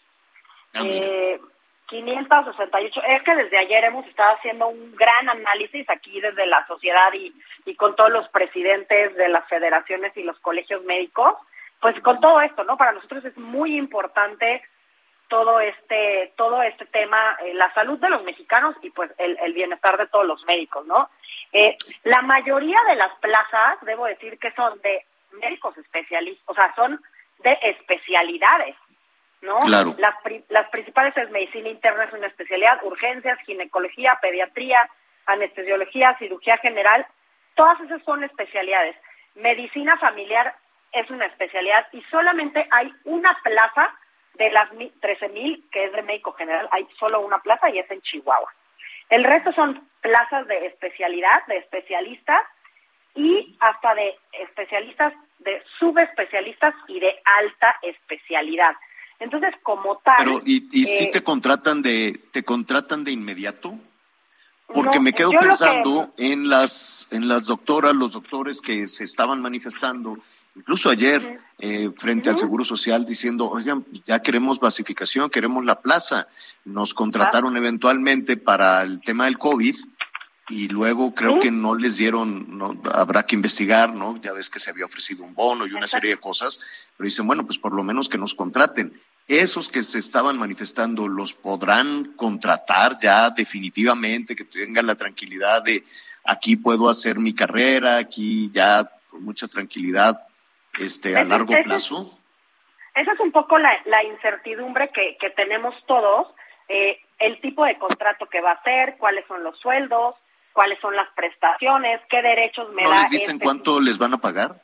Ah, 0.74 0.83
eh, 0.85 1.41
568. 1.87 3.03
Es 3.09 3.22
que 3.22 3.35
desde 3.35 3.59
ayer 3.59 3.85
hemos 3.85 4.07
estado 4.07 4.37
haciendo 4.37 4.68
un 4.68 4.95
gran 4.95 5.28
análisis 5.28 5.89
aquí 5.91 6.20
desde 6.20 6.47
la 6.47 6.64
sociedad 6.66 7.12
y, 7.12 7.35
y 7.66 7.74
con 7.74 7.97
todos 7.97 8.11
los 8.11 8.28
presidentes 8.28 9.14
de 9.16 9.28
las 9.28 9.47
federaciones 9.49 10.16
y 10.16 10.22
los 10.22 10.39
colegios 10.39 10.85
médicos. 10.85 11.35
Pues 11.81 12.01
con 12.03 12.20
todo 12.20 12.41
esto, 12.41 12.62
¿no? 12.64 12.76
Para 12.76 12.93
nosotros 12.93 13.24
es 13.24 13.37
muy 13.37 13.76
importante 13.76 14.62
todo 15.28 15.61
este 15.61 16.33
todo 16.37 16.62
este 16.62 16.85
tema, 16.87 17.37
eh, 17.45 17.55
la 17.55 17.72
salud 17.72 17.99
de 17.99 18.11
los 18.11 18.22
mexicanos 18.24 18.76
y 18.83 18.91
pues 18.91 19.11
el, 19.16 19.39
el 19.39 19.53
bienestar 19.53 19.97
de 19.97 20.09
todos 20.09 20.26
los 20.26 20.45
médicos, 20.45 20.87
¿no? 20.87 21.09
Eh, 21.53 21.76
la 22.05 22.20
mayoría 22.22 22.78
de 22.89 22.97
las 22.97 23.14
plazas, 23.20 23.78
debo 23.83 24.07
decir 24.07 24.39
que 24.39 24.53
son 24.53 24.81
de 24.83 25.05
médicos 25.33 25.76
especialistas, 25.78 26.45
o 26.47 26.55
sea, 26.55 26.74
son 26.74 27.01
de 27.43 27.59
especialidades, 27.62 28.76
¿no? 29.43 29.61
Claro. 29.61 29.95
Las, 29.99 30.14
las 30.49 30.70
principales 30.70 31.16
es 31.16 31.31
medicina 31.31 31.68
interna, 31.68 32.05
es 32.05 32.12
una 32.12 32.26
especialidad, 32.26 32.83
urgencias, 32.85 33.39
ginecología, 33.41 34.18
pediatría, 34.20 34.89
anestesiología, 35.26 36.16
cirugía 36.18 36.57
general, 36.59 37.07
todas 37.55 37.81
esas 37.81 38.03
son 38.03 38.24
especialidades. 38.24 38.97
Medicina 39.35 39.97
familiar 39.99 40.55
es 40.93 41.09
una 41.11 41.26
especialidad 41.26 41.87
y 41.93 42.03
solamente 42.11 42.66
hay 42.70 42.93
una 43.05 43.37
plaza 43.43 43.95
de 44.35 44.51
las 44.51 44.70
13.000 44.70 45.70
que 45.70 45.85
es 45.85 45.93
de 45.93 46.03
médico 46.03 46.33
general, 46.33 46.68
hay 46.72 46.87
solo 46.99 47.20
una 47.20 47.39
plaza 47.39 47.70
y 47.70 47.78
es 47.78 47.91
en 47.91 48.01
Chihuahua. 48.03 48.53
El 49.09 49.24
resto 49.24 49.53
son 49.53 49.89
plazas 50.01 50.47
de 50.47 50.66
especialidad, 50.66 51.45
de 51.47 51.59
especialistas, 51.59 52.47
y 53.14 53.56
hasta 53.61 53.94
de 53.94 54.14
especialistas, 54.42 55.12
de 55.38 55.62
subespecialistas 55.78 56.74
y 56.88 57.00
de 57.00 57.14
alta 57.24 57.76
especialidad. 57.82 58.74
Entonces, 59.18 59.54
como 59.62 59.98
tal. 59.98 60.16
Pero, 60.18 60.40
¿y, 60.44 60.68
y 60.72 60.84
si 60.84 61.04
eh, 61.04 61.11
te 61.12 61.22
contratan 61.22 61.82
de, 61.82 62.20
te 62.32 62.42
contratan 62.42 63.04
de 63.04 63.12
inmediato? 63.12 63.78
Porque 64.72 65.00
me 65.00 65.12
quedo 65.12 65.30
pensando 65.32 66.12
en 66.16 66.48
las, 66.48 67.08
en 67.11 67.26
las 67.28 67.46
doctoras, 67.46 67.94
los 67.94 68.12
doctores 68.12 68.61
que 68.61 68.86
se 68.86 69.02
estaban 69.02 69.42
manifestando, 69.42 70.16
incluso 70.54 70.90
ayer, 70.90 71.40
eh, 71.58 71.90
frente 71.92 72.30
al 72.30 72.38
Seguro 72.38 72.62
Social, 72.62 73.04
diciendo, 73.04 73.50
oigan, 73.50 73.84
ya 74.06 74.22
queremos 74.22 74.60
basificación, 74.60 75.28
queremos 75.28 75.64
la 75.64 75.80
plaza. 75.80 76.28
Nos 76.64 76.94
contrataron 76.94 77.56
eventualmente 77.56 78.36
para 78.36 78.82
el 78.82 79.01
tema 79.01 79.24
del 79.24 79.39
COVID 79.39 79.74
y 80.51 80.68
luego 80.68 81.14
creo 81.14 81.39
que 81.39 81.52
no 81.52 81.77
les 81.77 81.97
dieron, 81.97 82.59
no, 82.59 82.77
habrá 82.93 83.22
que 83.24 83.36
investigar, 83.36 83.94
¿no? 83.94 84.20
Ya 84.20 84.32
ves 84.32 84.51
que 84.51 84.59
se 84.59 84.70
había 84.70 84.85
ofrecido 84.85 85.24
un 85.24 85.35
bono 85.35 85.64
y 85.64 85.72
una 85.72 85.86
serie 85.86 86.10
de 86.10 86.16
cosas, 86.16 86.89
pero 86.97 87.05
dicen, 87.06 87.27
bueno, 87.27 87.47
pues 87.47 87.59
por 87.59 87.72
lo 87.72 87.85
menos 87.85 88.09
que 88.09 88.18
nos 88.18 88.35
contraten. 88.35 88.93
Esos 89.28 89.68
que 89.68 89.82
se 89.85 89.98
estaban 89.98 90.39
manifestando, 90.39 91.06
¿los 91.06 91.35
podrán 91.35 92.14
contratar 92.16 92.98
ya 93.01 93.31
definitivamente, 93.31 94.35
que 94.35 94.44
tengan 94.44 94.89
la 94.89 94.97
tranquilidad 94.97 95.62
de 95.62 95.85
aquí 96.24 96.56
puedo 96.56 96.90
hacer 96.90 97.20
mi 97.20 97.32
carrera, 97.32 97.98
aquí 97.98 98.51
ya 98.52 98.90
con 99.09 99.22
mucha 99.22 99.47
tranquilidad, 99.47 100.20
este, 100.81 101.16
a 101.16 101.24
largo 101.24 101.55
plazo? 101.62 102.18
Esa 102.97 103.12
es 103.12 103.20
un 103.20 103.31
poco 103.31 103.56
la, 103.56 103.70
la 103.86 104.02
incertidumbre 104.02 104.90
que, 104.93 105.16
que 105.20 105.31
tenemos 105.31 105.77
todos, 105.86 106.27
eh, 106.68 106.98
el 107.20 107.40
tipo 107.40 107.64
de 107.64 107.78
contrato 107.78 108.27
que 108.27 108.40
va 108.40 108.51
a 108.51 108.55
hacer, 108.55 108.97
cuáles 108.98 109.24
son 109.28 109.44
los 109.44 109.56
sueldos, 109.60 110.16
cuáles 110.52 110.78
son 110.81 110.94
las 110.97 111.09
prestaciones, 111.10 112.01
qué 112.09 112.22
derechos 112.22 112.70
me 112.72 112.82
¿No 112.82 112.90
da. 112.90 113.02
les 113.02 113.10
dicen 113.10 113.35
este- 113.36 113.44
cuánto 113.44 113.81
les 113.81 113.98
van 113.98 114.14
a 114.14 114.18
pagar? 114.18 114.56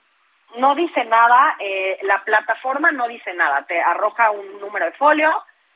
No 0.56 0.74
dice 0.74 1.04
nada, 1.04 1.56
eh, 1.60 1.98
la 2.02 2.22
plataforma 2.24 2.90
no 2.92 3.08
dice 3.08 3.34
nada, 3.34 3.64
te 3.66 3.80
arroja 3.80 4.30
un 4.30 4.60
número 4.60 4.86
de 4.86 4.92
folio, 4.92 5.30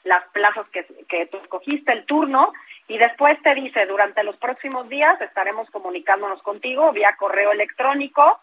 las 0.05 0.25
plazas 0.33 0.67
que, 0.71 0.87
que 1.09 1.27
tú 1.27 1.37
escogiste, 1.39 1.93
el 1.93 2.07
turno, 2.07 2.53
y 2.89 2.97
después 2.97 3.41
te 3.43 3.55
dice, 3.55 3.85
durante 3.87 4.25
los 4.25 4.37
próximos 4.39 4.89
días 4.89 5.21
estaremos 5.21 5.69
comunicándonos 5.71 6.43
contigo 6.43 6.93
vía 6.93 7.15
correo 7.19 7.53
electrónico 7.53 8.41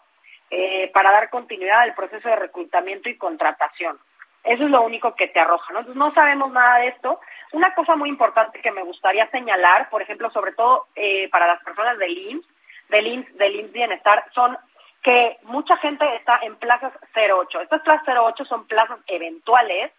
eh, 0.52 0.90
para 0.94 1.12
dar 1.12 1.30
continuidad 1.30 1.82
al 1.82 1.96
proceso 1.96 2.30
de 2.30 2.36
reclutamiento 2.36 3.10
y 3.10 3.18
contratación. 3.18 3.98
Eso 4.48 4.64
es 4.64 4.72
lo 4.72 4.82
único 4.82 5.14
que 5.14 5.28
te 5.28 5.42
arroja, 5.42 5.74
¿no? 5.74 5.80
Entonces 5.80 6.00
no 6.00 6.14
sabemos 6.14 6.52
nada 6.52 6.80
de 6.80 6.88
esto. 6.88 7.20
Una 7.52 7.76
cosa 7.76 7.96
muy 7.98 8.08
importante 8.08 8.62
que 8.62 8.72
me 8.72 8.82
gustaría 8.82 9.30
señalar, 9.30 9.90
por 9.90 10.02
ejemplo, 10.02 10.32
sobre 10.32 10.54
todo 10.54 10.88
eh, 10.96 11.28
para 11.30 11.48
las 11.48 11.62
personas 11.64 11.98
del 11.98 12.18
IMSS, 12.18 12.48
del 12.90 13.08
IMSS, 13.08 13.38
del 13.38 13.56
IMSS 13.58 13.74
Bienestar, 13.74 14.26
son 14.34 14.58
que 15.04 15.38
mucha 15.44 15.76
gente 15.78 16.06
está 16.16 16.40
en 16.44 16.56
plazas 16.56 16.94
08. 17.14 17.62
Estas 17.62 17.82
plazas 17.82 18.08
08 18.08 18.46
son 18.46 18.66
plazas 18.68 19.00
eventuales 19.08 19.92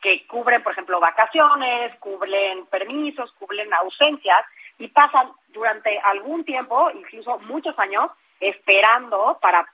que 0.00 0.26
cubren, 0.26 0.62
por 0.62 0.72
ejemplo, 0.72 0.98
vacaciones, 0.98 1.94
cubren 1.98 2.66
permisos, 2.66 3.30
cubren 3.32 3.72
ausencias 3.74 4.44
y 4.78 4.88
pasan 4.88 5.30
durante 5.48 5.98
algún 5.98 6.44
tiempo, 6.44 6.90
incluso 6.90 7.38
muchos 7.40 7.78
años, 7.78 8.10
esperando 8.40 9.38
para 9.42 9.66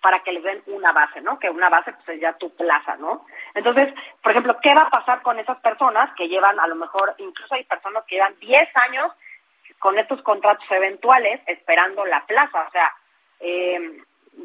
para 0.00 0.22
que 0.22 0.32
les 0.32 0.42
den 0.42 0.62
una 0.66 0.92
base, 0.92 1.20
¿no? 1.20 1.38
Que 1.38 1.50
una 1.50 1.68
base 1.68 1.92
pues 1.92 2.08
es 2.10 2.20
ya 2.20 2.32
tu 2.34 2.54
plaza, 2.54 2.96
¿no? 2.96 3.26
Entonces, 3.54 3.92
por 4.22 4.32
ejemplo, 4.32 4.56
¿qué 4.62 4.74
va 4.74 4.82
a 4.82 4.90
pasar 4.90 5.22
con 5.22 5.38
esas 5.38 5.58
personas 5.60 6.10
que 6.16 6.28
llevan 6.28 6.58
a 6.58 6.66
lo 6.66 6.74
mejor, 6.74 7.14
incluso 7.18 7.54
hay 7.54 7.64
personas 7.64 8.04
que 8.04 8.16
llevan 8.16 8.38
10 8.40 8.76
años 8.76 9.12
con 9.78 9.98
estos 9.98 10.22
contratos 10.22 10.64
eventuales 10.70 11.40
esperando 11.46 12.04
la 12.06 12.24
plaza? 12.26 12.66
O 12.66 12.70
sea, 12.70 12.94
eh, 13.40 14.02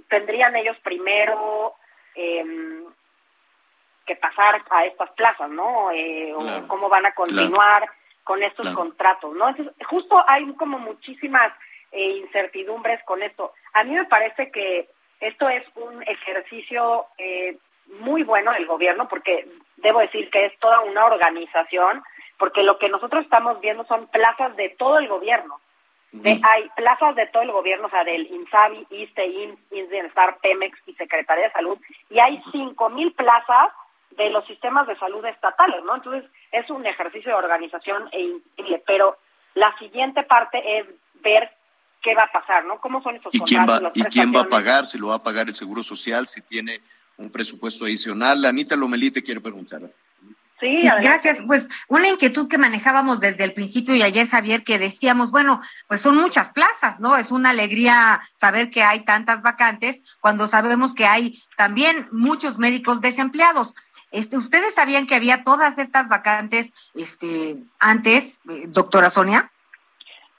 tendrían 0.09 0.55
ellos 0.55 0.77
primero 0.83 1.75
eh, 2.15 2.83
que 4.05 4.15
pasar 4.15 4.61
a 4.69 4.85
estas 4.85 5.09
plazas, 5.11 5.49
¿no? 5.49 5.91
Eh, 5.91 6.33
o 6.33 6.67
cómo 6.67 6.89
van 6.89 7.05
a 7.05 7.13
continuar 7.13 7.89
con 8.23 8.41
estos 8.43 8.73
contratos, 8.73 9.33
¿no? 9.35 9.49
Entonces, 9.49 9.73
justo 9.87 10.23
hay 10.27 10.51
como 10.55 10.79
muchísimas 10.79 11.53
eh, 11.91 12.17
incertidumbres 12.17 13.03
con 13.03 13.21
esto. 13.23 13.53
A 13.73 13.83
mí 13.83 13.91
me 13.91 14.05
parece 14.05 14.51
que 14.51 14.89
esto 15.19 15.49
es 15.49 15.63
un 15.75 16.03
ejercicio 16.03 17.05
eh, 17.17 17.57
muy 17.99 18.23
bueno 18.23 18.51
del 18.51 18.65
gobierno 18.65 19.07
porque 19.07 19.47
debo 19.77 19.99
decir 19.99 20.29
que 20.29 20.45
es 20.45 20.59
toda 20.59 20.81
una 20.81 21.05
organización 21.05 22.03
porque 22.37 22.63
lo 22.63 22.77
que 22.77 22.89
nosotros 22.89 23.23
estamos 23.23 23.59
viendo 23.61 23.85
son 23.85 24.07
plazas 24.07 24.55
de 24.55 24.69
todo 24.69 24.97
el 24.97 25.07
gobierno. 25.07 25.59
hay 26.23 26.69
plazas 26.75 27.15
de 27.15 27.27
todo 27.27 27.43
el 27.43 27.51
gobierno, 27.51 27.87
o 27.87 27.89
sea, 27.89 28.03
del 28.03 28.27
INSABI, 28.27 28.87
ISTE, 28.89 29.57
Bienestar, 29.69 30.37
Pemex 30.41 30.77
y 30.85 30.93
Secretaría 30.93 31.45
de 31.45 31.51
Salud, 31.51 31.77
y 32.09 32.19
hay 32.19 32.41
cinco 32.51 32.89
mil 32.89 33.11
plazas 33.13 33.71
de 34.11 34.29
los 34.29 34.45
sistemas 34.47 34.87
de 34.87 34.97
salud 34.97 35.25
estatales, 35.25 35.83
¿no? 35.83 35.95
Entonces, 35.95 36.29
es 36.51 36.69
un 36.69 36.85
ejercicio 36.85 37.31
de 37.31 37.37
organización 37.37 38.07
e 38.13 38.21
increíble, 38.21 38.81
pero 38.85 39.17
la 39.55 39.77
siguiente 39.77 40.23
parte 40.23 40.79
es 40.79 40.85
ver 41.15 41.51
qué 42.05 42.13
va 42.13 42.25
a 42.25 42.31
pasar, 42.31 42.63
¿no? 42.65 42.79
¿Cómo 42.79 43.01
son 43.01 43.15
esos 43.15 43.33
¿Y 43.33 43.39
quién 43.39 43.65
va, 43.67 43.91
¿Y 43.95 44.03
quién 44.03 44.31
va 44.31 44.41
a 44.41 44.47
pagar? 44.47 44.85
¿Si 44.85 44.99
lo 44.99 45.07
va 45.07 45.15
a 45.15 45.23
pagar 45.23 45.47
el 45.47 45.55
Seguro 45.55 45.81
Social? 45.81 46.27
¿Si 46.27 46.39
tiene 46.41 46.79
un 47.17 47.31
presupuesto 47.31 47.85
adicional? 47.85 48.45
Anita 48.45 48.75
Lomelí 48.75 49.09
te 49.09 49.23
quiere 49.23 49.41
preguntar. 49.41 49.81
Sí, 50.59 50.83
gracias. 51.01 51.39
Pues 51.47 51.67
una 51.87 52.07
inquietud 52.07 52.47
que 52.47 52.59
manejábamos 52.59 53.19
desde 53.19 53.43
el 53.43 53.53
principio 53.53 53.95
y 53.95 54.03
ayer, 54.03 54.27
Javier, 54.27 54.63
que 54.63 54.77
decíamos, 54.77 55.31
bueno, 55.31 55.61
pues 55.87 55.99
son 55.99 56.15
muchas 56.15 56.51
plazas, 56.51 56.99
¿no? 56.99 57.17
Es 57.17 57.31
una 57.31 57.49
alegría 57.49 58.21
saber 58.35 58.69
que 58.69 58.83
hay 58.83 59.03
tantas 59.03 59.41
vacantes 59.41 60.15
cuando 60.21 60.47
sabemos 60.47 60.93
que 60.93 61.07
hay 61.07 61.41
también 61.57 62.07
muchos 62.11 62.59
médicos 62.59 63.01
desempleados. 63.01 63.73
Este, 64.11 64.37
¿Ustedes 64.37 64.75
sabían 64.75 65.07
que 65.07 65.15
había 65.15 65.43
todas 65.43 65.79
estas 65.79 66.07
vacantes 66.07 66.71
este, 66.93 67.57
antes, 67.79 68.39
eh, 68.47 68.65
doctora 68.67 69.09
Sonia? 69.09 69.51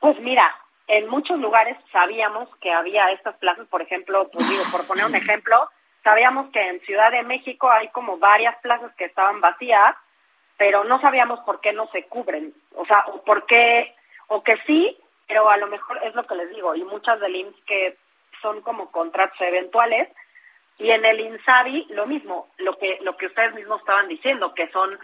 Pues 0.00 0.16
mira, 0.20 0.44
en 0.88 1.08
muchos 1.08 1.38
lugares 1.38 1.76
sabíamos 1.92 2.48
que 2.56 2.72
había 2.72 3.10
estas 3.10 3.36
plazas, 3.36 3.66
por 3.68 3.82
ejemplo, 3.82 4.28
pues 4.32 4.48
digo, 4.48 4.62
por 4.70 4.86
poner 4.86 5.04
un 5.04 5.14
ejemplo, 5.14 5.68
sabíamos 6.04 6.50
que 6.52 6.60
en 6.60 6.80
Ciudad 6.80 7.10
de 7.10 7.24
México 7.24 7.70
hay 7.70 7.88
como 7.88 8.18
varias 8.18 8.56
plazas 8.58 8.94
que 8.96 9.06
estaban 9.06 9.40
vacías, 9.40 9.96
pero 10.56 10.84
no 10.84 11.00
sabíamos 11.00 11.40
por 11.40 11.60
qué 11.60 11.72
no 11.72 11.88
se 11.88 12.04
cubren, 12.04 12.54
o 12.74 12.86
sea, 12.86 13.04
o 13.08 13.22
por 13.24 13.46
qué, 13.46 13.94
o 14.28 14.42
que 14.42 14.56
sí, 14.66 14.96
pero 15.26 15.50
a 15.50 15.56
lo 15.56 15.66
mejor 15.66 16.00
es 16.04 16.14
lo 16.14 16.24
que 16.24 16.36
les 16.36 16.50
digo, 16.50 16.74
y 16.74 16.84
muchas 16.84 17.18
del 17.20 17.34
IMSS 17.34 17.64
que 17.66 17.96
son 18.40 18.62
como 18.62 18.92
contratos 18.92 19.40
eventuales, 19.40 20.08
y 20.78 20.90
en 20.90 21.04
el 21.04 21.20
INSABI 21.20 21.86
lo 21.90 22.06
mismo, 22.06 22.48
lo 22.58 22.76
que, 22.78 22.98
lo 23.02 23.16
que 23.16 23.26
ustedes 23.26 23.54
mismos 23.54 23.80
estaban 23.80 24.08
diciendo, 24.08 24.54
que 24.54 24.68
son 24.68 24.98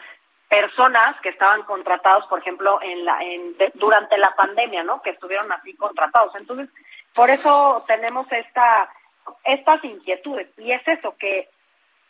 personas 0.52 1.18
que 1.22 1.30
estaban 1.30 1.62
contratados, 1.62 2.26
por 2.26 2.40
ejemplo, 2.40 2.78
en 2.82 3.06
la, 3.06 3.22
en, 3.22 3.56
durante 3.72 4.18
la 4.18 4.36
pandemia, 4.36 4.82
¿no? 4.84 5.00
Que 5.00 5.08
estuvieron 5.08 5.50
así 5.50 5.72
contratados. 5.76 6.34
Entonces, 6.36 6.68
por 7.14 7.30
eso 7.30 7.82
tenemos 7.86 8.30
esta, 8.30 8.90
estas 9.44 9.82
inquietudes. 9.82 10.48
Y 10.58 10.72
es 10.72 10.86
eso, 10.86 11.16
que, 11.18 11.48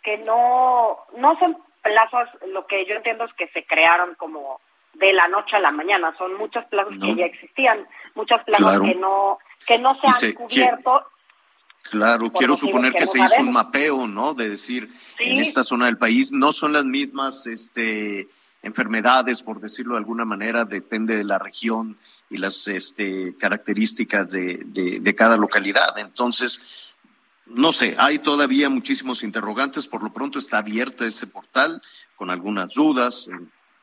que 0.03 0.19
no, 0.19 0.99
no 1.17 1.39
son 1.39 1.57
plazas, 1.83 2.31
lo 2.49 2.67
que 2.67 2.85
yo 2.85 2.97
entiendo 2.97 3.27
es 3.27 3.33
que 3.35 3.47
se 3.51 3.65
crearon 3.65 4.17
como 4.17 4.61
de 4.95 5.13
la 5.13 5.29
noche 5.29 5.55
a 5.55 5.61
la 5.61 5.71
mañana. 5.71 6.13
Son 6.19 6.35
muchas 6.35 6.67
plazas 6.67 6.95
que 7.01 7.15
ya 7.15 7.27
existían, 7.27 7.87
muchas 8.17 8.43
plazas 8.43 8.81
que 8.81 8.97
no, 8.97 9.39
que 9.69 9.79
no 9.79 9.95
se 10.01 10.09
han 10.09 10.33
cubierto. 10.35 11.07
Claro, 11.83 12.33
quiero 12.33 12.57
suponer 12.57 12.93
que, 12.93 13.07
se 13.07 13.19
hizo 13.19 13.41
un 13.41 13.53
mapeo, 13.53 14.07
¿no? 14.07 14.35
De 14.35 14.49
decir, 14.49 14.91
en 15.19 15.39
esta 15.39 15.63
zona 15.63 15.87
del 15.87 15.99
país 15.99 16.33
no 16.33 16.53
son 16.53 16.73
las 16.73 16.85
mismas 16.85 17.47
este, 17.47 18.29
enfermedades, 18.63 19.43
por 19.43 19.61
decirlo 19.61 19.95
de 19.95 19.99
alguna 19.99 20.25
manera, 20.25 20.65
depende 20.65 21.17
de 21.17 21.25
la 21.25 21.39
región 21.39 21.99
y 22.31 22.39
las 22.39 22.67
este, 22.69 23.37
características 23.37 24.31
de, 24.31 24.63
de, 24.65 25.15
cada 25.15 25.37
localidad. 25.37 25.99
Entonces, 25.99 26.95
no 27.47 27.73
sé, 27.73 27.97
hay 27.99 28.21
todavía 28.21 28.71
muchísimos 28.71 29.23
interrogantes. 29.23 29.87
Por 29.87 30.03
lo 30.03 30.13
pronto 30.13 30.39
está 30.39 30.59
abierto 30.59 31.05
ese 31.05 31.27
portal 31.27 31.83
con 32.17 32.31
algunas 32.31 32.73
dudas 32.75 33.29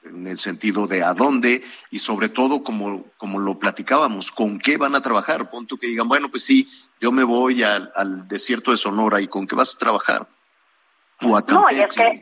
en, 0.04 0.28
el 0.28 0.38
sentido 0.38 0.88
de 0.88 1.04
a 1.04 1.14
dónde 1.14 1.62
y 1.92 2.00
sobre 2.00 2.30
todo, 2.30 2.64
como, 2.64 3.06
como 3.18 3.40
lo 3.40 3.60
platicábamos, 3.60 4.32
con 4.32 4.60
qué 4.60 4.78
van 4.78 4.96
a 4.96 5.02
trabajar. 5.02 5.50
Punto 5.50 5.78
que 5.78 5.88
digan, 5.88 6.08
bueno, 6.08 6.30
pues 6.30 6.46
sí, 6.46 6.68
yo 7.00 7.12
me 7.12 7.24
voy 7.24 7.64
al, 7.64 8.28
desierto 8.28 8.72
de 8.72 8.78
Sonora 8.78 9.22
y 9.22 9.28
con 9.28 9.48
qué 9.48 9.56
vas 9.56 9.76
a 9.76 9.80
trabajar. 9.80 10.28
O 11.22 11.36
a 11.36 11.42
no, 11.42 11.66
y 11.72 11.82
es 11.82 11.96
que 11.96 12.22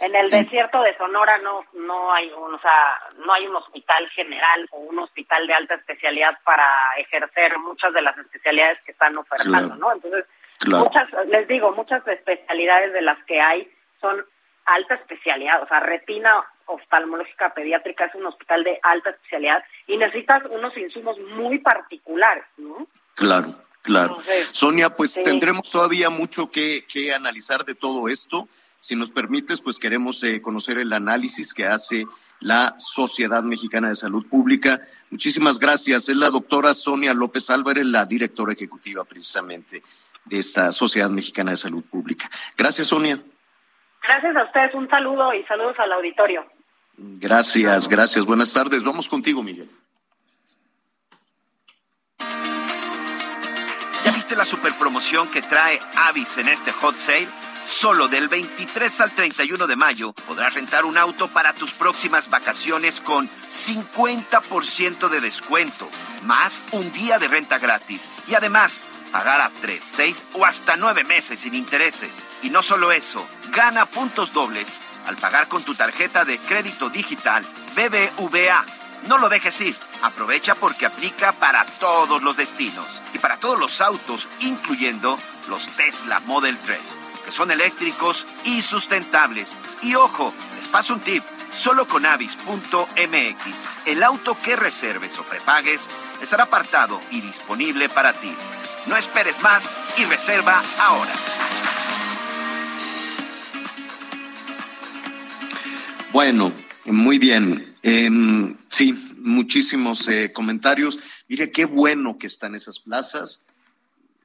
en 0.00 0.14
el 0.14 0.30
desierto 0.30 0.80
de 0.82 0.96
Sonora 0.96 1.38
no 1.38 1.64
no 1.72 2.12
hay 2.12 2.30
un, 2.30 2.54
o 2.54 2.60
sea, 2.60 2.98
no 3.24 3.32
hay 3.32 3.46
un 3.46 3.56
hospital 3.56 4.08
general 4.10 4.68
o 4.70 4.78
un 4.78 4.98
hospital 5.00 5.46
de 5.46 5.54
alta 5.54 5.74
especialidad 5.74 6.38
para 6.44 6.64
ejercer 6.98 7.58
muchas 7.58 7.92
de 7.92 8.02
las 8.02 8.16
especialidades 8.16 8.78
que 8.84 8.92
están 8.92 9.16
ofertando, 9.18 9.74
¿no? 9.76 9.92
Entonces, 9.92 10.24
muchas 10.66 11.26
les 11.26 11.48
digo, 11.48 11.72
muchas 11.72 12.06
especialidades 12.06 12.92
de 12.92 13.02
las 13.02 13.22
que 13.24 13.40
hay 13.40 13.68
son 14.00 14.24
alta 14.66 14.94
especialidad, 14.94 15.62
o 15.62 15.66
sea, 15.66 15.80
retina 15.80 16.44
oftalmológica 16.68 17.52
pediátrica 17.54 18.06
es 18.06 18.14
un 18.14 18.26
hospital 18.26 18.64
de 18.64 18.78
alta 18.82 19.10
especialidad 19.10 19.64
y 19.86 19.96
necesitas 19.96 20.44
unos 20.50 20.76
insumos 20.76 21.18
muy 21.18 21.58
particulares, 21.58 22.44
¿no? 22.56 22.86
Claro. 23.14 23.54
Claro. 23.82 24.18
Sonia, 24.50 24.94
pues 24.94 25.14
tendremos 25.14 25.70
todavía 25.70 26.10
mucho 26.10 26.50
que, 26.50 26.84
que, 26.86 27.14
analizar 27.14 27.64
de 27.64 27.74
todo 27.74 28.08
esto. 28.08 28.46
Si 28.78 28.96
nos 28.96 29.12
permites, 29.12 29.62
pues 29.62 29.78
queremos 29.78 30.22
eh, 30.24 30.42
conocer 30.42 30.76
el 30.76 30.92
análisis 30.92 31.54
que 31.54 31.66
hace 31.66 32.04
la 32.40 32.74
Sociedad 32.78 33.42
Mexicana 33.42 33.88
de 33.88 33.94
Salud 33.94 34.26
Pública. 34.28 34.82
Muchísimas 35.10 35.58
gracias. 35.58 36.08
Es 36.08 36.16
la 36.16 36.28
doctora 36.28 36.74
Sonia 36.74 37.14
López 37.14 37.48
Álvarez, 37.50 37.86
la 37.86 38.04
directora 38.04 38.52
ejecutiva 38.52 39.04
precisamente 39.04 39.82
de 40.24 40.38
esta 40.38 40.70
Sociedad 40.72 41.10
Mexicana 41.10 41.52
de 41.52 41.56
Salud 41.56 41.84
Pública. 41.84 42.28
Gracias, 42.56 42.88
Sonia. 42.88 43.18
Gracias 44.02 44.36
a 44.36 44.44
ustedes. 44.44 44.74
Un 44.74 44.88
saludo 44.88 45.32
y 45.34 45.44
saludos 45.44 45.78
al 45.78 45.92
auditorio. 45.92 46.46
Gracias, 46.98 47.88
gracias. 47.88 48.26
Buenas 48.26 48.52
tardes. 48.52 48.82
Vamos 48.82 49.08
contigo, 49.08 49.42
Miguel. 49.42 49.70
¿Viste 54.14 54.34
la 54.34 54.44
super 54.44 54.76
promoción 54.76 55.28
que 55.28 55.40
trae 55.40 55.80
Avis 55.94 56.38
en 56.38 56.48
este 56.48 56.72
hot 56.72 56.98
sale? 56.98 57.28
Solo 57.66 58.08
del 58.08 58.28
23 58.28 59.00
al 59.02 59.14
31 59.14 59.66
de 59.66 59.76
mayo 59.76 60.12
podrás 60.26 60.54
rentar 60.54 60.86
un 60.86 60.96
auto 60.96 61.28
para 61.28 61.52
tus 61.52 61.72
próximas 61.72 62.30
vacaciones 62.30 63.00
con 63.00 63.28
50% 63.28 65.08
de 65.08 65.20
descuento, 65.20 65.88
más 66.24 66.64
un 66.72 66.90
día 66.92 67.18
de 67.18 67.28
renta 67.28 67.58
gratis 67.58 68.08
y 68.26 68.34
además 68.34 68.84
pagar 69.12 69.40
a 69.40 69.50
3, 69.50 69.82
6 69.84 70.24
o 70.34 70.46
hasta 70.46 70.76
9 70.76 71.04
meses 71.04 71.40
sin 71.40 71.54
intereses. 71.54 72.26
Y 72.42 72.50
no 72.50 72.62
solo 72.62 72.90
eso, 72.90 73.26
gana 73.52 73.86
puntos 73.86 74.32
dobles 74.32 74.80
al 75.08 75.16
pagar 75.16 75.48
con 75.48 75.62
tu 75.62 75.74
tarjeta 75.74 76.26
de 76.26 76.38
crédito 76.38 76.90
digital 76.90 77.42
BBVA 77.74 78.64
no 79.06 79.16
lo 79.16 79.28
dejes 79.28 79.60
ir. 79.62 79.76
Aprovecha 80.02 80.54
porque 80.54 80.86
aplica 80.86 81.32
para 81.32 81.64
todos 81.64 82.22
los 82.22 82.36
destinos 82.36 83.02
y 83.14 83.18
para 83.18 83.38
todos 83.38 83.58
los 83.58 83.80
autos, 83.80 84.28
incluyendo 84.40 85.18
los 85.48 85.66
Tesla 85.76 86.20
Model 86.20 86.56
3, 86.58 86.98
que 87.24 87.32
son 87.32 87.50
eléctricos 87.50 88.26
y 88.44 88.60
sustentables. 88.60 89.56
Y 89.82 89.94
ojo, 89.94 90.34
les 90.56 90.68
paso 90.68 90.94
un 90.94 91.00
tip. 91.00 91.24
Solo 91.50 91.88
con 91.88 92.04
avis.mx, 92.04 93.68
el 93.86 94.02
auto 94.02 94.36
que 94.36 94.54
reserves 94.54 95.18
o 95.18 95.24
prepagues 95.24 95.88
estará 96.20 96.44
apartado 96.44 97.00
y 97.10 97.22
disponible 97.22 97.88
para 97.88 98.12
ti. 98.12 98.36
No 98.86 98.96
esperes 98.96 99.40
más 99.40 99.70
y 99.96 100.04
reserva 100.04 100.62
ahora. 100.78 101.12
Bueno, 106.12 106.52
muy 106.86 107.18
bien. 107.18 107.70
Em, 107.82 108.56
sí, 108.68 109.14
muchísimos 109.18 110.08
eh, 110.08 110.32
comentarios. 110.32 110.98
Mire, 111.28 111.50
qué 111.50 111.66
bueno 111.66 112.18
que 112.18 112.26
están 112.26 112.54
esas 112.54 112.78
plazas, 112.78 113.46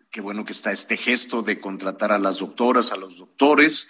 qué 0.09 0.21
bueno 0.21 0.45
que 0.45 0.53
está 0.53 0.71
este 0.71 0.95
gesto 0.95 1.41
de 1.41 1.59
contratar 1.59 2.13
a 2.13 2.19
las 2.19 2.39
doctoras, 2.39 2.93
a 2.93 2.97
los 2.97 3.17
doctores. 3.17 3.89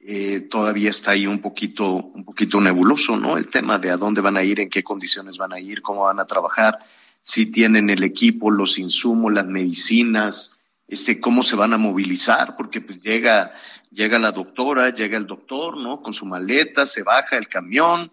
Eh, 0.00 0.40
todavía 0.50 0.90
está 0.90 1.12
ahí 1.12 1.26
un 1.26 1.40
poquito, 1.40 1.94
un 1.94 2.24
poquito 2.24 2.60
nebuloso, 2.60 3.16
¿no? 3.16 3.38
El 3.38 3.46
tema 3.46 3.78
de 3.78 3.90
a 3.90 3.96
dónde 3.96 4.20
van 4.20 4.36
a 4.36 4.44
ir, 4.44 4.60
en 4.60 4.68
qué 4.68 4.82
condiciones 4.82 5.38
van 5.38 5.54
a 5.54 5.60
ir, 5.60 5.80
cómo 5.80 6.02
van 6.02 6.20
a 6.20 6.26
trabajar, 6.26 6.78
si 7.22 7.50
tienen 7.50 7.90
el 7.90 8.02
equipo, 8.02 8.50
los 8.50 8.78
insumos, 8.78 9.32
las 9.32 9.46
medicinas, 9.46 10.59
este, 10.90 11.20
cómo 11.20 11.44
se 11.44 11.54
van 11.54 11.72
a 11.72 11.78
movilizar, 11.78 12.56
porque 12.56 12.80
pues 12.80 13.00
llega, 13.00 13.54
llega 13.92 14.18
la 14.18 14.32
doctora, 14.32 14.90
llega 14.90 15.16
el 15.16 15.26
doctor, 15.26 15.76
¿no? 15.76 16.02
Con 16.02 16.12
su 16.12 16.26
maleta, 16.26 16.84
se 16.84 17.04
baja 17.04 17.38
el 17.38 17.46
camión 17.46 18.10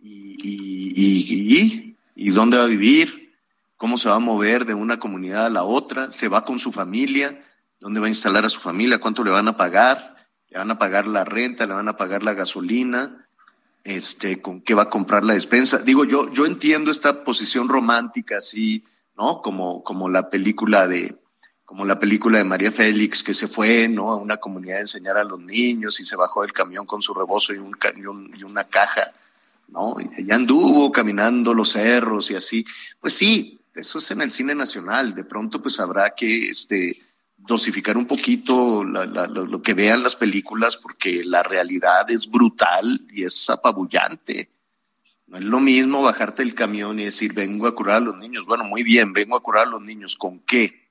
y, 0.00 0.38
y, 0.42 1.94
y, 2.16 2.30
dónde 2.30 2.56
va 2.56 2.64
a 2.64 2.66
vivir, 2.66 3.34
cómo 3.76 3.98
se 3.98 4.08
va 4.08 4.14
a 4.14 4.20
mover 4.20 4.64
de 4.64 4.72
una 4.72 4.98
comunidad 4.98 5.44
a 5.44 5.50
la 5.50 5.64
otra, 5.64 6.10
se 6.10 6.28
va 6.28 6.46
con 6.46 6.58
su 6.58 6.72
familia, 6.72 7.44
dónde 7.78 8.00
va 8.00 8.06
a 8.06 8.08
instalar 8.10 8.46
a 8.46 8.48
su 8.48 8.60
familia, 8.60 9.00
cuánto 9.00 9.22
le 9.22 9.30
van 9.30 9.48
a 9.48 9.58
pagar, 9.58 10.16
le 10.48 10.56
van 10.56 10.70
a 10.70 10.78
pagar 10.78 11.06
la 11.06 11.24
renta, 11.24 11.66
le 11.66 11.74
van 11.74 11.88
a 11.88 11.98
pagar 11.98 12.22
la 12.22 12.32
gasolina, 12.32 13.28
este, 13.84 14.40
con 14.40 14.62
qué 14.62 14.72
va 14.72 14.84
a 14.84 14.88
comprar 14.88 15.24
la 15.24 15.34
despensa. 15.34 15.76
Digo, 15.76 16.06
yo, 16.06 16.32
yo 16.32 16.46
entiendo 16.46 16.90
esta 16.90 17.22
posición 17.22 17.68
romántica, 17.68 18.38
así, 18.38 18.82
¿no? 19.14 19.42
Como, 19.42 19.84
como 19.84 20.08
la 20.08 20.30
película 20.30 20.86
de, 20.86 21.17
como 21.68 21.84
la 21.84 22.00
película 22.00 22.38
de 22.38 22.44
María 22.44 22.72
Félix, 22.72 23.22
que 23.22 23.34
se 23.34 23.46
fue, 23.46 23.88
¿no? 23.88 24.10
A 24.10 24.16
una 24.16 24.38
comunidad 24.38 24.78
a 24.78 24.80
enseñar 24.80 25.18
a 25.18 25.22
los 25.22 25.38
niños 25.38 26.00
y 26.00 26.04
se 26.04 26.16
bajó 26.16 26.40
del 26.40 26.54
camión 26.54 26.86
con 26.86 27.02
su 27.02 27.12
rebozo 27.12 27.52
y, 27.52 27.58
un, 27.58 27.76
y, 27.94 28.40
y 28.40 28.42
una 28.42 28.64
caja, 28.64 29.12
¿no? 29.68 29.94
Y 30.16 30.30
anduvo 30.32 30.90
caminando 30.90 31.52
los 31.52 31.72
cerros 31.72 32.30
y 32.30 32.36
así. 32.36 32.64
Pues 32.98 33.12
sí, 33.12 33.60
eso 33.74 33.98
es 33.98 34.10
en 34.10 34.22
el 34.22 34.30
cine 34.30 34.54
nacional. 34.54 35.12
De 35.12 35.24
pronto, 35.24 35.60
pues 35.60 35.78
habrá 35.78 36.14
que, 36.14 36.48
este, 36.48 37.02
dosificar 37.36 37.98
un 37.98 38.06
poquito 38.06 38.82
lo, 38.82 39.60
que 39.60 39.74
vean 39.74 40.02
las 40.02 40.16
películas 40.16 40.78
porque 40.78 41.22
la 41.22 41.42
realidad 41.42 42.10
es 42.10 42.30
brutal 42.30 43.06
y 43.12 43.24
es 43.24 43.50
apabullante. 43.50 44.48
No 45.26 45.36
es 45.36 45.44
lo 45.44 45.60
mismo 45.60 46.00
bajarte 46.00 46.42
el 46.42 46.54
camión 46.54 46.98
y 46.98 47.04
decir, 47.04 47.34
vengo 47.34 47.66
a 47.66 47.74
curar 47.74 47.96
a 47.96 48.00
los 48.00 48.16
niños. 48.16 48.46
Bueno, 48.46 48.64
muy 48.64 48.82
bien, 48.84 49.12
vengo 49.12 49.36
a 49.36 49.42
curar 49.42 49.66
a 49.66 49.70
los 49.70 49.82
niños. 49.82 50.16
¿Con 50.16 50.38
qué? 50.38 50.87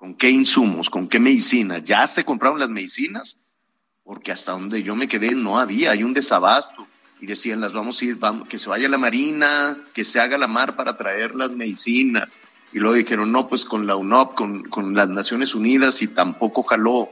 ¿Con 0.00 0.14
qué 0.14 0.30
insumos? 0.30 0.88
¿Con 0.88 1.06
qué 1.06 1.20
medicinas? 1.20 1.84
¿Ya 1.84 2.06
se 2.06 2.24
compraron 2.24 2.58
las 2.58 2.70
medicinas? 2.70 3.38
Porque 4.02 4.32
hasta 4.32 4.52
donde 4.52 4.82
yo 4.82 4.96
me 4.96 5.08
quedé 5.08 5.34
no 5.34 5.58
había, 5.58 5.90
hay 5.90 6.02
un 6.02 6.14
desabasto. 6.14 6.88
Y 7.20 7.26
decían, 7.26 7.60
las 7.60 7.74
vamos 7.74 8.00
a 8.00 8.04
ir, 8.06 8.18
que 8.48 8.58
se 8.58 8.70
vaya 8.70 8.88
la 8.88 8.96
Marina, 8.96 9.78
que 9.92 10.04
se 10.04 10.18
haga 10.18 10.38
la 10.38 10.48
mar 10.48 10.74
para 10.74 10.96
traer 10.96 11.34
las 11.34 11.52
medicinas 11.52 12.38
y 12.72 12.78
luego 12.78 12.94
dijeron, 12.94 13.32
no, 13.32 13.48
pues 13.48 13.64
con 13.64 13.86
la 13.86 13.96
UNOP, 13.96 14.34
con, 14.68 14.94
las 14.94 15.08
Naciones 15.08 15.54
Unidas 15.54 16.02
y 16.02 16.08
tampoco 16.08 16.62
jaló. 16.62 17.10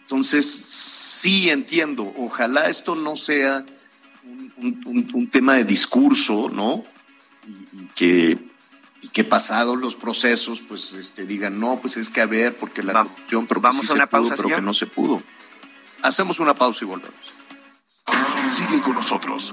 Entonces, 0.00 0.46
sí 0.46 1.50
entiendo, 1.50 2.10
ojalá 2.16 2.68
esto 2.68 2.94
no 2.94 3.16
sea 3.16 3.64
un, 4.56 5.28
tema 5.30 5.54
de 5.54 5.64
discurso, 5.64 6.50
¿no? 6.50 6.84
Y, 7.46 7.86
que, 7.94 8.38
y 9.04 9.08
que 9.08 9.22
pasados 9.22 9.78
los 9.78 9.96
procesos, 9.96 10.62
pues 10.62 10.94
este, 10.94 11.26
digan, 11.26 11.60
no, 11.60 11.78
pues 11.78 11.98
es 11.98 12.08
que 12.08 12.22
a 12.22 12.26
ver, 12.26 12.56
porque 12.56 12.82
la 12.82 12.94
corrupción, 12.94 13.46
pero 13.46 13.60
vamos 13.60 13.90
a 13.90 13.92
una 13.92 14.06
pausa, 14.06 14.34
pero 14.34 14.48
que 14.48 14.62
no 14.62 14.72
se 14.72 14.86
pudo. 14.86 15.22
Hacemos 16.02 16.40
una 16.40 16.54
pausa 16.54 16.86
y 16.86 16.88
volvemos. 16.88 17.34
Sigue 18.50 18.80
con 18.80 18.94
nosotros. 18.94 19.52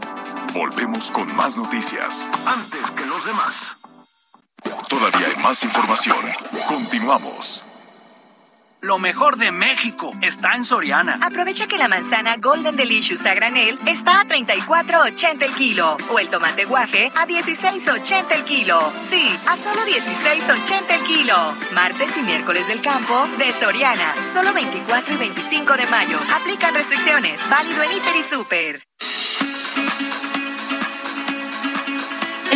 Volvemos 0.53 1.11
con 1.11 1.35
más 1.35 1.57
noticias. 1.57 2.29
Antes 2.45 2.91
que 2.91 3.05
los 3.05 3.25
demás. 3.25 3.75
Todavía 4.87 5.27
hay 5.27 5.43
más 5.43 5.63
información. 5.63 6.25
Continuamos. 6.69 7.65
Lo 8.83 8.97
mejor 8.97 9.37
de 9.37 9.51
México 9.51 10.11
está 10.23 10.55
en 10.55 10.65
Soriana. 10.65 11.19
Aprovecha 11.21 11.67
que 11.67 11.77
la 11.77 11.87
manzana 11.87 12.37
Golden 12.37 12.75
Delicious 12.75 13.23
a 13.27 13.35
granel 13.35 13.77
está 13.85 14.21
a 14.21 14.25
34.80 14.25 15.43
el 15.43 15.53
kilo 15.53 15.97
o 16.09 16.17
el 16.17 16.29
tomate 16.29 16.65
guaje 16.65 17.11
a 17.15 17.27
16.80 17.27 18.31
el 18.31 18.43
kilo. 18.43 18.91
Sí, 18.99 19.37
a 19.47 19.55
solo 19.55 19.81
16.80 19.81 20.99
el 20.99 21.03
kilo. 21.05 21.35
Martes 21.73 22.17
y 22.17 22.23
miércoles 22.23 22.67
del 22.67 22.81
campo 22.81 23.27
de 23.37 23.51
Soriana. 23.51 24.15
Solo 24.25 24.51
24 24.51 25.13
y 25.13 25.17
25 25.17 25.73
de 25.77 25.85
mayo. 25.85 26.17
Aplican 26.33 26.73
restricciones. 26.73 27.47
Válido 27.51 27.83
en 27.83 27.91
Hiper 27.91 28.15
y 28.15 28.23
Super. 28.23 28.90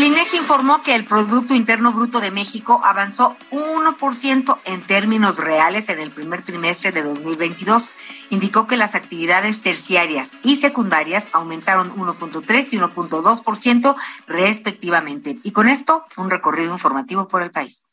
INEGI 0.06 0.38
informó 0.38 0.84
que 0.84 0.94
el 0.94 1.04
Producto 1.04 1.56
Interno 1.56 1.92
Bruto 1.92 2.20
de 2.20 2.30
México 2.30 2.80
avanzó 2.86 3.36
1% 3.50 4.58
en 4.66 4.82
términos 4.84 5.38
reales 5.38 5.90
en 5.90 6.00
el 6.00 6.12
primer 6.12 6.44
trimestre 6.44 6.92
de 6.92 7.02
2022. 7.02 7.90
Indicó 8.30 8.68
que 8.68 8.78
las 8.78 8.94
actividades 8.94 9.64
terciarias 9.64 10.34
y 10.44 10.58
secundarias 10.58 11.24
aumentaron 11.32 11.96
1.3 11.96 12.68
y 12.70 12.78
1.2% 12.78 13.96
respectivamente. 14.28 15.40
Y 15.42 15.50
con 15.50 15.68
esto, 15.68 16.06
un 16.18 16.30
recorrido 16.30 16.72
informativo 16.72 17.28
por 17.28 17.42
el 17.42 17.50
país 17.50 17.88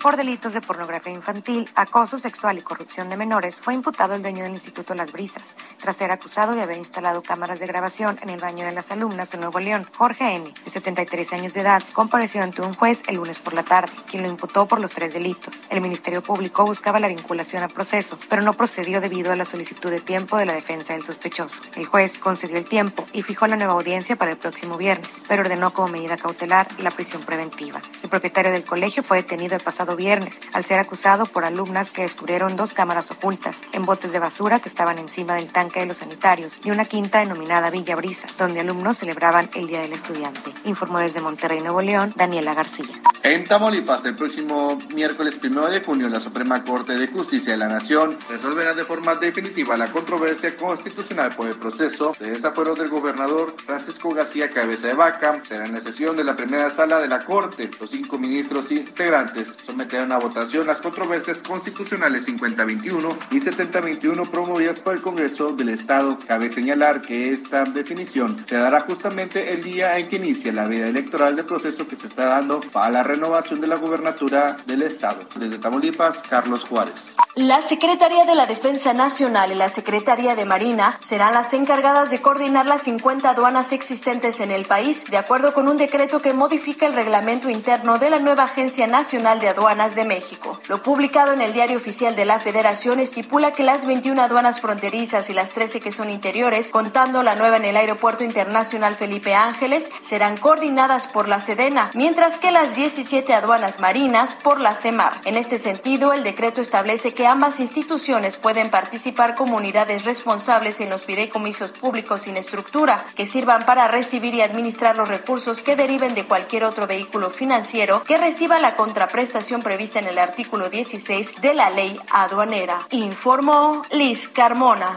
por 0.00 0.16
delitos 0.16 0.54
de 0.54 0.62
pornografía 0.62 1.12
infantil, 1.12 1.68
acoso 1.74 2.18
sexual 2.18 2.56
y 2.56 2.62
corrupción 2.62 3.10
de 3.10 3.18
menores, 3.18 3.56
fue 3.56 3.74
imputado 3.74 4.14
el 4.14 4.22
dueño 4.22 4.44
del 4.44 4.54
Instituto 4.54 4.94
Las 4.94 5.12
Brisas, 5.12 5.54
tras 5.78 5.96
ser 5.96 6.10
acusado 6.10 6.54
de 6.54 6.62
haber 6.62 6.78
instalado 6.78 7.22
cámaras 7.22 7.60
de 7.60 7.66
grabación 7.66 8.18
en 8.22 8.30
el 8.30 8.40
baño 8.40 8.64
de 8.64 8.72
las 8.72 8.90
alumnas 8.90 9.30
de 9.30 9.38
Nuevo 9.38 9.60
León. 9.60 9.86
Jorge 9.96 10.36
N., 10.36 10.54
de 10.64 10.70
73 10.70 11.32
años 11.34 11.52
de 11.52 11.60
edad, 11.60 11.82
compareció 11.92 12.42
ante 12.42 12.62
un 12.62 12.72
juez 12.72 13.02
el 13.08 13.16
lunes 13.16 13.38
por 13.40 13.52
la 13.52 13.62
tarde, 13.62 13.92
quien 14.10 14.22
lo 14.22 14.28
imputó 14.28 14.66
por 14.66 14.80
los 14.80 14.92
tres 14.92 15.12
delitos. 15.12 15.54
El 15.68 15.82
Ministerio 15.82 16.22
Público 16.22 16.64
buscaba 16.64 16.98
la 16.98 17.08
vinculación 17.08 17.62
a 17.62 17.68
proceso, 17.68 18.18
pero 18.30 18.42
no 18.42 18.54
procedió 18.54 19.00
debido 19.02 19.32
a 19.32 19.36
la 19.36 19.44
solicitud 19.44 19.90
de 19.90 20.00
tiempo 20.00 20.38
de 20.38 20.46
la 20.46 20.54
defensa 20.54 20.94
del 20.94 21.04
sospechoso. 21.04 21.60
El 21.76 21.86
juez 21.86 22.16
concedió 22.18 22.56
el 22.56 22.64
tiempo 22.64 23.04
y 23.12 23.22
fijó 23.22 23.46
la 23.46 23.56
nueva 23.56 23.74
audiencia 23.74 24.16
para 24.16 24.30
el 24.30 24.38
próximo 24.38 24.78
viernes, 24.78 25.20
pero 25.28 25.42
ordenó 25.42 25.74
como 25.74 25.88
medida 25.88 26.16
cautelar 26.16 26.66
la 26.78 26.90
prisión 26.90 27.22
preventiva. 27.22 27.82
El 28.02 28.08
propietario 28.08 28.50
del 28.50 28.64
colegio 28.64 29.02
fue 29.02 29.18
detenido 29.18 29.56
el 29.56 29.62
pasado 29.62 29.89
viernes 29.96 30.40
al 30.52 30.64
ser 30.64 30.78
acusado 30.78 31.26
por 31.26 31.44
alumnas 31.44 31.92
que 31.92 32.02
descubrieron 32.02 32.56
dos 32.56 32.72
cámaras 32.72 33.10
ocultas 33.10 33.60
en 33.72 33.84
botes 33.84 34.12
de 34.12 34.18
basura 34.18 34.60
que 34.60 34.68
estaban 34.68 34.98
encima 34.98 35.34
del 35.34 35.52
tanque 35.52 35.80
de 35.80 35.86
los 35.86 35.98
sanitarios 35.98 36.58
y 36.64 36.70
una 36.70 36.84
quinta 36.84 37.20
denominada 37.20 37.70
Villa 37.70 37.96
Brisa, 37.96 38.28
donde 38.38 38.60
alumnos 38.60 38.98
celebraban 38.98 39.50
el 39.54 39.66
Día 39.66 39.80
del 39.80 39.92
Estudiante. 39.92 40.52
Informó 40.64 40.98
desde 40.98 41.20
Monterrey, 41.20 41.60
Nuevo 41.60 41.80
León, 41.80 42.12
Daniela 42.16 42.54
García. 42.54 43.00
En 43.22 43.44
Tamaulipas, 43.44 44.04
el 44.06 44.16
próximo 44.16 44.78
miércoles 44.94 45.38
1 45.42 45.68
de 45.68 45.82
junio, 45.82 46.08
la 46.08 46.20
Suprema 46.20 46.64
Corte 46.64 46.94
de 46.94 47.08
Justicia 47.08 47.52
de 47.52 47.58
la 47.58 47.68
Nación 47.68 48.16
resolverá 48.28 48.74
de 48.74 48.84
forma 48.84 49.14
definitiva 49.16 49.76
la 49.76 49.92
controversia 49.92 50.56
constitucional 50.56 51.34
por 51.36 51.48
el 51.48 51.56
proceso 51.56 52.12
de 52.18 52.30
desafuero 52.30 52.74
del 52.74 52.88
gobernador 52.88 53.54
Francisco 53.64 54.10
García 54.14 54.50
Cabeza 54.50 54.88
de 54.88 54.94
Vaca. 54.94 55.42
Será 55.46 55.66
en 55.66 55.74
la 55.74 55.80
sesión 55.80 56.16
de 56.16 56.24
la 56.24 56.34
primera 56.34 56.70
sala 56.70 56.98
de 56.98 57.08
la 57.08 57.24
Corte. 57.24 57.70
Los 57.78 57.90
cinco 57.90 58.18
ministros 58.18 58.70
integrantes 58.70 59.56
someterán 59.80 60.12
a 60.12 60.18
votación 60.18 60.66
las 60.66 60.78
controversias 60.78 61.40
constitucionales 61.40 62.26
5021 62.26 63.16
y 63.30 63.40
7021 63.40 64.24
promovidas 64.24 64.78
por 64.78 64.94
el 64.94 65.00
Congreso 65.00 65.52
del 65.52 65.70
Estado. 65.70 66.18
Cabe 66.28 66.50
señalar 66.50 67.00
que 67.00 67.30
esta 67.30 67.64
definición 67.64 68.44
se 68.46 68.56
dará 68.56 68.80
justamente 68.80 69.54
el 69.54 69.62
día 69.62 69.96
en 69.96 70.06
que 70.08 70.16
inicia 70.16 70.52
la 70.52 70.68
vida 70.68 70.86
electoral 70.86 71.34
del 71.34 71.46
proceso 71.46 71.86
que 71.86 71.96
se 71.96 72.08
está 72.08 72.26
dando 72.26 72.60
para 72.60 72.90
la 72.90 73.02
renovación 73.02 73.62
de 73.62 73.68
la 73.68 73.76
gubernatura 73.76 74.58
del 74.66 74.82
Estado. 74.82 75.20
Desde 75.36 75.56
Tamaulipas, 75.56 76.18
Carlos 76.28 76.64
Juárez. 76.64 77.14
La 77.36 77.62
Secretaría 77.62 78.26
de 78.26 78.34
la 78.34 78.44
Defensa 78.44 78.92
Nacional 78.92 79.52
y 79.52 79.54
la 79.54 79.70
Secretaría 79.70 80.34
de 80.34 80.44
Marina 80.44 80.98
serán 81.00 81.32
las 81.32 81.54
encargadas 81.54 82.10
de 82.10 82.20
coordinar 82.20 82.66
las 82.66 82.82
50 82.82 83.30
aduanas 83.30 83.72
existentes 83.72 84.40
en 84.40 84.50
el 84.50 84.66
país, 84.66 85.06
de 85.06 85.16
acuerdo 85.16 85.54
con 85.54 85.68
un 85.68 85.78
decreto 85.78 86.20
que 86.20 86.34
modifica 86.34 86.86
el 86.86 86.92
reglamento 86.92 87.48
interno 87.48 87.98
de 87.98 88.10
la 88.10 88.18
nueva 88.18 88.44
Agencia 88.44 88.86
Nacional 88.86 89.40
de 89.40 89.48
Aduanas 89.48 89.69
de 89.70 90.04
México. 90.04 90.58
Lo 90.66 90.82
publicado 90.82 91.32
en 91.32 91.40
el 91.40 91.52
Diario 91.52 91.76
Oficial 91.76 92.16
de 92.16 92.24
la 92.24 92.40
Federación 92.40 92.98
estipula 92.98 93.52
que 93.52 93.62
las 93.62 93.86
21 93.86 94.20
aduanas 94.20 94.60
fronterizas 94.60 95.30
y 95.30 95.32
las 95.32 95.52
13 95.52 95.78
que 95.78 95.92
son 95.92 96.10
interiores, 96.10 96.72
contando 96.72 97.22
la 97.22 97.36
nueva 97.36 97.56
en 97.56 97.64
el 97.64 97.76
Aeropuerto 97.76 98.24
Internacional 98.24 98.96
Felipe 98.96 99.32
Ángeles, 99.32 99.88
serán 100.00 100.36
coordinadas 100.36 101.06
por 101.06 101.28
la 101.28 101.38
Sedena, 101.38 101.92
mientras 101.94 102.36
que 102.38 102.50
las 102.50 102.74
17 102.74 103.32
aduanas 103.32 103.78
marinas 103.78 104.34
por 104.34 104.58
la 104.58 104.74
CEMAR. 104.74 105.20
En 105.24 105.36
este 105.36 105.56
sentido, 105.56 106.12
el 106.12 106.24
decreto 106.24 106.60
establece 106.60 107.14
que 107.14 107.28
ambas 107.28 107.60
instituciones 107.60 108.38
pueden 108.38 108.70
participar 108.70 109.36
como 109.36 109.56
unidades 109.56 110.04
responsables 110.04 110.80
en 110.80 110.90
los 110.90 111.06
fideicomisos 111.06 111.70
públicos 111.70 112.22
sin 112.22 112.36
estructura, 112.36 113.06
que 113.14 113.24
sirvan 113.24 113.64
para 113.64 113.86
recibir 113.86 114.34
y 114.34 114.42
administrar 114.42 114.96
los 114.96 115.08
recursos 115.08 115.62
que 115.62 115.76
deriven 115.76 116.16
de 116.16 116.26
cualquier 116.26 116.64
otro 116.64 116.88
vehículo 116.88 117.30
financiero 117.30 118.02
que 118.02 118.18
reciba 118.18 118.58
la 118.58 118.74
contraprestación 118.74 119.59
prevista 119.62 119.98
en 119.98 120.06
el 120.06 120.18
artículo 120.18 120.70
16 120.70 121.40
de 121.40 121.54
la 121.54 121.70
ley 121.70 121.98
aduanera. 122.10 122.86
Informó 122.90 123.82
Liz 123.92 124.28
Carmona. 124.28 124.96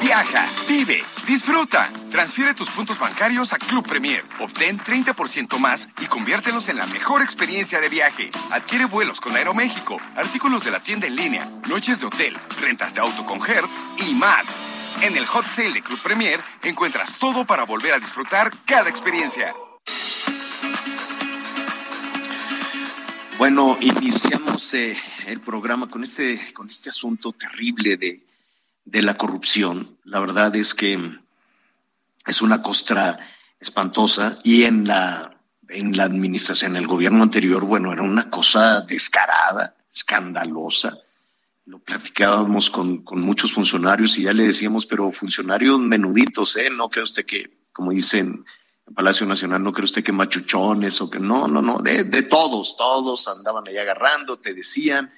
Viaja, 0.00 0.46
vive, 0.66 1.04
disfruta. 1.26 1.92
Transfiere 2.10 2.54
tus 2.54 2.70
puntos 2.70 2.98
bancarios 2.98 3.52
a 3.52 3.58
Club 3.58 3.86
Premier. 3.86 4.24
Obtén 4.40 4.78
30% 4.78 5.58
más 5.58 5.88
y 6.00 6.06
conviértelos 6.06 6.68
en 6.68 6.78
la 6.78 6.86
mejor 6.86 7.22
experiencia 7.22 7.80
de 7.80 7.88
viaje. 7.88 8.30
Adquiere 8.50 8.86
vuelos 8.86 9.20
con 9.20 9.36
Aeroméxico, 9.36 10.00
artículos 10.16 10.64
de 10.64 10.70
la 10.70 10.80
tienda 10.80 11.06
en 11.06 11.16
línea, 11.16 11.50
noches 11.68 12.00
de 12.00 12.06
hotel, 12.06 12.38
rentas 12.60 12.94
de 12.94 13.00
auto 13.00 13.26
con 13.26 13.38
Hertz 13.38 13.84
y 13.98 14.14
más. 14.14 14.56
En 15.02 15.16
el 15.16 15.26
Hot 15.26 15.44
Sale 15.44 15.72
de 15.72 15.82
Club 15.82 16.00
Premier 16.00 16.40
encuentras 16.62 17.18
todo 17.18 17.44
para 17.44 17.64
volver 17.64 17.94
a 17.94 17.98
disfrutar 17.98 18.52
cada 18.66 18.88
experiencia. 18.88 19.54
Bueno, 23.40 23.78
iniciamos 23.80 24.74
eh, 24.74 24.98
el 25.26 25.40
programa 25.40 25.88
con 25.88 26.02
este, 26.02 26.52
con 26.52 26.68
este 26.68 26.90
asunto 26.90 27.32
terrible 27.32 27.96
de, 27.96 28.22
de 28.84 29.00
la 29.00 29.14
corrupción. 29.14 29.96
La 30.04 30.20
verdad 30.20 30.54
es 30.56 30.74
que 30.74 31.00
es 32.26 32.42
una 32.42 32.60
costra 32.60 33.18
espantosa 33.58 34.38
y 34.44 34.64
en 34.64 34.86
la, 34.86 35.40
en 35.70 35.96
la 35.96 36.04
administración, 36.04 36.72
en 36.72 36.82
el 36.82 36.86
gobierno 36.86 37.22
anterior, 37.22 37.64
bueno, 37.64 37.94
era 37.94 38.02
una 38.02 38.28
cosa 38.28 38.82
descarada, 38.82 39.74
escandalosa. 39.90 40.98
Lo 41.64 41.78
platicábamos 41.78 42.68
con, 42.68 43.02
con 43.04 43.22
muchos 43.22 43.54
funcionarios 43.54 44.18
y 44.18 44.24
ya 44.24 44.34
le 44.34 44.48
decíamos, 44.48 44.84
pero 44.84 45.10
funcionarios 45.12 45.78
menuditos, 45.78 46.56
¿eh? 46.56 46.68
No 46.68 46.90
cree 46.90 47.04
usted 47.04 47.24
que, 47.24 47.50
como 47.72 47.92
dicen 47.92 48.44
Palacio 48.94 49.26
Nacional, 49.26 49.62
no 49.62 49.72
cree 49.72 49.84
usted 49.84 50.02
que 50.02 50.12
machuchones 50.12 51.00
o 51.00 51.08
que 51.08 51.20
no, 51.20 51.46
no, 51.46 51.62
no, 51.62 51.78
de, 51.78 52.04
de 52.04 52.22
todos, 52.22 52.76
todos 52.76 53.28
andaban 53.28 53.66
ahí 53.68 53.78
agarrando, 53.78 54.38
te 54.38 54.54
decían. 54.54 55.10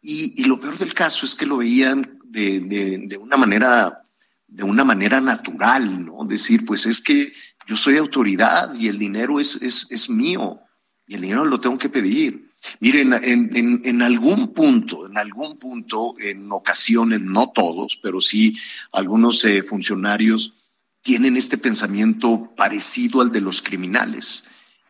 Y, 0.00 0.40
y, 0.42 0.44
lo 0.44 0.58
peor 0.58 0.76
del 0.76 0.94
caso 0.94 1.24
es 1.24 1.34
que 1.34 1.46
lo 1.46 1.58
veían 1.58 2.18
de, 2.24 2.60
de, 2.60 2.98
de, 3.06 3.16
una 3.16 3.36
manera, 3.36 4.04
de 4.48 4.64
una 4.64 4.84
manera 4.84 5.20
natural, 5.20 6.04
¿no? 6.04 6.24
Decir, 6.24 6.66
pues 6.66 6.86
es 6.86 7.00
que 7.00 7.32
yo 7.66 7.76
soy 7.76 7.96
autoridad 7.96 8.74
y 8.74 8.88
el 8.88 8.98
dinero 8.98 9.38
es, 9.38 9.56
es, 9.62 9.86
es 9.90 10.10
mío 10.10 10.60
y 11.06 11.14
el 11.14 11.20
dinero 11.20 11.44
lo 11.44 11.60
tengo 11.60 11.78
que 11.78 11.88
pedir. 11.88 12.50
Miren, 12.80 13.12
en, 13.12 13.56
en, 13.56 13.80
en, 13.84 14.02
algún 14.02 14.52
punto, 14.52 15.06
en 15.06 15.18
algún 15.18 15.58
punto, 15.58 16.14
en 16.18 16.50
ocasiones, 16.50 17.20
no 17.20 17.50
todos, 17.50 17.98
pero 18.00 18.20
sí 18.20 18.56
algunos 18.92 19.44
eh, 19.44 19.62
funcionarios 19.62 20.61
tienen 21.02 21.36
este 21.36 21.58
pensamiento 21.58 22.52
parecido 22.56 23.20
al 23.20 23.32
de 23.32 23.40
los 23.40 23.60
criminales. 23.60 24.44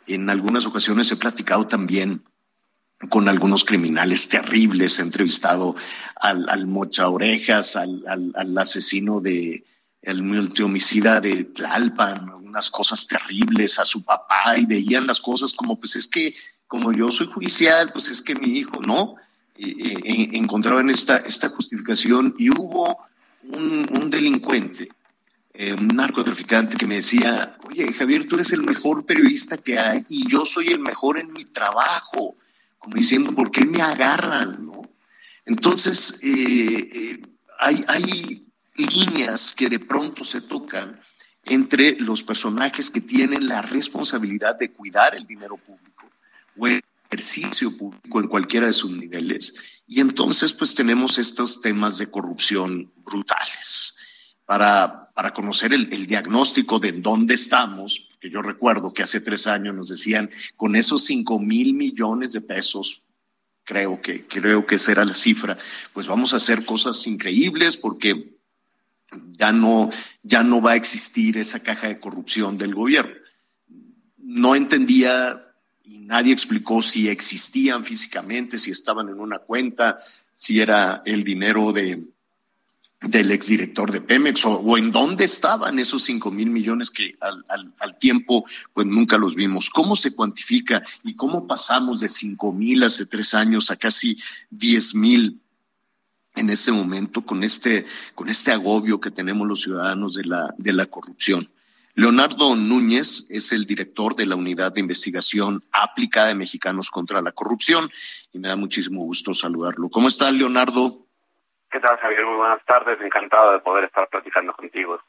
En 0.07 0.29
algunas 0.31 0.67
ocasiones 0.67 1.11
he 1.11 1.17
platicado 1.17 1.67
también 1.67 2.23
con 3.09 3.29
algunos 3.29 3.65
criminales 3.65 4.29
terribles, 4.29 4.99
he 4.99 5.03
entrevistado 5.03 5.75
al, 6.17 6.67
mocha 6.67 7.09
orejas, 7.09 7.77
al, 7.77 8.59
asesino 8.59 9.21
de 9.21 9.65
el 10.03 10.23
multihomicida 10.23 11.21
de 11.21 11.45
Tlalpan, 11.45 12.29
unas 12.35 12.71
cosas 12.71 13.07
terribles 13.07 13.79
a 13.79 13.85
su 13.85 14.05
papá 14.05 14.59
y 14.59 14.67
veían 14.67 15.07
las 15.07 15.21
cosas 15.21 15.53
como 15.53 15.79
pues 15.79 15.97
es 15.97 16.07
que 16.07 16.35
como 16.67 16.93
yo 16.93 17.11
soy 17.11 17.27
judicial, 17.27 17.93
pues 17.93 18.09
es 18.09 18.23
que 18.23 18.35
mi 18.35 18.59
hijo, 18.59 18.81
¿no? 18.81 19.17
Eh, 19.57 19.75
eh, 19.79 20.29
encontraban 20.33 20.91
esta, 20.91 21.19
esta 21.19 21.49
justificación 21.51 22.35
y 22.39 22.51
hubo 22.51 22.99
un 23.45 24.09
delincuente, 24.09 24.89
eh, 25.55 25.75
un 25.75 25.89
narcotraficante 25.89 26.77
que 26.77 26.87
me 26.87 26.97
decía, 26.97 27.57
oye 27.69 27.93
Javier, 27.93 28.27
tú 28.27 28.37
eres 28.37 28.53
el 28.53 28.63
mejor 28.63 29.05
periodista 29.05 29.57
que 29.59 29.79
hay 29.79 30.05
y 30.09 30.29
yo 30.29 30.45
soy 30.45 30.69
el 30.69 30.79
mejor 30.79 31.19
en 31.19 31.33
mi 31.33 31.45
trabajo, 31.45 32.37
como 32.79 32.97
diciendo, 32.97 33.33
¿por 33.33 33.51
qué 33.51 33.65
me 33.65 33.83
agarran? 33.83 34.67
¿no? 34.67 34.83
Entonces, 35.45 36.21
eh, 36.23 36.89
eh, 36.95 37.23
hay, 37.59 37.85
hay 37.89 38.47
líneas 38.77 39.53
que 39.53 39.69
de 39.69 39.79
pronto 39.79 40.25
se 40.25 40.41
tocan 40.41 41.01
entre 41.45 41.97
los 41.99 42.23
personajes 42.23 42.91
que 42.91 43.01
tienen 43.01 43.49
la 43.49 43.63
responsabilidad 43.63 44.57
de 44.57 44.71
cuidar 44.71 45.15
el 45.15 45.27
dinero 45.27 45.57
público 45.57 46.11
o 46.57 46.67
el 46.67 46.83
ejercicio 47.11 47.77
público 47.77 48.21
en 48.21 48.29
cualquiera 48.29 48.67
de 48.67 48.73
sus 48.73 48.93
niveles. 48.93 49.55
Y 49.87 50.01
entonces, 50.01 50.53
pues 50.53 50.75
tenemos 50.75 51.19
estos 51.19 51.61
temas 51.61 51.99
de 51.99 52.11
corrupción 52.11 52.93
brutales. 53.05 53.97
Para, 54.47 55.09
para 55.15 55.33
conocer 55.33 55.73
el, 55.73 56.07
diagnóstico 56.07 56.79
de 56.79 56.93
dónde 56.93 57.35
estamos, 57.35 58.09
que 58.21 58.31
yo 58.31 58.41
recuerdo 58.41 58.95
que 58.95 59.03
hace 59.03 59.21
tres 59.21 59.47
años 59.47 59.75
nos 59.75 59.89
decían, 59.89 60.31
con 60.57 60.75
esos 60.75 61.05
cinco 61.05 61.39
mil 61.39 61.75
millones 61.75 62.33
de 62.33 62.41
pesos, 62.41 63.03
creo 63.65 64.01
que, 64.01 64.27
creo 64.27 64.67
que 64.67 64.77
esa 64.77 64.93
era 64.93 65.05
la 65.05 65.15
cifra, 65.15 65.59
pues 65.93 66.07
vamos 66.07 66.33
a 66.33 66.37
hacer 66.37 66.65
cosas 66.65 67.07
increíbles 67.07 67.77
porque 67.77 68.37
ya 69.33 69.53
no, 69.53 69.91
ya 70.23 70.43
no 70.43 70.63
va 70.63 70.73
a 70.73 70.77
existir 70.77 71.37
esa 71.37 71.63
caja 71.63 71.89
de 71.89 72.01
corrupción 72.01 72.57
del 72.57 72.75
gobierno. 72.75 73.15
No 74.17 74.55
entendía 74.55 75.43
y 75.85 75.99
nadie 75.99 76.33
explicó 76.33 76.81
si 76.81 77.09
existían 77.09 77.85
físicamente, 77.85 78.59
si 78.59 78.71
estaban 78.71 79.11
en 79.11 79.21
una 79.21 79.41
cuenta, 79.41 80.01
si 80.35 80.61
era 80.61 81.03
el 81.05 81.23
dinero 81.23 81.73
de, 81.73 82.03
del 83.03 83.31
exdirector 83.33 83.91
de 83.91 84.01
Pemex 84.01 84.45
o, 84.45 84.79
en 84.79 84.93
dónde 84.93 85.25
estaban 85.25 85.79
esos 85.79 86.05
cinco 86.05 86.31
mil 86.31 86.51
millones 86.51 86.91
que 86.91 87.17
al, 87.21 87.45
al, 87.49 87.75
al, 87.81 87.99
tiempo 87.99 88.45
pues 88.73 88.87
nunca 88.87 89.19
los 89.19 89.35
vimos. 89.35 89.71
¿Cómo 89.71 89.97
se 89.97 90.15
cuantifica 90.15 90.83
y 91.05 91.15
cómo 91.15 91.47
pasamos 91.47 92.01
de 92.01 92.09
cinco 92.09 92.53
mil 92.53 92.83
hace 92.85 93.07
tres 93.07 93.35
años 93.35 93.71
a 93.71 93.77
casi 93.77 94.19
diez 94.51 94.95
mil 94.95 95.41
en 96.35 96.51
este 96.51 96.73
momento 96.73 97.23
con 97.23 97.45
este, 97.45 97.85
con 98.15 98.29
este 98.29 98.53
agobio 98.53 99.01
que 99.01 99.11
tenemos 99.11 99.47
los 99.47 99.63
ciudadanos 99.63 100.15
de 100.15 100.25
la, 100.25 100.55
de 100.57 100.73
la 100.73 100.87
corrupción? 100.87 101.51
Leonardo 101.95 102.57
Núñez 102.57 103.27
es 103.29 103.53
el 103.53 103.67
director 103.67 104.17
de 104.17 104.25
la 104.25 104.35
Unidad 104.35 104.73
de 104.73 104.81
Investigación 104.81 105.63
Aplicada 105.73 106.29
de 106.29 106.35
Mexicanos 106.35 106.91
contra 106.91 107.21
la 107.21 107.33
Corrupción 107.33 107.91
y 108.33 108.39
me 108.39 108.49
da 108.49 108.57
muchísimo 108.57 109.05
gusto 109.05 109.35
saludarlo. 109.35 109.91
¿Cómo 109.91 110.09
está, 110.09 110.31
Leonardo? 110.31 111.07
¿Qué 111.73 111.81
tal, 111.81 111.97
Javier? 111.97 112.27
Muy 112.27 112.37
buenas 112.37 112.63
tardes. 112.67 113.01
Encantado 113.01 113.53
de 113.53 113.61
poder 113.61 113.85
estar 113.85 114.07
platicando 114.09 114.53
contigo. 114.53 115.01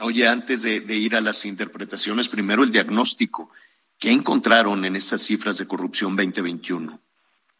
Oye, 0.00 0.28
antes 0.28 0.62
de, 0.62 0.80
de 0.80 0.94
ir 0.94 1.16
a 1.16 1.20
las 1.20 1.44
interpretaciones, 1.46 2.28
primero 2.28 2.62
el 2.62 2.70
diagnóstico. 2.70 3.50
¿Qué 3.98 4.10
encontraron 4.10 4.84
en 4.84 4.96
estas 4.96 5.22
cifras 5.22 5.58
de 5.58 5.66
corrupción 5.66 6.16
2021? 6.16 6.98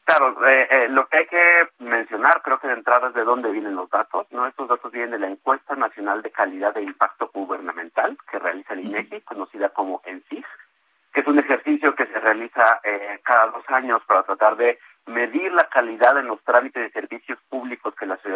Claro, 0.05 0.44
eh, 0.48 0.68
eh, 0.70 0.88
lo 0.88 1.06
que 1.06 1.18
hay 1.18 1.26
que 1.26 1.68
mencionar, 1.78 2.42
creo 2.42 2.59
que 2.59 2.66
de 2.66 2.74
entrada 2.74 3.09
es 3.09 3.14
de 3.14 3.24
dónde 3.24 3.51
vienen 3.52 3.76
los 3.76 3.88
datos. 3.88 4.26
No, 4.32 4.47
estos 4.47 4.68
datos 4.68 4.90
vienen 4.90 5.12
de 5.12 5.18
la 5.18 5.28
encuesta 5.28 5.76
nacional 5.76 6.20
de 6.22 6.30
calidad 6.30 6.74
de 6.74 6.82
impacto 6.82 7.30
gubernamental 7.32 8.18
que 8.30 8.38
realiza 8.38 8.74
el 8.74 8.86
INEGI, 8.86 9.20
conocida 9.20 9.68
como 9.68 10.02
ENSIG, 10.05 10.44
que 11.12 11.20
es 11.20 11.26
un 11.26 11.38
ejercicio 11.38 11.94
que 11.94 12.06
se 12.06 12.18
realiza 12.18 12.80
eh, 12.84 13.20
cada 13.22 13.48
dos 13.48 13.64
años 13.68 14.02
para 14.06 14.24
tratar 14.24 14.56
de 14.56 14.78
medir 15.06 15.52
la 15.52 15.68
calidad 15.68 16.18
en 16.18 16.26
los 16.26 16.42
trámites 16.42 16.82
de 16.82 16.90
servicios 16.90 17.38
públicos 17.48 17.89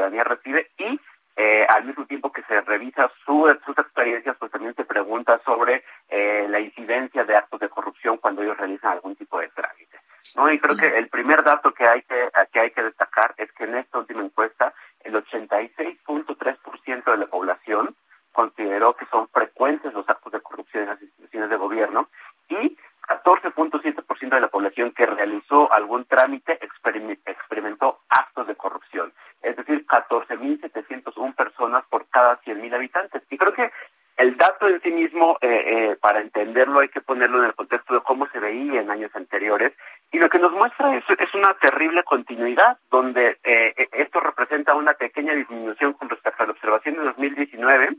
ciudadanía 0.05 0.25
recibe 0.25 0.71
y 0.79 1.01
eh, 1.37 1.67
al 1.69 1.85
mismo 1.85 2.07
tiempo 2.07 2.31
que 2.31 2.43
se 2.43 2.61
revisa 2.61 3.11
su, 3.25 3.53
sus 3.67 3.77
experiencias, 3.77 4.37
pues 4.39 4.53
también 4.53 4.75
se 4.75 4.85
pregunta 4.85 5.41
sobre 5.45 5.83
eh, 6.09 6.47
la 6.49 6.61
incidencia 6.61 7.25
de 7.25 7.37
actos 7.37 7.59
de 7.61 7.69
corrupción 7.69 8.19
cuando 8.19 8.43
ellos 8.43 8.57
realizan 8.57 8.93
algún 8.93 9.17
tipo 9.17 9.41
de 9.41 9.49
trámite. 9.49 9.99
¿no? 10.37 10.51
Y 10.51 10.61
creo 10.61 10.77
que 10.77 10.97
el 10.97 11.09
primer 11.09 11.43
dato 11.43 11.73
que 11.73 11.87
hay 11.87 12.03
que, 12.03 12.31
que 12.53 12.61
hay 12.61 12.71
que 12.71 12.85
destacar 12.85 13.35
es 13.37 13.51
que 13.53 13.65
en 13.65 13.75
esta 13.77 13.99
última 13.99 14.23
encuesta 14.23 14.73
el 15.01 15.15
86.3% 15.15 17.05
de 17.05 17.17
la 17.17 17.27
población 17.27 17.97
consideró 18.33 18.95
que 18.95 19.07
son 19.07 19.29
frecuentes 19.29 19.93
los 19.93 20.09
actos 20.09 20.33
de 20.33 20.41
corrupción 20.41 20.85
en 20.85 20.91
las 20.91 21.03
instituciones 21.03 21.51
de 21.51 21.57
gobierno 21.57 22.09
y 22.49 22.77
14.7% 23.09 24.31
de 24.31 24.41
la 24.41 24.49
población 24.49 24.93
que 24.93 25.07
realizó 25.07 25.71
algún 25.73 26.05
trámite 26.07 26.59
experimentó 26.63 28.01
actos 28.09 28.47
de 28.47 28.55
corrupción, 28.55 29.13
es 29.43 29.57
decir, 29.57 29.87
14.701 29.87 31.35
personas 31.35 31.85
por 31.91 32.09
cada 32.09 32.41
100.000 32.43 32.75
habitantes. 32.75 33.23
Y 33.31 33.37
creo 33.37 33.53
que 33.53 33.71
el 34.17 34.37
dato 34.37 34.69
en 34.69 34.81
sí 34.81 34.91
mismo, 34.91 35.39
eh, 35.41 35.49
eh, 35.67 35.97
para 36.01 36.21
entenderlo, 36.21 36.81
hay 36.81 36.89
que 36.89 37.01
ponerlo 37.01 37.41
en 37.41 37.47
el 37.47 37.55
contexto 37.55 37.95
de 37.95 38.01
cómo 38.01 38.27
se 38.29 38.39
veía 38.39 38.81
en 38.81 38.91
años 38.91 39.11
anteriores. 39.15 39.73
Y 40.13 40.19
lo 40.19 40.31
que 40.31 40.39
nos 40.39 40.53
muestra 40.53 40.97
es, 40.97 41.05
es 41.19 41.35
una 41.35 41.53
terrible 41.55 42.05
continuidad, 42.05 42.79
donde 42.91 43.39
eh, 43.43 43.89
esto 43.93 44.21
representa 44.21 44.75
una 44.75 44.93
pequeña 44.95 45.35
disminución 45.35 45.95
con 45.95 46.09
respecto 46.09 46.43
a 46.43 46.47
la 46.47 46.53
observación 46.53 46.97
de 46.97 47.05
2019, 47.05 47.97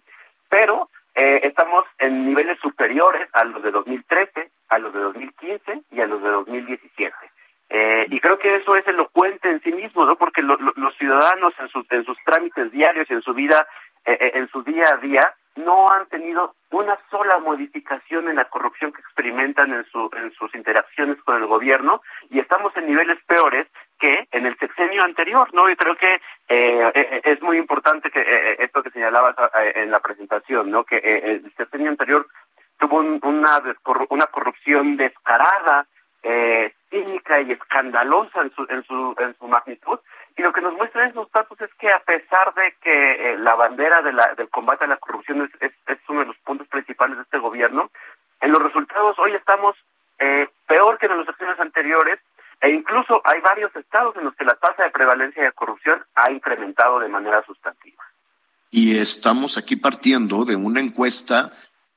pero 0.49 0.89
eh, 1.15 1.41
estamos 1.43 1.85
en 1.99 2.25
niveles 2.25 2.59
superiores 2.59 3.29
a 3.33 3.43
los 3.45 3.63
de 3.63 3.71
2013, 3.71 4.51
a 4.69 4.79
los 4.79 4.93
de 4.93 4.99
2015 4.99 5.81
y 5.91 6.01
a 6.01 6.07
los 6.07 6.21
de 6.21 6.29
2017. 6.29 7.15
Eh, 7.69 8.05
y 8.09 8.19
creo 8.19 8.37
que 8.37 8.55
eso 8.55 8.75
es 8.75 8.87
elocuente 8.87 9.49
en 9.49 9.61
sí 9.61 9.71
mismo, 9.71 10.05
¿no? 10.05 10.15
Porque 10.17 10.41
lo, 10.41 10.55
lo, 10.57 10.73
los 10.75 10.95
ciudadanos 10.97 11.53
en 11.59 11.67
sus, 11.69 11.89
en 11.91 12.05
sus 12.05 12.17
trámites 12.23 12.71
diarios, 12.71 13.09
en 13.09 13.21
su 13.21 13.33
vida, 13.33 13.67
eh, 14.05 14.31
en 14.35 14.47
su 14.49 14.61
día 14.63 14.93
a 14.93 14.97
día, 14.97 15.33
no 15.55 15.89
han 15.89 16.05
tenido 16.07 16.55
una 16.71 16.97
sola 17.09 17.39
modificación 17.39 18.29
en 18.29 18.35
la 18.35 18.45
corrupción 18.45 18.91
que 18.91 19.01
experimentan 19.01 19.73
en, 19.73 19.85
su, 19.85 20.11
en 20.15 20.31
sus 20.33 20.53
interacciones 20.53 21.17
con 21.23 21.37
el 21.37 21.47
gobierno 21.47 22.01
y 22.29 22.39
estamos 22.39 22.75
en 22.75 22.87
niveles 22.87 23.17
peores 23.25 23.65
que 23.97 24.27
en 24.31 24.45
el 24.45 24.57
sexenio 24.57 25.03
anterior, 25.03 25.51
¿no? 25.53 25.69
Y 25.69 25.75
creo 25.77 25.95
que 25.95 26.19
eh, 26.49 27.21
es 27.23 27.41
muy 27.41 27.57
importante 27.57 28.11
que 28.11 28.57
esto 28.59 28.83
que 28.83 28.91
señalabas 28.91 29.35
en 29.75 29.89
la 29.89 30.01
presentación, 30.01 30.69
¿no? 30.69 30.83
Que 30.83 30.97
el 30.97 31.53
sexenio 31.55 31.89
anterior 31.89 32.27
tuvo 32.77 32.99
una, 32.99 33.61
una 34.09 34.25
corrupción 34.27 34.97
descarada, 34.97 35.87
cínica 36.89 37.41
y 37.41 37.51
escandalosa 37.51 38.41
en 38.41 38.51
su, 38.55 38.65
en 38.69 38.83
su, 38.83 39.15
en 39.19 39.35
su 39.37 39.47
magnitud, 39.47 39.99
y 40.37 40.41
lo 40.41 40.51
que 40.51 40.61
nos 40.61 40.73
muestran 40.73 41.09
esos 41.09 41.31
datos 41.31 41.59
es 41.61 41.73
que 41.75 41.89
a 41.89 41.99
pesar 41.99 42.53
de 42.55 42.73
que 42.81 43.11
eh, 43.11 43.37
la 43.37 43.55
bandera 43.55 43.93
de 44.05 44.13
la, 44.13 44.33
del 44.35 44.49
combate 44.49 44.85
a 44.85 44.87
la 44.87 44.97
corrupción 44.97 45.49
es, 45.59 45.71
es, 45.87 45.97
uno 46.07 46.21
de 46.21 46.27
los 46.27 46.37
puntos 46.37 46.67
principales 46.67 47.17
de 47.17 47.23
este 47.23 47.39
gobierno, 47.39 47.91
en 48.39 48.51
los 48.51 48.61
resultados 48.61 49.17
hoy 49.19 49.33
estamos 49.33 49.75
eh, 50.19 50.47
peor 50.67 50.97
que 50.97 51.07
en 51.07 51.17
los 51.17 51.27
años 51.41 51.59
anteriores 51.59 52.19
e 52.61 52.69
incluso 52.69 53.21
hay 53.25 53.41
varios 53.41 53.75
estados 53.75 54.15
en 54.15 54.23
los 54.23 54.35
que 54.35 54.45
la 54.45 54.55
tasa 54.55 54.83
de 54.83 54.91
prevalencia 54.91 55.43
de 55.43 55.51
corrupción 55.51 56.03
ha 56.15 56.31
incrementado 56.31 56.99
de 56.99 57.09
manera 57.09 57.43
sustantiva. 57.45 58.03
Y 58.71 58.97
estamos 58.97 59.57
aquí 59.57 59.75
partiendo 59.75 60.45
de 60.45 60.55
una 60.55 60.79
encuesta 60.79 61.51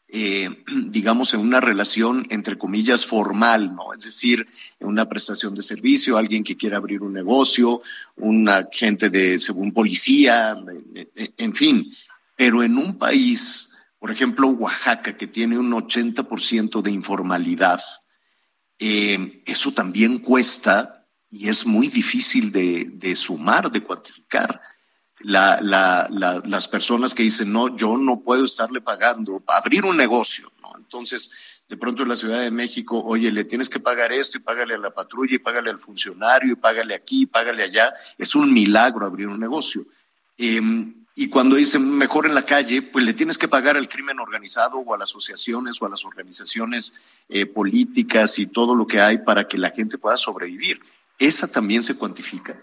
eh, 0.09 0.64
digamos, 0.86 1.35
en 1.35 1.40
una 1.40 1.60
relación, 1.60 2.26
entre 2.30 2.56
comillas, 2.56 3.05
formal, 3.05 3.74
¿no? 3.74 3.93
Es 3.93 4.05
decir, 4.05 4.47
en 4.80 4.89
una 4.89 5.09
prestación 5.09 5.55
de 5.55 5.62
servicio, 5.62 6.16
alguien 6.16 6.44
que 6.44 6.56
quiere 6.56 6.76
abrir 6.76 7.02
un 7.02 7.12
negocio, 7.12 7.82
un 8.16 8.48
agente 8.48 9.10
de, 9.10 9.39
según 9.39 9.72
policía, 9.72 10.56
en 11.14 11.55
fin. 11.55 11.93
Pero 12.36 12.62
en 12.62 12.78
un 12.78 12.98
país, 12.98 13.70
por 13.98 14.10
ejemplo, 14.10 14.48
Oaxaca, 14.48 15.16
que 15.16 15.26
tiene 15.26 15.59
un 15.59 15.70
80% 15.72 16.82
de 16.82 16.90
informalidad, 16.90 17.80
eh, 18.78 19.40
eso 19.44 19.72
también 19.72 20.18
cuesta 20.18 21.06
y 21.30 21.48
es 21.48 21.66
muy 21.66 21.89
difícil 21.89 22.52
de, 22.52 22.90
de 22.94 23.14
sumar, 23.14 23.70
de 23.70 23.82
cuantificar 23.82 24.60
la, 25.20 25.59
la, 25.61 26.09
las 26.45 26.69
personas 26.69 27.15
que 27.15 27.23
dicen, 27.23 27.53
no, 27.53 27.77
yo 27.77 27.97
no 27.97 28.20
puedo 28.20 28.45
estarle 28.45 28.81
pagando, 28.81 29.43
abrir 29.47 29.85
un 29.85 29.97
negocio, 29.97 30.53
¿no? 30.62 30.73
Entonces, 30.77 31.62
de 31.69 31.77
pronto 31.77 32.03
en 32.03 32.09
la 32.09 32.16
Ciudad 32.16 32.40
de 32.40 32.51
México, 32.51 33.03
oye, 33.05 33.31
le 33.31 33.45
tienes 33.45 33.69
que 33.69 33.81
pagar 33.81 34.12
esto 34.12 34.39
y 34.39 34.40
págale 34.40 34.74
a 34.74 34.78
la 34.78 34.90
patrulla 34.90 35.35
y 35.35 35.39
págale 35.39 35.70
al 35.70 35.81
funcionario 35.81 36.53
y 36.53 36.57
págale 36.57 36.95
aquí 36.95 37.23
y 37.23 37.27
págale 37.27 37.65
allá. 37.65 37.93
Es 38.16 38.35
un 38.35 38.53
milagro 38.53 39.05
abrir 39.05 39.28
un 39.28 39.39
negocio. 39.39 39.85
Em, 40.39 40.95
y 41.15 41.28
cuando 41.28 41.57
dicen 41.57 41.99
mejor 41.99 42.27
en 42.27 42.35
la 42.35 42.45
calle, 42.45 42.81
pues 42.81 43.05
le 43.05 43.12
tienes 43.12 43.36
que 43.36 43.49
pagar 43.49 43.77
al 43.77 43.89
crimen 43.89 44.20
organizado 44.20 44.78
o 44.78 44.95
a 44.95 44.99
las 44.99 45.11
asociaciones 45.11 45.82
o 45.82 45.86
a 45.86 45.90
las 45.90 46.05
organizaciones 46.05 46.95
eh, 47.28 47.45
políticas 47.45 48.39
y 48.39 48.47
todo 48.47 48.74
lo 48.74 48.86
que 48.86 49.01
hay 49.01 49.19
para 49.19 49.47
que 49.47 49.59
la 49.59 49.70
gente 49.70 49.99
pueda 49.99 50.16
sobrevivir. 50.16 50.81
¿Esa 51.19 51.51
también 51.51 51.82
se 51.82 51.99
cuantifica? 51.99 52.57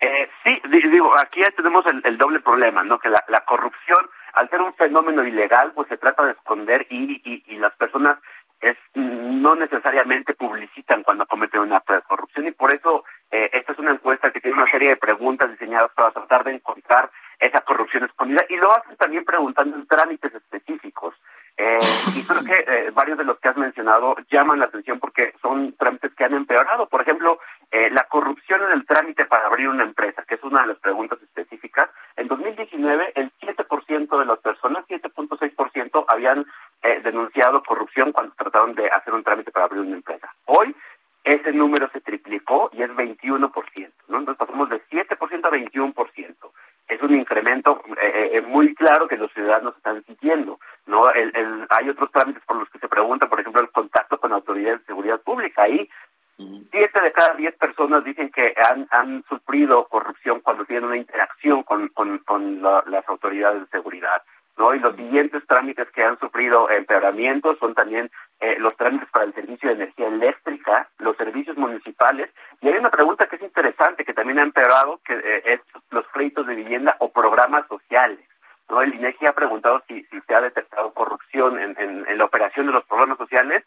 Eh, 0.00 0.28
digo, 1.00 1.16
aquí 1.18 1.40
tenemos 1.56 1.84
el, 2.04 2.18
doble 2.18 2.40
problema, 2.40 2.84
¿no? 2.84 2.98
Que 2.98 3.08
la, 3.08 3.44
corrupción, 3.46 3.98
al 4.34 4.50
ser 4.50 4.60
un 4.60 4.74
fenómeno 4.74 5.26
ilegal, 5.26 5.72
pues 5.74 5.88
se 5.88 5.96
trata 5.96 6.24
de 6.24 6.32
esconder 6.32 6.86
y, 6.90 7.22
y, 7.24 7.56
las 7.56 7.74
personas 7.76 8.18
es, 8.60 8.76
no 8.94 9.54
necesariamente 9.54 10.34
publicitan 10.34 11.02
cuando 11.02 11.26
cometen 11.26 11.60
un 11.60 11.72
acto 11.72 11.94
de 11.94 12.02
corrupción 12.02 12.46
y 12.46 12.52
por 12.52 12.70
eso 12.70 13.04
eh, 13.30 13.48
esta 13.54 13.72
es 13.72 13.78
una 13.78 13.92
encuesta 13.92 14.30
que 14.30 14.40
tiene 14.40 14.58
una 14.58 14.70
serie 14.70 14.90
de 14.90 14.96
preguntas 14.96 15.50
diseñadas 15.50 15.90
para 15.92 16.10
tratar 16.10 16.44
de 16.44 16.54
encontrar 16.54 17.10
esa 17.38 17.62
corrupción 17.62 18.04
escondida 18.04 18.44
y 18.50 18.56
lo 18.56 18.70
hacen 18.70 18.96
también 18.96 19.24
preguntando 19.24 19.76
en 19.76 19.86
trámites 19.86 20.34
específicos. 20.34 21.14
Eh, 21.56 21.78
y 22.14 22.22
creo 22.24 22.44
que 22.44 22.64
eh, 22.66 22.90
varios 22.92 23.18
de 23.18 23.24
los 23.24 23.38
que 23.38 23.48
has 23.48 23.56
mencionado 23.56 24.16
llaman 24.30 24.58
la 24.58 24.66
atención 24.66 24.98
porque 24.98 25.34
son 25.40 25.74
trámites 25.76 26.14
que 26.14 26.24
han 26.24 26.34
empeorado. 26.34 26.86
Por 26.86 27.00
ejemplo, 27.00 27.38
eh, 27.70 27.90
la 27.90 28.04
corrupción 28.04 28.62
en 28.62 28.72
el 28.72 28.86
trámite 28.86 29.24
para 29.26 29.46
abrir 29.46 29.68
una 29.68 29.84
empresa, 29.84 30.24
que 30.24 30.34
es 30.34 30.42
una 30.42 30.62
de 30.62 30.68
las 30.68 30.78
preguntas 30.78 31.20
específicas. 31.22 31.90
En 32.16 32.28
2019, 32.28 33.12
el 33.14 33.32
7% 33.40 34.18
de 34.18 34.24
las 34.24 34.38
personas, 34.40 34.84
7.6%, 34.88 36.04
habían 36.08 36.46
denunciado 37.02 37.62
corrupción 37.62 38.10
cuando 38.12 38.34
trataron 38.36 38.74
de 38.74 38.88
hacer 38.88 39.12
un 39.12 39.22
trámite 39.22 39.50
para 39.50 39.66
abrir 39.66 39.82
una 39.82 39.96
empresa. 39.96 40.32
Hoy, 40.46 40.74
ese 41.24 41.52
número 41.52 41.90
se 41.92 42.00
triplicó 42.00 42.70
y 42.72 42.82
es 42.82 42.90
21%, 42.90 43.92
¿no? 44.08 44.18
Entonces 44.18 44.38
pasamos 44.38 44.70
de 44.70 44.82
7% 44.88 45.44
a 45.44 45.50
21% 45.50 46.50
es 46.90 47.00
un 47.02 47.14
incremento 47.14 47.82
eh, 48.02 48.12
eh, 48.14 48.30
eh, 48.34 48.40
muy 48.42 48.74
claro 48.74 49.06
que 49.06 49.16
los 49.16 49.32
ciudadanos 49.32 49.76
están 49.76 50.04
sintiendo. 50.04 50.58
no 50.86 51.06
Hay 51.06 51.88
otros 51.88 52.10
trámites 52.10 52.42
por 52.44 52.56
los 52.56 52.68
que 52.68 52.80
se 52.80 52.88
pregunta, 52.88 53.28
por 53.28 53.40
ejemplo, 53.40 53.62
el 53.62 53.70
contacto 53.70 54.18
con 54.18 54.32
autoridades 54.32 54.80
de 54.80 54.86
seguridad 54.86 55.20
pública. 55.20 55.62
Ahí, 55.62 55.88
siete 56.36 57.00
de 57.00 57.12
cada 57.12 57.34
diez 57.34 57.54
personas 57.56 58.02
dicen 58.02 58.30
que 58.30 58.54
han, 58.90 59.24
sufrido 59.28 59.86
corrupción 59.88 60.40
cuando 60.40 60.64
tienen 60.64 60.84
una 60.84 60.96
interacción 60.96 61.62
con, 61.62 61.88
con, 61.88 62.62
las 62.62 63.08
autoridades 63.08 63.62
de 63.62 63.66
seguridad. 63.68 64.22
¿no? 64.58 64.74
Y 64.74 64.78
los 64.78 64.94
siguientes 64.96 65.46
trámites 65.46 65.88
que 65.90 66.04
han 66.04 66.18
sufrido 66.18 66.68
empeoramientos 66.70 67.58
son 67.58 67.74
también 67.74 68.10
eh, 68.40 68.56
los 68.58 68.76
trámites 68.76 69.08
para 69.10 69.24
el 69.24 69.34
servicio 69.34 69.68
de 69.68 69.76
energía 69.76 70.08
eléctrica, 70.08 70.88
los 70.98 71.16
servicios 71.16 71.56
municipales. 71.56 72.30
Y 72.60 72.68
hay 72.68 72.78
una 72.78 72.90
pregunta 72.90 73.26
que 73.26 73.36
es 73.36 73.42
interesante, 73.42 74.04
que 74.04 74.14
también 74.14 74.38
ha 74.38 74.42
empeorado, 74.42 75.00
que 75.04 75.14
eh, 75.14 75.42
es 75.44 75.60
los 75.90 76.06
créditos 76.08 76.46
de 76.46 76.54
vivienda 76.54 76.96
o 76.98 77.10
programas 77.10 77.66
sociales. 77.68 78.20
¿no? 78.68 78.82
El 78.82 78.94
INEGI 78.94 79.26
ha 79.26 79.32
preguntado 79.32 79.82
si, 79.88 80.02
si 80.04 80.20
se 80.20 80.34
ha 80.34 80.40
detectado 80.40 80.92
corrupción 80.92 81.58
en, 81.58 81.76
en, 81.78 82.18
la 82.18 82.24
operación 82.24 82.66
de 82.66 82.72
los 82.72 82.84
programas 82.84 83.18
sociales 83.18 83.64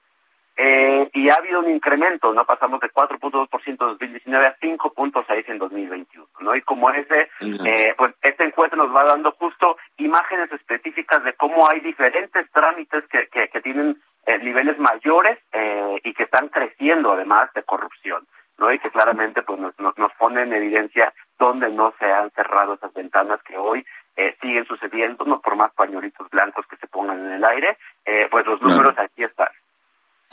eh, 0.56 1.10
y 1.14 1.30
ha 1.30 1.36
habido 1.36 1.60
un 1.60 1.70
incremento, 1.70 2.34
¿no? 2.34 2.46
Pasamos 2.46 2.80
de 2.80 2.92
4.2% 2.92 3.42
en 3.44 3.48
2019 3.78 4.46
a 4.46 4.58
5.6 4.60 5.44
en 5.48 5.58
2021, 5.58 6.28
¿no? 6.42 6.56
Y 6.56 6.62
como 6.62 6.90
ese, 6.92 7.30
eh, 7.42 7.94
pues 7.98 8.14
esta 8.22 8.44
encuesta 8.44 8.76
nos 8.76 8.94
va 8.96 9.04
dando 9.04 9.32
justo 9.34 9.78
imágenes 9.98 10.52
específicas 10.52 11.24
de 11.24 11.34
cómo 11.34 11.70
hay 11.70 11.80
diferentes 11.80 12.50
trámites 12.52 13.04
que, 13.10 13.28
que, 13.28 13.48
que 13.50 13.62
tienen 13.62 14.02
eh, 14.26 14.38
niveles 14.40 14.78
mayores 14.80 15.40
eh, 15.52 16.00
y 16.04 16.14
que 16.14 16.24
están 16.24 16.50
creciendo 16.50 17.12
además 17.12 17.52
de 17.54 17.64
corrupción, 17.64 18.26
¿no? 18.58 18.72
Y 18.72 18.80
que 18.80 18.90
claramente 18.90 19.42
pues 19.42 19.60
nos, 19.60 19.74
nos 19.80 20.14
pone 20.14 20.44
en 20.44 20.54
evidencia 20.54 21.14
dónde 21.38 21.70
no 21.70 21.94
se 22.00 22.06
han 22.06 22.32
cerrado 22.32 22.76
esas 22.76 22.94
ventanas 22.94 23.42
que 23.44 23.58
hoy 23.58 23.86
eh, 24.16 24.36
siguen 24.42 24.66
sucediendo, 24.66 25.26
no 25.26 25.42
por 25.42 25.56
más 25.56 25.74
pañuelitos 25.74 26.30
blancos 26.30 26.66
que 26.68 26.78
se 26.78 26.88
pongan 26.88 27.20
en 27.26 27.34
el 27.34 27.46
aire, 27.46 27.78
eh, 28.06 28.28
pues 28.30 28.46
los 28.46 28.62
números 28.62 28.94
aquí 28.98 29.24
están. 29.24 29.48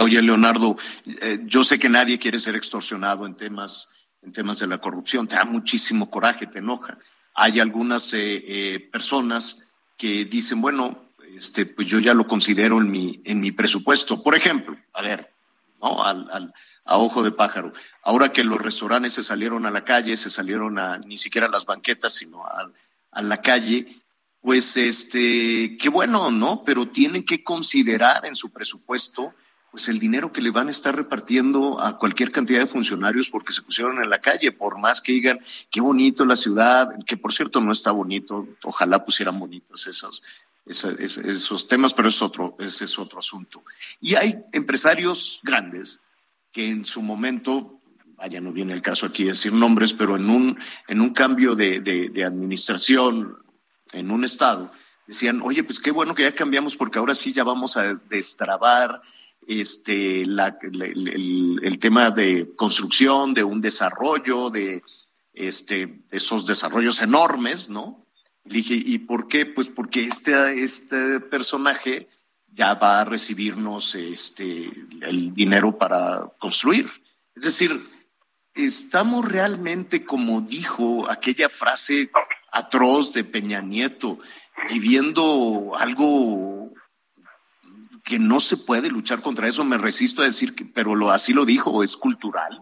Oye, 0.00 0.22
Leonardo, 0.22 0.76
eh, 1.20 1.40
yo 1.44 1.62
sé 1.62 1.78
que 1.78 1.88
nadie 1.88 2.18
quiere 2.18 2.38
ser 2.38 2.56
extorsionado 2.56 3.26
en 3.26 3.34
temas, 3.36 4.08
en 4.22 4.32
temas 4.32 4.58
de 4.58 4.66
la 4.66 4.78
corrupción, 4.78 5.28
te 5.28 5.36
da 5.36 5.44
muchísimo 5.44 6.10
coraje, 6.10 6.46
te 6.46 6.60
enoja. 6.60 6.98
Hay 7.34 7.60
algunas 7.60 8.12
personas 8.90 9.68
que 9.96 10.24
dicen, 10.24 10.62
bueno, 10.62 11.10
este, 11.36 11.66
pues 11.66 11.86
yo 11.86 11.98
ya 11.98 12.14
lo 12.14 12.26
considero 12.26 12.78
en 12.78 12.90
mi, 12.90 13.20
en 13.24 13.40
mi 13.40 13.52
presupuesto. 13.52 14.22
Por 14.22 14.34
ejemplo, 14.34 14.76
a 14.94 15.02
ver, 15.02 15.32
¿no? 15.80 16.02
Al, 16.02 16.52
a 16.84 16.98
ojo 16.98 17.22
de 17.22 17.32
pájaro. 17.32 17.72
Ahora 18.02 18.32
que 18.32 18.42
los 18.42 18.60
restaurantes 18.60 19.12
se 19.12 19.22
salieron 19.22 19.66
a 19.66 19.70
la 19.70 19.84
calle, 19.84 20.16
se 20.16 20.30
salieron 20.30 20.78
a 20.78 20.98
ni 20.98 21.18
siquiera 21.18 21.46
a 21.46 21.50
las 21.50 21.66
banquetas, 21.66 22.14
sino 22.14 22.44
a, 22.46 22.70
a 23.10 23.22
la 23.22 23.36
calle, 23.42 24.02
pues 24.40 24.76
este, 24.76 25.76
qué 25.78 25.88
bueno, 25.90 26.30
¿no? 26.30 26.64
Pero 26.64 26.88
tienen 26.88 27.24
que 27.24 27.44
considerar 27.44 28.24
en 28.24 28.34
su 28.34 28.50
presupuesto 28.52 29.34
pues 29.70 29.88
el 29.88 29.98
dinero 29.98 30.32
que 30.32 30.42
le 30.42 30.50
van 30.50 30.68
a 30.68 30.72
estar 30.72 30.94
repartiendo 30.94 31.80
a 31.80 31.96
cualquier 31.96 32.32
cantidad 32.32 32.58
de 32.58 32.66
funcionarios 32.66 33.30
porque 33.30 33.52
se 33.52 33.62
pusieron 33.62 34.02
en 34.02 34.10
la 34.10 34.20
calle, 34.20 34.50
por 34.50 34.78
más 34.78 35.00
que 35.00 35.12
digan 35.12 35.40
qué 35.70 35.80
bonito 35.80 36.24
la 36.24 36.36
ciudad, 36.36 36.90
que 37.06 37.16
por 37.16 37.32
cierto 37.32 37.60
no 37.60 37.70
está 37.70 37.92
bonito, 37.92 38.48
ojalá 38.64 39.04
pusieran 39.04 39.38
bonitos 39.38 39.86
esos, 39.86 40.22
esos, 40.66 41.68
temas, 41.68 41.94
pero 41.94 42.08
es 42.08 42.20
otro, 42.20 42.56
ese 42.58 42.84
es 42.84 42.98
otro 42.98 43.20
asunto. 43.20 43.62
Y 44.00 44.16
hay 44.16 44.42
empresarios 44.52 45.40
grandes 45.42 46.02
que 46.52 46.68
en 46.68 46.84
su 46.84 47.00
momento, 47.00 47.78
vaya, 48.16 48.40
no 48.40 48.52
viene 48.52 48.72
el 48.72 48.82
caso 48.82 49.06
aquí 49.06 49.24
decir 49.24 49.52
nombres, 49.52 49.92
pero 49.92 50.16
en 50.16 50.28
un, 50.28 50.58
en 50.88 51.00
un 51.00 51.10
cambio 51.10 51.54
de, 51.54 51.80
de, 51.80 52.24
administración 52.24 53.38
en 53.92 54.10
un 54.10 54.24
estado, 54.24 54.72
decían, 55.06 55.40
oye, 55.42 55.62
pues 55.62 55.78
qué 55.78 55.92
bueno 55.92 56.14
que 56.14 56.24
ya 56.24 56.34
cambiamos 56.34 56.76
porque 56.76 56.98
ahora 56.98 57.14
sí 57.14 57.32
ya 57.32 57.44
vamos 57.44 57.76
a 57.76 57.94
destrabar 58.08 59.02
este, 59.46 60.22
el, 60.22 61.78
tema 61.80 62.10
de 62.10 62.54
construcción, 62.56 63.34
de 63.34 63.44
un 63.44 63.60
desarrollo, 63.60 64.50
de 64.50 64.82
este, 65.32 66.02
esos 66.10 66.46
desarrollos 66.46 67.00
enormes, 67.00 67.68
¿no? 67.68 68.06
Dije, 68.44 68.74
¿y 68.74 68.98
por 68.98 69.28
qué? 69.28 69.46
Pues 69.46 69.68
porque 69.68 70.04
este, 70.04 70.62
este 70.62 71.20
personaje 71.20 72.08
ya 72.52 72.74
va 72.74 73.00
a 73.00 73.04
recibirnos 73.04 73.94
este, 73.94 74.70
el 75.02 75.32
dinero 75.32 75.76
para 75.78 76.30
construir. 76.38 76.90
Es 77.34 77.44
decir, 77.44 77.80
estamos 78.54 79.24
realmente, 79.24 80.04
como 80.04 80.40
dijo 80.40 81.08
aquella 81.10 81.48
frase 81.48 82.10
atroz 82.52 83.12
de 83.12 83.24
Peña 83.24 83.60
Nieto, 83.60 84.18
viviendo 84.68 85.72
algo 85.78 86.59
que 88.04 88.18
no 88.18 88.40
se 88.40 88.56
puede 88.56 88.90
luchar 88.90 89.20
contra 89.20 89.46
eso. 89.46 89.64
Me 89.64 89.78
resisto 89.78 90.22
a 90.22 90.26
decir 90.26 90.54
que, 90.54 90.64
pero 90.64 90.94
lo, 90.94 91.10
así 91.10 91.32
lo 91.32 91.44
dijo, 91.44 91.82
es 91.82 91.96
cultural. 91.96 92.60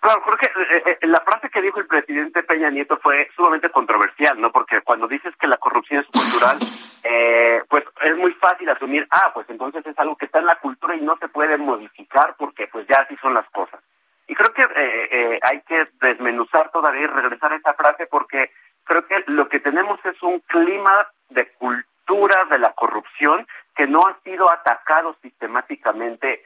Claro, 0.00 0.22
creo 0.22 0.38
que 0.38 0.46
eh, 0.46 0.98
eh, 1.02 1.06
la 1.06 1.20
frase 1.20 1.50
que 1.50 1.60
dijo 1.60 1.78
el 1.78 1.86
presidente 1.86 2.42
Peña 2.42 2.70
Nieto 2.70 2.98
fue 3.02 3.28
sumamente 3.36 3.68
controversial, 3.68 4.40
¿no? 4.40 4.50
Porque 4.50 4.80
cuando 4.80 5.06
dices 5.06 5.34
que 5.38 5.46
la 5.46 5.58
corrupción 5.58 6.00
es 6.00 6.06
cultural, 6.06 6.58
eh, 7.04 7.62
pues 7.68 7.84
es 8.02 8.16
muy 8.16 8.32
fácil 8.32 8.70
asumir, 8.70 9.06
ah, 9.10 9.30
pues 9.34 9.48
entonces 9.50 9.84
es 9.86 9.98
algo 9.98 10.16
que 10.16 10.24
está 10.24 10.38
en 10.38 10.46
la 10.46 10.56
cultura 10.56 10.96
y 10.96 11.02
no 11.02 11.18
se 11.18 11.28
puede 11.28 11.58
modificar 11.58 12.34
porque 12.38 12.66
pues 12.68 12.86
ya 12.88 13.02
así 13.02 13.14
son 13.20 13.34
las 13.34 13.48
cosas. 13.50 13.80
Y 14.26 14.34
creo 14.34 14.52
que 14.54 15.40
hay 15.42 15.60
que 15.62 15.88
desmenuzar 16.00 16.70
todavía 16.70 17.02
y 17.02 17.06
regresar 17.08 17.52
a 17.52 17.56
esa 17.56 17.74
frase 17.74 18.06
porque 18.06 18.52
creo 18.84 19.04
que 19.06 19.24
lo 19.26 19.48
que 19.48 19.58
tenemos 19.58 19.98
es 20.04 20.22
un 20.22 20.38
clima 20.46 21.08
de 21.30 21.50
cultura 21.54 22.44
de 22.48 22.58
la 22.58 22.72
corrupción 22.74 23.46
que 23.74 23.88
no 23.88 24.06
ha 24.06 24.20
sido 24.40 24.52
atacado 24.52 25.16
sistemáticamente 25.22 26.42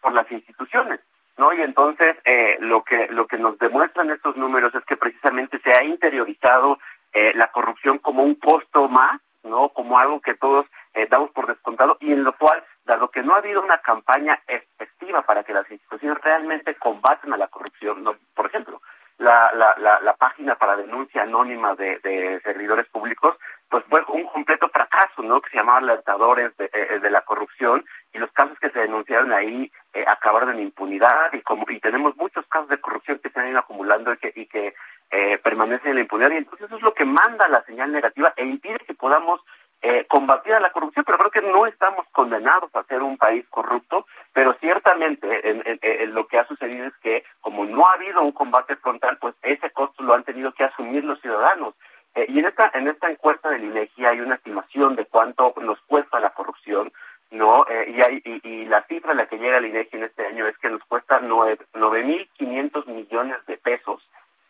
por 0.00 0.12
las 0.12 0.30
instituciones. 0.30 1.00
¿no? 1.36 1.52
Y 1.52 1.62
entonces 1.62 2.16
eh, 2.24 2.56
lo 2.60 2.82
que 2.82 3.08
lo 3.08 3.26
que 3.26 3.38
nos 3.38 3.58
demuestran 3.58 4.10
estos 4.10 4.36
números 4.36 4.74
es 4.74 4.84
que 4.84 4.96
precisamente 4.96 5.58
se 5.60 5.72
ha 5.72 5.84
interiorizado 5.84 6.78
eh, 7.12 7.32
la 7.34 7.48
corrupción 7.48 7.98
como 7.98 8.22
un 8.22 8.34
costo 8.36 8.88
más, 8.88 9.20
¿no? 9.42 9.68
Como 9.70 9.98
algo 9.98 10.20
que 10.20 10.34
todos 10.34 10.66
eh, 10.94 11.06
damos 11.10 11.30
por 11.30 11.46
descontado 11.46 11.98
y 12.00 12.12
en 12.12 12.24
lo 12.24 12.32
cual, 12.36 12.62
dado 12.84 13.10
que 13.10 13.22
no 13.22 13.34
ha 13.34 13.38
habido 13.38 13.62
una 13.62 13.78
campaña 13.78 14.40
efectiva 14.46 15.22
para 15.22 15.44
que 15.44 15.52
las 15.52 15.70
instituciones 15.70 16.20
realmente 16.22 16.74
combaten 16.76 17.32
a 17.32 17.36
la 17.36 17.48
corrupción, 17.48 18.02
¿no? 18.02 18.16
Por 18.34 18.46
ejemplo, 18.46 18.80
la, 19.18 19.50
la, 19.54 20.00
la, 20.02 20.14
página 20.14 20.56
para 20.56 20.76
denuncia 20.76 21.22
anónima 21.22 21.74
de, 21.74 21.98
de 22.00 22.38
servidores 22.42 22.86
públicos, 22.88 23.36
pues 23.70 23.82
fue 23.88 24.04
un 24.08 24.26
completo 24.26 24.68
fracaso, 24.68 25.22
¿no? 25.22 25.40
Que 25.40 25.50
se 25.50 25.56
llamaba 25.56 25.78
alertadores 25.78 26.54
de, 26.58 26.68
de 27.00 27.10
la 27.10 27.22
corrupción 27.22 27.84
y 28.12 28.18
los 28.18 28.30
casos 28.32 28.58
que 28.58 28.70
se 28.70 28.80
denunciaron 28.80 29.32
ahí 29.32 29.70
eh, 29.92 30.04
acabaron 30.06 30.50
en 30.50 30.60
impunidad 30.60 31.32
y 31.32 31.40
como 31.42 31.64
y 31.68 31.80
tenemos 31.80 32.16
muchos 32.16 32.46
casos 32.46 32.68
de 32.68 32.80
corrupción 32.80 33.18
que 33.18 33.30
se 33.30 33.40
han 33.40 33.48
ido 33.48 33.58
acumulando 33.58 34.12
y 34.12 34.16
que, 34.18 34.32
y 34.34 34.46
que 34.46 34.74
eh, 35.10 35.38
permanecen 35.38 35.90
en 35.90 35.94
la 35.96 36.00
impunidad 36.02 36.30
y 36.30 36.36
entonces 36.36 36.66
eso 36.66 36.76
es 36.76 36.82
lo 36.82 36.94
que 36.94 37.04
manda 37.04 37.48
la 37.48 37.62
señal 37.64 37.92
negativa 37.92 38.32
e 38.36 38.44
impide 38.44 38.78
que 38.86 38.94
podamos 38.94 39.40
eh, 39.82 40.06
combatir 40.08 40.54
a 40.54 40.60
la 40.60 40.72
corrupción, 40.72 41.04
pero 41.04 41.18
creo 41.18 41.30
que 41.30 41.42
no 41.42 41.66
estamos 41.66 42.06
condenados 42.12 42.74
a 42.74 42.82
ser 42.84 43.02
un 43.02 43.18
país 43.18 43.46
corrupto, 43.50 44.06
pero 44.32 44.54
ciertamente 44.54 45.50
en, 45.50 46.14
lo 46.14 46.26
que 46.26 46.38
ha 46.38 46.46
sucedido 46.46 46.86
es 46.86 46.96
que 47.02 47.24
como 47.40 47.64
no 47.66 47.86
ha 47.86 47.92
habido 47.92 48.22
un 48.22 48.32
combate 48.32 48.76
frontal, 48.76 49.18
pues 49.20 49.34
ese 49.42 49.70
costo 49.70 50.02
lo 50.02 50.14
han 50.14 50.24
tenido 50.24 50.52
que 50.52 50.64
asumir 50.64 51.04
los 51.04 51.20
ciudadanos. 51.20 51.74
Eh, 52.14 52.24
y 52.30 52.38
en 52.38 52.46
esta, 52.46 52.70
en 52.72 52.88
esta 52.88 53.10
encuesta 53.10 53.50
del 53.50 53.64
INEGI 53.64 54.06
hay 54.06 54.20
una 54.20 54.36
estimación 54.36 54.96
de 54.96 55.04
cuánto 55.04 55.52
nos 55.60 55.78
cuesta 55.82 56.18
la 56.18 56.30
corrupción, 56.30 56.90
¿no? 57.30 57.66
Eh, 57.68 57.92
y, 57.94 58.00
hay, 58.00 58.40
y, 58.42 58.64
la 58.64 58.82
cifra 58.84 59.12
a 59.12 59.14
la 59.14 59.26
que 59.26 59.36
llega 59.36 59.58
el 59.58 59.66
INEGI 59.66 59.96
en 59.98 60.04
este 60.04 60.26
año 60.26 60.46
es 60.46 60.56
que 60.58 60.70
nos 60.70 60.82
cuesta 60.84 61.20
9.500 61.20 62.86
millones 62.86 63.36
de 63.46 63.58
pesos, 63.58 64.02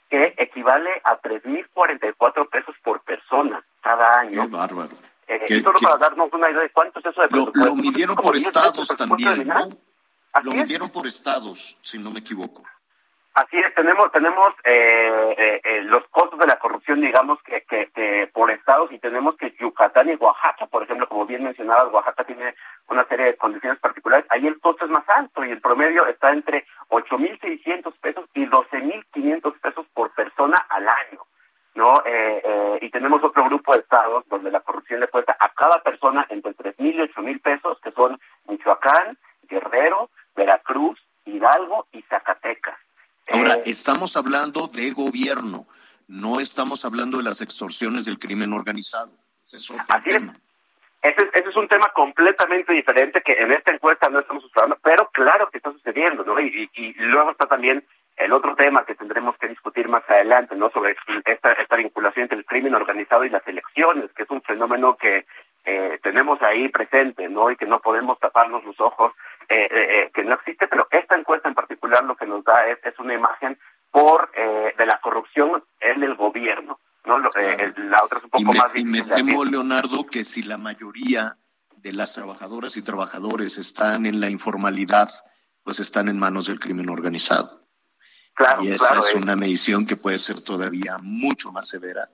que 0.08 0.34
equivale 0.36 0.90
a 1.02 1.20
3.044 1.20 2.48
pesos 2.48 2.76
por 2.84 3.00
persona 3.00 3.64
cada 3.82 4.20
año. 4.20 4.42
Qué 4.42 4.48
bárbaro. 4.48 4.90
Eh, 5.48 5.62
solo 5.62 5.78
para 5.80 5.96
darnos 5.96 6.32
una 6.32 6.50
idea 6.50 6.62
de 6.62 6.70
cuánto 6.70 6.98
es 7.00 7.06
eso 7.06 7.22
de 7.22 7.28
Lo, 7.30 7.50
lo 7.54 7.74
midieron 7.76 8.16
por 8.16 8.36
estados 8.36 8.88
también, 8.88 9.46
¿no? 9.46 9.68
Lo 10.42 10.52
midieron 10.52 10.90
por 10.90 11.06
estados, 11.06 11.78
si 11.82 11.98
no 11.98 12.10
me 12.10 12.20
equivoco. 12.20 12.62
Así 13.36 13.58
es, 13.58 13.74
tenemos 13.74 14.10
tenemos 14.12 14.48
eh, 14.64 15.34
eh, 15.36 15.60
eh, 15.62 15.82
los 15.82 16.02
costos 16.08 16.38
de 16.38 16.46
la 16.46 16.58
corrupción, 16.58 17.02
digamos, 17.02 17.38
que, 17.42 17.66
que, 17.68 18.30
por 18.32 18.50
estados 18.50 18.90
y 18.90 18.98
tenemos 18.98 19.36
que 19.36 19.54
Yucatán 19.60 20.08
y 20.08 20.14
Oaxaca, 20.14 20.64
por 20.64 20.84
ejemplo, 20.84 21.06
como 21.06 21.26
bien 21.26 21.44
mencionabas, 21.44 21.92
Oaxaca 21.92 22.24
tiene 22.24 22.54
una 22.88 23.06
serie 23.08 23.26
de 23.26 23.36
condiciones 23.36 23.78
particulares, 23.78 24.24
ahí 24.30 24.46
el 24.46 24.58
costo 24.58 24.86
es 24.86 24.90
más 24.90 25.06
alto 25.10 25.44
y 25.44 25.50
el 25.50 25.60
promedio 25.60 26.06
está 26.06 26.32
entre 26.32 26.64
8.600 26.88 27.92
pesos 28.00 28.24
y 28.32 28.46
12.500 28.46 29.60
pesos 29.60 29.86
por 29.92 30.14
persona 30.14 30.56
al 30.70 30.88
año, 30.88 31.20
¿no? 31.76 32.02
y 32.80 32.90
tenemos 32.90 33.22
otro 33.22 33.44
grupo 33.44 33.72
de 33.72 33.80
estados 33.80 34.24
donde 34.28 34.50
la 34.50 34.60
corrupción 34.60 35.00
le 35.00 35.08
cuesta 35.08 35.36
a 35.38 35.50
cada 35.50 35.82
persona 35.82 36.26
entre 36.30 36.52
3.000 36.52 36.74
y 36.78 36.98
8.000 37.12 37.42
pesos, 37.42 37.78
que 37.82 37.92
son 37.92 38.18
Michoacán, 38.48 39.18
Guerrero, 39.48 40.10
Veracruz, 40.34 40.98
Hidalgo 41.24 41.86
y 41.92 42.02
Zacatecas. 42.02 42.76
Ahora, 43.32 43.56
eh, 43.56 43.62
estamos 43.66 44.16
hablando 44.16 44.68
de 44.68 44.90
gobierno, 44.92 45.66
no 46.08 46.40
estamos 46.40 46.84
hablando 46.84 47.18
de 47.18 47.24
las 47.24 47.40
extorsiones 47.40 48.04
del 48.04 48.18
crimen 48.18 48.52
organizado. 48.52 49.10
Ese 49.44 49.56
es 49.56 49.70
otro 49.70 49.84
tema. 50.04 50.36
Ese, 51.02 51.30
es 51.34 51.56
un 51.56 51.68
tema 51.68 51.90
completamente 51.94 52.72
diferente 52.72 53.22
que 53.22 53.32
en 53.32 53.52
esta 53.52 53.72
encuesta 53.72 54.08
no 54.08 54.20
estamos 54.20 54.44
hablando, 54.54 54.78
pero 54.82 55.08
claro 55.12 55.48
que 55.50 55.58
está 55.58 55.70
sucediendo, 55.72 56.24
¿no? 56.24 56.40
Y, 56.40 56.68
luego 56.98 57.30
está 57.30 57.46
también 57.46 57.84
el 58.16 58.32
otro 58.32 58.56
tema 58.56 58.84
que 58.84 58.94
tendremos 58.94 59.36
que 59.38 59.48
discutir 59.48 59.88
más 59.88 60.02
adelante, 60.08 60.56
¿no? 60.56 60.70
Sobre 60.70 60.96
esta, 61.24 61.52
esta 61.52 61.76
vinculación 61.76 62.24
entre 62.24 62.38
el 62.38 62.44
crimen 62.44 62.74
organizado 62.74 63.24
y 63.24 63.30
las 63.30 63.46
elecciones, 63.46 64.10
que 64.12 64.22
es 64.22 64.30
un 64.30 64.42
fenómeno 64.42 64.96
que 64.96 65.26
eh, 65.64 65.98
tenemos 66.02 66.40
ahí 66.42 66.68
presente, 66.68 67.28
¿no? 67.28 67.50
Y 67.50 67.56
que 67.56 67.66
no 67.66 67.80
podemos 67.80 68.18
taparnos 68.18 68.64
los 68.64 68.80
ojos 68.80 69.12
eh, 69.48 69.68
eh, 69.70 69.70
eh, 69.70 70.10
que 70.14 70.24
no 70.24 70.34
existe, 70.34 70.66
pero 70.66 70.88
esta 70.90 71.16
encuesta 71.16 71.48
en 71.48 71.54
particular 71.54 72.04
lo 72.04 72.16
que 72.16 72.26
nos 72.26 72.42
da 72.44 72.66
es, 72.68 72.78
es 72.84 72.98
una 72.98 73.14
imagen 73.14 73.58
por 73.90 74.30
eh, 74.34 74.74
de 74.76 74.86
la 74.86 74.98
corrupción 75.00 75.62
en 75.80 76.02
el 76.02 76.14
gobierno. 76.14 76.80
¿no? 77.04 77.18
Lo, 77.18 77.30
la 77.76 78.02
otra 78.02 78.18
es 78.18 78.24
un 78.24 78.30
poco 78.30 78.42
y 78.42 78.44
me, 78.44 78.58
más 78.58 78.70
Y 78.74 78.84
me 78.84 79.02
temo, 79.02 79.44
Leonardo, 79.44 80.06
que 80.06 80.24
si 80.24 80.42
la 80.42 80.58
mayoría 80.58 81.36
de 81.76 81.92
las 81.92 82.14
trabajadoras 82.14 82.76
y 82.76 82.82
trabajadores 82.82 83.58
están 83.58 84.06
en 84.06 84.20
la 84.20 84.30
informalidad, 84.30 85.08
pues 85.62 85.80
están 85.80 86.08
en 86.08 86.18
manos 86.18 86.46
del 86.46 86.58
crimen 86.58 86.88
organizado. 86.88 87.65
Claro, 88.36 88.62
y 88.62 88.68
esa 88.68 88.98
es 88.98 89.14
una 89.14 89.34
medición 89.34 89.86
que 89.86 89.96
puede 89.96 90.18
ser 90.18 90.42
todavía 90.42 90.98
mucho 91.00 91.50
más 91.52 91.68
severa 91.68 92.06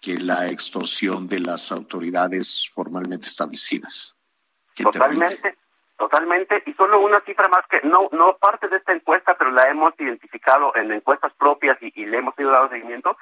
que 0.00 0.18
la 0.18 0.48
extorsión 0.48 1.28
de 1.28 1.38
las 1.38 1.70
autoridades 1.70 2.68
formalmente 2.74 3.28
establecidas. 3.28 4.16
Totalmente. 4.74 5.56
Totalmente, 5.96 6.62
y 6.64 6.74
solo 6.74 7.00
una 7.00 7.20
cifra 7.22 7.48
más 7.48 7.66
que 7.68 7.80
no 7.82 8.08
no 8.12 8.36
parte 8.36 8.68
de 8.68 8.76
esta 8.76 8.92
encuesta, 8.92 9.36
pero 9.36 9.50
la 9.50 9.68
hemos 9.68 9.92
identificado 9.98 10.74
en 10.76 10.92
encuestas 10.92 11.32
propias 11.36 11.76
y, 11.80 12.06
le 12.06 12.18
hemos 12.18 12.38
ido 12.38 12.52
dando 12.52 12.68
seguimiento. 12.68 13.16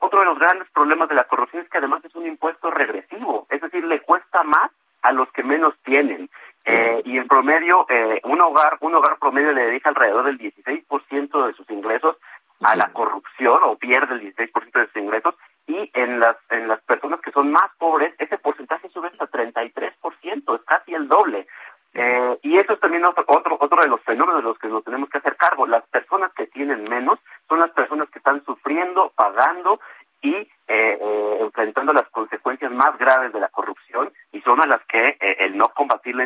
Otro 0.00 0.18
de 0.18 0.26
los 0.26 0.38
grandes 0.38 0.68
problemas 0.70 1.08
de 1.08 1.14
la 1.14 1.22
corrupción 1.24 1.62
es 1.62 1.70
que 1.70 1.78
además 1.78 2.04
es 2.04 2.12
un 2.16 2.26
impuesto 2.26 2.72
regresivo, 2.72 3.46
es 3.48 3.60
decir, 3.60 3.84
le 3.84 4.02
cuesta 4.02 4.42
más 4.42 4.72
a 5.02 5.12
los 5.12 5.30
que 5.30 5.44
menos 5.44 5.74
tienen. 5.84 6.28
Eh, 6.68 7.00
y 7.04 7.16
en 7.16 7.28
promedio, 7.28 7.86
eh, 7.88 8.20
un 8.24 8.40
hogar 8.40 8.76
un 8.80 8.94
hogar 8.96 9.18
promedio 9.18 9.52
le 9.52 9.66
dedica 9.66 9.88
alrededor 9.88 10.24
del 10.24 10.38
16% 10.38 11.46
de 11.46 11.52
sus 11.54 11.70
ingresos 11.70 12.16
a 12.60 12.74
la 12.74 12.92
corrupción 12.92 13.60
o 13.62 13.76
pierde 13.76 14.14
el 14.14 14.34
16% 14.34 14.80
de 14.80 14.86
sus 14.86 14.96
ingresos 14.96 15.36
y 15.68 15.90
en 15.94 16.18
las 16.18 16.36
en 16.50 16.66
las 16.66 16.80
personas 16.82 17.20
que 17.20 17.30
son 17.30 17.52
más 17.52 17.70
pobres 17.78 18.14
ese 18.18 18.36
porcentaje 18.38 18.88
sube 18.88 19.08
hasta 19.08 19.30
33%, 19.30 20.56
es 20.56 20.62
casi 20.62 20.94
el 20.94 21.06
doble. 21.06 21.46
Eh, 21.94 22.38
y 22.42 22.58
eso 22.58 22.74
es 22.74 22.80
también 22.80 23.04
otro, 23.06 23.24
otro, 23.26 23.56
otro 23.58 23.82
de 23.82 23.88
los 23.88 24.02
fenómenos 24.02 24.42
de 24.42 24.48
los 24.48 24.58
que 24.58 24.68
nos 24.68 24.84
tenemos 24.84 25.08
que 25.08 25.18
hacer 25.18 25.36
cargo. 25.36 25.66
Las 25.66 25.86
personas 25.86 26.30
que 26.34 26.46
tienen 26.46 26.84
menos 26.84 27.18
son 27.48 27.60
las 27.60 27.70
personas 27.70 28.10
que 28.10 28.18
están 28.18 28.44
sufriendo, 28.44 29.12
pagando 29.16 29.80
y 30.20 30.34
eh, 30.34 30.48
eh, 30.68 31.38
enfrentando 31.40 31.92
las 31.92 32.08
consecuencias 32.08 32.70
más 32.72 32.98
graves 32.98 33.32
de 33.32 33.40
la 33.40 33.48
corrupción 33.48 34.12
y 34.32 34.40
son 34.42 34.60
a 34.60 34.66
las 34.66 34.84
que 34.86 35.16
el 35.20 35.56
no 35.56 35.68
combatirla 35.68 36.24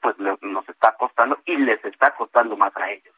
pues 0.00 0.16
nos 0.18 0.68
está 0.68 0.94
costando 0.98 1.38
y 1.46 1.56
les 1.56 1.84
está 1.84 2.14
costando 2.16 2.56
más 2.56 2.76
a 2.76 2.90
ellos. 2.90 3.14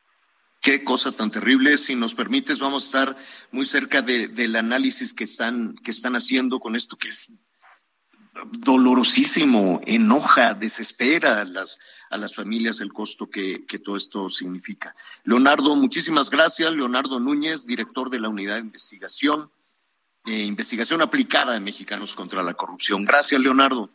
Qué 0.60 0.82
cosa 0.82 1.12
tan 1.12 1.30
terrible. 1.30 1.76
Si 1.76 1.94
nos 1.94 2.14
permites, 2.14 2.58
vamos 2.58 2.84
a 2.84 2.86
estar 2.86 3.16
muy 3.52 3.66
cerca 3.66 4.00
de, 4.00 4.28
del 4.28 4.56
análisis 4.56 5.12
que 5.12 5.24
están, 5.24 5.74
que 5.76 5.90
están 5.90 6.16
haciendo 6.16 6.58
con 6.58 6.74
esto 6.74 6.96
que 6.96 7.08
es 7.08 7.44
dolorosísimo, 8.50 9.80
enoja, 9.86 10.54
desespera 10.54 11.40
a 11.40 11.44
las, 11.44 11.78
a 12.10 12.16
las 12.16 12.34
familias 12.34 12.80
el 12.80 12.92
costo 12.92 13.28
que, 13.28 13.64
que 13.66 13.78
todo 13.78 13.96
esto 13.96 14.28
significa. 14.28 14.96
Leonardo, 15.24 15.76
muchísimas 15.76 16.30
gracias. 16.30 16.72
Leonardo 16.72 17.20
Núñez, 17.20 17.66
director 17.66 18.10
de 18.10 18.20
la 18.20 18.28
Unidad 18.28 18.54
de 18.54 18.60
Investigación, 18.60 19.50
e 20.26 20.44
Investigación 20.44 21.02
Aplicada 21.02 21.52
de 21.52 21.60
Mexicanos 21.60 22.14
contra 22.14 22.42
la 22.42 22.54
Corrupción. 22.54 23.04
Gracias, 23.04 23.40
Leonardo. 23.40 23.90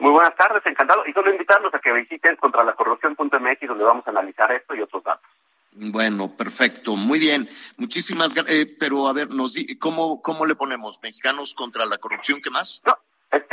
Muy 0.00 0.12
buenas 0.12 0.34
tardes, 0.34 0.64
encantado. 0.64 1.02
Y 1.06 1.12
solo 1.12 1.30
invitarlos 1.30 1.74
a 1.74 1.78
que 1.78 1.92
visiten 1.92 2.36
contra 2.36 2.64
la 2.64 2.74
corrupción.mx 2.74 3.68
donde 3.68 3.84
vamos 3.84 4.06
a 4.06 4.10
analizar 4.10 4.50
esto 4.50 4.74
y 4.74 4.80
otros 4.80 5.04
datos. 5.04 5.28
Bueno, 5.72 6.34
perfecto, 6.36 6.96
muy 6.96 7.20
bien. 7.20 7.48
Muchísimas 7.76 8.34
gracias. 8.34 8.58
Eh, 8.58 8.76
pero 8.80 9.06
a 9.06 9.12
ver, 9.12 9.30
nos 9.30 9.54
¿cómo, 9.78 10.22
¿cómo 10.22 10.46
le 10.46 10.56
ponemos? 10.56 10.98
¿Mexicanos 11.02 11.54
contra 11.54 11.84
la 11.86 11.98
corrupción? 11.98 12.40
¿Qué 12.42 12.50
más? 12.50 12.82
No, 12.84 12.96
es 13.30 13.44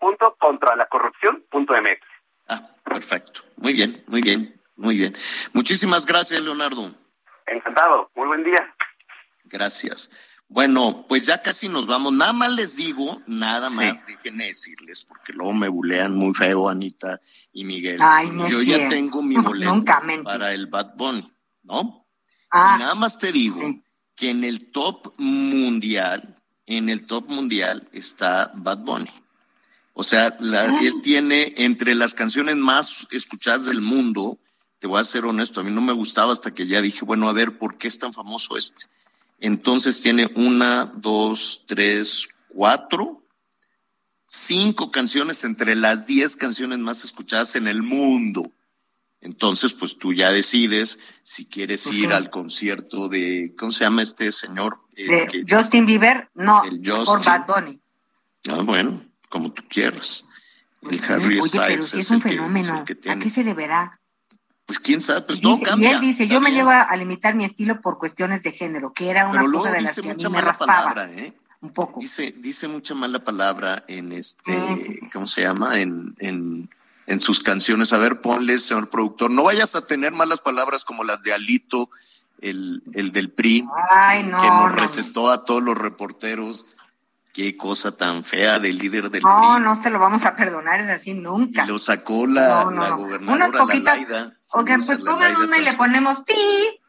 www.contralacorrupción.mx. 0.00 2.00
Ah, 2.48 2.70
perfecto. 2.82 3.42
Muy 3.56 3.74
bien, 3.74 4.02
muy 4.06 4.22
bien, 4.22 4.58
muy 4.76 4.96
bien. 4.96 5.14
Muchísimas 5.52 6.06
gracias, 6.06 6.40
Leonardo. 6.40 6.90
Encantado. 7.46 8.10
Muy 8.14 8.28
buen 8.28 8.42
día. 8.42 8.74
Gracias. 9.44 10.10
Bueno, 10.48 11.04
pues 11.08 11.26
ya 11.26 11.42
casi 11.42 11.68
nos 11.68 11.86
vamos. 11.86 12.12
Nada 12.12 12.32
más 12.32 12.52
les 12.52 12.76
digo, 12.76 13.20
nada 13.26 13.68
más, 13.68 14.06
déjenme 14.06 14.46
decirles, 14.46 15.04
porque 15.04 15.32
luego 15.32 15.52
me 15.52 15.68
bulean 15.68 16.14
muy 16.14 16.32
feo 16.34 16.68
Anita 16.68 17.20
y 17.52 17.64
Miguel. 17.64 17.98
Ay, 18.00 18.30
no 18.30 18.48
Yo 18.48 18.62
ya 18.62 18.88
tengo 18.88 19.22
mi 19.22 19.36
boleto 19.42 19.84
para 20.22 20.52
el 20.52 20.66
Bad 20.66 20.94
Bunny, 20.96 21.32
¿no? 21.64 22.06
Ah, 22.50 22.76
nada 22.78 22.94
más 22.94 23.18
te 23.18 23.32
digo 23.32 23.60
que 24.14 24.30
en 24.30 24.44
el 24.44 24.70
top 24.70 25.14
mundial, 25.18 26.40
en 26.64 26.88
el 26.90 27.06
top 27.06 27.28
mundial 27.28 27.88
está 27.92 28.52
Bad 28.54 28.78
Bunny. 28.78 29.10
O 29.94 30.04
sea, 30.04 30.36
ah. 30.38 30.78
él 30.80 31.00
tiene 31.02 31.54
entre 31.56 31.94
las 31.96 32.14
canciones 32.14 32.56
más 32.56 33.08
escuchadas 33.10 33.64
del 33.64 33.80
mundo, 33.80 34.38
te 34.78 34.86
voy 34.86 35.00
a 35.00 35.04
ser 35.04 35.24
honesto, 35.24 35.60
a 35.60 35.64
mí 35.64 35.72
no 35.72 35.80
me 35.80 35.92
gustaba 35.92 36.32
hasta 36.32 36.54
que 36.54 36.66
ya 36.66 36.80
dije, 36.80 37.04
bueno, 37.04 37.28
a 37.28 37.32
ver, 37.32 37.58
¿por 37.58 37.78
qué 37.78 37.88
es 37.88 37.98
tan 37.98 38.12
famoso 38.12 38.56
este? 38.56 38.84
Entonces 39.38 40.00
tiene 40.00 40.30
una, 40.34 40.86
dos, 40.86 41.64
tres, 41.66 42.28
cuatro, 42.48 43.22
cinco 44.26 44.90
canciones 44.90 45.44
entre 45.44 45.74
las 45.74 46.06
diez 46.06 46.36
canciones 46.36 46.78
más 46.78 47.04
escuchadas 47.04 47.56
en 47.56 47.68
el 47.68 47.82
mundo. 47.82 48.50
Entonces, 49.20 49.72
pues 49.72 49.98
tú 49.98 50.12
ya 50.12 50.30
decides 50.30 50.98
si 51.22 51.46
quieres 51.46 51.84
pues 51.84 51.96
ir 51.96 52.12
al 52.12 52.30
concierto 52.30 53.08
de, 53.08 53.54
¿cómo 53.58 53.72
se 53.72 53.84
llama 53.84 54.02
este 54.02 54.30
señor? 54.30 54.78
Justin 55.48 55.86
Bieber, 55.86 56.30
no, 56.34 56.62
por 57.04 57.24
Bad 57.24 57.46
Bunny. 57.46 57.80
Ah, 58.48 58.62
bueno, 58.62 59.04
como 59.28 59.52
tú 59.52 59.64
quieras. 59.68 60.24
El 60.82 61.02
Harry 61.04 61.40
Oye, 61.40 61.58
pero 61.66 61.82
si 61.82 61.98
es 61.98 62.10
un 62.10 62.20
fenómeno. 62.20 62.84
¿A 63.08 63.18
qué 63.18 63.30
se 63.30 63.42
deberá? 63.42 64.00
Pues 64.66 64.80
quién 64.80 65.00
sabe, 65.00 65.22
pues 65.22 65.40
todo 65.40 65.60
cambia. 65.60 65.92
Y 65.92 65.94
él 65.94 66.00
dice, 66.00 66.26
yo 66.26 66.40
me 66.40 66.50
llevo 66.50 66.70
a, 66.70 66.94
limitar 66.96 67.34
mi 67.34 67.44
estilo 67.44 67.80
por 67.80 67.98
cuestiones 67.98 68.42
de 68.42 68.52
género, 68.52 68.92
que 68.92 69.10
era 69.10 69.28
una 69.28 69.44
cosa 69.50 69.72
de 69.72 69.80
las 69.80 69.94
que 69.94 70.10
a 70.10 70.14
mí 70.14 70.24
me 70.28 70.40
raspaba. 70.40 70.92
Palabra, 70.92 71.12
¿eh? 71.12 71.32
Un 71.60 71.70
poco. 71.70 72.00
Dice, 72.00 72.34
dice 72.36 72.68
mucha 72.68 72.94
mala 72.94 73.20
palabra 73.20 73.84
en 73.88 74.12
este, 74.12 75.00
¿cómo 75.12 75.26
se 75.26 75.42
llama? 75.42 75.80
En, 75.80 76.14
en 76.18 76.68
en 77.06 77.20
sus 77.20 77.40
canciones. 77.40 77.92
A 77.92 77.98
ver, 77.98 78.20
ponle, 78.20 78.58
señor 78.58 78.90
productor, 78.90 79.30
no 79.30 79.44
vayas 79.44 79.74
a 79.74 79.86
tener 79.86 80.12
malas 80.12 80.40
palabras 80.40 80.84
como 80.84 81.04
las 81.04 81.22
de 81.22 81.32
Alito, 81.32 81.90
el, 82.40 82.82
el 82.94 83.12
del 83.12 83.30
PRI, 83.30 83.66
Ay, 83.90 84.24
no, 84.24 84.40
que 84.40 84.48
nos 84.48 84.72
recetó 84.74 85.30
a 85.30 85.44
todos 85.44 85.62
los 85.62 85.76
reporteros. 85.76 86.66
Qué 87.36 87.54
cosa 87.54 87.94
tan 87.94 88.24
fea 88.24 88.58
del 88.58 88.78
líder 88.78 89.10
del 89.10 89.22
no, 89.22 89.28
PRI. 89.28 89.46
No, 89.46 89.58
no 89.58 89.82
se 89.82 89.90
lo 89.90 89.98
vamos 89.98 90.24
a 90.24 90.34
perdonar, 90.34 90.80
es 90.80 90.88
así 90.88 91.12
nunca. 91.12 91.64
Y 91.64 91.66
lo 91.66 91.78
sacó 91.78 92.26
la, 92.26 92.64
la 92.70 92.90
gobernadora 92.92 93.48
Unas 93.48 93.60
poquitas, 93.60 93.98
Laida. 93.98 94.32
pues 94.50 94.98
pongan 95.00 95.36
una 95.36 95.58
y 95.58 95.62
le 95.62 95.74
ponemos 95.74 96.24
ti. 96.24 96.80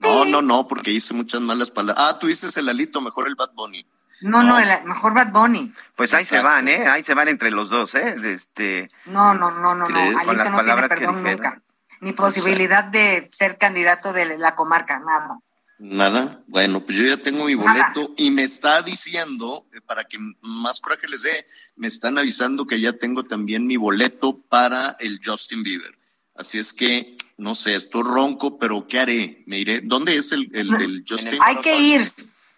No, 0.00 0.24
no, 0.24 0.42
no, 0.42 0.66
porque 0.66 0.90
hice 0.90 1.14
muchas 1.14 1.40
malas 1.40 1.70
palabras. 1.70 2.04
Ah, 2.04 2.18
tú 2.18 2.26
dices 2.26 2.56
el 2.56 2.68
Alito, 2.68 3.00
mejor 3.00 3.28
el 3.28 3.36
Bad 3.36 3.52
Bunny. 3.54 3.86
No, 4.22 4.42
no, 4.42 4.58
el 4.58 4.84
mejor 4.86 5.14
Bad 5.14 5.30
Bunny. 5.30 5.72
Pues 5.94 6.12
ahí 6.14 6.24
se 6.24 6.42
van, 6.42 6.66
¿eh? 6.66 6.88
Ahí 6.88 7.04
se 7.04 7.14
van 7.14 7.28
entre 7.28 7.52
los 7.52 7.70
dos, 7.70 7.94
¿eh? 7.94 8.16
Este, 8.24 8.90
no, 9.04 9.34
no, 9.34 9.52
no, 9.52 9.76
no, 9.76 9.88
no. 9.88 9.98
Alito 10.18 10.50
no 10.50 10.64
tiene 10.64 10.88
perdón 10.88 11.22
nunca. 11.22 11.62
Ni 12.00 12.12
posibilidad 12.12 12.82
de 12.82 13.30
ser 13.32 13.56
candidato 13.56 14.12
de 14.12 14.36
la 14.36 14.56
comarca, 14.56 14.98
nada. 14.98 15.38
Nada. 15.78 16.42
Bueno, 16.46 16.84
pues 16.84 16.96
yo 16.96 17.04
ya 17.04 17.18
tengo 17.18 17.44
mi 17.44 17.54
boleto 17.54 18.14
y 18.16 18.30
me 18.30 18.42
está 18.42 18.80
diciendo, 18.82 19.66
eh, 19.74 19.80
para 19.86 20.04
que 20.04 20.18
más 20.40 20.80
coraje 20.80 21.06
les 21.08 21.22
dé, 21.22 21.46
me 21.76 21.86
están 21.86 22.16
avisando 22.16 22.66
que 22.66 22.80
ya 22.80 22.94
tengo 22.94 23.24
también 23.24 23.66
mi 23.66 23.76
boleto 23.76 24.40
para 24.48 24.96
el 25.00 25.20
Justin 25.22 25.62
Bieber. 25.62 25.98
Así 26.34 26.58
es 26.58 26.72
que, 26.72 27.16
no 27.36 27.54
sé, 27.54 27.74
estoy 27.74 28.02
ronco, 28.02 28.58
pero 28.58 28.86
¿qué 28.86 29.00
haré? 29.00 29.44
Me 29.46 29.58
iré. 29.58 29.80
¿Dónde 29.82 30.16
es 30.16 30.32
el, 30.32 30.50
el 30.54 30.70
del 30.70 31.04
Justin? 31.06 31.38
Hay 31.42 31.56
que 31.56 31.78
ir. 31.78 32.12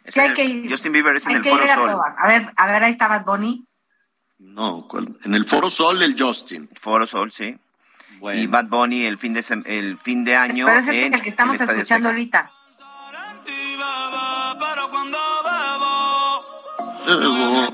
Sí, 0.07 0.21
hay 0.21 0.35
que 0.35 0.45
ir. 0.45 0.71
Justin 0.71 0.93
Bieber 0.93 1.17
es 1.17 1.27
en 1.27 1.37
el 1.37 1.45
Foro 1.45 1.67
Sol. 1.67 2.01
A, 2.17 2.29
ver, 2.29 2.53
a 2.57 2.67
ver, 2.67 2.85
ahí 2.85 2.93
está 2.93 3.09
Bad 3.09 3.25
Bunny. 3.25 3.65
No, 4.39 4.87
en 5.25 5.35
el 5.35 5.45
Foro 5.45 5.71
Sol 5.71 6.01
el 6.03 6.15
Justin. 6.17 6.71
Foro 6.75 7.07
Sol, 7.07 7.33
sí. 7.33 7.57
Y 8.35 8.47
Bad 8.47 8.67
Bunny 8.67 9.05
el 9.05 9.19
fin 9.19 9.33
de 9.33 9.45
el 9.67 9.99
fin 9.99 10.25
de 10.25 10.37
año. 10.37 10.67
Pero 10.67 10.79
ese 10.79 11.07
es 11.07 11.15
el 11.15 11.23
que 11.23 11.29
estamos 11.29 11.61
escuchando 11.61 12.09
ahorita. 12.09 12.51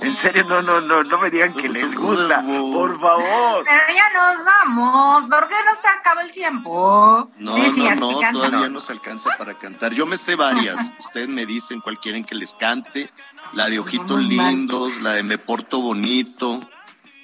En 0.01 0.17
serio, 0.17 0.45
no, 0.45 0.63
no, 0.63 0.81
no, 0.81 1.03
no 1.03 1.19
me 1.19 1.31
digan 1.31 1.55
que 1.55 1.69
les 1.69 1.95
gusta, 1.95 2.41
por 2.43 3.01
favor. 3.01 3.65
Pero 3.65 3.83
ya 3.89 4.05
nos 4.13 4.45
vamos, 4.45 5.29
¿por 5.29 5.49
qué 5.49 5.55
no 5.65 5.81
se 5.81 5.89
acaba 5.89 6.23
el 6.23 6.31
tiempo? 6.31 7.31
No, 7.39 7.57
no, 7.57 7.95
no, 7.97 8.21
todavía 8.33 8.69
no 8.69 8.81
se 8.81 8.93
alcanza 8.93 9.31
para 9.37 9.55
cantar. 9.55 9.93
Yo 9.93 10.07
me 10.07 10.17
sé 10.17 10.37
varias. 10.37 10.77
Ustedes 11.01 11.29
me 11.29 11.47
dicen 11.47 11.81
cuál 11.81 11.99
quieren 11.99 12.25
que 12.25 12.35
les 12.35 12.55
cante. 12.55 13.11
La 13.55 13.69
de 13.69 13.79
Ojitos 13.79 14.21
Lindos, 14.23 15.01
la 15.01 15.13
de 15.13 15.23
Me 15.23 15.39
Porto 15.39 15.81
Bonito. 15.81 16.61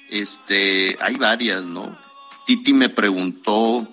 Este, 0.09 0.97
hay 1.01 1.15
varias, 1.15 1.65
¿no? 1.65 1.97
Titi 2.45 2.73
me 2.73 2.89
preguntó, 2.89 3.87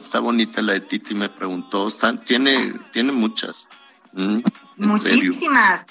está, 0.00 0.20
bonita 0.20 0.62
la 0.62 0.74
de 0.74 0.80
Titi 0.80 1.14
me 1.14 1.28
preguntó, 1.28 1.88
tiene, 2.24 2.72
tiene 2.92 3.12
muchas. 3.12 3.68
Mm, 4.12 4.40
Muchísimas. 4.78 5.84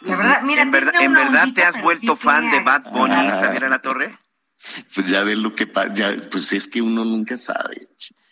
La 0.00 0.16
verdad, 0.16 0.42
mira, 0.42 0.62
¿En 0.62 0.70
verdad, 0.70 0.94
¿en 1.00 1.12
verdad 1.12 1.48
te 1.54 1.62
has 1.62 1.80
vuelto 1.80 2.16
fan 2.16 2.50
de 2.50 2.60
Bad 2.60 2.90
Bunny, 2.90 3.28
Javier 3.28 3.70
La 3.70 3.80
Torre? 3.80 4.18
Pues 4.94 5.08
ya 5.08 5.22
ves 5.24 5.38
lo 5.38 5.54
que 5.54 5.66
pasa, 5.66 6.14
pues 6.30 6.52
es 6.52 6.66
que 6.66 6.82
uno 6.82 7.04
nunca 7.04 7.36
sabe. 7.36 7.76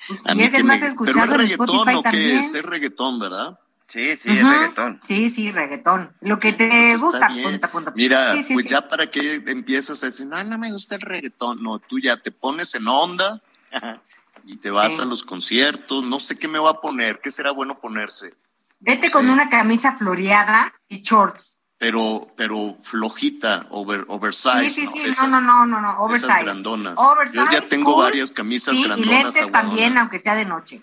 Pues 0.09 0.21
a 0.25 0.35
mí 0.35 0.43
es 0.43 0.55
el 0.55 0.65
más 0.65 0.83
escuchado 0.83 1.19
Pero 1.21 1.33
es 1.33 1.39
reggaetón 1.39 1.97
o 1.97 2.03
qué 2.03 2.39
es, 2.39 2.55
es 2.55 2.65
reggaetón, 2.65 3.19
¿verdad? 3.19 3.59
Sí, 3.87 4.17
sí, 4.17 4.31
es 4.31 4.49
reggaetón. 4.49 5.01
Sí, 5.07 5.31
sí, 5.31 5.51
reggaetón. 5.51 6.15
Lo 6.21 6.39
que 6.39 6.53
te 6.53 6.97
gusta, 6.97 7.29
punta, 7.29 7.71
punta, 7.71 7.93
Mira, 7.97 8.37
pues 8.53 8.67
ya 8.67 8.89
para 8.89 9.11
que 9.11 9.43
empiezas 9.47 10.03
a 10.03 10.07
decir, 10.07 10.27
no, 10.27 10.43
no 10.45 10.59
me 10.59 10.73
gusta 10.73 10.95
el 10.95 11.01
reggaetón. 11.01 11.63
No, 11.63 11.81
tú 11.81 11.99
ya 11.99 12.17
te 12.17 12.31
pones 12.31 12.75
en 12.77 12.87
onda 12.87 13.43
y 14.45 14.57
te 14.57 14.71
vas 14.71 15.01
a 15.01 15.05
los 15.05 15.25
conciertos. 15.25 16.05
No 16.05 16.21
sé 16.21 16.39
qué 16.39 16.47
me 16.47 16.61
va 16.61 16.71
a 16.71 16.81
poner, 16.81 17.21
qué 17.21 17.33
será 17.33 17.51
bueno 17.51 17.81
ponerse. 17.81 18.35
Vete 18.81 19.11
con 19.11 19.29
una 19.29 19.49
camisa 19.49 19.97
floreada 19.97 20.73
y 20.89 21.03
shorts 21.03 21.61
pero, 21.81 22.31
pero 22.37 22.77
flojita, 22.83 23.65
over, 23.71 24.05
oversize. 24.09 24.69
Sí, 24.69 24.87
sí, 24.87 24.89
sí, 24.93 25.13
no, 25.19 25.29
no, 25.29 25.41
no, 25.41 25.65
no, 25.65 25.81
no, 25.81 25.97
oversize. 26.01 26.31
Esas 26.31 26.45
grandonas. 26.45 26.93
Oversize, 26.95 27.43
Yo 27.43 27.51
ya 27.51 27.63
tengo 27.63 27.97
varias 27.97 28.31
camisas 28.31 28.77
sí, 28.77 28.85
grandonas. 28.85 29.11
Y 29.11 29.15
lentes 29.15 29.51
también, 29.51 29.97
aunque 29.97 30.19
sea 30.19 30.35
de 30.35 30.45
noche. 30.45 30.83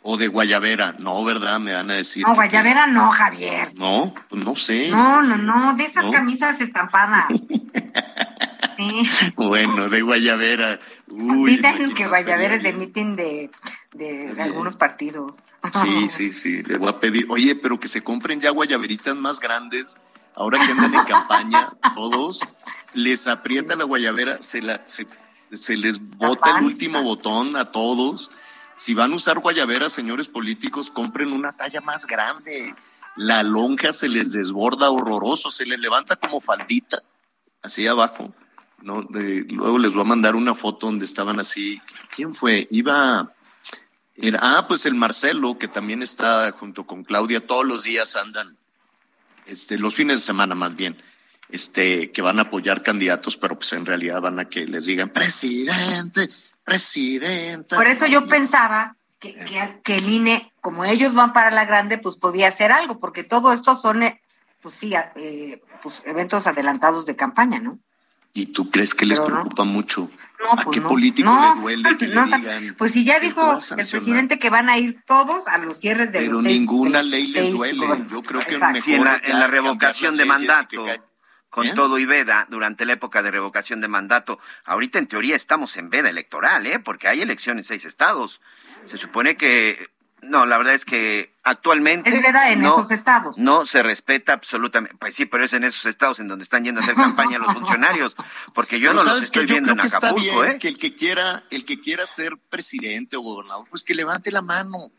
O 0.00 0.16
de 0.16 0.28
guayabera, 0.28 0.94
no, 0.98 1.22
¿verdad? 1.24 1.60
Me 1.60 1.74
van 1.74 1.90
a 1.90 1.94
decir. 1.94 2.26
No, 2.26 2.34
guayabera 2.34 2.86
no, 2.86 3.10
Javier. 3.10 3.74
No, 3.74 4.14
pues 4.30 4.42
no 4.42 4.56
sé. 4.56 4.88
No, 4.90 5.20
no, 5.20 5.36
no, 5.36 5.74
de 5.74 5.84
esas 5.84 6.10
camisas 6.10 6.58
estampadas. 6.62 7.26
sí. 8.78 9.10
Bueno, 9.36 9.90
de 9.90 10.00
guayabera. 10.00 10.80
Uy, 11.08 11.56
Dicen 11.56 11.92
que 11.92 12.08
guayabera 12.08 12.54
es 12.54 12.62
de 12.62 12.72
meeting 12.72 13.14
de, 13.14 13.50
de, 13.92 14.34
de 14.34 14.42
algunos 14.42 14.76
partidos. 14.76 15.34
Sí, 15.72 16.08
sí, 16.10 16.32
sí, 16.32 16.62
le 16.62 16.78
voy 16.78 16.88
a 16.88 17.00
pedir, 17.00 17.26
oye, 17.28 17.54
pero 17.54 17.78
que 17.78 17.88
se 17.88 18.02
compren 18.02 18.40
ya 18.40 18.50
guayaberitas 18.50 19.16
más 19.16 19.40
grandes 19.40 19.96
ahora 20.34 20.58
que 20.58 20.72
andan 20.72 20.94
en 20.94 21.04
campaña, 21.04 21.72
todos, 21.94 22.40
les 22.94 23.26
aprieta 23.26 23.76
la 23.76 23.84
guayabera, 23.84 24.40
se, 24.40 24.62
la, 24.62 24.82
se, 24.86 25.76
les 25.76 26.00
bota 26.00 26.58
el 26.58 26.64
último 26.64 27.02
botón 27.02 27.56
a 27.56 27.70
todos. 27.70 28.30
Si 28.74 28.94
van 28.94 29.12
a 29.12 29.16
usar 29.16 29.38
guayabera, 29.38 29.90
señores 29.90 30.28
políticos, 30.28 30.90
compren 30.90 31.32
una 31.32 31.52
talla 31.52 31.82
más 31.82 32.06
grande. 32.06 32.74
La 33.16 33.42
lonja 33.42 33.92
se 33.92 34.08
les 34.08 34.32
desborda 34.32 34.90
horroroso, 34.90 35.50
se 35.50 35.66
les 35.66 35.78
levanta 35.78 36.16
como 36.16 36.40
faldita, 36.40 37.02
así 37.62 37.86
abajo. 37.86 38.32
¿no? 38.80 39.06
luego 39.10 39.78
les 39.78 39.92
voy 39.92 40.00
a 40.00 40.06
mandar 40.06 40.34
una 40.36 40.54
foto 40.54 40.86
donde 40.86 41.04
estaban 41.04 41.38
así. 41.38 41.82
¿Quién 42.14 42.34
fue? 42.34 42.66
Iba. 42.70 43.30
Era, 44.22 44.38
ah, 44.42 44.66
pues 44.68 44.86
el 44.86 44.94
Marcelo, 44.94 45.58
que 45.58 45.68
también 45.68 46.02
está 46.02 46.50
junto 46.52 46.86
con 46.86 47.04
Claudia, 47.04 47.46
todos 47.46 47.64
los 47.64 47.82
días 47.82 48.16
andan 48.16 48.56
este, 49.46 49.78
los 49.78 49.94
fines 49.94 50.20
de 50.20 50.26
semana 50.26 50.54
más 50.54 50.76
bien, 50.76 50.96
este, 51.48 52.12
que 52.12 52.22
van 52.22 52.38
a 52.38 52.42
apoyar 52.42 52.82
candidatos, 52.82 53.36
pero 53.36 53.56
pues 53.56 53.72
en 53.72 53.86
realidad 53.86 54.20
van 54.20 54.38
a 54.38 54.48
que 54.48 54.66
les 54.66 54.84
digan 54.84 55.08
presidente, 55.08 56.28
presidenta. 56.64 57.76
Por 57.76 57.86
eso 57.86 58.06
yo 58.06 58.26
pensaba 58.26 58.96
que, 59.18 59.34
que, 59.82 59.96
el 59.96 60.08
INE, 60.08 60.52
como 60.60 60.84
ellos 60.84 61.14
van 61.14 61.32
para 61.32 61.50
la 61.50 61.64
grande, 61.64 61.98
pues 61.98 62.16
podía 62.16 62.48
hacer 62.48 62.72
algo, 62.72 62.98
porque 63.00 63.24
todo 63.24 63.52
esto 63.52 63.76
son, 63.76 64.02
eh, 64.02 64.20
pues 64.62 64.76
sí, 64.76 64.94
eh, 65.16 65.62
pues 65.82 66.02
eventos 66.04 66.46
adelantados 66.46 67.06
de 67.06 67.16
campaña, 67.16 67.58
¿no? 67.58 67.78
¿Y 68.32 68.46
tú 68.46 68.70
crees 68.70 68.94
que 68.94 69.06
les 69.06 69.20
preocupa 69.20 69.64
mucho? 69.64 70.10
No, 70.38 70.52
¿A 70.52 70.56
pues 70.56 70.68
qué 70.72 70.80
político 70.80 71.30
le 71.30 71.60
duele 71.60 71.96
que 71.98 72.06
le 72.06 72.24
digan? 72.24 72.74
Pues 72.78 72.92
si 72.92 73.04
ya 73.04 73.20
dijo 73.20 73.58
el 73.76 73.76
presidente 73.76 74.38
que 74.38 74.50
van 74.50 74.68
a 74.68 74.78
ir 74.78 75.02
todos 75.06 75.46
a 75.46 75.58
los 75.58 75.78
cierres 75.78 76.12
de 76.12 76.20
Pero 76.20 76.40
ninguna 76.40 77.02
ley 77.02 77.26
les 77.28 77.52
duele. 77.52 77.86
Yo 78.10 78.22
creo 78.22 78.40
que 78.40 78.58
mejor 78.58 78.88
en, 78.94 79.04
la, 79.04 79.20
en 79.22 79.38
la 79.38 79.46
revocación 79.48 80.16
de 80.16 80.24
mandato, 80.24 80.84
con 81.50 81.66
¿Eh? 81.66 81.72
todo 81.74 81.98
y 81.98 82.06
veda, 82.06 82.46
durante 82.48 82.86
la 82.86 82.92
época 82.92 83.22
de 83.22 83.32
revocación 83.32 83.80
de 83.80 83.88
mandato, 83.88 84.38
ahorita 84.64 84.98
en 84.98 85.08
teoría 85.08 85.34
estamos 85.34 85.76
en 85.76 85.90
veda 85.90 86.08
electoral, 86.08 86.66
¿eh? 86.66 86.78
Porque 86.78 87.08
hay 87.08 87.20
elecciones 87.20 87.66
en 87.66 87.68
seis 87.68 87.84
estados. 87.84 88.40
Se 88.86 88.96
supone 88.96 89.36
que 89.36 89.90
no, 90.22 90.44
la 90.44 90.58
verdad 90.58 90.74
es 90.74 90.84
que 90.84 91.34
actualmente. 91.42 92.10
Es 92.10 92.22
verdad, 92.22 92.52
en 92.52 92.64
esos 92.64 92.90
estados. 92.90 93.38
No 93.38 93.64
se 93.64 93.82
respeta 93.82 94.32
absolutamente. 94.32 94.96
Pues 94.98 95.14
sí, 95.14 95.26
pero 95.26 95.44
es 95.44 95.52
en 95.52 95.64
esos 95.64 95.86
estados 95.86 96.20
en 96.20 96.28
donde 96.28 96.42
están 96.42 96.64
yendo 96.64 96.80
a 96.80 96.84
hacer 96.84 96.94
campaña 96.94 97.38
los 97.38 97.52
funcionarios. 97.54 98.14
Porque 98.54 98.80
yo 98.80 98.92
no 98.92 99.02
los 99.02 99.22
estoy 99.22 99.46
viendo 99.46 99.72
en 99.72 99.80
Acapulco, 99.80 100.44
¿eh? 100.44 100.58
Que 100.58 100.68
el 100.68 100.78
que 100.78 100.94
quiera, 100.94 101.44
el 101.50 101.64
que 101.64 101.80
quiera 101.80 102.06
ser 102.06 102.36
presidente 102.36 103.16
o 103.16 103.20
gobernador, 103.20 103.66
pues 103.70 103.82
que 103.82 103.94
levante 103.94 104.30
la 104.30 104.42
mano. 104.42 104.90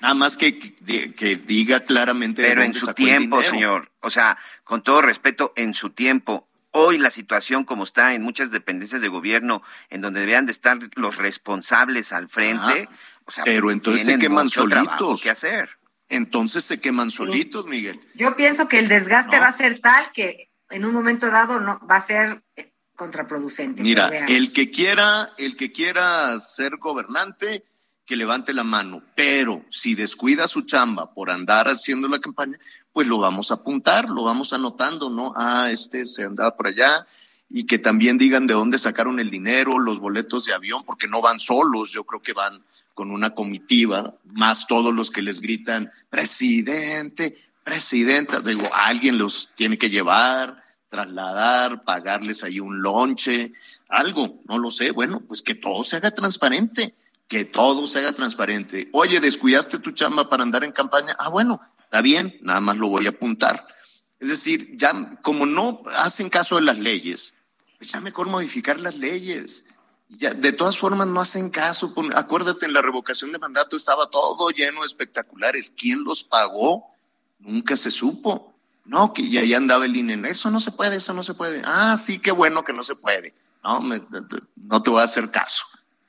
Nada 0.00 0.14
más 0.14 0.36
que, 0.36 0.58
que, 0.58 1.36
diga 1.36 1.80
claramente. 1.80 2.42
Pero 2.42 2.62
en 2.62 2.74
su 2.74 2.92
tiempo, 2.94 3.42
señor. 3.42 3.90
O 4.00 4.10
sea, 4.10 4.36
con 4.64 4.82
todo 4.82 5.02
respeto, 5.02 5.52
en 5.56 5.74
su 5.74 5.90
tiempo. 5.90 6.48
Hoy 6.74 6.96
la 6.96 7.10
situación 7.10 7.64
como 7.64 7.84
está 7.84 8.14
en 8.14 8.22
muchas 8.22 8.50
dependencias 8.50 9.02
de 9.02 9.08
gobierno, 9.08 9.62
en 9.90 10.00
donde 10.00 10.20
deberían 10.20 10.46
de 10.46 10.52
estar 10.52 10.78
los 10.94 11.16
responsables 11.16 12.14
al 12.14 12.30
frente, 12.30 12.88
o 13.32 13.34
sea, 13.34 13.44
pero 13.44 13.70
entonces 13.70 14.04
se 14.04 14.18
queman 14.18 14.50
solitos. 14.50 15.22
¿Qué 15.22 15.30
hacer? 15.30 15.70
Entonces 16.10 16.64
se 16.64 16.78
queman 16.82 17.10
solitos, 17.10 17.66
Miguel. 17.66 17.98
Yo 18.14 18.36
pienso 18.36 18.68
que 18.68 18.78
el 18.78 18.88
desgaste 18.88 19.38
va 19.38 19.46
a 19.46 19.56
ser 19.56 19.80
tal 19.80 20.12
que 20.12 20.50
en 20.68 20.84
un 20.84 20.92
momento 20.92 21.30
dado 21.30 21.58
no 21.58 21.80
va 21.90 21.96
a 21.96 22.06
ser 22.06 22.42
eh, 22.56 22.74
contraproducente. 22.94 23.82
Mira, 23.82 24.08
el 24.28 24.52
que 24.52 24.70
quiera, 24.70 25.30
el 25.38 25.56
que 25.56 25.72
quiera 25.72 26.38
ser 26.40 26.76
gobernante, 26.76 27.64
que 28.04 28.16
levante 28.16 28.52
la 28.52 28.64
mano, 28.64 29.02
pero 29.14 29.64
si 29.70 29.94
descuida 29.94 30.46
su 30.48 30.62
chamba 30.66 31.14
por 31.14 31.30
andar 31.30 31.68
haciendo 31.68 32.08
la 32.08 32.18
campaña, 32.18 32.58
pues 32.92 33.06
lo 33.06 33.18
vamos 33.18 33.50
a 33.50 33.54
apuntar, 33.54 34.10
lo 34.10 34.24
vamos 34.24 34.52
anotando, 34.52 35.08
¿no? 35.08 35.32
Ah, 35.34 35.70
este 35.70 36.04
se 36.04 36.24
andaba 36.24 36.54
por 36.54 36.66
allá 36.66 37.06
y 37.48 37.64
que 37.64 37.78
también 37.78 38.18
digan 38.18 38.46
de 38.46 38.52
dónde 38.52 38.76
sacaron 38.76 39.18
el 39.18 39.30
dinero, 39.30 39.78
los 39.78 39.98
boletos 39.98 40.44
de 40.44 40.52
avión, 40.52 40.84
porque 40.84 41.08
no 41.08 41.22
van 41.22 41.40
solos, 41.40 41.90
yo 41.90 42.04
creo 42.04 42.20
que 42.20 42.34
van 42.34 42.62
con 42.94 43.10
una 43.10 43.34
comitiva, 43.34 44.14
más 44.24 44.66
todos 44.66 44.94
los 44.94 45.10
que 45.10 45.22
les 45.22 45.40
gritan, 45.40 45.90
presidente, 46.10 47.36
presidenta, 47.64 48.40
digo, 48.40 48.68
alguien 48.72 49.18
los 49.18 49.50
tiene 49.54 49.78
que 49.78 49.90
llevar, 49.90 50.62
trasladar, 50.88 51.84
pagarles 51.84 52.44
ahí 52.44 52.60
un 52.60 52.82
lonche, 52.82 53.52
algo, 53.88 54.40
no 54.46 54.58
lo 54.58 54.70
sé, 54.70 54.90
bueno, 54.90 55.20
pues 55.26 55.42
que 55.42 55.54
todo 55.54 55.84
se 55.84 55.96
haga 55.96 56.10
transparente 56.10 56.94
que 57.32 57.46
todo 57.46 57.86
se 57.86 58.00
haga 58.00 58.12
transparente. 58.12 58.90
Oye, 58.92 59.18
descuidaste 59.18 59.78
tu 59.78 59.92
chamba 59.92 60.28
para 60.28 60.42
andar 60.42 60.64
en 60.64 60.72
campaña. 60.72 61.16
Ah, 61.18 61.30
bueno, 61.30 61.62
está 61.82 62.02
bien, 62.02 62.36
nada 62.42 62.60
más 62.60 62.76
lo 62.76 62.88
voy 62.88 63.06
a 63.06 63.08
apuntar. 63.08 63.66
Es 64.20 64.28
decir, 64.28 64.76
ya 64.76 65.18
como 65.22 65.46
no 65.46 65.80
hacen 65.96 66.28
caso 66.28 66.56
de 66.56 66.62
las 66.62 66.78
leyes, 66.78 67.32
pues 67.78 67.90
ya 67.90 68.02
mejor 68.02 68.26
modificar 68.26 68.78
las 68.80 68.98
leyes. 68.98 69.64
De 70.18 70.52
todas 70.52 70.78
formas, 70.78 71.06
no 71.06 71.20
hacen 71.20 71.50
caso. 71.50 71.94
Acuérdate, 72.14 72.66
en 72.66 72.72
la 72.72 72.82
revocación 72.82 73.32
de 73.32 73.38
mandato 73.38 73.76
estaba 73.76 74.10
todo 74.10 74.50
lleno 74.50 74.82
de 74.82 74.86
espectaculares. 74.86 75.72
¿Quién 75.76 76.04
los 76.04 76.22
pagó? 76.22 76.86
Nunca 77.38 77.76
se 77.76 77.90
supo. 77.90 78.52
No, 78.84 79.14
que 79.14 79.28
ya 79.28 79.56
andaba 79.56 79.86
el 79.86 79.96
INE. 79.96 80.28
Eso 80.28 80.50
no 80.50 80.60
se 80.60 80.70
puede, 80.70 80.96
eso 80.96 81.14
no 81.14 81.22
se 81.22 81.34
puede. 81.34 81.62
Ah, 81.64 81.96
sí, 81.96 82.18
qué 82.18 82.30
bueno 82.30 82.62
que 82.62 82.72
no 82.72 82.84
se 82.84 82.94
puede. 82.94 83.34
No, 83.64 83.80
no 84.56 84.82
te 84.82 84.90
voy 84.90 85.00
a 85.00 85.04
hacer 85.04 85.30
caso. 85.30 85.64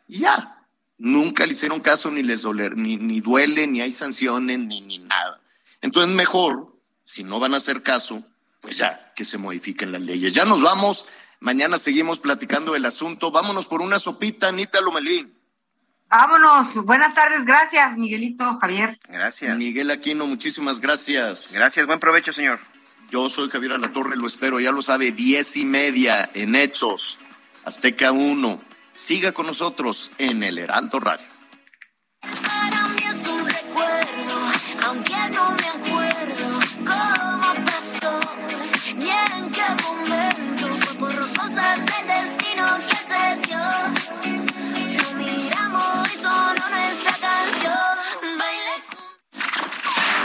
Y 0.08 0.20
ya, 0.20 0.64
Nunca 0.98 1.46
le 1.46 1.52
hicieron 1.52 1.82
caso 1.82 2.12
ni 2.12 2.24
les 2.24 2.44
doler, 2.44 2.78
ni, 2.78 2.96
ni 2.96 3.20
duele, 3.20 3.68
ni 3.68 3.82
hay 3.82 3.92
sanciones, 3.92 4.58
ni, 4.58 4.80
ni 4.80 5.00
nada. 5.00 5.42
Entonces, 5.82 6.16
mejor, 6.16 6.78
si 7.02 7.26
no 7.26 7.42
van 7.42 7.54
a 7.54 7.58
hacer 7.58 7.84
caso, 7.84 8.24
pues 8.62 8.78
ya, 8.78 9.12
que 9.14 9.26
se 9.26 9.38
modifiquen 9.38 9.92
las 9.92 10.02
leyes. 10.02 10.34
Ya 10.34 10.46
nos 10.46 10.62
vamos. 10.62 11.06
Mañana 11.44 11.78
seguimos 11.78 12.22
platicando 12.22 12.72
del 12.72 12.86
asunto. 12.86 13.30
Vámonos 13.30 13.68
por 13.68 13.82
una 13.82 14.00
sopita, 14.00 14.48
Anita 14.48 14.80
Lomelín. 14.80 15.38
Vámonos. 16.10 16.74
Buenas 16.86 17.14
tardes. 17.14 17.46
Gracias, 17.46 17.98
Miguelito, 17.98 18.58
Javier. 18.60 18.98
Gracias. 19.10 19.58
Miguel 19.58 19.92
Aquino, 19.92 20.26
muchísimas 20.26 20.80
gracias. 20.80 21.52
Gracias. 21.54 21.86
Buen 21.86 22.00
provecho, 22.00 22.32
señor. 22.32 22.62
Yo 23.12 23.28
soy 23.28 23.50
Javier 23.50 23.74
Alatorre, 23.74 24.16
lo 24.16 24.26
espero, 24.26 24.62
ya 24.62 24.72
lo 24.72 24.82
sabe, 24.82 25.12
diez 25.12 25.58
y 25.58 25.66
media 25.66 26.30
en 26.34 26.56
Hechos, 26.56 27.20
Azteca 27.66 28.14
1. 28.14 28.62
Siga 28.94 29.34
con 29.34 29.46
nosotros 29.46 30.12
en 30.20 30.44
el 30.44 30.58
Heraldo 30.58 31.02
Radio. 31.02 31.28
Para 32.22 32.88
mí 32.88 33.04
es 33.06 33.28
un 33.28 33.46
recuerdo, 33.46 34.88
aunque 34.88 35.16
no 35.34 35.52
me 35.52 35.68
acuerdo 35.68 36.03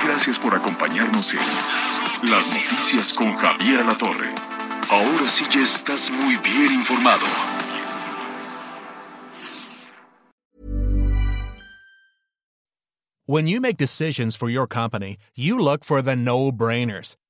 Gracias 0.05 0.39
por 0.39 0.55
acompañarnos 0.55 1.35
en 1.35 2.31
Las 2.31 2.47
Noticias 2.49 3.13
con 3.15 3.37
Javier 3.37 3.85
La 3.85 3.95
Torre. 3.97 4.35
Ahora 4.91 5.29
sí 5.29 5.45
ya 5.51 5.61
estás 5.61 6.11
muy 6.11 6.37
bien 6.37 6.73
informado. 6.73 7.27
When 13.27 13.47
you 13.47 13.61
make 13.61 13.77
decisions 13.77 14.35
for 14.35 14.49
your 14.49 14.67
company, 14.67 15.19
you 15.37 15.59
look 15.59 15.85
for 15.85 16.01
the 16.03 16.17
no-brainers. 16.17 17.17